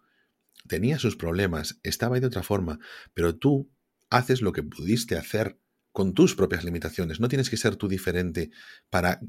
Tenía 0.69 0.98
sus 0.98 1.16
problemas, 1.16 1.81
estaba 1.82 2.16
ahí 2.16 2.20
de 2.20 2.28
otra 2.28 2.43
forma, 2.43 2.78
pero 3.15 3.36
tú 3.36 3.70
haces 4.10 4.43
lo 4.43 4.52
que 4.52 4.62
pudiste 4.62 5.16
hacer 5.16 5.59
con 5.93 6.15
tus 6.15 6.35
propias 6.36 6.65
limitaciones. 6.65 7.20
No 7.20 7.28
tienes 7.28 7.51
que 7.51 7.56
ser 7.56 7.77
tú 7.77 7.89
diferente 7.89 8.51
para 8.90 9.20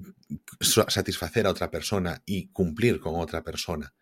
sa- 0.61 0.89
satisfacer 0.89 1.47
a 1.47 1.51
otra 1.51 1.71
persona 1.71 2.21
y 2.25 2.47
cumplir 2.49 2.99
con 2.99 3.15
otra 3.19 3.43
persona. 3.43 3.93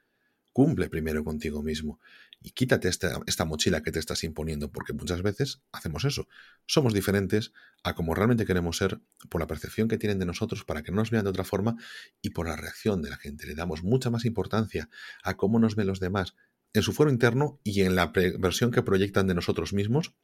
Cumple 0.57 0.89
primero 0.89 1.23
contigo 1.23 1.61
mismo. 1.61 1.99
y 2.41 2.49
quítate 2.49 2.87
esta, 2.87 3.21
esta, 3.27 3.45
mochila 3.45 3.83
que 3.83 3.91
te 3.91 3.99
estás 3.99 4.23
imponiendo, 4.23 4.71
porque 4.71 4.91
muchas 4.91 5.21
veces 5.21 5.61
hacemos 5.71 6.03
eso. 6.03 6.27
Somos 6.65 6.95
diferentes 6.95 7.53
a 7.83 7.93
como 7.93 8.15
realmente 8.15 8.43
queremos 8.43 8.75
ser 8.77 8.99
por 9.29 9.39
la 9.39 9.45
percepción 9.45 9.87
que 9.87 9.99
tienen 9.99 10.17
de 10.17 10.25
nosotros 10.25 10.63
para 10.63 10.81
que 10.81 10.91
no 10.91 10.97
nos 10.97 11.11
vean 11.11 11.25
de 11.25 11.29
otra 11.29 11.43
forma 11.43 11.75
y 12.23 12.31
por 12.31 12.47
la 12.47 12.55
reacción 12.55 13.03
de 13.03 13.11
la 13.11 13.17
gente. 13.17 13.45
Le 13.45 13.53
damos 13.53 13.83
mucha 13.83 14.09
más 14.09 14.25
importancia 14.25 14.89
a 15.21 15.37
cómo 15.37 15.59
nos 15.59 15.75
ven 15.75 15.85
los 15.85 15.99
demás 15.99 16.33
en 16.73 16.81
su 16.81 16.91
foro 16.91 17.11
interno 17.11 17.59
y 17.63 17.81
en 17.81 17.95
la 17.95 18.11
versión 18.39 18.71
que 18.71 18.81
proyectan 18.81 19.27
de 19.27 19.35
nosotros 19.35 19.73
mismos 19.73 20.15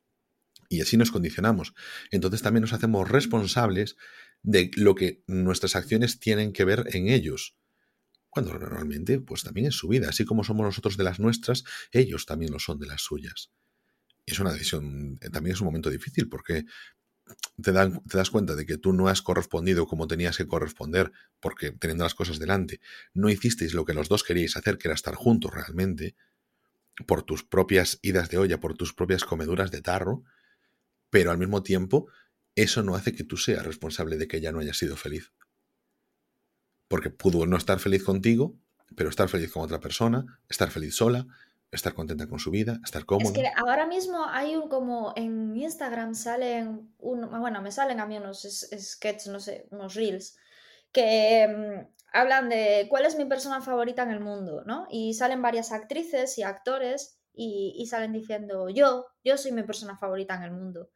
y 0.68 0.82
así 0.82 0.98
nos 0.98 1.12
condicionamos. 1.12 1.76
Entonces 2.10 2.42
también 2.42 2.62
nos 2.62 2.74
hacemos 2.74 3.08
responsables 3.08 3.98
de 4.42 4.72
lo 4.78 4.96
que 4.96 5.22
nuestras 5.28 5.76
acciones 5.76 6.20
tienen 6.20 6.54
que 6.54 6.66
ver 6.66 6.86
en 6.92 7.10
ellos. 7.10 7.56
Cuando 8.34 8.58
normalmente, 8.58 9.20
pues 9.20 9.44
también 9.44 9.68
es 9.68 9.76
su 9.76 9.88
vida. 9.88 10.10
Así 10.10 10.26
como 10.26 10.44
somos 10.44 10.66
nosotros 10.66 10.98
de 10.98 11.04
las 11.04 11.20
nuestras, 11.20 11.64
ellos 11.92 12.26
también 12.26 12.52
lo 12.52 12.58
son 12.58 12.80
de 12.80 12.88
las 12.88 13.02
suyas. 13.04 13.52
Es 14.26 14.40
una 14.40 14.52
decisión, 14.52 15.20
eh, 15.22 15.30
también 15.30 15.54
es 15.54 15.62
un 15.62 15.66
momento 15.66 15.92
difícil 15.92 16.30
porque 16.30 16.66
te, 17.62 17.72
te 17.72 18.18
das 18.18 18.32
cuenta 18.32 18.56
de 18.56 18.66
que 18.66 18.80
tú 18.80 18.92
no 18.92 19.08
has 19.08 19.22
correspondido 19.22 19.86
como 19.86 20.08
tenías 20.08 20.36
que 20.36 20.48
corresponder, 20.48 21.12
porque 21.40 21.74
teniendo 21.74 22.06
las 22.06 22.16
cosas 22.16 22.40
delante, 22.40 22.82
no 23.14 23.30
hicisteis 23.30 23.76
lo 23.76 23.86
que 23.86 23.94
los 23.94 24.10
dos 24.10 24.24
queríais 24.24 24.58
hacer, 24.58 24.80
que 24.80 24.88
era 24.88 24.96
estar 24.96 25.14
juntos 25.14 25.54
realmente, 25.54 26.16
por 27.06 27.22
tus 27.22 27.44
propias 27.44 28.00
idas 28.02 28.30
de 28.32 28.40
olla, 28.40 28.60
por 28.60 28.76
tus 28.76 28.96
propias 28.96 29.26
comeduras 29.26 29.70
de 29.70 29.82
tarro, 29.84 30.24
pero 31.12 31.30
al 31.30 31.38
mismo 31.38 31.62
tiempo 31.62 32.08
eso 32.56 32.82
no 32.82 32.96
hace 32.96 33.14
que 33.14 33.24
tú 33.24 33.38
seas 33.38 33.64
responsable 33.64 34.18
de 34.18 34.28
que 34.28 34.38
ella 34.38 34.52
no 34.52 34.60
haya 34.60 34.74
sido 34.74 34.98
feliz. 34.98 35.32
Porque 36.94 37.10
pudo 37.10 37.48
no 37.48 37.58
estar 37.58 37.80
feliz 37.80 38.04
contigo, 38.04 38.54
pero 38.96 39.10
estar 39.10 39.28
feliz 39.28 39.52
con 39.52 39.64
otra 39.64 39.80
persona, 39.80 40.40
estar 40.48 40.70
feliz 40.70 40.96
sola, 40.96 41.26
estar 41.72 41.96
contenta 41.96 42.28
con 42.28 42.38
su 42.38 42.52
vida, 42.52 42.80
estar 42.84 43.04
cómoda. 43.04 43.30
Es 43.30 43.32
que 43.32 43.52
ahora 43.56 43.88
mismo 43.88 44.24
hay 44.30 44.56
un 44.56 44.70
como 44.70 45.12
en 45.16 45.58
Instagram 45.58 46.14
salen, 46.14 46.94
un, 47.00 47.28
bueno, 47.40 47.64
me 47.64 47.72
salen 47.72 48.00
a 48.00 48.06
mí 48.06 48.16
unos 48.18 48.44
sketches, 48.80 49.30
no 49.30 49.40
sé, 49.40 49.66
unos 49.72 49.96
reels, 49.96 50.38
que 50.92 51.48
mm, 51.48 51.96
hablan 52.14 52.50
de 52.50 52.86
cuál 52.92 53.08
es 53.08 53.18
mi 53.18 53.26
persona 53.26 53.60
favorita 53.62 54.04
en 54.04 54.12
el 54.12 54.20
mundo, 54.20 54.62
¿no? 54.64 54.86
Y 54.92 55.16
salen 55.16 55.42
varias 55.42 55.72
actrices 55.72 56.38
y 56.38 56.44
actores 56.44 57.18
y, 57.34 57.74
y 57.76 57.88
salen 57.88 58.14
diciendo, 58.14 58.70
yo, 58.70 59.08
yo 59.24 59.40
soy 59.40 59.52
mi 59.52 59.64
persona 59.64 59.98
favorita 59.98 60.36
en 60.36 60.44
el 60.44 60.52
mundo 60.52 60.92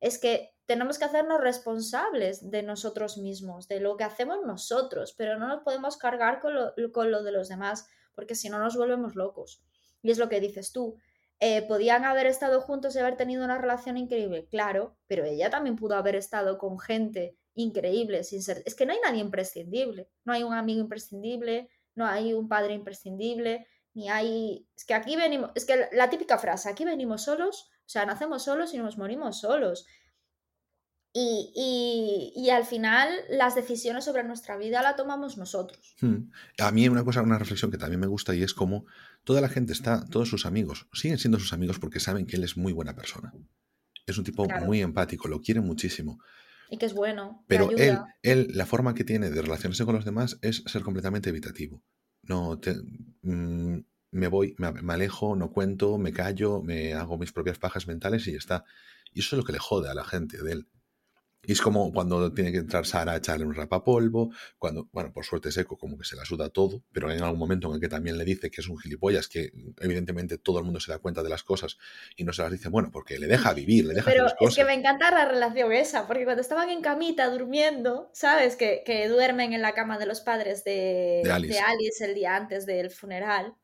es 0.00 0.18
que 0.18 0.54
tenemos 0.68 0.98
que 0.98 1.06
hacernos 1.06 1.40
responsables 1.40 2.50
de 2.50 2.62
nosotros 2.62 3.16
mismos, 3.16 3.68
de 3.68 3.80
lo 3.80 3.96
que 3.96 4.04
hacemos 4.04 4.40
nosotros, 4.44 5.14
pero 5.16 5.38
no 5.38 5.48
nos 5.48 5.62
podemos 5.62 5.96
cargar 5.96 6.40
con 6.40 6.54
lo, 6.54 6.74
con 6.92 7.10
lo 7.10 7.22
de 7.22 7.32
los 7.32 7.48
demás, 7.48 7.88
porque 8.14 8.34
si 8.34 8.50
no 8.50 8.58
nos 8.58 8.76
volvemos 8.76 9.14
locos. 9.14 9.64
Y 10.02 10.10
es 10.10 10.18
lo 10.18 10.28
que 10.28 10.40
dices 10.40 10.70
tú. 10.70 10.98
Eh, 11.40 11.62
¿Podían 11.62 12.04
haber 12.04 12.26
estado 12.26 12.60
juntos 12.60 12.94
y 12.94 12.98
haber 12.98 13.16
tenido 13.16 13.46
una 13.46 13.56
relación 13.56 13.96
increíble? 13.96 14.46
Claro, 14.50 14.98
pero 15.06 15.24
ella 15.24 15.48
también 15.48 15.74
pudo 15.74 15.96
haber 15.96 16.16
estado 16.16 16.58
con 16.58 16.78
gente 16.78 17.38
increíble 17.54 18.22
sin 18.22 18.42
ser... 18.42 18.62
Es 18.66 18.74
que 18.74 18.84
no 18.84 18.92
hay 18.92 18.98
nadie 19.02 19.20
imprescindible, 19.20 20.10
no 20.24 20.34
hay 20.34 20.42
un 20.42 20.52
amigo 20.52 20.80
imprescindible, 20.80 21.70
no 21.94 22.04
hay 22.04 22.34
un 22.34 22.46
padre 22.46 22.74
imprescindible, 22.74 23.66
ni 23.94 24.10
hay... 24.10 24.68
Es 24.76 24.84
que 24.84 24.92
aquí 24.92 25.16
venimos, 25.16 25.50
es 25.54 25.64
que 25.64 25.88
la 25.92 26.10
típica 26.10 26.36
frase, 26.36 26.68
aquí 26.68 26.84
venimos 26.84 27.22
solos 27.22 27.70
o 27.88 27.90
sea, 27.90 28.04
nacemos 28.04 28.42
solos 28.42 28.74
y 28.74 28.78
nos 28.78 28.98
morimos 28.98 29.40
solos. 29.40 29.86
Y, 31.12 32.48
al 32.50 32.64
final 32.64 33.10
las 33.28 33.54
decisiones 33.54 34.04
sobre 34.04 34.24
nuestra 34.24 34.56
vida 34.56 34.82
la 34.82 34.96
tomamos 34.96 35.36
nosotros. 35.36 35.96
Hmm. 36.00 36.30
A 36.58 36.70
mí 36.70 36.88
una 36.88 37.04
cosa, 37.04 37.22
una 37.22 37.38
reflexión 37.38 37.70
que 37.70 37.78
también 37.78 38.00
me 38.00 38.06
gusta 38.06 38.34
y 38.34 38.42
es 38.42 38.54
como 38.54 38.86
toda 39.24 39.40
la 39.40 39.48
gente 39.48 39.72
está, 39.72 40.04
todos 40.06 40.28
sus 40.28 40.46
amigos, 40.46 40.86
siguen 40.92 41.18
siendo 41.18 41.38
sus 41.38 41.52
amigos 41.52 41.78
porque 41.78 42.00
saben 42.00 42.26
que 42.26 42.36
él 42.36 42.44
es 42.44 42.56
muy 42.56 42.72
buena 42.72 42.94
persona. 42.94 43.32
Es 44.06 44.16
un 44.16 44.24
tipo 44.24 44.46
muy 44.64 44.80
empático, 44.80 45.28
lo 45.28 45.40
quiere 45.40 45.60
muchísimo. 45.60 46.20
Y 46.70 46.78
que 46.78 46.86
es 46.86 46.94
bueno. 46.94 47.44
Pero 47.46 47.70
él, 47.76 47.98
él, 48.22 48.48
la 48.54 48.66
forma 48.66 48.94
que 48.94 49.04
tiene 49.04 49.30
de 49.30 49.42
relacionarse 49.42 49.84
con 49.84 49.94
los 49.94 50.04
demás 50.04 50.38
es 50.42 50.62
ser 50.66 50.82
completamente 50.82 51.30
evitativo. 51.30 51.82
No, 52.22 52.58
te, 52.58 52.74
mm, 53.22 53.78
me 54.10 54.28
voy, 54.28 54.54
me, 54.58 54.92
alejo, 54.92 55.36
no 55.36 55.50
cuento, 55.50 55.98
me 55.98 56.12
callo, 56.12 56.62
me 56.62 56.94
hago 56.94 57.18
mis 57.18 57.32
propias 57.32 57.58
pajas 57.58 57.86
mentales 57.86 58.26
y 58.26 58.32
ya 58.32 58.38
está. 58.38 58.64
Y 59.12 59.20
eso 59.20 59.36
es 59.36 59.38
lo 59.38 59.44
que 59.44 59.52
le 59.52 59.58
jode 59.58 59.90
a 59.90 59.94
la 59.94 60.04
gente 60.04 60.42
de 60.42 60.52
él. 60.52 60.68
Y 61.44 61.52
es 61.52 61.60
como 61.60 61.92
cuando 61.92 62.32
tiene 62.32 62.52
que 62.52 62.58
entrar 62.58 62.84
Sara 62.84 63.12
a 63.12 63.16
echarle 63.16 63.46
un 63.46 63.54
rapapolvo, 63.54 64.30
cuando, 64.58 64.88
bueno, 64.92 65.12
por 65.12 65.24
suerte 65.24 65.52
seco, 65.52 65.78
como 65.78 65.96
que 65.96 66.04
se 66.04 66.16
la 66.16 66.24
suda 66.24 66.50
todo, 66.50 66.82
pero 66.92 67.10
en 67.10 67.22
algún 67.22 67.38
momento 67.38 67.68
en 67.68 67.74
el 67.74 67.80
que 67.80 67.88
también 67.88 68.18
le 68.18 68.24
dice 68.24 68.50
que 68.50 68.60
es 68.60 68.68
un 68.68 68.78
gilipollas, 68.78 69.28
que 69.28 69.52
evidentemente 69.80 70.38
todo 70.38 70.58
el 70.58 70.64
mundo 70.64 70.80
se 70.80 70.90
da 70.90 70.98
cuenta 70.98 71.22
de 71.22 71.28
las 71.28 71.44
cosas 71.44 71.78
y 72.16 72.24
no 72.24 72.32
se 72.32 72.42
las 72.42 72.52
dice, 72.52 72.68
bueno, 72.68 72.90
porque 72.92 73.18
le 73.18 73.26
deja 73.28 73.54
vivir, 73.54 73.86
le 73.86 73.94
deja 73.94 74.10
Pero 74.10 74.26
hacer 74.26 74.32
las 74.32 74.38
cosas. 74.38 74.58
es 74.58 74.64
que 74.64 74.64
me 74.64 74.74
encanta 74.74 75.10
la 75.10 75.24
relación 75.24 75.72
esa, 75.72 76.06
porque 76.06 76.24
cuando 76.24 76.42
estaban 76.42 76.70
en 76.70 76.82
camita 76.82 77.30
durmiendo, 77.30 78.10
¿sabes? 78.12 78.56
Que, 78.56 78.82
que 78.84 79.08
duermen 79.08 79.52
en 79.52 79.62
la 79.62 79.74
cama 79.74 79.98
de 79.98 80.06
los 80.06 80.20
padres 80.20 80.64
de, 80.64 81.22
de, 81.24 81.30
Alice. 81.30 81.54
de 81.54 81.60
Alice 81.60 82.04
el 82.04 82.14
día 82.14 82.36
antes 82.36 82.66
del 82.66 82.90
funeral 82.90 83.54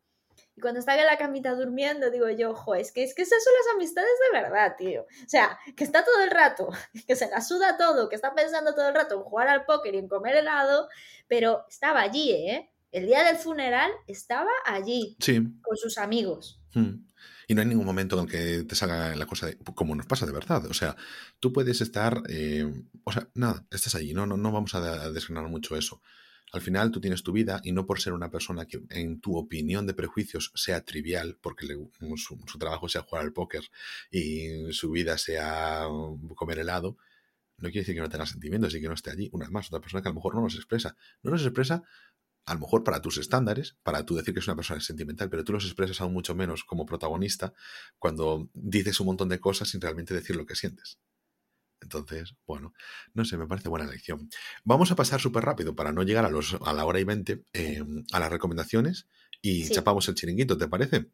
y 0.56 0.60
cuando 0.60 0.78
está 0.78 0.98
en 0.98 1.06
la 1.06 1.18
camita 1.18 1.54
durmiendo, 1.54 2.10
digo 2.10 2.28
yo, 2.30 2.52
ojo, 2.52 2.74
es 2.74 2.92
que, 2.92 3.02
es 3.02 3.14
que 3.14 3.22
esas 3.22 3.42
son 3.42 3.52
las 3.52 3.74
amistades 3.74 4.10
de 4.32 4.40
verdad, 4.40 4.76
tío. 4.78 5.02
O 5.02 5.28
sea, 5.28 5.58
que 5.76 5.82
está 5.82 6.04
todo 6.04 6.22
el 6.22 6.30
rato, 6.30 6.68
que 7.08 7.16
se 7.16 7.28
la 7.28 7.40
suda 7.40 7.76
todo, 7.76 8.08
que 8.08 8.14
está 8.14 8.34
pensando 8.34 8.74
todo 8.74 8.88
el 8.88 8.94
rato 8.94 9.16
en 9.16 9.22
jugar 9.22 9.48
al 9.48 9.64
póker 9.64 9.94
y 9.94 9.98
en 9.98 10.08
comer 10.08 10.36
helado, 10.36 10.88
pero 11.26 11.64
estaba 11.68 12.02
allí, 12.02 12.30
¿eh? 12.30 12.70
El 12.92 13.06
día 13.06 13.24
del 13.24 13.36
funeral 13.36 13.90
estaba 14.06 14.52
allí, 14.64 15.16
sí. 15.18 15.40
con 15.62 15.76
sus 15.76 15.98
amigos. 15.98 16.60
Hmm. 16.74 17.08
Y 17.48 17.54
no 17.54 17.60
hay 17.60 17.66
ningún 17.66 17.84
momento 17.84 18.16
en 18.16 18.24
el 18.24 18.30
que 18.30 18.62
te 18.62 18.76
salga 18.76 19.16
la 19.16 19.26
cosa 19.26 19.46
de, 19.46 19.58
como 19.74 19.96
nos 19.96 20.06
pasa 20.06 20.24
de 20.24 20.32
verdad. 20.32 20.64
O 20.66 20.74
sea, 20.74 20.96
tú 21.40 21.52
puedes 21.52 21.80
estar, 21.80 22.22
eh, 22.28 22.72
o 23.02 23.12
sea, 23.12 23.28
nada, 23.34 23.66
estás 23.72 23.96
allí, 23.96 24.14
no, 24.14 24.26
no, 24.26 24.36
no 24.36 24.52
vamos 24.52 24.76
a 24.76 25.10
desgranar 25.10 25.50
mucho 25.50 25.76
eso. 25.76 26.00
Al 26.54 26.60
final 26.60 26.92
tú 26.92 27.00
tienes 27.00 27.24
tu 27.24 27.32
vida 27.32 27.60
y 27.64 27.72
no 27.72 27.84
por 27.84 28.00
ser 28.00 28.12
una 28.12 28.30
persona 28.30 28.64
que 28.66 28.80
en 28.90 29.20
tu 29.20 29.36
opinión 29.36 29.88
de 29.88 29.92
prejuicios 29.92 30.52
sea 30.54 30.84
trivial, 30.84 31.36
porque 31.42 31.66
su, 32.14 32.38
trabajo 32.60 32.88
sea 32.88 33.02
jugar 33.02 33.24
al 33.24 33.32
póker 33.32 33.64
y 34.08 34.72
su 34.72 34.92
vida 34.92 35.18
sea 35.18 35.88
comer 36.36 36.60
helado, 36.60 36.96
no 37.58 37.70
quiere 37.70 37.80
decir 37.80 37.96
que 37.96 38.02
no 38.02 38.08
tenga 38.08 38.24
sentimientos 38.24 38.72
y 38.72 38.80
que 38.80 38.86
no 38.86 38.94
esté 38.94 39.10
allí. 39.10 39.28
Una 39.32 39.46
vez 39.46 39.52
más, 39.52 39.66
otra 39.66 39.80
persona 39.80 40.00
que 40.00 40.08
a 40.08 40.12
lo 40.12 40.14
mejor 40.14 40.36
no 40.36 40.42
nos 40.42 40.54
expresa. 40.54 40.96
No 41.24 41.32
nos 41.32 41.42
expresa 41.42 41.82
a 42.46 42.54
lo 42.54 42.60
mejor 42.60 42.84
para 42.84 43.02
tus 43.02 43.18
estándares, 43.18 43.76
para 43.82 44.06
tú 44.06 44.14
decir 44.14 44.32
que 44.32 44.38
es 44.38 44.46
una 44.46 44.54
persona 44.54 44.78
sentimental, 44.78 45.28
pero 45.30 45.42
tú 45.42 45.54
los 45.54 45.64
expresas 45.64 46.00
aún 46.00 46.12
mucho 46.12 46.36
menos 46.36 46.62
como 46.62 46.86
protagonista 46.86 47.52
cuando 47.98 48.48
dices 48.54 49.00
un 49.00 49.06
montón 49.06 49.28
de 49.28 49.40
cosas 49.40 49.70
sin 49.70 49.80
realmente 49.80 50.14
decir 50.14 50.36
lo 50.36 50.46
que 50.46 50.54
sientes. 50.54 51.00
Entonces, 51.84 52.34
bueno, 52.46 52.72
no 53.12 53.24
sé, 53.24 53.36
me 53.36 53.46
parece 53.46 53.68
buena 53.68 53.86
lección. 53.86 54.28
Vamos 54.64 54.90
a 54.90 54.96
pasar 54.96 55.20
súper 55.20 55.44
rápido 55.44 55.76
para 55.76 55.92
no 55.92 56.02
llegar 56.02 56.24
a, 56.24 56.30
los, 56.30 56.56
a 56.64 56.72
la 56.72 56.84
hora 56.84 56.98
y 56.98 57.04
veinte 57.04 57.44
em, 57.52 58.04
a 58.12 58.18
las 58.18 58.30
recomendaciones 58.30 59.06
y 59.40 59.68
chapamos 59.68 60.08
el 60.08 60.14
chiringuito, 60.14 60.58
¿te 60.58 60.68
parece? 60.68 61.06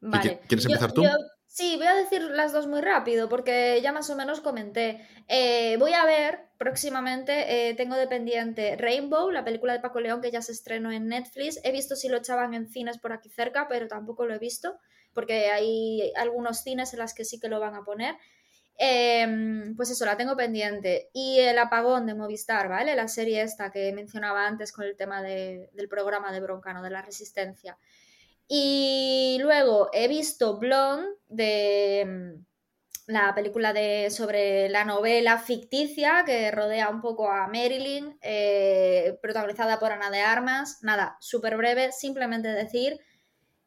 Vale. 0.00 0.40
¿Quieres 0.48 0.64
empezar 0.66 0.92
tú? 0.92 1.02
sí, 1.46 1.76
voy 1.76 1.86
a 1.86 1.94
decir 1.94 2.22
las 2.22 2.52
dos 2.52 2.66
muy 2.66 2.80
rápido 2.80 3.28
porque 3.28 3.80
ya 3.82 3.92
más 3.92 4.10
o 4.10 4.16
menos 4.16 4.40
comenté. 4.40 5.06
Eh, 5.28 5.76
voy 5.78 5.92
a 5.92 6.04
ver 6.04 6.48
próximamente, 6.58 7.68
eh, 7.68 7.74
tengo 7.74 7.96
de 7.96 8.06
pendiente 8.06 8.76
Rainbow, 8.76 9.30
la 9.30 9.44
película 9.44 9.72
de 9.72 9.80
Paco 9.80 10.00
León 10.00 10.20
que 10.20 10.30
ya 10.30 10.42
se 10.42 10.52
estrenó 10.52 10.90
en 10.92 11.08
Netflix. 11.08 11.60
He 11.62 11.72
visto 11.72 11.96
si 11.96 12.08
lo 12.08 12.18
echaban 12.18 12.54
en 12.54 12.68
cines 12.68 12.98
por 12.98 13.12
aquí 13.12 13.28
cerca, 13.28 13.66
pero 13.68 13.88
tampoco 13.88 14.26
lo 14.26 14.34
he 14.34 14.38
visto 14.38 14.78
porque 15.14 15.50
hay 15.50 16.12
algunos 16.16 16.62
cines 16.62 16.92
en 16.92 16.98
las 16.98 17.14
que 17.14 17.24
sí 17.24 17.40
que 17.40 17.48
lo 17.48 17.60
van 17.60 17.74
a 17.74 17.84
poner. 17.84 18.16
Em, 18.76 19.76
pues 19.76 19.90
eso, 19.90 20.04
la 20.04 20.16
tengo 20.16 20.36
pendiente. 20.36 21.10
Y 21.12 21.38
el 21.38 21.58
apagón 21.58 22.06
de 22.06 22.14
Movistar, 22.14 22.68
¿vale? 22.68 22.94
La 22.96 23.08
serie 23.08 23.42
esta 23.42 23.70
que 23.70 23.92
mencionaba 23.92 24.46
antes 24.46 24.72
con 24.72 24.84
el 24.84 24.96
tema 24.96 25.22
del 25.22 25.88
programa 25.88 26.32
de 26.32 26.40
Broncano, 26.40 26.82
de 26.82 26.90
la 26.90 27.02
resistencia. 27.02 27.78
Y 28.48 29.38
luego 29.40 29.88
he 29.92 30.08
visto 30.08 30.58
Blonde 30.58 31.08
de 31.28 32.00
em, 32.00 32.44
la 33.06 33.34
película 33.34 33.72
de, 33.72 34.10
sobre 34.10 34.68
la 34.68 34.84
novela 34.84 35.38
ficticia 35.38 36.24
que 36.26 36.50
rodea 36.50 36.88
un 36.88 37.00
poco 37.00 37.30
a 37.30 37.46
Marilyn, 37.46 38.18
eh, 38.22 39.18
protagonizada 39.22 39.78
por 39.78 39.92
Ana 39.92 40.10
de 40.10 40.20
Armas. 40.20 40.82
Nada, 40.82 41.16
súper 41.20 41.56
breve, 41.56 41.92
simplemente 41.92 42.48
decir 42.48 43.00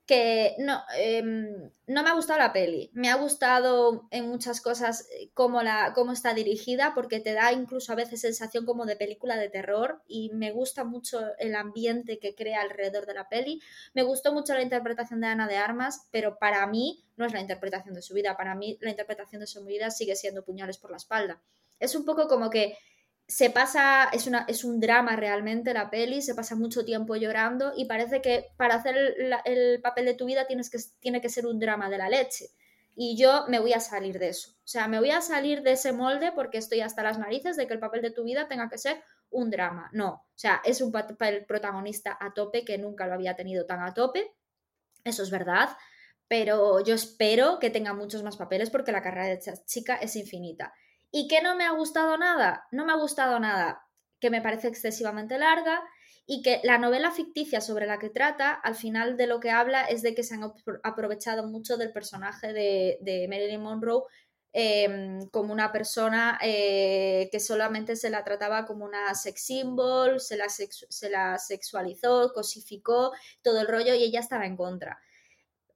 que 0.08 0.56
no, 0.58 0.82
em, 0.96 1.70
no 1.86 2.02
me 2.02 2.10
ha 2.10 2.14
gustado 2.14 2.40
la 2.40 2.54
peli. 2.54 2.90
Me 2.94 3.10
ha 3.10 3.16
gustado 3.16 4.08
en 4.10 4.30
muchas 4.30 4.62
cosas 4.62 5.06
eh, 5.12 5.30
cómo, 5.34 5.62
la, 5.62 5.92
cómo 5.94 6.14
está 6.14 6.34
dirigida, 6.34 6.94
porque 6.96 7.20
te 7.20 7.34
da 7.34 7.52
incluso 7.52 7.92
a 7.92 7.96
veces 7.96 8.22
sensación 8.22 8.66
como 8.66 8.86
de 8.86 8.96
película 8.96 9.36
de 9.36 9.50
terror 9.50 10.02
y 10.08 10.32
me 10.34 10.52
gusta 10.52 10.86
mucho 10.86 11.20
el 11.40 11.56
ambiente 11.56 12.20
que 12.20 12.36
crea 12.36 12.62
alrededor 12.62 13.06
de 13.06 13.16
la 13.16 13.28
peli. 13.28 13.62
Me 13.94 14.04
gustó 14.04 14.32
mucho 14.32 14.54
la 14.54 14.62
interpretación 14.62 15.20
de 15.20 15.28
Ana 15.28 15.48
de 15.48 15.58
Armas, 15.58 16.08
pero 16.10 16.40
para 16.40 16.66
mí 16.68 17.04
no 17.18 17.26
es 17.26 17.34
la 17.34 17.42
interpretación 17.42 17.94
de 17.94 18.02
su 18.02 18.14
vida. 18.14 18.38
Para 18.38 18.56
mí 18.56 18.78
la 18.80 18.92
interpretación 18.92 19.42
de 19.42 19.48
su 19.48 19.66
vida 19.66 19.92
sigue 19.92 20.16
siendo 20.16 20.46
puñales 20.46 20.78
por 20.78 20.90
la 20.90 20.98
espalda. 20.98 21.42
Es 21.82 21.96
un 21.96 22.06
poco 22.06 22.30
como 22.30 22.50
que 22.50 22.78
se 23.28 23.50
pasa, 23.50 24.10
es, 24.14 24.26
una, 24.26 24.46
es 24.48 24.64
un 24.64 24.80
drama 24.80 25.18
realmente 25.18 25.74
la 25.74 25.90
peli, 25.90 26.22
se 26.22 26.34
pasa 26.34 26.56
mucho 26.56 26.86
tiempo 26.86 27.16
llorando 27.18 27.74
y 27.76 27.86
parece 27.86 28.22
que 28.22 28.52
para 28.56 28.76
hacer 28.76 28.96
el, 29.44 29.82
papel 29.82 30.06
de 30.06 30.14
tu 30.14 30.26
vida 30.26 30.48
tienes 30.48 30.70
que, 30.70 30.78
tiene 31.00 31.20
que 31.20 31.28
ser 31.28 31.46
un 31.46 31.60
drama 31.60 31.90
de 31.90 31.98
la 31.98 32.10
leche. 32.10 32.48
Y 32.96 33.18
yo 33.18 33.46
me 33.48 33.60
voy 33.60 33.74
a 33.74 33.80
salir 33.80 34.18
de 34.18 34.30
eso. 34.30 34.52
O 34.52 34.68
sea, 34.68 34.88
me 34.88 34.98
voy 34.98 35.12
a 35.12 35.22
salir 35.22 35.62
de 35.62 35.74
ese 35.74 35.92
molde 35.92 36.32
porque 36.32 36.58
estoy 36.58 36.80
hasta 36.80 37.04
las 37.04 37.20
narices 37.20 37.58
de 37.58 37.68
que 37.68 37.74
el 37.74 37.80
papel 37.80 38.02
de 38.02 38.12
tu 38.12 38.24
vida 38.24 38.48
tenga 38.48 38.70
que 38.70 38.78
ser 38.78 39.04
un 39.30 39.52
drama. 39.52 39.90
No, 39.92 40.10
o 40.10 40.38
sea, 40.38 40.62
es 40.64 40.82
un 40.82 40.92
papel 40.92 41.46
protagonista 41.46 42.18
a 42.20 42.34
tope 42.34 42.64
que 42.64 42.78
nunca 42.78 43.08
lo 43.08 43.14
había 43.14 43.36
tenido 43.36 43.66
tan 43.66 43.82
a 43.84 43.94
tope. 43.94 44.34
Eso 45.04 45.22
es 45.22 45.30
verdad. 45.30 45.70
Pero 46.30 46.84
yo 46.84 46.96
espero 46.96 47.60
que 47.60 47.70
tenga 47.70 47.94
muchos 47.94 48.24
más 48.24 48.38
papeles 48.38 48.70
porque 48.70 48.92
la 48.92 49.04
carrera 49.04 49.28
de 49.28 49.34
esta 49.34 49.64
chica 49.66 49.96
es 49.98 50.16
infinita. 50.16 50.74
¿Y 51.12 51.28
qué 51.28 51.42
no 51.42 51.56
me 51.56 51.66
ha 51.66 51.72
gustado 51.72 52.18
nada? 52.18 52.68
No 52.72 52.86
me 52.86 52.94
ha 52.94 52.98
gustado 52.98 53.40
nada 53.40 53.84
que 54.20 54.30
me 54.30 54.42
parece 54.42 54.68
excesivamente 54.68 55.38
larga 55.38 55.84
y 56.26 56.42
que 56.42 56.60
la 56.64 56.78
novela 56.78 57.12
ficticia 57.12 57.62
sobre 57.62 57.86
la 57.86 58.00
que 58.00 58.10
trata, 58.10 58.52
al 58.52 58.76
final 58.76 59.16
de 59.16 59.28
lo 59.28 59.40
que 59.40 59.52
habla 59.52 59.86
es 59.86 60.02
de 60.02 60.14
que 60.14 60.24
se 60.24 60.36
han 60.36 60.52
aprovechado 60.84 61.48
mucho 61.48 61.78
del 61.78 61.94
personaje 61.94 62.52
de, 62.52 63.28
Marilyn 63.30 63.62
Monroe 63.62 64.04
em, 64.52 65.30
como 65.30 65.54
una 65.54 65.72
persona 65.72 66.38
eh, 66.42 67.30
que 67.32 67.40
solamente 67.40 67.96
se 67.96 68.10
la 68.10 68.24
trataba 68.24 68.66
como 68.66 68.86
una 68.86 69.14
sex 69.16 69.46
symbol, 69.46 70.20
se 70.20 70.36
la, 70.36 70.50
se 70.50 71.10
la 71.10 71.38
sexualizó, 71.38 72.34
cosificó, 72.34 73.14
todo 73.42 73.62
el 73.62 73.68
rollo 73.68 73.96
y 73.96 74.04
ella 74.04 74.20
estaba 74.20 74.46
en 74.46 74.58
contra 74.58 75.00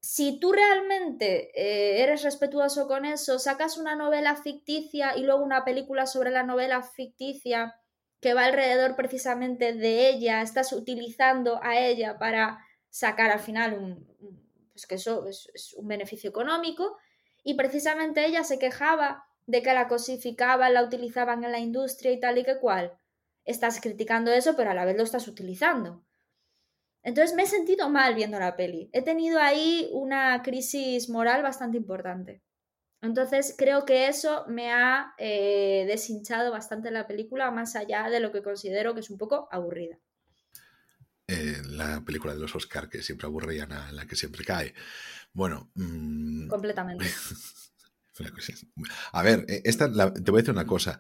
si 0.02 0.40
tú 0.40 0.52
realmente 0.52 1.52
eh, 1.53 2.02
eres 2.02 2.23
respetuoso 2.23 2.88
con 2.88 3.06
eso, 3.06 3.38
sacas 3.38 3.78
una 3.78 3.95
novela 3.95 4.36
ficticia 4.36 5.15
y 5.15 5.22
luego 5.22 5.44
una 5.44 5.64
película 5.64 6.07
sobre 6.07 6.32
la 6.32 6.41
novela 6.41 6.82
ficticia 6.82 7.76
que 8.19 8.34
va 8.34 8.45
alrededor 8.45 8.95
precisamente 8.95 9.73
de 9.73 10.10
ella, 10.10 10.41
estás 10.41 10.73
utilizando 10.73 11.60
a 11.64 11.80
ella 11.80 12.18
para 12.18 12.65
sacar 12.90 13.30
al 13.30 13.40
final 13.40 13.73
un, 13.73 14.07
pues 14.72 14.88
que 14.88 14.95
eso 14.95 15.28
es, 15.28 15.73
un 15.78 15.88
beneficio 15.88 16.32
económico 16.32 16.98
y 17.44 17.53
precisamente 17.53 18.26
ella 18.26 18.44
se 18.44 18.57
quejaba 18.57 19.26
de 19.45 19.61
que 19.61 19.73
la 19.73 19.88
cosificaban, 19.88 20.73
la 20.73 20.84
utilizaban 20.84 21.44
en 21.44 21.52
la 21.52 21.60
industria 21.60 22.11
y 22.11 22.19
tal 22.19 22.40
y 22.40 22.44
que 22.44 22.57
cual. 22.57 22.98
Estás 23.44 23.82
criticando 23.82 24.32
eso, 24.32 24.56
pero 24.56 24.72
a 24.72 24.73
la 24.76 24.86
vez 24.86 24.98
lo 24.98 25.03
estás 25.03 25.28
utilizando. 25.28 26.03
Entonces 27.03 27.36
me 27.36 27.44
he 27.44 27.48
sentido 27.48 27.90
mal 27.90 28.15
viendo 28.15 28.40
la 28.40 28.56
peli. 28.56 28.90
He 28.94 29.02
tenido 29.02 29.40
ahí 29.40 29.90
una 29.91 30.41
crisis 30.44 31.10
moral 31.10 31.41
bastante 31.41 31.78
importante. 31.78 32.41
Entonces 33.02 33.56
creo 33.57 33.86
que 33.86 34.07
eso 34.07 34.45
me 34.48 34.72
ha 34.72 35.15
eh, 35.18 35.86
deshinchado 35.88 36.52
bastante 36.52 36.91
la 36.91 37.07
película, 37.07 37.49
más 37.49 37.76
allá 37.76 38.10
de 38.10 38.19
lo 38.19 38.32
que 38.32 38.44
considero 38.44 38.94
que 38.94 38.99
es 38.99 39.10
un 39.10 39.18
poco 39.18 39.48
aburrida. 39.52 39.98
Eh, 41.28 41.57
la 41.65 42.03
película 42.06 42.34
de 42.34 42.40
los 42.40 42.56
Oscar 42.56 42.90
que 42.90 43.02
siempre 43.02 43.26
aburrían 43.26 43.72
a 43.72 43.91
la 43.91 44.06
que 44.06 44.15
siempre 44.15 44.45
cae. 44.45 44.76
Bueno. 45.34 45.72
Mm, 45.73 46.48
Completamente. 46.48 47.06
a 49.14 49.23
ver, 49.23 49.45
eh, 49.48 49.61
esta, 49.64 49.91
te 49.91 50.30
voy 50.30 50.40
a 50.40 50.41
decir 50.41 50.53
una 50.53 50.68
cosa 50.68 50.99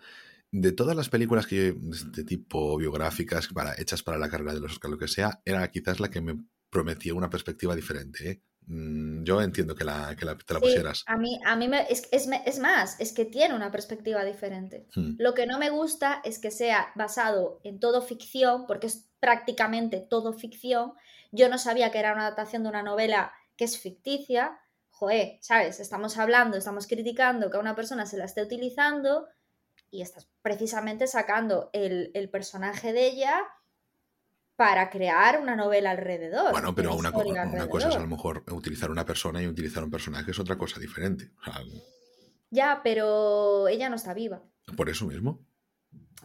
de 0.51 0.73
todas 0.73 0.95
las 0.95 1.09
películas 1.09 1.47
que 1.47 1.71
de 1.71 1.91
este 1.91 2.23
tipo 2.23 2.77
biográficas 2.77 3.47
para, 3.47 3.73
hechas 3.75 4.03
para 4.03 4.17
la 4.17 4.29
carrera 4.29 4.53
de 4.53 4.59
los 4.59 4.73
Oscar, 4.73 4.91
lo 4.91 4.97
que 4.97 5.07
sea, 5.07 5.41
era 5.45 5.67
quizás 5.69 5.99
la 5.99 6.09
que 6.09 6.21
me 6.21 6.37
prometía 6.69 7.13
una 7.13 7.29
perspectiva 7.29 7.75
diferente. 7.75 8.29
¿eh? 8.29 8.41
Mm, 8.67 9.23
yo 9.23 9.41
entiendo 9.41 9.75
que, 9.75 9.85
la, 9.85 10.15
que 10.15 10.25
la, 10.25 10.37
te 10.37 10.53
la 10.53 10.59
pusieras. 10.59 11.03
A 11.07 11.17
mí, 11.17 11.39
a 11.45 11.55
mí 11.55 11.67
me, 11.67 11.85
es, 11.89 12.07
es, 12.11 12.59
más, 12.59 12.99
es 12.99 13.13
que 13.13 13.25
tiene 13.25 13.55
una 13.55 13.71
perspectiva 13.71 14.25
diferente. 14.25 14.87
Hmm. 14.93 15.15
Lo 15.17 15.33
que 15.33 15.47
no 15.47 15.57
me 15.57 15.69
gusta 15.69 16.21
es 16.23 16.37
que 16.39 16.51
sea 16.51 16.91
basado 16.95 17.61
en 17.63 17.79
todo 17.79 18.01
ficción, 18.01 18.67
porque 18.67 18.87
es 18.87 19.09
prácticamente 19.19 19.99
todo 20.01 20.33
ficción. 20.33 20.93
Yo 21.31 21.47
no 21.47 21.57
sabía 21.57 21.91
que 21.91 21.99
era 21.99 22.13
una 22.13 22.23
adaptación 22.27 22.63
de 22.63 22.69
una 22.69 22.83
novela 22.83 23.31
que 23.55 23.63
es 23.63 23.79
ficticia. 23.79 24.59
Joder, 24.89 25.37
¿sabes? 25.41 25.79
Estamos 25.79 26.17
hablando, 26.17 26.57
estamos 26.57 26.87
criticando 26.87 27.49
que 27.49 27.57
a 27.57 27.61
una 27.61 27.75
persona 27.75 28.05
se 28.05 28.17
la 28.17 28.25
esté 28.25 28.43
utilizando 28.43 29.27
y 29.91 30.01
estás 30.01 30.27
precisamente 30.41 31.05
sacando 31.05 31.69
el, 31.73 32.29
personaje 32.31 32.93
de 32.93 33.07
ella 33.07 33.43
para 34.55 34.89
crear 34.89 35.39
una 35.39 35.55
novela 35.55 35.91
alrededor. 35.91 36.51
Bueno, 36.51 36.73
pero 36.73 36.95
una, 36.95 37.11
cosa 37.11 37.89
es 37.89 37.95
a 37.95 37.99
lo 37.99 38.07
mejor 38.07 38.43
utilizar 38.51 38.89
una 38.89 39.05
persona 39.05 39.41
y 39.41 39.47
utilizar 39.47 39.83
un 39.83 39.91
personaje 39.91 40.31
es 40.31 40.39
otra 40.39 40.57
cosa 40.57 40.79
diferente. 40.79 41.31
ya, 42.49 42.81
pero 42.83 43.67
ella 43.67 43.89
no 43.89 43.97
está 43.97 44.13
viva. 44.13 44.41
Por 44.77 44.89
eso 44.89 45.05
mismo. 45.05 45.45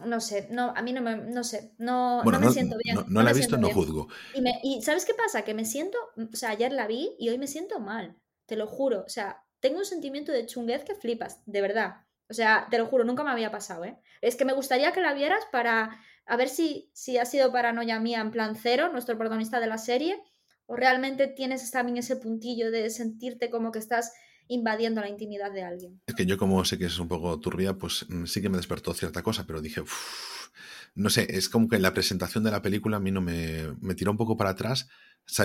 No 0.05 0.21
sé, 0.21 0.47
no, 0.51 0.73
a 0.75 0.81
mí 0.83 0.93
no 0.93 1.01
me, 1.01 1.17
no 1.17 1.43
sé, 1.43 1.73
no, 1.79 2.23
me 2.23 2.51
siento 2.51 2.77
bien. 2.83 3.03
No, 3.07 3.23
la 3.23 3.31
he 3.31 3.33
visto, 3.33 3.57
no 3.57 3.69
juzgo. 3.69 4.07
Y, 4.35 4.77
y, 4.77 4.81
¿sabes 4.83 5.05
qué 5.05 5.15
pasa? 5.15 5.41
Que 5.41 5.55
me 5.55 5.65
siento, 5.65 5.97
o 6.15 6.35
sea, 6.35 6.51
ayer 6.51 6.71
la 6.71 6.85
vi 6.85 7.15
y 7.17 7.29
hoy 7.29 7.39
me 7.39 7.47
siento 7.47 7.79
mal, 7.79 8.15
te 8.45 8.55
lo 8.55 8.67
juro. 8.67 9.03
O 9.03 9.09
sea, 9.09 9.43
tengo 9.59 9.79
un 9.79 9.85
sentimiento 9.85 10.31
de 10.31 10.45
chunguez 10.45 10.83
que 10.83 10.93
flipas, 10.93 11.41
de 11.47 11.61
verdad. 11.61 12.06
O 12.29 12.33
sea, 12.33 12.67
te 12.69 12.77
lo 12.77 12.87
juro, 12.87 13.03
nunca 13.03 13.23
me 13.23 13.31
había 13.31 13.51
pasado, 13.51 13.85
¿eh? 13.85 13.97
Es 14.21 14.35
que 14.35 14.45
me 14.45 14.53
gustaría 14.53 14.91
que 14.91 15.01
la 15.01 15.13
vieras 15.13 15.43
para 15.51 15.99
a 16.27 16.35
ver 16.35 16.49
si, 16.49 16.91
si 16.93 17.17
ha 17.17 17.25
sido 17.25 17.51
paranoia 17.51 17.99
mía 17.99 18.19
en 18.19 18.31
plan 18.31 18.55
cero, 18.55 18.89
nuestro 18.91 19.17
protagonista 19.17 19.59
de 19.59 19.67
la 19.67 19.77
serie, 19.77 20.19
o 20.65 20.75
realmente 20.75 21.27
tienes 21.27 21.71
también 21.71 21.97
ese 21.97 22.17
puntillo 22.17 22.69
de 22.69 22.89
sentirte 22.89 23.49
como 23.49 23.71
que 23.71 23.79
estás 23.79 24.11
invadiendo 24.49 25.01
la 25.01 25.09
intimidad 25.09 25.51
de 25.51 25.63
alguien. 25.63 26.01
Es 26.05 26.15
que 26.15 26.25
yo 26.25 26.37
como 26.37 26.63
sé 26.65 26.77
que 26.77 26.85
es 26.85 26.99
un 26.99 27.07
poco 27.07 27.39
turbia, 27.39 27.77
pues 27.77 28.05
mm, 28.09 28.25
sí 28.25 28.41
que 28.41 28.49
me 28.49 28.57
despertó 28.57 28.93
cierta 28.93 29.23
cosa, 29.23 29.45
pero 29.47 29.61
dije, 29.61 29.81
no 30.95 31.09
sé, 31.09 31.27
es 31.29 31.47
como 31.49 31.69
que 31.69 31.79
la 31.79 31.93
presentación 31.93 32.43
de 32.43 32.51
la 32.51 32.61
película 32.61 32.97
a 32.97 32.99
mí 32.99 33.11
no 33.11 33.21
me, 33.21 33.75
me 33.79 33.95
tiró 33.95 34.11
un 34.11 34.17
poco 34.17 34.35
para 34.35 34.51
atrás 34.51 34.89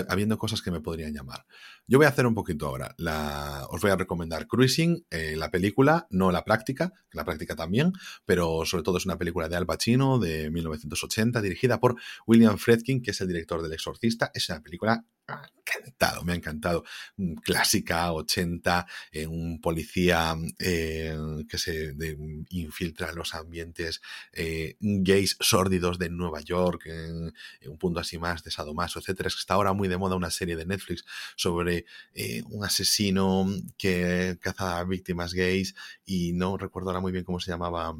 habiendo 0.07 0.37
cosas 0.37 0.61
que 0.61 0.71
me 0.71 0.81
podrían 0.81 1.13
llamar. 1.13 1.45
Yo 1.87 1.97
voy 1.97 2.05
a 2.05 2.09
hacer 2.09 2.25
un 2.25 2.33
poquito 2.33 2.67
ahora. 2.67 2.95
La, 2.97 3.65
os 3.69 3.81
voy 3.81 3.91
a 3.91 3.95
recomendar 3.95 4.47
Cruising, 4.47 5.05
eh, 5.09 5.35
la 5.37 5.51
película, 5.51 6.07
no 6.09 6.31
la 6.31 6.43
práctica, 6.43 6.93
la 7.11 7.25
práctica 7.25 7.55
también, 7.55 7.93
pero 8.25 8.65
sobre 8.65 8.83
todo 8.83 8.97
es 8.97 9.05
una 9.05 9.17
película 9.17 9.49
de 9.49 9.55
Al 9.55 9.65
Pacino 9.65 10.19
de 10.19 10.49
1980, 10.49 11.41
dirigida 11.41 11.79
por 11.79 11.95
William 12.25 12.57
Fredkin, 12.57 13.01
que 13.01 13.11
es 13.11 13.21
el 13.21 13.27
director 13.27 13.61
del 13.61 13.73
Exorcista. 13.73 14.31
Es 14.33 14.49
una 14.49 14.61
película 14.61 15.05
ha 15.27 15.49
encantado, 15.57 16.23
me 16.23 16.33
ha 16.33 16.35
encantado. 16.35 16.83
Clásica, 17.43 18.11
80, 18.11 18.85
eh, 19.11 19.27
un 19.27 19.61
policía 19.61 20.35
eh, 20.59 21.15
que 21.47 21.57
se 21.57 21.95
infiltra 22.49 23.09
en 23.09 23.15
los 23.15 23.33
ambientes 23.33 24.01
eh, 24.33 24.75
gays 24.79 25.37
sórdidos 25.39 25.99
de 25.99 26.09
Nueva 26.09 26.41
York, 26.41 26.87
en, 26.87 27.33
un 27.65 27.77
punto 27.77 27.99
así 27.99 28.17
más 28.17 28.43
de 28.43 28.51
sadomaso, 28.51 28.99
etcétera. 28.99 29.27
Es 29.27 29.35
que 29.35 29.41
está 29.41 29.55
ahora 29.55 29.73
muy 29.73 29.87
de 29.87 29.97
moda 29.97 30.15
una 30.15 30.31
serie 30.31 30.55
de 30.55 30.65
Netflix 30.65 31.05
sobre 31.35 31.85
un 32.49 32.65
asesino 32.65 33.47
que 33.77 34.37
caza 34.41 34.83
víctimas 34.83 35.33
gays 35.33 35.75
y 36.05 36.33
no 36.33 36.57
recuerdo 36.57 36.89
ahora 36.89 37.01
muy 37.01 37.11
bien 37.11 37.23
cómo 37.23 37.39
se 37.39 37.51
llamaba 37.51 37.95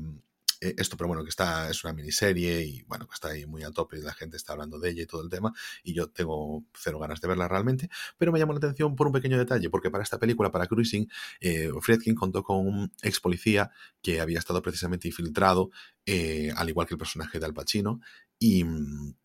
eh, 0.63 0.75
esto, 0.77 0.95
pero 0.97 1.09
bueno, 1.09 1.23
que 1.23 1.29
está, 1.29 1.69
es 1.69 1.83
una 1.83 1.93
miniserie 1.93 2.63
y 2.63 2.83
bueno, 2.83 3.07
que 3.07 3.13
está 3.13 3.29
ahí 3.29 3.45
muy 3.45 3.63
a 3.63 3.71
tope 3.71 3.97
y 3.97 4.01
la 4.01 4.13
gente 4.13 4.37
está 4.37 4.53
hablando 4.53 4.79
de 4.79 4.91
ella 4.91 5.03
y 5.03 5.05
todo 5.05 5.21
el 5.21 5.29
tema, 5.29 5.53
y 5.83 5.93
yo 5.93 6.09
tengo 6.09 6.63
cero 6.73 6.99
ganas 6.99 7.19
de 7.19 7.27
verla 7.27 7.47
realmente, 7.47 7.89
pero 8.17 8.31
me 8.31 8.39
llamó 8.39 8.53
la 8.53 8.59
atención 8.59 8.95
por 8.95 9.07
un 9.07 9.13
pequeño 9.13 9.37
detalle, 9.37 9.69
porque 9.69 9.91
para 9.91 10.03
esta 10.03 10.19
película, 10.19 10.51
para 10.51 10.67
Cruising, 10.67 11.09
eh, 11.41 11.69
Friedkin 11.81 12.15
contó 12.15 12.43
con 12.43 12.65
un 12.65 12.91
ex 13.01 13.19
policía 13.19 13.71
que 14.01 14.21
había 14.21 14.39
estado 14.39 14.61
precisamente 14.61 15.07
infiltrado, 15.07 15.71
eh, 16.05 16.51
al 16.55 16.69
igual 16.69 16.87
que 16.87 16.93
el 16.93 16.99
personaje 16.99 17.39
de 17.39 17.45
Al 17.45 17.53
Pacino, 17.53 17.99
y 18.39 18.63
mm, 18.63 19.15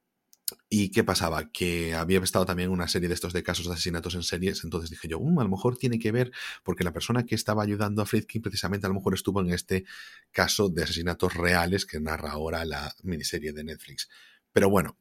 ¿Y 0.69 0.91
qué 0.91 1.05
pasaba? 1.05 1.51
Que 1.51 1.95
había 1.95 2.19
estado 2.21 2.47
también 2.47 2.71
una 2.71 2.89
serie 2.89 3.09
de 3.09 3.15
estos 3.15 3.33
de 3.33 3.43
casos 3.43 3.67
de 3.67 3.75
asesinatos 3.75 4.15
en 4.15 4.23
series, 4.23 4.65
entonces 4.65 4.91
dije 4.91 5.09
yo, 5.09 5.19
um, 5.19 5.39
a 5.39 5.45
lo 5.45 5.51
mejor 5.51 5.77
tiene 5.77 5.99
que 5.99 6.13
ver, 6.13 6.33
porque 6.63 6.85
la 6.85 6.93
persona 6.93 7.25
que 7.25 7.35
estaba 7.35 7.63
ayudando 7.63 8.03
a 8.03 8.07
Friedkin 8.07 8.43
precisamente 8.43 8.87
a 8.87 8.89
lo 8.89 8.95
mejor 8.95 9.15
estuvo 9.15 9.41
en 9.41 9.51
este 9.51 9.85
caso 10.33 10.69
de 10.69 10.85
asesinatos 10.85 11.35
reales 11.35 11.87
que 11.87 12.01
narra 12.01 12.33
ahora 12.33 12.65
la 12.65 12.95
miniserie 13.03 13.53
de 13.53 13.65
Netflix. 13.65 14.09
Pero 14.53 14.71
bueno, 14.71 14.99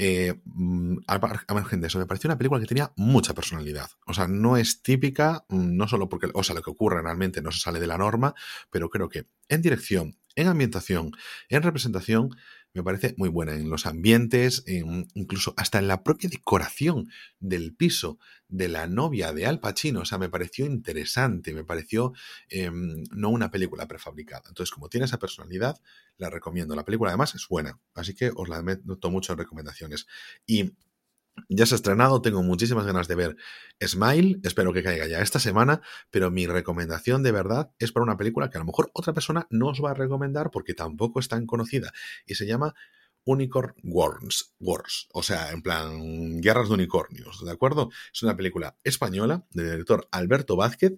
eh, 0.00 0.40
mm, 0.44 0.98
a 1.08 1.54
margen 1.54 1.80
de 1.80 1.88
eso, 1.88 1.98
me 1.98 2.06
pareció 2.06 2.28
una 2.28 2.38
película 2.38 2.60
que 2.60 2.66
tenía 2.66 2.92
mucha 2.96 3.34
personalidad. 3.34 3.90
O 4.06 4.14
sea, 4.14 4.28
no 4.28 4.56
es 4.56 4.80
típica, 4.82 5.44
mm, 5.48 5.76
no 5.76 5.88
solo 5.88 6.08
porque, 6.08 6.30
o 6.32 6.42
sea, 6.44 6.54
lo 6.54 6.62
que 6.62 6.70
ocurre 6.70 7.02
realmente 7.02 7.42
no 7.42 7.50
se 7.50 7.60
sale 7.60 7.80
de 7.80 7.88
la 7.88 7.98
norma, 7.98 8.34
pero 8.70 8.90
creo 8.90 9.08
que 9.08 9.26
en 9.48 9.60
dirección, 9.60 10.16
en 10.36 10.46
ambientación, 10.46 11.12
en 11.48 11.62
representación, 11.64 12.30
me 12.78 12.84
parece 12.84 13.14
muy 13.16 13.28
buena 13.28 13.54
en 13.54 13.68
los 13.70 13.86
ambientes, 13.86 14.62
incluso 14.66 15.52
hasta 15.56 15.80
en 15.80 15.88
la 15.88 16.04
propia 16.04 16.30
decoración 16.30 17.10
del 17.40 17.74
piso 17.74 18.18
de 18.48 18.68
la 18.68 18.86
novia 18.86 19.32
de 19.32 19.46
Al 19.46 19.58
Pacino. 19.58 20.00
O 20.00 20.04
sea, 20.04 20.18
me 20.18 20.28
pareció 20.28 20.64
interesante, 20.64 21.52
me 21.52 21.64
pareció 21.64 22.12
em, 22.48 23.02
no 23.10 23.30
una 23.30 23.50
película 23.50 23.88
prefabricada. 23.88 24.44
Entonces, 24.46 24.72
como 24.72 24.88
tiene 24.88 25.06
esa 25.06 25.18
personalidad, 25.18 25.80
la 26.18 26.30
recomiendo. 26.30 26.76
La 26.76 26.84
película 26.84 27.10
además 27.10 27.34
es 27.34 27.48
buena, 27.48 27.78
así 27.94 28.14
que 28.14 28.30
os 28.34 28.48
la 28.48 28.62
meto 28.62 29.10
mucho 29.10 29.32
en 29.32 29.38
recomendaciones. 29.38 30.06
Y 30.46 30.72
Ya 31.48 31.66
se 31.66 31.74
ha 31.74 31.76
estrenado, 31.76 32.22
tengo 32.22 32.42
muchísimas 32.42 32.86
ganas 32.86 33.08
de 33.08 33.14
ver 33.14 33.36
Smile, 33.84 34.40
espero 34.42 34.72
que 34.72 34.82
caiga 34.82 35.06
ya 35.06 35.20
esta 35.20 35.38
semana, 35.38 35.80
pero 36.10 36.30
mi 36.30 36.46
recomendación 36.46 37.22
de 37.22 37.32
verdad 37.32 37.70
es 37.78 37.92
para 37.92 38.04
una 38.04 38.16
película 38.16 38.50
que 38.50 38.58
a 38.58 38.60
lo 38.60 38.66
mejor 38.66 38.90
otra 38.92 39.12
persona 39.12 39.46
no 39.50 39.68
os 39.68 39.82
va 39.82 39.90
a 39.90 39.94
recomendar 39.94 40.50
porque 40.50 40.74
tampoco 40.74 41.20
es 41.20 41.28
tan 41.28 41.46
conocida 41.46 41.92
y 42.26 42.34
se 42.34 42.46
llama 42.46 42.74
Unicorn 43.24 43.74
Wars, 43.82 44.54
Wars, 44.58 45.06
o 45.12 45.22
sea, 45.22 45.50
en 45.52 45.60
plan 45.60 46.40
guerras 46.40 46.68
de 46.68 46.74
unicornios, 46.74 47.44
¿de 47.44 47.50
acuerdo? 47.50 47.90
Es 48.12 48.22
una 48.22 48.36
película 48.36 48.76
española 48.84 49.46
del 49.50 49.70
director 49.70 50.08
Alberto 50.10 50.56
Vázquez 50.56 50.94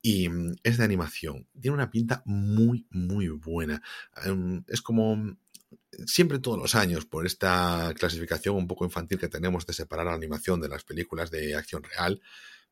y 0.00 0.28
mm, 0.28 0.56
es 0.62 0.78
de 0.78 0.84
animación. 0.84 1.46
Tiene 1.60 1.74
una 1.74 1.90
pinta 1.90 2.22
muy, 2.24 2.86
muy 2.90 3.28
buena. 3.28 3.82
Em, 4.24 4.64
es 4.68 4.80
como 4.80 5.36
siempre 6.06 6.38
todos 6.38 6.58
los 6.58 6.74
años, 6.74 7.06
por 7.06 7.26
esta 7.26 7.92
clasificación 7.98 8.56
un 8.56 8.66
poco 8.66 8.84
infantil 8.84 9.18
que 9.18 9.28
tenemos 9.28 9.66
de 9.66 9.72
separar 9.72 10.06
la 10.06 10.14
animación 10.14 10.60
de 10.60 10.68
las 10.68 10.84
películas 10.84 11.30
de 11.30 11.54
acción 11.54 11.82
real, 11.82 12.20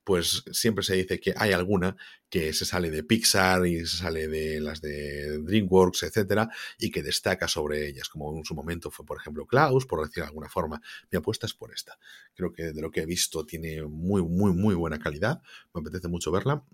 pues 0.05 0.43
siempre 0.53 0.85
se 0.85 0.97
dice 0.97 1.21
que 1.21 1.33
hay 1.37 1.53
alguna 1.53 1.97
que 2.29 2.53
se 2.53 2.65
sale 2.65 2.91
de 2.91 3.05
Pixar 3.05 3.67
y 3.67 3.87
se 3.87 3.99
sale 3.99 4.27
de 4.27 4.61
las 4.61 4.81
de 4.81 5.39
DreamWorks, 5.39 6.03
etcétera, 6.05 6.49
y 6.79 6.91
que 6.91 7.03
destaca 7.03 7.47
sobre 7.47 7.87
ellas, 7.89 8.09
como 8.09 8.37
en 8.37 8.45
su 8.45 8.55
momento 8.55 8.91
fue, 8.91 9.07
por 9.07 9.19
ejemplo, 9.19 9.47
Klaus, 9.47 9.87
por 9.87 10.01
decir 10.03 10.23
de 10.23 10.29
alguna 10.29 10.49
forma. 10.49 10.81
Mi 11.11 11.19
apuesta 11.19 11.47
es 11.47 11.55
por 11.55 11.73
esta. 11.73 11.99
Creo 12.35 12.53
que 12.53 12.73
de 12.73 12.81
lo 12.81 12.91
que 12.91 13.03
he 13.03 13.07
visto 13.07 13.47
tiene 13.47 13.83
muy, 13.83 14.23
muy, 14.23 14.53
muy 14.53 14.75
buena 14.75 14.99
calidad. 14.99 15.41
Me 15.75 15.81
apetece 15.81 16.09
mucho 16.09 16.33
verla 16.33 16.65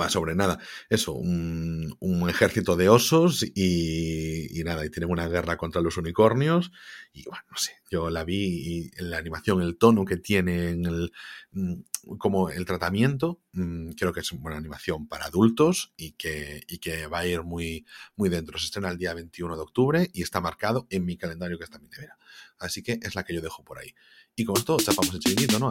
va 0.00 0.08
sobre 0.08 0.34
nada, 0.34 0.58
eso, 0.88 1.12
un, 1.12 1.96
ejército 2.28 2.76
de 2.76 2.88
osos 2.88 3.42
y, 3.42 4.62
nada, 4.64 4.86
y 4.86 4.90
tienen 4.90 5.10
una 5.10 5.28
guerra 5.28 5.56
contra 5.56 5.82
los 5.82 5.96
unicornios 5.96 6.70
y 7.12 7.24
bueno, 7.24 7.44
no 7.50 7.56
sé, 7.56 7.72
yo 7.90 8.08
la 8.08 8.24
vi 8.24 8.90
y 8.96 9.02
la 9.02 9.18
animación, 9.18 9.60
el 9.60 9.76
tono 9.76 10.04
que 10.04 10.16
tiene, 10.16 10.70
el, 10.70 11.12
mm, 11.50 11.74
como 12.16 12.48
el 12.48 12.64
tratamiento, 12.64 13.40
mm, 13.52 13.90
creo 13.90 14.12
que 14.12 14.20
es 14.20 14.32
una 14.32 14.56
animación 14.56 15.08
para 15.08 15.26
adultos 15.26 15.92
y 15.96 16.12
que, 16.12 16.62
y 16.68 16.78
que 16.78 17.06
va 17.06 17.20
a 17.20 17.26
ir 17.26 17.42
muy, 17.42 17.84
muy 18.16 18.28
dentro. 18.28 18.58
Se 18.58 18.66
estrena 18.66 18.88
el 18.88 18.98
día 18.98 19.14
21 19.14 19.56
de 19.56 19.62
octubre 19.62 20.10
y 20.12 20.22
está 20.22 20.40
marcado 20.40 20.86
en 20.90 21.04
mi 21.04 21.16
calendario 21.16 21.58
que 21.58 21.64
está 21.64 21.76
en 21.76 21.84
mi 21.84 21.90
nevera. 21.90 22.16
Así 22.58 22.82
que 22.82 22.98
es 23.02 23.14
la 23.14 23.24
que 23.24 23.34
yo 23.34 23.40
dejo 23.40 23.62
por 23.62 23.78
ahí. 23.78 23.94
Y 24.34 24.44
con 24.44 24.56
esto 24.56 24.78
chapamos 24.78 25.14
el 25.14 25.20
chiringuito, 25.20 25.58
¿no? 25.58 25.70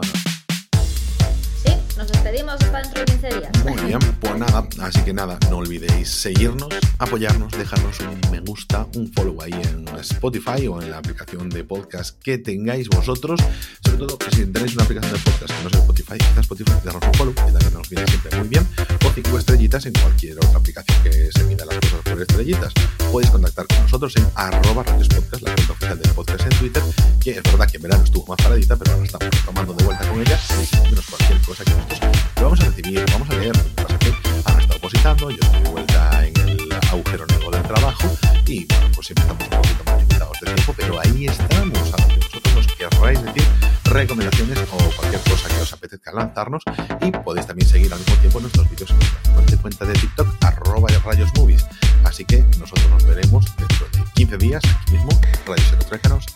Nos 1.96 2.08
despedimos 2.08 2.54
hasta 2.54 2.80
dentro 2.80 3.00
de 3.00 3.04
15 3.04 3.28
días. 3.28 3.50
Muy 3.64 3.82
bien, 3.84 3.98
pues 4.20 4.38
nada, 4.38 4.66
así 4.80 5.00
que 5.02 5.12
nada, 5.12 5.38
no 5.50 5.58
olvidéis 5.58 6.08
seguirnos, 6.08 6.68
apoyarnos, 6.98 7.52
dejarnos 7.52 8.00
un 8.00 8.30
me 8.30 8.40
gusta, 8.40 8.86
un 8.96 9.12
follow 9.12 9.42
ahí 9.42 9.52
en 9.52 9.86
Spotify 10.00 10.66
o 10.68 10.80
en 10.80 10.90
la 10.90 10.98
aplicación 10.98 11.50
de 11.50 11.64
podcast 11.64 12.18
que 12.22 12.38
tengáis 12.38 12.88
vosotros. 12.88 13.40
Sobre 13.84 13.98
todo, 13.98 14.18
si 14.32 14.46
tenéis 14.46 14.74
una 14.74 14.84
aplicación 14.84 15.12
de 15.12 15.18
podcast 15.18 15.54
que 15.54 15.64
no 15.64 15.70
sea 15.70 15.80
Spotify, 15.80 16.18
quizás 16.18 16.38
Spotify, 16.38 16.72
darnos 16.84 17.02
un 17.04 17.14
follow, 17.14 17.34
que 17.34 17.42
también 17.42 17.74
nos 17.74 17.88
viene 17.88 18.06
siempre 18.06 18.38
muy 18.38 18.48
bien, 18.48 18.66
o 19.04 19.10
cinco 19.14 19.38
estrellitas 19.38 19.86
en 19.86 19.92
cualquier 19.92 20.38
otra 20.38 20.58
aplicación 20.58 21.02
que 21.02 21.30
se 21.30 21.44
mida 21.44 21.64
las 21.66 21.76
cosas 21.76 22.00
por 22.00 22.20
estrellitas. 22.22 22.72
Podéis 23.10 23.30
contactar 23.30 23.66
con 23.66 23.82
nosotros 23.82 24.16
en 24.16 24.26
arroba 24.34 24.82
podcast, 24.84 25.42
la 25.42 25.54
cuenta 25.54 25.72
oficial 25.72 25.98
del 25.98 26.12
podcast 26.12 26.42
en 26.42 26.58
Twitter, 26.58 26.82
que 27.20 27.30
es 27.32 27.42
verdad 27.42 27.70
que 27.70 27.76
en 27.76 27.82
verano 27.82 28.04
estuvo 28.04 28.26
más 28.26 28.38
paradita, 28.38 28.76
pero 28.76 28.92
ahora 28.92 29.04
estamos 29.04 29.44
tomando 29.44 29.74
de 29.74 29.84
vuelta 29.84 30.08
con 30.08 30.20
ella, 30.20 30.40
menos 30.84 31.06
cualquier 31.06 31.40
cosa 31.42 31.64
que 31.64 31.81
lo 32.36 32.42
vamos 32.42 32.60
a 32.60 32.64
recibir, 32.64 33.04
vamos 33.12 33.30
a 33.30 33.34
leer. 33.34 33.56
Lo 33.56 33.62
que 33.62 33.82
pasa 33.82 33.94
es 33.94 33.98
que 33.98 34.10
han 34.44 34.60
estado 34.60 34.78
opositando, 34.78 35.30
yo 35.30 35.38
estoy 35.40 35.62
de 35.62 35.68
vuelta 35.70 36.26
en 36.26 36.38
el 36.38 36.72
agujero 36.90 37.26
negro 37.26 37.50
del 37.50 37.62
trabajo 37.62 38.08
y 38.46 38.66
bueno, 38.66 38.88
pues 38.94 39.06
siempre 39.06 39.22
estamos 39.22 39.44
un 39.44 39.50
poquito 39.50 39.84
más 39.84 39.98
limitados 39.98 40.40
de 40.40 40.54
tiempo, 40.54 40.74
pero 40.76 41.00
ahí 41.00 41.26
estamos, 41.26 41.94
a 41.94 42.02
lo 42.02 42.08
que 42.08 42.16
vosotros 42.16 42.54
nos 42.54 42.66
querráis 42.66 43.22
decir, 43.22 43.44
recomendaciones 43.84 44.58
o 44.72 44.76
cualquier 44.96 45.22
cosa 45.22 45.48
que 45.48 45.60
os 45.62 45.72
apetezca 45.72 46.12
lanzarnos 46.12 46.62
y 47.00 47.10
podéis 47.10 47.46
también 47.46 47.68
seguir 47.68 47.92
al 47.92 47.98
mismo 47.98 48.16
tiempo 48.16 48.40
nuestros 48.40 48.70
vídeos 48.70 48.90
en 48.90 49.34
nuestra 49.34 49.58
cuenta 49.58 49.84
de 49.84 49.92
TikTok, 49.94 50.28
arroba 50.44 50.88
rayos 51.04 51.30
movies. 51.36 51.66
Así 52.04 52.24
que 52.24 52.38
nosotros 52.58 52.88
nos 52.90 53.04
veremos 53.06 53.44
dentro 53.56 53.86
de 53.92 54.04
15 54.14 54.36
días 54.38 54.62
aquí 54.64 54.92
mismo, 54.92 55.10
Rayos 55.46 55.72
Electrógenos 55.72 56.26